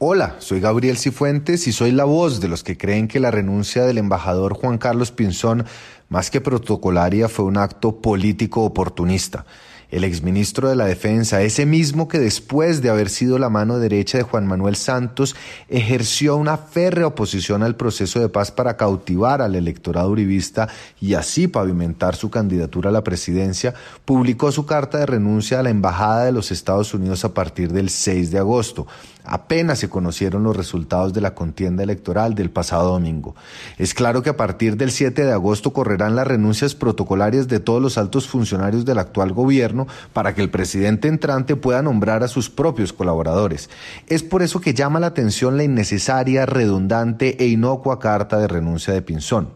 Hola, 0.00 0.36
soy 0.38 0.60
Gabriel 0.60 0.96
Cifuentes 0.96 1.66
y 1.66 1.72
soy 1.72 1.90
la 1.90 2.04
voz 2.04 2.40
de 2.40 2.46
los 2.46 2.62
que 2.62 2.76
creen 2.76 3.08
que 3.08 3.18
la 3.18 3.32
renuncia 3.32 3.84
del 3.84 3.98
embajador 3.98 4.54
Juan 4.54 4.78
Carlos 4.78 5.10
Pinzón, 5.10 5.64
más 6.08 6.30
que 6.30 6.40
protocolaria, 6.40 7.28
fue 7.28 7.46
un 7.46 7.56
acto 7.56 8.00
político 8.00 8.62
oportunista. 8.62 9.44
El 9.90 10.04
exministro 10.04 10.68
de 10.68 10.76
la 10.76 10.84
Defensa, 10.84 11.40
ese 11.42 11.64
mismo 11.64 12.08
que 12.08 12.18
después 12.20 12.82
de 12.82 12.90
haber 12.90 13.08
sido 13.08 13.38
la 13.38 13.48
mano 13.48 13.78
derecha 13.78 14.18
de 14.18 14.22
Juan 14.22 14.46
Manuel 14.46 14.76
Santos, 14.76 15.34
ejerció 15.68 16.36
una 16.36 16.58
férrea 16.58 17.06
oposición 17.06 17.62
al 17.64 17.74
proceso 17.74 18.20
de 18.20 18.28
paz 18.28 18.52
para 18.52 18.76
cautivar 18.76 19.40
al 19.40 19.56
electorado 19.56 20.10
uribista 20.10 20.68
y 21.00 21.14
así 21.14 21.48
pavimentar 21.48 22.14
su 22.16 22.30
candidatura 22.30 22.90
a 22.90 22.92
la 22.92 23.02
presidencia, 23.02 23.74
publicó 24.04 24.52
su 24.52 24.64
carta 24.64 24.98
de 24.98 25.06
renuncia 25.06 25.58
a 25.58 25.62
la 25.62 25.70
Embajada 25.70 26.26
de 26.26 26.32
los 26.32 26.52
Estados 26.52 26.92
Unidos 26.92 27.24
a 27.24 27.32
partir 27.32 27.72
del 27.72 27.88
6 27.88 28.30
de 28.30 28.38
agosto. 28.38 28.86
Apenas 29.28 29.78
se 29.78 29.88
conocieron 29.88 30.42
los 30.42 30.56
resultados 30.56 31.12
de 31.12 31.20
la 31.20 31.34
contienda 31.34 31.82
electoral 31.82 32.34
del 32.34 32.50
pasado 32.50 32.92
domingo. 32.92 33.36
Es 33.76 33.94
claro 33.94 34.22
que 34.22 34.30
a 34.30 34.36
partir 34.36 34.76
del 34.76 34.90
7 34.90 35.24
de 35.24 35.32
agosto 35.32 35.72
correrán 35.72 36.16
las 36.16 36.26
renuncias 36.26 36.74
protocolarias 36.74 37.48
de 37.48 37.60
todos 37.60 37.80
los 37.82 37.98
altos 37.98 38.28
funcionarios 38.28 38.84
del 38.84 38.98
actual 38.98 39.32
gobierno 39.32 39.86
para 40.12 40.34
que 40.34 40.42
el 40.42 40.50
presidente 40.50 41.08
entrante 41.08 41.56
pueda 41.56 41.82
nombrar 41.82 42.22
a 42.22 42.28
sus 42.28 42.50
propios 42.50 42.92
colaboradores. 42.92 43.70
Es 44.06 44.22
por 44.22 44.42
eso 44.42 44.60
que 44.60 44.74
llama 44.74 45.00
la 45.00 45.08
atención 45.08 45.56
la 45.56 45.64
innecesaria, 45.64 46.46
redundante 46.46 47.42
e 47.42 47.48
inocua 47.48 47.98
carta 47.98 48.38
de 48.38 48.48
renuncia 48.48 48.92
de 48.94 49.02
Pinzón. 49.02 49.50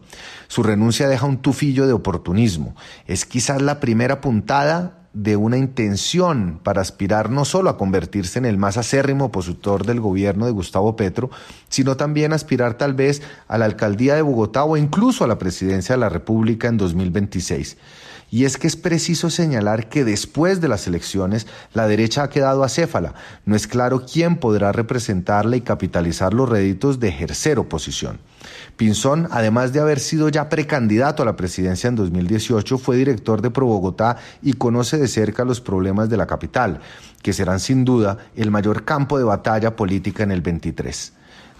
Su 0.47 0.63
renuncia 0.63 1.07
deja 1.07 1.25
un 1.25 1.37
tufillo 1.37 1.87
de 1.87 1.93
oportunismo. 1.93 2.75
Es 3.07 3.25
quizás 3.25 3.61
la 3.61 3.79
primera 3.79 4.21
puntada 4.21 5.02
de 5.13 5.35
una 5.35 5.57
intención 5.57 6.59
para 6.63 6.81
aspirar 6.81 7.29
no 7.29 7.45
solo 7.45 7.69
a 7.69 7.77
convertirse 7.77 8.39
en 8.39 8.45
el 8.45 8.57
más 8.57 8.77
acérrimo 8.77 9.25
opositor 9.25 9.85
del 9.85 9.99
gobierno 9.99 10.47
de 10.47 10.51
Gustavo 10.51 10.95
Petro, 10.95 11.29
sino 11.69 11.95
también 11.95 12.33
aspirar 12.33 12.77
tal 12.77 12.93
vez 12.93 13.21
a 13.47 13.57
la 13.59 13.65
alcaldía 13.65 14.15
de 14.15 14.23
Bogotá 14.23 14.63
o 14.63 14.75
incluso 14.75 15.23
a 15.23 15.27
la 15.27 15.37
presidencia 15.37 15.93
de 15.93 15.99
la 15.99 16.09
República 16.09 16.67
en 16.67 16.77
2026. 16.77 17.77
Y 18.33 18.45
es 18.45 18.57
que 18.57 18.65
es 18.65 18.75
preciso 18.75 19.29
señalar 19.29 19.89
que 19.89 20.03
después 20.03 20.59
de 20.59 20.67
las 20.67 20.87
elecciones 20.87 21.45
la 21.75 21.87
derecha 21.87 22.23
ha 22.23 22.29
quedado 22.31 22.63
acéfala. 22.63 23.13
No 23.45 23.55
es 23.55 23.67
claro 23.67 24.07
quién 24.11 24.37
podrá 24.37 24.71
representarla 24.71 25.55
y 25.55 25.61
capitalizar 25.61 26.33
los 26.33 26.49
réditos 26.49 26.99
de 26.99 27.09
ejercer 27.09 27.59
oposición. 27.59 28.17
Pinzón, 28.75 29.27
además 29.29 29.71
de 29.71 29.81
haber 29.81 29.99
sido 29.99 30.29
ya 30.29 30.49
precandidato 30.49 31.21
a 31.21 31.27
la 31.27 31.35
presidencia 31.35 31.89
en 31.89 31.95
2018, 31.95 32.79
fue 32.79 32.97
director 32.97 33.43
de 33.43 33.51
Pro 33.51 33.67
Bogotá 33.67 34.17
y 34.41 34.53
conoce 34.53 34.97
de 34.97 35.07
cerca 35.07 35.45
los 35.45 35.61
problemas 35.61 36.09
de 36.09 36.17
la 36.17 36.25
capital, 36.25 36.79
que 37.21 37.33
serán 37.33 37.59
sin 37.59 37.85
duda 37.85 38.17
el 38.35 38.49
mayor 38.49 38.83
campo 38.83 39.19
de 39.19 39.25
batalla 39.25 39.75
política 39.75 40.23
en 40.23 40.31
el 40.31 40.41
23. 40.41 41.13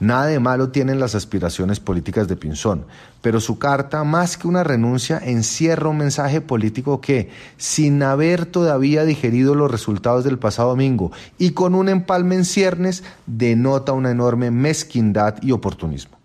Nada 0.03 0.25
de 0.25 0.41
malo 0.41 0.67
tienen 0.67 0.99
las 0.99 1.15
aspiraciones 1.15 1.79
políticas 1.79 2.27
de 2.27 2.35
Pinzón, 2.35 2.85
pero 3.21 3.39
su 3.39 3.57
carta, 3.57 4.03
más 4.03 4.35
que 4.35 4.49
una 4.49 4.61
renuncia, 4.61 5.17
encierra 5.17 5.87
un 5.87 5.99
mensaje 5.99 6.41
político 6.41 6.99
que, 6.99 7.29
sin 7.55 8.03
haber 8.03 8.45
todavía 8.45 9.05
digerido 9.05 9.55
los 9.55 9.71
resultados 9.71 10.25
del 10.25 10.37
pasado 10.37 10.71
domingo 10.71 11.13
y 11.37 11.51
con 11.51 11.73
un 11.73 11.87
empalme 11.87 12.35
en 12.35 12.43
ciernes, 12.43 13.05
denota 13.27 13.93
una 13.93 14.11
enorme 14.11 14.51
mezquindad 14.51 15.41
y 15.41 15.53
oportunismo. 15.53 16.17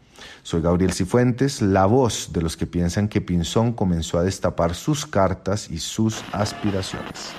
Soy 0.42 0.60
Gabriel 0.60 0.92
Cifuentes, 0.92 1.62
la 1.62 1.86
voz 1.86 2.30
de 2.32 2.42
los 2.42 2.56
que 2.56 2.66
piensan 2.66 3.06
que 3.06 3.20
Pinzón 3.20 3.72
comenzó 3.72 4.18
a 4.18 4.24
destapar 4.24 4.74
sus 4.74 5.06
cartas 5.06 5.70
y 5.70 5.78
sus 5.78 6.24
aspiraciones. 6.32 7.30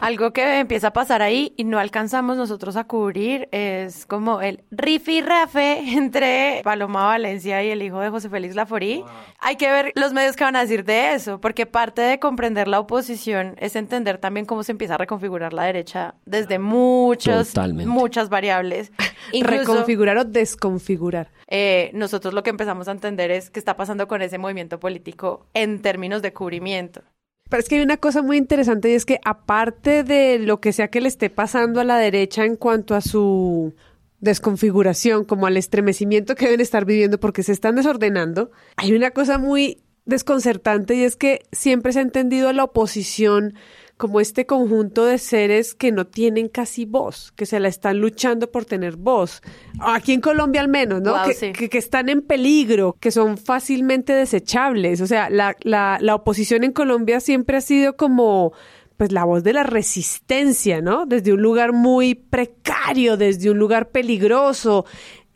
Algo 0.00 0.32
que 0.32 0.58
empieza 0.60 0.88
a 0.88 0.92
pasar 0.92 1.22
ahí 1.22 1.54
y 1.56 1.64
no 1.64 1.78
alcanzamos 1.78 2.36
nosotros 2.36 2.76
a 2.76 2.84
cubrir 2.84 3.48
es 3.50 4.06
como 4.06 4.40
el 4.40 4.62
rafe 4.70 5.78
entre 5.96 6.60
Paloma 6.62 7.06
Valencia 7.06 7.64
y 7.64 7.70
el 7.70 7.82
hijo 7.82 8.00
de 8.00 8.10
José 8.10 8.28
Félix 8.28 8.54
Laforí. 8.54 9.04
Hay 9.40 9.56
que 9.56 9.70
ver 9.70 9.92
los 9.94 10.12
medios 10.12 10.36
que 10.36 10.44
van 10.44 10.56
a 10.56 10.60
decir 10.60 10.84
de 10.84 11.14
eso, 11.14 11.40
porque 11.40 11.66
parte 11.66 12.02
de 12.02 12.18
comprender 12.18 12.68
la 12.68 12.80
oposición 12.80 13.56
es 13.58 13.74
entender 13.76 14.18
también 14.18 14.46
cómo 14.46 14.62
se 14.62 14.72
empieza 14.72 14.94
a 14.94 14.98
reconfigurar 14.98 15.52
la 15.52 15.64
derecha 15.64 16.14
desde 16.24 16.58
muchos, 16.58 17.54
muchas 17.86 18.28
variables. 18.28 18.92
Reconfigurar 19.32 20.18
o 20.18 20.24
desconfigurar. 20.24 21.32
Eh, 21.48 21.90
nosotros 21.94 22.34
lo 22.34 22.42
que 22.42 22.50
empezamos 22.50 22.86
a 22.88 22.92
entender 22.92 23.30
es 23.30 23.50
qué 23.50 23.58
está 23.58 23.76
pasando 23.76 24.06
con 24.06 24.22
ese 24.22 24.38
movimiento 24.38 24.78
político 24.78 25.46
en 25.54 25.82
términos 25.82 26.22
de 26.22 26.32
cubrimiento. 26.32 27.02
Pero 27.48 27.60
es 27.60 27.68
que 27.68 27.76
hay 27.76 27.82
una 27.82 27.96
cosa 27.96 28.22
muy 28.22 28.36
interesante 28.36 28.90
y 28.90 28.94
es 28.94 29.04
que 29.04 29.20
aparte 29.24 30.02
de 30.02 30.38
lo 30.38 30.60
que 30.60 30.72
sea 30.72 30.88
que 30.88 31.00
le 31.00 31.08
esté 31.08 31.30
pasando 31.30 31.80
a 31.80 31.84
la 31.84 31.96
derecha 31.96 32.44
en 32.44 32.56
cuanto 32.56 32.94
a 32.94 33.00
su 33.00 33.74
desconfiguración, 34.20 35.24
como 35.24 35.46
al 35.46 35.56
estremecimiento 35.56 36.34
que 36.34 36.46
deben 36.46 36.60
estar 36.60 36.84
viviendo 36.84 37.20
porque 37.20 37.42
se 37.42 37.52
están 37.52 37.76
desordenando, 37.76 38.50
hay 38.76 38.94
una 38.94 39.12
cosa 39.12 39.38
muy 39.38 39.82
desconcertante 40.06 40.94
y 40.94 41.02
es 41.02 41.16
que 41.16 41.42
siempre 41.52 41.92
se 41.92 41.98
ha 42.00 42.02
entendido 42.02 42.48
a 42.48 42.52
la 42.52 42.64
oposición 42.64 43.54
como 43.96 44.20
este 44.20 44.44
conjunto 44.44 45.04
de 45.06 45.18
seres 45.18 45.74
que 45.74 45.90
no 45.90 46.06
tienen 46.06 46.48
casi 46.48 46.84
voz, 46.84 47.32
que 47.32 47.46
se 47.46 47.60
la 47.60 47.68
están 47.68 47.98
luchando 47.98 48.50
por 48.50 48.64
tener 48.64 48.96
voz. 48.96 49.42
Aquí 49.80 50.12
en 50.12 50.20
Colombia 50.20 50.60
al 50.60 50.68
menos, 50.68 51.00
¿no? 51.00 51.14
que, 51.24 51.68
que, 51.68 51.78
están 51.78 52.08
en 52.08 52.22
peligro, 52.22 52.96
que 53.00 53.10
son 53.10 53.38
fácilmente 53.38 54.12
desechables. 54.12 55.00
O 55.00 55.06
sea, 55.06 55.30
la, 55.30 55.56
la, 55.62 55.98
la 56.00 56.14
oposición 56.14 56.64
en 56.64 56.72
Colombia 56.72 57.20
siempre 57.20 57.56
ha 57.56 57.62
sido 57.62 57.96
como 57.96 58.52
pues 58.96 59.12
la 59.12 59.24
voz 59.24 59.42
de 59.42 59.52
la 59.52 59.62
resistencia, 59.62 60.80
¿no? 60.80 61.04
Desde 61.04 61.32
un 61.32 61.42
lugar 61.42 61.72
muy 61.72 62.14
precario, 62.14 63.16
desde 63.16 63.50
un 63.50 63.58
lugar 63.58 63.90
peligroso, 63.90 64.86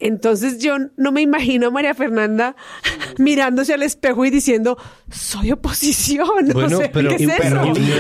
entonces 0.01 0.59
yo 0.59 0.77
no 0.97 1.13
me 1.13 1.21
imagino 1.21 1.69
a 1.69 1.71
María 1.71 1.95
Fernanda 1.95 2.57
mirándose 3.19 3.75
al 3.75 3.83
espejo 3.83 4.25
y 4.25 4.31
diciendo, 4.31 4.79
soy 5.11 5.53
oposición. 5.53 6.49
Bueno, 6.53 6.81
pero, 6.93 7.15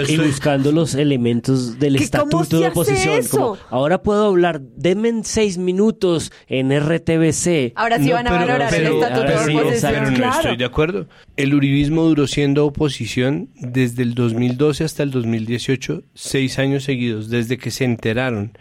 y, 0.09 0.17
buscando 0.17 0.73
los 0.73 0.95
elementos 0.95 1.79
del 1.79 1.97
estatuto 1.97 2.61
de 2.61 2.69
oposición. 2.69 3.21
Como, 3.31 3.59
ahora 3.69 4.03
puedo 4.03 4.27
hablar, 4.27 4.61
denme 4.61 5.11
seis 5.25 5.59
minutos 5.59 6.33
en 6.49 6.71
RTBC. 6.71 7.73
Ahora 7.75 7.99
sí 7.99 8.11
van 8.11 8.27
a 8.27 8.33
valorar 8.33 8.75
el 8.75 8.87
estatuto 8.87 9.27
de 9.27 9.35
oposición. 9.35 9.93
Pero 9.93 10.11
no 10.11 10.31
estoy 10.31 10.57
de 10.57 10.65
acuerdo. 10.65 11.07
El 11.37 11.55
uribismo 11.55 12.05
duró 12.05 12.27
siendo 12.27 12.67
oposición 12.67 13.51
desde 13.57 14.03
el 14.03 14.15
2012 14.15 14.85
hasta 14.85 15.03
el 15.03 15.11
2018, 15.11 16.03
seis 16.15 16.59
años 16.59 16.85
seguidos, 16.85 17.29
desde 17.29 17.59
que 17.59 17.71
se 17.71 17.85
enteraron 17.85 18.53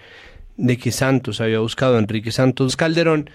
de 0.60 0.78
que 0.78 0.91
Santos 0.91 1.41
había 1.41 1.60
buscado 1.60 1.95
a 1.95 1.99
Enrique 1.99 2.32
Santos 2.32 2.76
Calderón 2.76 3.30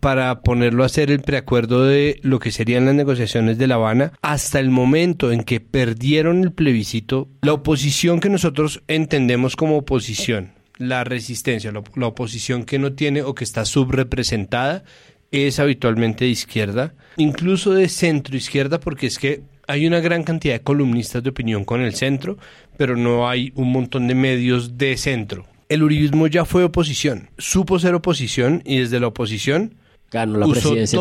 para 0.00 0.40
ponerlo 0.42 0.82
a 0.82 0.86
hacer 0.86 1.10
el 1.10 1.20
preacuerdo 1.20 1.84
de 1.84 2.18
lo 2.22 2.38
que 2.38 2.50
serían 2.50 2.86
las 2.86 2.94
negociaciones 2.94 3.58
de 3.58 3.66
La 3.66 3.76
Habana, 3.76 4.12
hasta 4.22 4.58
el 4.60 4.70
momento 4.70 5.32
en 5.32 5.42
que 5.42 5.60
perdieron 5.60 6.42
el 6.42 6.52
plebiscito, 6.52 7.28
la 7.42 7.52
oposición 7.52 8.20
que 8.20 8.28
nosotros 8.28 8.82
entendemos 8.88 9.56
como 9.56 9.76
oposición, 9.76 10.52
la 10.78 11.04
resistencia, 11.04 11.72
la, 11.72 12.06
oposición 12.06 12.64
que 12.64 12.78
no 12.78 12.92
tiene 12.94 13.22
o 13.22 13.34
que 13.34 13.44
está 13.44 13.64
subrepresentada, 13.64 14.84
es 15.32 15.58
habitualmente 15.58 16.24
de 16.24 16.30
izquierda, 16.30 16.94
incluso 17.16 17.72
de 17.72 17.88
centro 17.88 18.36
izquierda, 18.36 18.78
porque 18.78 19.06
es 19.06 19.18
que 19.18 19.42
hay 19.66 19.86
una 19.86 20.00
gran 20.00 20.22
cantidad 20.22 20.54
de 20.54 20.62
columnistas 20.62 21.22
de 21.22 21.30
opinión 21.30 21.64
con 21.64 21.80
el 21.80 21.94
centro, 21.94 22.38
pero 22.76 22.96
no 22.96 23.28
hay 23.28 23.52
un 23.56 23.72
montón 23.72 24.06
de 24.06 24.14
medios 24.14 24.78
de 24.78 24.96
centro 24.96 25.46
el 25.68 25.82
uribismo 25.82 26.26
ya 26.26 26.44
fue 26.44 26.64
oposición, 26.64 27.30
supo 27.38 27.78
ser 27.78 27.94
oposición 27.94 28.62
y 28.64 28.78
desde 28.78 29.00
la 29.00 29.08
oposición 29.08 29.74
ganó 30.10 30.38
la 30.38 30.46
presidencia 30.46 30.98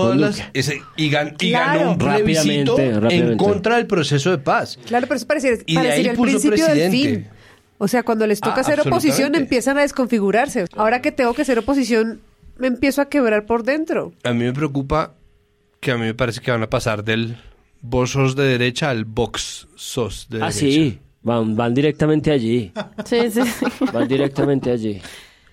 y, 0.97 1.09
ganó 1.09 1.91
un 1.91 1.97
plebiscito 1.97 2.77
en 2.79 3.37
contra 3.37 3.77
del 3.77 3.87
proceso 3.87 4.31
de 4.31 4.39
paz. 4.39 4.79
Claro, 4.85 5.07
pero 5.07 5.17
eso 5.17 5.27
parecía, 5.27 5.51
el 5.51 6.17
principio 6.17 6.65
del 6.67 6.91
fin. 6.91 7.27
O 7.77 7.87
sea, 7.87 8.03
cuando 8.03 8.25
les 8.25 8.39
toca 8.39 8.63
ser 8.63 8.79
oposición 8.79 9.35
empiezan 9.35 9.77
a 9.77 9.81
desconfigurarse. 9.81 10.65
Ahora 10.75 11.01
que 11.01 11.11
tengo 11.11 11.33
que 11.33 11.45
ser 11.45 11.59
oposición, 11.59 12.21
me 12.57 12.67
empiezo 12.67 13.01
a 13.01 13.09
quebrar 13.09 13.45
por 13.45 13.63
dentro. 13.63 14.13
A 14.23 14.33
mí 14.33 14.45
me 14.45 14.53
preocupa 14.53 15.13
que 15.79 15.91
a 15.91 15.97
mí 15.97 16.05
me 16.05 16.13
parece 16.13 16.41
que 16.41 16.51
van 16.51 16.63
a 16.63 16.69
pasar 16.69 17.03
del 17.03 17.37
vos 17.81 18.11
sos 18.11 18.35
de 18.35 18.45
derecha 18.45 18.89
al 18.89 19.05
box 19.05 19.67
sos 19.75 20.27
de 20.29 20.37
ah, 20.37 20.49
derecha. 20.49 20.65
Ah, 20.65 20.71
sí. 20.71 20.99
Van, 21.25 21.55
van 21.55 21.73
directamente 21.73 22.29
allí. 22.29 22.71
Sí, 23.03 23.17
sí. 23.31 23.41
Van 23.91 24.07
directamente 24.07 24.69
allí. 24.69 25.01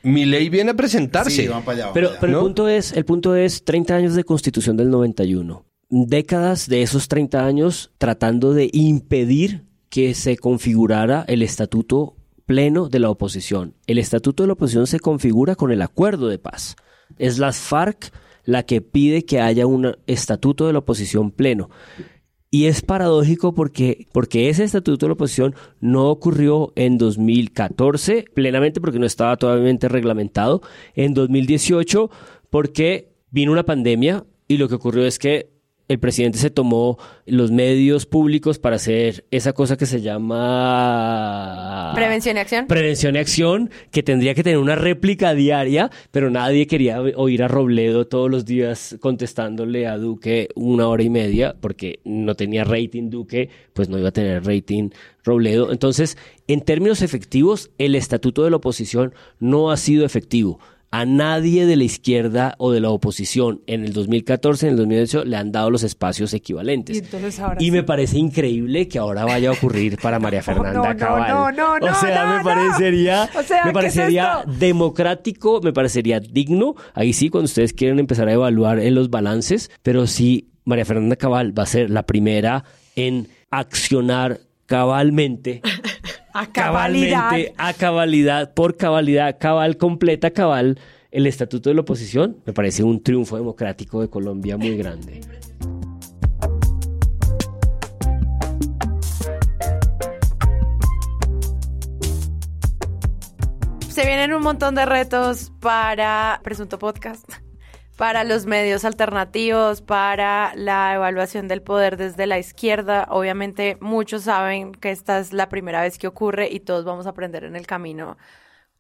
Mi 0.03 0.27
ley 0.27 0.51
viene 0.51 0.73
a 0.73 0.75
presentarse. 0.75 1.51
pero, 1.95 2.11
pero 2.21 2.39
el, 2.39 2.45
punto 2.45 2.69
es, 2.69 2.93
el 2.93 3.07
punto 3.07 3.35
es 3.35 3.65
30 3.65 3.95
años 3.95 4.15
de 4.15 4.23
constitución 4.23 4.77
del 4.77 4.91
91. 4.91 5.65
Décadas 5.89 6.69
de 6.69 6.83
esos 6.83 7.09
30 7.09 7.47
años 7.47 7.91
tratando 7.97 8.53
de 8.53 8.69
impedir 8.73 9.65
que 9.89 10.13
se 10.13 10.37
configurara 10.37 11.25
el 11.27 11.41
estatuto 11.41 12.17
pleno 12.45 12.91
de 12.91 12.99
la 12.99 13.09
oposición. 13.09 13.75
El 13.87 13.97
estatuto 13.97 14.43
de 14.43 14.49
la 14.49 14.53
oposición 14.53 14.87
se 14.87 15.01
configura 15.01 15.55
con 15.55 15.73
el 15.73 15.81
acuerdo 15.81 16.29
de 16.29 16.39
paz. 16.39 16.77
Es 17.17 17.39
la 17.39 17.53
FARC 17.53 18.13
la 18.45 18.65
que 18.65 18.83
pide 18.83 19.25
que 19.25 19.41
haya 19.41 19.67
un 19.67 19.97
estatuto 20.07 20.67
de 20.67 20.75
la 20.75 20.81
oposición 20.81 21.31
pleno. 21.31 21.71
Y 22.55 22.67
es 22.67 22.83
paradójico 22.83 23.55
porque, 23.55 24.09
porque 24.13 24.51
ese 24.51 24.65
estatuto 24.65 25.07
de 25.07 25.09
la 25.09 25.15
oposición 25.15 25.55
no 25.81 26.11
ocurrió 26.11 26.75
en 26.77 26.99
2014 26.99 28.27
plenamente 28.35 28.79
porque 28.79 28.99
no 28.99 29.07
estaba 29.07 29.39
todavía 29.39 29.75
reglamentado. 29.89 30.61
En 30.95 31.15
2018 31.15 32.11
porque 32.51 33.09
vino 33.31 33.53
una 33.53 33.63
pandemia 33.63 34.27
y 34.49 34.59
lo 34.59 34.69
que 34.69 34.75
ocurrió 34.75 35.07
es 35.07 35.19
que 35.19 35.52
el 35.93 36.01
presidente 36.01 36.39
se 36.39 36.51
tomó 36.51 36.99
los 37.27 37.51
medios 37.51 38.07
públicos 38.07 38.59
para 38.59 38.77
hacer 38.77 39.25
esa 39.31 39.53
cosa 39.53 39.77
que 39.77 39.87
se 39.87 40.01
llama... 40.01 41.93
Prevención 41.95 42.37
y 42.37 42.41
acción. 42.41 42.67
Prevención 42.67 43.15
y 43.15 43.19
acción, 43.19 43.71
que 43.91 44.03
tendría 44.03 44.35
que 44.35 44.43
tener 44.43 44.59
una 44.59 44.75
réplica 44.75 45.35
diaria, 45.35 45.91
pero 46.11 46.31
nadie 46.31 46.67
quería 46.67 47.01
oír 47.01 47.43
a 47.43 47.49
Robledo 47.49 48.07
todos 48.07 48.31
los 48.31 48.45
días 48.45 48.97
contestándole 49.01 49.87
a 49.87 49.99
Duque 49.99 50.49
una 50.55 50.89
hora 50.89 51.03
y 51.03 51.11
media, 51.11 51.55
porque 51.61 52.01
no 52.05 52.35
tenía 52.35 52.65
rating 52.65 53.11
Duque, 53.11 53.51
pues 53.73 53.89
no 53.89 53.99
iba 53.99 54.09
a 54.09 54.13
tener 54.13 54.45
rating 54.45 54.91
Robledo. 55.25 55.71
Entonces, 55.73 56.17
en 56.49 56.63
términos 56.63 57.03
efectivos, 57.03 57.71
el 57.79 57.95
estatuto 57.95 58.45
de 58.45 58.51
la 58.51 58.57
oposición 58.57 59.15
no 59.39 59.71
ha 59.71 59.77
sido 59.77 60.05
efectivo 60.05 60.59
a 60.93 61.07
nadie 61.07 61.65
de 61.65 61.75
la 61.77 61.85
izquierda 61.85 62.55
o 62.59 62.71
de 62.71 62.81
la 62.81 62.91
oposición 62.91 63.63
en 63.67 63.83
el 63.83 63.95
2014, 63.95 64.67
en 64.67 64.73
el 64.73 64.77
2018, 64.77 65.25
le 65.25 65.37
han 65.39 65.51
dado 65.51 65.71
los 65.71 65.85
espacios 65.85 66.35
equivalentes. 66.35 67.03
Y, 67.59 67.71
me 67.71 67.83
parece 67.83 68.19
increíble 68.19 68.89
que 68.89 68.99
ahora 68.99 69.25
vaya 69.25 69.49
a 69.49 69.53
ocurrir 69.53 69.97
para 69.97 70.19
María 70.19 70.43
Fernanda 70.43 70.95
Cabal. 70.95 71.31
No, 71.31 71.51
no, 71.51 71.79
no, 71.79 71.87
o 71.87 71.95
sea, 71.95 72.37
me 72.37 72.45
parecería, 72.45 73.31
me 73.65 73.73
parecería 73.73 74.45
democrático, 74.59 75.63
me 75.63 75.73
parecería 75.73 76.21
digno. 76.21 76.75
Ahí 76.93 77.15
sí, 77.15 77.31
cuando 77.31 77.47
ustedes 77.47 77.73
quieren 77.73 77.99
empezar 77.99 78.29
a 78.29 78.35
evaluar 78.35 78.79
en 78.79 78.95
los 78.95 79.09
balances, 79.09 79.71
pero 79.83 80.07
sí, 80.07 80.51
María 80.67 80.85
Fernanda 80.85 81.17
Cabal 81.17 81.59
va 81.59 81.63
a 81.63 81.67
ser 81.67 81.89
la 81.89 82.05
primera 82.05 82.65
en 82.97 83.29
accionar 83.51 84.41
cabalmente 84.67 85.63
a 86.33 86.47
cabalidad. 86.47 87.21
Cabalmente, 87.21 87.55
a 87.59 87.73
cabalidad, 87.75 88.55
por 88.55 88.77
cabalidad, 88.77 89.37
cabal 89.39 89.77
completa, 89.77 90.31
cabal, 90.31 90.79
el 91.11 91.27
estatuto 91.27 91.69
de 91.71 91.75
la 91.75 91.83
oposición, 91.83 92.39
me 92.47 92.53
parece 92.53 92.83
un 92.83 93.03
triunfo 93.03 93.37
democrático 93.37 94.01
de 94.01 94.09
Colombia 94.09 94.57
muy 94.57 94.77
grande. 94.77 95.21
Se 103.89 104.07
vienen 104.07 104.33
un 104.33 104.43
montón 104.43 104.75
de 104.75 104.87
retos 104.87 105.53
para 105.61 106.41
Presunto 106.43 106.79
Podcast 106.79 107.42
para 108.03 108.25
los 108.25 108.47
medios 108.47 108.85
alternativos, 108.85 109.81
para 109.81 110.53
la 110.57 110.93
evaluación 110.93 111.47
del 111.47 111.63
poder 111.63 111.97
desde 111.97 112.27
la 112.27 112.37
izquierda. 112.37 113.07
Obviamente 113.09 113.79
muchos 113.81 114.25
saben 114.25 114.73
que 114.73 114.91
esta 114.91 115.21
es 115.21 115.33
la 115.33 115.49
primera 115.49 115.83
vez 115.83 115.99
que 115.99 116.09
ocurre 116.09 116.49
y 116.51 116.59
todos 116.59 116.85
vamos 116.85 117.07
a 117.07 117.11
aprender 117.11 117.45
en 117.45 117.55
el 117.55 117.65
camino 117.65 118.17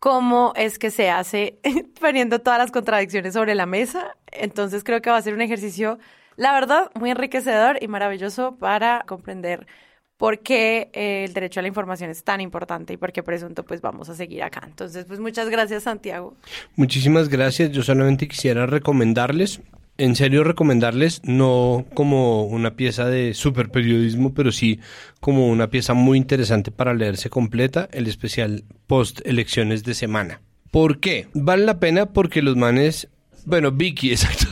cómo 0.01 0.53
es 0.57 0.77
que 0.81 0.91
se 0.91 1.09
hace 1.09 1.61
poniendo 2.01 2.41
todas 2.41 2.59
las 2.59 2.73
contradicciones 2.73 3.35
sobre 3.35 3.55
la 3.55 3.65
mesa. 3.65 4.17
Entonces 4.27 4.83
creo 4.83 5.01
que 5.01 5.11
va 5.11 5.19
a 5.19 5.23
ser 5.23 5.35
un 5.35 5.41
ejercicio, 5.41 6.01
la 6.35 6.53
verdad, 6.53 6.91
muy 6.97 7.13
enriquecedor 7.13 7.79
y 7.81 7.87
maravilloso 7.87 8.57
para 8.57 9.05
comprender 9.07 9.69
por 10.23 10.39
qué 10.39 10.89
eh, 10.93 11.25
el 11.25 11.33
derecho 11.33 11.59
a 11.59 11.63
la 11.63 11.69
información 11.69 12.09
es 12.09 12.23
tan 12.23 12.41
importante 12.41 12.93
y 12.93 12.97
por 12.97 13.13
qué 13.13 13.25
presunto 13.25 13.65
pues 13.65 13.81
vamos 13.81 14.09
a 14.09 14.15
seguir 14.15 14.45
acá. 14.45 14.63
Entonces, 14.65 15.05
pues 15.05 15.19
muchas 15.19 15.51
gracias 15.51 15.83
Santiago. 15.83 16.37
Muchísimas 16.77 17.29
gracias. 17.29 17.73
Yo 17.73 17.83
solamente 17.83 18.29
quisiera 18.29 18.67
recomendarles, 18.67 19.63
en 19.99 20.15
serio 20.15 20.45
recomendarles, 20.45 21.23
no 21.25 21.87
como 21.95 22.45
una 22.45 22.77
pieza 22.77 23.07
de 23.07 23.35
super 23.35 23.71
periodismo, 23.71 24.33
pero 24.33 24.53
sí 24.53 24.79
como 25.19 25.49
una 25.49 25.71
pieza 25.71 25.93
muy 25.93 26.19
interesante 26.19 26.71
para 26.71 26.95
leerse 26.95 27.29
completa, 27.29 27.89
el 27.91 28.07
especial 28.07 28.63
post 28.87 29.23
elecciones 29.25 29.83
de 29.83 29.95
semana. 29.95 30.41
¿Por 30.71 31.01
qué? 31.01 31.27
Vale 31.35 31.67
la 31.67 31.81
pena 31.81 32.13
porque 32.13 32.43
los 32.43 32.55
manes 32.55 33.09
bueno, 33.45 33.73
Vicky, 33.73 34.11
exacto. 34.13 34.47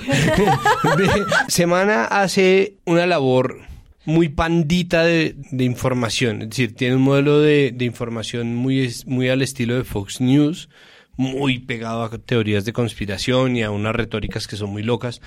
Semana 1.46 2.06
hace 2.06 2.74
una 2.86 3.06
labor 3.06 3.69
muy 4.04 4.28
pandita 4.28 5.04
de, 5.04 5.36
información. 5.58 6.42
Es 6.42 6.50
decir, 6.50 6.74
tiene 6.74 6.96
un 6.96 7.02
modelo 7.02 7.40
de, 7.40 7.74
información 7.80 8.54
muy, 8.54 8.92
muy 9.06 9.28
al 9.28 9.42
estilo 9.42 9.76
de 9.76 9.84
Fox 9.84 10.20
News, 10.20 10.68
muy 11.16 11.58
pegado 11.58 12.02
a 12.02 12.10
teorías 12.18 12.64
de 12.64 12.72
conspiración 12.72 13.56
y 13.56 13.62
a 13.62 13.70
unas 13.70 13.94
retóricas 13.94 14.46
que 14.46 14.56
son 14.56 14.70
muy 14.70 14.82
locas, 14.82 15.20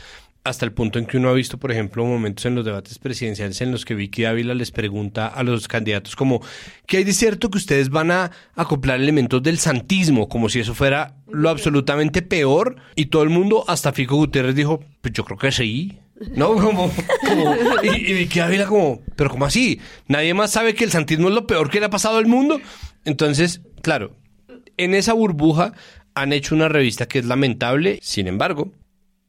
hasta 0.43 0.65
el 0.65 0.73
punto 0.73 0.99
en 0.99 1.05
que 1.05 1.17
uno 1.17 1.29
ha 1.29 1.33
visto, 1.33 1.57
por 1.57 1.71
ejemplo, 1.71 2.03
momentos 2.05 2.45
en 2.45 2.55
los 2.55 2.65
debates 2.65 2.99
presidenciales 2.99 3.61
en 3.61 3.71
los 3.71 3.85
que 3.85 3.95
Vicky 3.95 4.25
Ávila 4.25 4.53
les 4.53 4.71
pregunta 4.71 5.27
a 5.27 5.41
los 5.43 5.67
candidatos 5.67 6.15
como, 6.15 6.41
¿qué 6.85 6.97
hay 6.97 7.03
de 7.05 7.13
cierto 7.13 7.49
que 7.49 7.57
ustedes 7.57 7.89
van 7.89 8.11
a 8.11 8.31
acoplar 8.55 8.99
elementos 8.99 9.41
del 9.41 9.57
santismo? 9.57 10.27
Como 10.27 10.49
si 10.49 10.59
eso 10.59 10.73
fuera 10.73 11.15
lo 11.31 11.49
absolutamente 11.49 12.21
peor. 12.21 12.75
Y 12.95 13.05
todo 13.05 13.23
el 13.23 13.29
mundo, 13.29 13.63
hasta 13.67 13.93
Fico 13.93 14.15
Gutiérrez 14.15 14.55
dijo, 14.55 14.83
pues 15.01 15.13
yo 15.13 15.23
creo 15.23 15.37
que 15.37 15.51
sí. 15.51 15.99
¿No? 16.35 16.55
Como, 16.55 16.91
y, 17.83 18.13
Vicky 18.13 18.39
Ávila 18.39 18.65
como, 18.65 19.01
pero 19.15 19.29
¿cómo 19.29 19.45
así? 19.45 19.79
Nadie 20.07 20.33
más 20.33 20.51
sabe 20.51 20.73
que 20.73 20.83
el 20.83 20.91
santismo 20.91 21.29
es 21.29 21.35
lo 21.35 21.47
peor 21.47 21.69
que 21.69 21.79
le 21.79 21.87
ha 21.87 21.89
pasado 21.89 22.17
al 22.17 22.25
mundo. 22.27 22.59
Entonces, 23.05 23.61
claro, 23.81 24.15
en 24.77 24.93
esa 24.93 25.13
burbuja 25.13 25.73
han 26.15 26.33
hecho 26.33 26.55
una 26.55 26.69
revista 26.69 27.07
que 27.07 27.19
es 27.19 27.25
lamentable, 27.25 27.99
sin 28.01 28.27
embargo, 28.27 28.71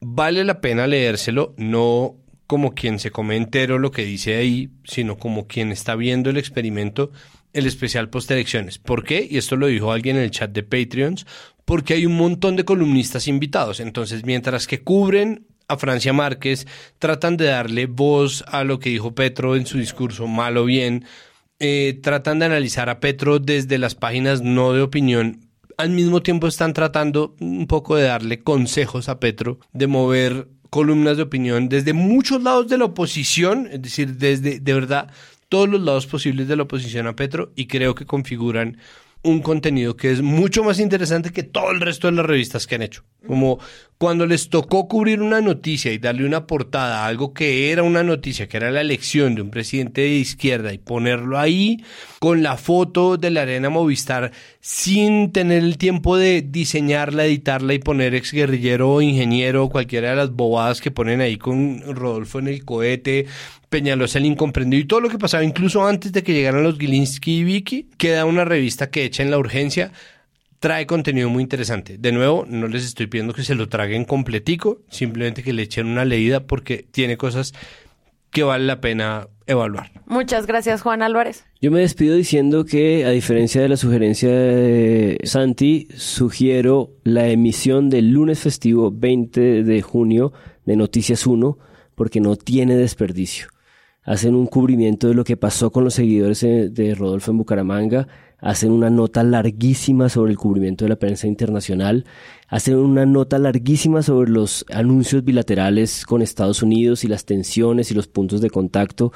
vale 0.01 0.45
la 0.45 0.61
pena 0.61 0.87
leérselo, 0.87 1.55
no 1.57 2.17
como 2.47 2.75
quien 2.75 2.99
se 2.99 3.11
come 3.11 3.37
entero 3.37 3.79
lo 3.79 3.91
que 3.91 4.05
dice 4.05 4.37
ahí, 4.37 4.71
sino 4.85 5.17
como 5.17 5.47
quien 5.47 5.73
está 5.73 5.97
viendo 5.97 6.31
el 6.31 6.37
experimento, 6.37 7.11
el 7.53 7.67
especial 7.67 8.11
post 8.11 8.31
elecciones. 8.31 8.79
¿Por 8.79 9.05
qué? 9.05 9.27
Y 9.29 9.39
esto 9.39 9.57
lo 9.57 9.67
dijo 9.67 9.93
alguien 9.93 10.17
en 10.17 10.25
el 10.25 10.31
chat 10.31 10.51
de 10.51 10.63
Patreons, 10.63 11.27
porque 11.65 11.95
hay 11.95 12.05
un 12.05 12.17
montón 12.17 12.57
de 12.57 12.65
columnistas 12.65 13.29
invitados. 13.29 13.81
Entonces, 13.81 14.25
mientras 14.25 14.67
que 14.67 14.83
cubren 14.83 15.47
a 15.69 15.77
Francia 15.77 16.13
Márquez, 16.13 16.67
tratan 16.99 17.37
de 17.37 17.47
darle 17.47 17.87
voz 17.87 18.45
a 18.49 18.65
lo 18.65 18.79
que 18.79 18.91
dijo 18.91 19.15
Petro 19.15 19.57
en 19.57 19.67
su 19.67 19.79
discurso, 19.79 20.27
mal 20.27 20.57
o 20.57 20.65
bien, 20.65 21.05
eh, 21.59 21.99
tratan 22.03 22.39
de 22.39 22.47
analizar 22.47 22.89
a 22.89 23.01
Petro 23.01 23.39
desde 23.39 23.79
las 23.79 23.95
páginas 23.95 24.43
no 24.43 24.73
de 24.73 24.83
opinión, 24.83 25.45
al 25.77 25.91
mismo 25.91 26.23
tiempo 26.23 26.47
están 26.47 26.73
tratando 26.73 27.35
un 27.41 27.67
poco 27.67 27.97
de 27.97 28.05
darle 28.05 28.43
consejos 28.43 29.09
a 29.09 29.21
Petro, 29.21 29.59
de 29.73 29.87
mover 29.87 30.49
columnas 30.71 31.17
de 31.17 31.23
opinión 31.23 31.69
desde 31.69 31.93
muchos 31.93 32.43
lados 32.43 32.69
de 32.69 32.79
la 32.79 32.87
oposición, 32.87 33.69
es 33.71 33.83
decir, 33.83 34.17
desde 34.17 34.61
de 34.61 34.75
verdad 34.75 35.11
todos 35.49 35.69
los 35.69 35.81
lados 35.81 36.07
posibles 36.07 36.49
de 36.49 36.57
la 36.57 36.65
oposición 36.65 37.07
a 37.07 37.17
Petro 37.17 37.53
y 37.55 37.67
creo 37.67 37.95
que 37.95 38.07
configuran 38.07 38.79
un 39.23 39.41
contenido 39.41 39.97
que 39.97 40.11
es 40.11 40.21
mucho 40.21 40.65
más 40.65 40.81
interesante 40.81 41.31
que 41.31 41.43
todo 41.43 41.71
el 41.71 41.81
resto 41.81 42.09
de 42.09 42.15
las 42.15 42.27
revistas 42.27 42.67
que 42.67 42.75
han 42.75 42.83
hecho. 42.83 43.05
Como 43.27 43.59
cuando 44.05 44.27
les 44.27 44.51
tocó 44.51 44.87
cubrir 44.87 45.23
una 45.23 45.41
noticia 45.41 45.91
y 45.91 45.97
darle 45.99 46.27
una 46.27 46.47
portada 46.47 47.05
a 47.05 47.07
algo 47.07 47.33
que 47.33 47.71
era 47.71 47.83
una 47.83 48.03
noticia, 48.03 48.49
que 48.49 48.59
era 48.59 48.71
la 48.71 48.83
elección 48.83 49.35
de 49.35 49.41
un 49.41 49.51
presidente 49.51 50.03
de 50.03 50.09
izquierda 50.09 50.75
y 50.75 50.79
ponerlo 50.79 51.39
ahí 51.39 51.83
con 52.19 52.43
la 52.43 52.57
foto 52.57 53.17
de 53.17 53.31
la 53.31 53.43
arena 53.43 53.71
Movistar 53.71 54.33
sin 54.61 55.33
tener 55.33 55.63
el 55.63 55.79
tiempo 55.79 56.19
de 56.19 56.43
diseñarla, 56.43 57.25
editarla 57.25 57.73
y 57.73 57.79
poner 57.79 58.15
ex 58.15 58.33
guerrillero 58.33 58.91
o 58.91 59.01
ingeniero, 59.01 59.71
cualquiera 59.71 60.11
de 60.11 60.17
las 60.17 60.33
bobadas 60.33 60.81
que 60.83 60.91
ponen 60.91 61.21
ahí 61.23 61.39
con 61.39 61.81
Rodolfo 61.81 62.41
en 62.41 62.49
el 62.49 62.65
cohete, 62.65 63.27
Peñalosa 63.71 64.19
el 64.19 64.27
incomprendido 64.27 64.83
y 64.83 64.87
todo 64.87 65.01
lo 65.01 65.09
que 65.09 65.19
pasaba 65.19 65.43
incluso 65.43 65.85
antes 65.85 66.13
de 66.13 66.23
que 66.23 66.33
llegaran 66.33 66.63
los 66.63 66.79
Gilinski 66.79 67.39
y 67.39 67.45
Vicky, 67.45 67.89
queda 67.97 68.25
una 68.25 68.45
revista 68.45 68.91
que 68.91 69.05
echa 69.05 69.23
en 69.23 69.31
la 69.31 69.39
urgencia 69.39 69.91
trae 70.65 70.87
contenido 70.87 71.29
muy 71.29 71.43
interesante. 71.43 71.99
De 71.99 72.11
nuevo, 72.11 72.47
no 72.49 72.69
les 72.69 72.87
estoy 72.87 73.07
pidiendo 73.07 73.35
que 73.35 73.43
se 73.43 73.55
lo 73.55 73.69
traguen 73.69 74.07
completico, 74.07 74.81
simplemente 74.89 75.43
que 75.43 75.53
le 75.53 75.61
echen 75.61 75.87
una 75.87 76.07
leída 76.07 76.47
porque 76.47 76.87
tiene 76.91 77.19
cosas 77.19 77.53
que 78.31 78.45
vale 78.45 78.65
la 78.65 78.81
pena 78.81 79.29
evaluar. 79.45 79.93
Muchas 80.07 80.47
gracias, 80.47 80.81
Juan 80.81 81.03
Álvarez. 81.03 81.45
Yo 81.61 81.71
me 81.71 81.81
despido 81.81 82.17
diciendo 82.17 82.65
que, 82.65 83.05
a 83.05 83.11
diferencia 83.11 83.61
de 83.61 83.69
la 83.69 83.77
sugerencia 83.77 84.31
de 84.31 85.19
Santi, 85.25 85.87
sugiero 85.99 86.93
la 87.03 87.29
emisión 87.29 87.91
del 87.91 88.13
lunes 88.13 88.39
festivo 88.39 88.91
20 88.91 89.65
de 89.65 89.83
junio 89.83 90.33
de 90.65 90.77
Noticias 90.77 91.27
1, 91.27 91.59
porque 91.95 92.23
no 92.23 92.37
tiene 92.37 92.75
desperdicio 92.75 93.49
hacen 94.07 94.35
un 94.35 94.47
cubrimiento 94.47 95.09
de 95.09 95.15
lo 95.15 95.25
que 95.25 95.37
pasó 95.37 95.73
con 95.73 95.83
los 95.83 95.95
seguidores 95.95 96.41
de 96.41 96.95
Rodolfo 96.95 97.31
en 97.31 97.39
Bucaramanga, 97.39 98.07
hacen 98.41 98.73
una 98.73 98.91
nota 98.91 99.23
larguísima 99.23 100.09
sobre 100.09 100.33
el 100.33 100.39
cubrimiento 100.39 100.85
de 100.85 100.91
la 100.91 100.97
prensa 100.97 101.27
internacional, 101.27 102.05
hacen 102.49 102.77
una 102.77 103.07
nota 103.07 103.39
larguísima 103.39 104.03
sobre 104.03 104.31
los 104.31 104.65
anuncios 104.71 105.25
bilaterales 105.25 106.05
con 106.05 106.23
Estados 106.23 106.63
Unidos 106.63 107.05
y 107.05 107.09
las 107.09 107.25
tensiones 107.25 107.91
y 107.91 107.95
los 107.95 108.07
puntos 108.07 108.41
de 108.41 108.51
contacto, 108.51 109.13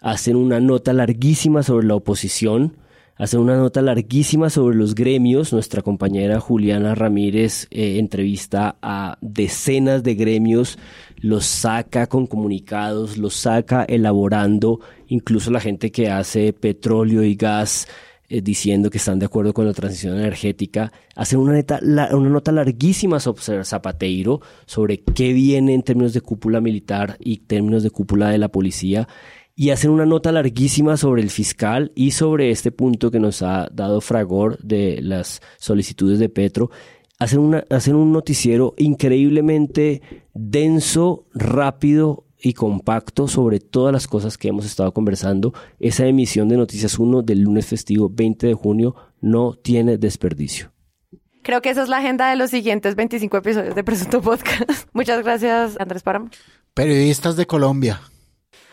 hacen 0.00 0.36
una 0.36 0.60
nota 0.60 0.92
larguísima 0.92 1.62
sobre 1.62 1.86
la 1.86 1.94
oposición, 1.94 2.76
hacer 3.20 3.38
una 3.38 3.56
nota 3.56 3.82
larguísima 3.82 4.48
sobre 4.48 4.76
los 4.76 4.94
gremios. 4.94 5.52
Nuestra 5.52 5.82
compañera 5.82 6.40
Juliana 6.40 6.94
Ramírez 6.94 7.66
eh, 7.70 7.98
entrevista 7.98 8.76
a 8.80 9.18
decenas 9.20 10.02
de 10.02 10.14
gremios, 10.14 10.78
los 11.18 11.44
saca 11.44 12.06
con 12.06 12.26
comunicados, 12.26 13.18
los 13.18 13.34
saca 13.34 13.84
elaborando, 13.84 14.80
incluso 15.06 15.50
la 15.50 15.60
gente 15.60 15.92
que 15.92 16.08
hace 16.08 16.54
petróleo 16.54 17.22
y 17.22 17.34
gas. 17.34 17.86
Eh, 18.32 18.42
diciendo 18.42 18.90
que 18.90 18.98
están 18.98 19.18
de 19.18 19.26
acuerdo 19.26 19.52
con 19.52 19.66
la 19.66 19.72
transición 19.72 20.16
energética, 20.16 20.92
hacen 21.16 21.40
una, 21.40 21.64
una 22.12 22.30
nota 22.30 22.52
larguísima 22.52 23.18
sobre 23.18 23.64
Zapateiro, 23.64 24.40
sobre 24.66 25.02
qué 25.02 25.32
viene 25.32 25.74
en 25.74 25.82
términos 25.82 26.12
de 26.12 26.20
cúpula 26.20 26.60
militar 26.60 27.16
y 27.18 27.38
términos 27.38 27.82
de 27.82 27.90
cúpula 27.90 28.30
de 28.30 28.38
la 28.38 28.48
policía, 28.48 29.08
y 29.56 29.70
hacen 29.70 29.90
una 29.90 30.06
nota 30.06 30.30
larguísima 30.30 30.96
sobre 30.96 31.22
el 31.22 31.30
fiscal 31.30 31.90
y 31.96 32.12
sobre 32.12 32.52
este 32.52 32.70
punto 32.70 33.10
que 33.10 33.18
nos 33.18 33.42
ha 33.42 33.68
dado 33.72 34.00
Fragor 34.00 34.58
de 34.58 35.02
las 35.02 35.42
solicitudes 35.58 36.20
de 36.20 36.28
Petro. 36.28 36.70
Hacen, 37.18 37.40
una, 37.40 37.64
hacen 37.68 37.96
un 37.96 38.12
noticiero 38.12 38.74
increíblemente 38.78 40.02
denso, 40.34 41.26
rápido 41.34 42.26
y 42.42 42.54
compacto 42.54 43.28
sobre 43.28 43.60
todas 43.60 43.92
las 43.92 44.06
cosas 44.06 44.38
que 44.38 44.48
hemos 44.48 44.64
estado 44.64 44.92
conversando. 44.92 45.52
Esa 45.78 46.06
emisión 46.06 46.48
de 46.48 46.56
Noticias 46.56 46.98
1 46.98 47.22
del 47.22 47.40
lunes 47.40 47.66
festivo 47.66 48.10
20 48.10 48.46
de 48.46 48.54
junio 48.54 48.94
no 49.20 49.54
tiene 49.54 49.98
desperdicio. 49.98 50.72
Creo 51.42 51.62
que 51.62 51.70
esa 51.70 51.82
es 51.82 51.88
la 51.88 51.98
agenda 51.98 52.28
de 52.28 52.36
los 52.36 52.50
siguientes 52.50 52.96
25 52.96 53.36
episodios 53.38 53.74
de 53.74 53.84
Presunto 53.84 54.20
Podcast. 54.20 54.88
Muchas 54.92 55.22
gracias, 55.24 55.76
Andrés 55.80 56.02
Páramo. 56.02 56.28
Periodistas 56.74 57.36
de 57.36 57.46
Colombia. 57.46 58.00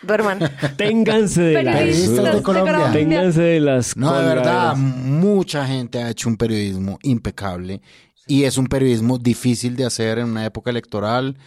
Duerman. 0.02 0.40
Ténganse 0.78 1.42
de 1.42 1.64
las... 1.64 1.76
Periodistas 1.76 2.36
de 2.36 2.44
Colombia. 2.44 2.92
Ténganse 2.92 3.42
de 3.42 3.60
las... 3.62 3.96
No, 3.96 4.18
de 4.18 4.26
verdad, 4.26 4.76
mucha 4.76 5.66
gente 5.66 6.04
ha 6.04 6.10
hecho 6.10 6.30
un 6.30 6.38
periodismo 6.38 7.00
impecable 7.04 7.82
y 8.28 8.44
es 8.44 8.58
un 8.58 8.68
periodismo 8.68 9.18
difícil 9.18 9.76
de 9.76 9.86
hacer 9.86 10.20
en 10.20 10.26
una 10.26 10.46
época 10.46 10.70
electoral, 10.70 11.38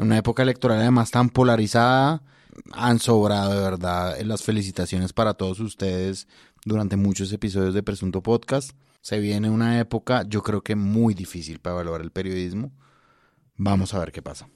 en 0.00 0.06
una 0.06 0.18
época 0.18 0.42
electoral 0.42 0.78
además 0.78 1.10
tan 1.10 1.28
polarizada. 1.28 2.22
Han 2.72 2.98
sobrado 2.98 3.52
de 3.52 3.60
verdad 3.60 4.18
las 4.22 4.42
felicitaciones 4.42 5.12
para 5.12 5.34
todos 5.34 5.60
ustedes 5.60 6.26
durante 6.64 6.96
muchos 6.96 7.32
episodios 7.32 7.74
de 7.74 7.82
Presunto 7.82 8.22
Podcast. 8.22 8.72
Se 9.02 9.18
viene 9.18 9.50
una 9.50 9.78
época, 9.78 10.24
yo 10.26 10.42
creo 10.42 10.62
que 10.62 10.74
muy 10.74 11.14
difícil 11.14 11.58
para 11.58 11.74
evaluar 11.76 12.00
el 12.00 12.10
periodismo. 12.10 12.72
Vamos 13.56 13.92
a 13.92 13.98
ver 13.98 14.10
qué 14.10 14.22
pasa. 14.22 14.48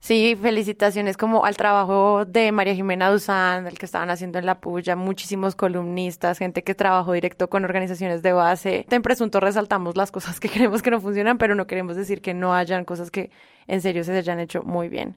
Sí, 0.00 0.34
felicitaciones 0.40 1.18
como 1.18 1.44
al 1.44 1.58
trabajo 1.58 2.24
de 2.24 2.52
María 2.52 2.74
Jimena 2.74 3.10
Duzán, 3.10 3.66
el 3.66 3.78
que 3.78 3.84
estaban 3.84 4.08
haciendo 4.08 4.38
en 4.38 4.46
La 4.46 4.58
Puya, 4.58 4.96
muchísimos 4.96 5.54
columnistas, 5.54 6.38
gente 6.38 6.64
que 6.64 6.74
trabajó 6.74 7.12
directo 7.12 7.50
con 7.50 7.66
organizaciones 7.66 8.22
de 8.22 8.32
base. 8.32 8.86
En 8.90 9.02
Presunto 9.02 9.40
resaltamos 9.40 9.98
las 9.98 10.10
cosas 10.10 10.40
que 10.40 10.48
creemos 10.50 10.80
que 10.80 10.90
no 10.90 11.02
funcionan, 11.02 11.36
pero 11.36 11.54
no 11.54 11.66
queremos 11.66 11.96
decir 11.96 12.22
que 12.22 12.32
no 12.32 12.54
hayan 12.54 12.86
cosas 12.86 13.10
que 13.10 13.30
en 13.66 13.82
serio 13.82 14.02
se 14.02 14.16
hayan 14.16 14.40
hecho 14.40 14.62
muy 14.62 14.88
bien. 14.88 15.16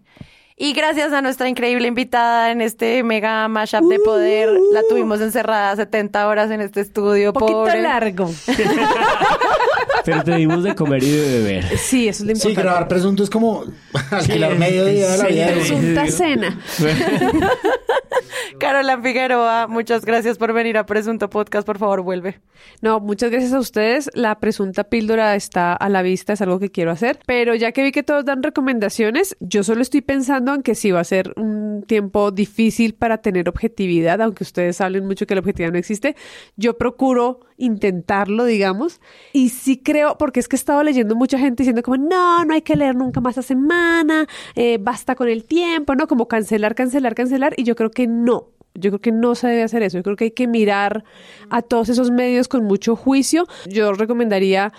Y 0.55 0.73
gracias 0.73 1.11
a 1.13 1.21
nuestra 1.21 1.49
increíble 1.49 1.87
invitada 1.87 2.51
en 2.51 2.61
este 2.61 3.01
mega 3.03 3.47
mashup 3.47 3.83
de 3.89 3.99
poder, 3.99 4.49
la 4.71 4.81
tuvimos 4.87 5.19
encerrada 5.21 5.75
70 5.75 6.27
horas 6.27 6.51
en 6.51 6.61
este 6.61 6.81
estudio. 6.81 7.33
poquito 7.33 7.59
pobre. 7.63 7.81
largo. 7.81 8.29
Pero 10.05 10.23
te 10.23 10.35
dimos 10.35 10.63
de 10.63 10.75
comer 10.75 11.01
y 11.03 11.09
de 11.11 11.39
beber. 11.39 11.77
Sí, 11.77 12.07
eso 12.07 12.23
es 12.23 12.29
lo 12.29 12.35
Sí, 12.35 12.49
importante. 12.49 12.61
grabar 12.61 12.87
presunto 12.87 13.23
es 13.23 13.29
como 13.29 13.63
alquilar 14.11 14.55
medio 14.57 14.85
día 14.85 15.09
de 15.11 15.17
la 15.17 15.25
sí, 15.25 15.33
vida. 15.33 15.47
Presunta 15.53 16.07
cena. 16.07 16.59
Carola 18.59 19.01
Figueroa, 19.01 19.67
muchas 19.67 20.05
gracias 20.05 20.37
por 20.37 20.53
venir 20.53 20.77
a 20.77 20.85
Presunto 20.85 21.29
Podcast. 21.29 21.65
Por 21.65 21.77
favor, 21.77 22.01
vuelve. 22.01 22.41
No, 22.81 22.99
muchas 22.99 23.31
gracias 23.31 23.53
a 23.53 23.59
ustedes. 23.59 24.09
La 24.13 24.39
presunta 24.39 24.83
píldora 24.83 25.35
está 25.35 25.73
a 25.73 25.89
la 25.89 26.01
vista, 26.01 26.33
es 26.33 26.41
algo 26.41 26.59
que 26.59 26.69
quiero 26.69 26.91
hacer. 26.91 27.19
Pero 27.25 27.55
ya 27.55 27.71
que 27.71 27.83
vi 27.83 27.91
que 27.91 28.03
todos 28.03 28.25
dan 28.25 28.43
recomendaciones, 28.43 29.35
yo 29.39 29.63
solo 29.63 29.81
estoy 29.81 30.01
pensando 30.01 30.42
en 30.51 30.63
que 30.63 30.75
sí 30.75 30.91
va 30.91 30.99
a 30.99 31.03
ser 31.03 31.33
un 31.37 31.83
tiempo 31.87 32.31
difícil 32.31 32.93
para 32.93 33.19
tener 33.19 33.49
objetividad, 33.49 34.21
aunque 34.21 34.43
ustedes 34.43 34.81
hablen 34.81 35.05
mucho 35.05 35.25
que 35.25 35.35
la 35.35 35.39
objetividad 35.41 35.71
no 35.71 35.77
existe. 35.77 36.15
Yo 36.55 36.77
procuro 36.77 37.39
intentarlo, 37.57 38.45
digamos. 38.45 38.99
Y 39.31 39.49
sí 39.49 39.77
creo, 39.77 40.17
porque 40.17 40.39
es 40.39 40.47
que 40.47 40.55
he 40.55 40.57
estado 40.57 40.83
leyendo 40.83 41.15
mucha 41.15 41.37
gente 41.37 41.63
diciendo 41.63 41.83
como, 41.83 41.97
no, 41.97 42.45
no 42.45 42.53
hay 42.53 42.61
que 42.61 42.75
leer 42.75 42.95
nunca 42.95 43.21
más 43.21 43.37
a 43.37 43.41
semana, 43.41 44.27
eh, 44.55 44.77
basta 44.79 45.15
con 45.15 45.29
el 45.29 45.45
tiempo, 45.45 45.95
¿no? 45.95 46.07
Como 46.07 46.27
cancelar, 46.27 46.75
cancelar, 46.75 47.15
cancelar. 47.15 47.53
Y 47.57 47.63
yo 47.63 47.75
creo 47.75 47.91
que 47.91 48.07
no. 48.07 48.49
Yo 48.75 48.89
creo 48.89 49.01
que 49.01 49.11
no 49.11 49.35
se 49.35 49.47
debe 49.47 49.63
hacer 49.63 49.83
eso. 49.83 49.97
Yo 49.97 50.03
creo 50.03 50.15
que 50.15 50.23
hay 50.25 50.31
que 50.31 50.47
mirar 50.47 51.03
a 51.49 51.61
todos 51.61 51.89
esos 51.89 52.09
medios 52.09 52.47
con 52.47 52.63
mucho 52.63 52.95
juicio. 52.95 53.45
Yo 53.67 53.93
recomendaría 53.93 54.73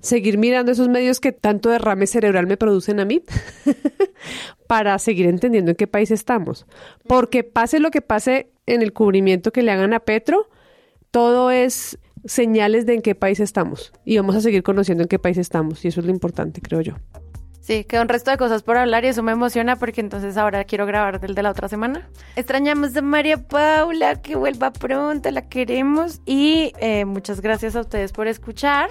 seguir 0.00 0.38
mirando 0.38 0.72
esos 0.72 0.88
medios 0.88 1.20
que 1.20 1.32
tanto 1.32 1.68
derrame 1.68 2.06
cerebral 2.06 2.46
me 2.46 2.56
producen 2.56 3.00
a 3.00 3.04
mí 3.04 3.22
para 4.66 4.98
seguir 4.98 5.26
entendiendo 5.26 5.70
en 5.70 5.76
qué 5.76 5.86
país 5.86 6.10
estamos. 6.10 6.66
Porque 7.06 7.44
pase 7.44 7.80
lo 7.80 7.90
que 7.90 8.02
pase 8.02 8.50
en 8.66 8.82
el 8.82 8.92
cubrimiento 8.92 9.52
que 9.52 9.62
le 9.62 9.72
hagan 9.72 9.92
a 9.92 10.00
Petro, 10.00 10.48
todo 11.10 11.50
es 11.50 11.98
señales 12.24 12.86
de 12.86 12.94
en 12.94 13.02
qué 13.02 13.14
país 13.14 13.40
estamos. 13.40 13.92
Y 14.04 14.16
vamos 14.16 14.36
a 14.36 14.40
seguir 14.40 14.62
conociendo 14.62 15.02
en 15.02 15.08
qué 15.08 15.18
país 15.18 15.38
estamos. 15.38 15.84
Y 15.84 15.88
eso 15.88 16.00
es 16.00 16.06
lo 16.06 16.12
importante, 16.12 16.60
creo 16.60 16.80
yo. 16.80 16.94
Sí, 17.60 17.84
queda 17.84 18.02
un 18.02 18.08
resto 18.08 18.30
de 18.30 18.36
cosas 18.36 18.62
por 18.62 18.78
hablar 18.78 19.04
y 19.04 19.08
eso 19.08 19.22
me 19.22 19.32
emociona 19.32 19.76
porque 19.76 20.00
entonces 20.00 20.36
ahora 20.36 20.64
quiero 20.64 20.86
grabar 20.86 21.20
del 21.20 21.34
de 21.34 21.42
la 21.42 21.50
otra 21.50 21.68
semana. 21.68 22.08
Extrañamos 22.34 22.96
a 22.96 23.02
María 23.02 23.36
Paula, 23.36 24.20
que 24.22 24.34
vuelva 24.34 24.72
pronto, 24.72 25.30
la 25.30 25.48
queremos. 25.48 26.20
Y 26.24 26.72
eh, 26.80 27.04
muchas 27.04 27.40
gracias 27.40 27.76
a 27.76 27.82
ustedes 27.82 28.12
por 28.12 28.26
escuchar. 28.28 28.90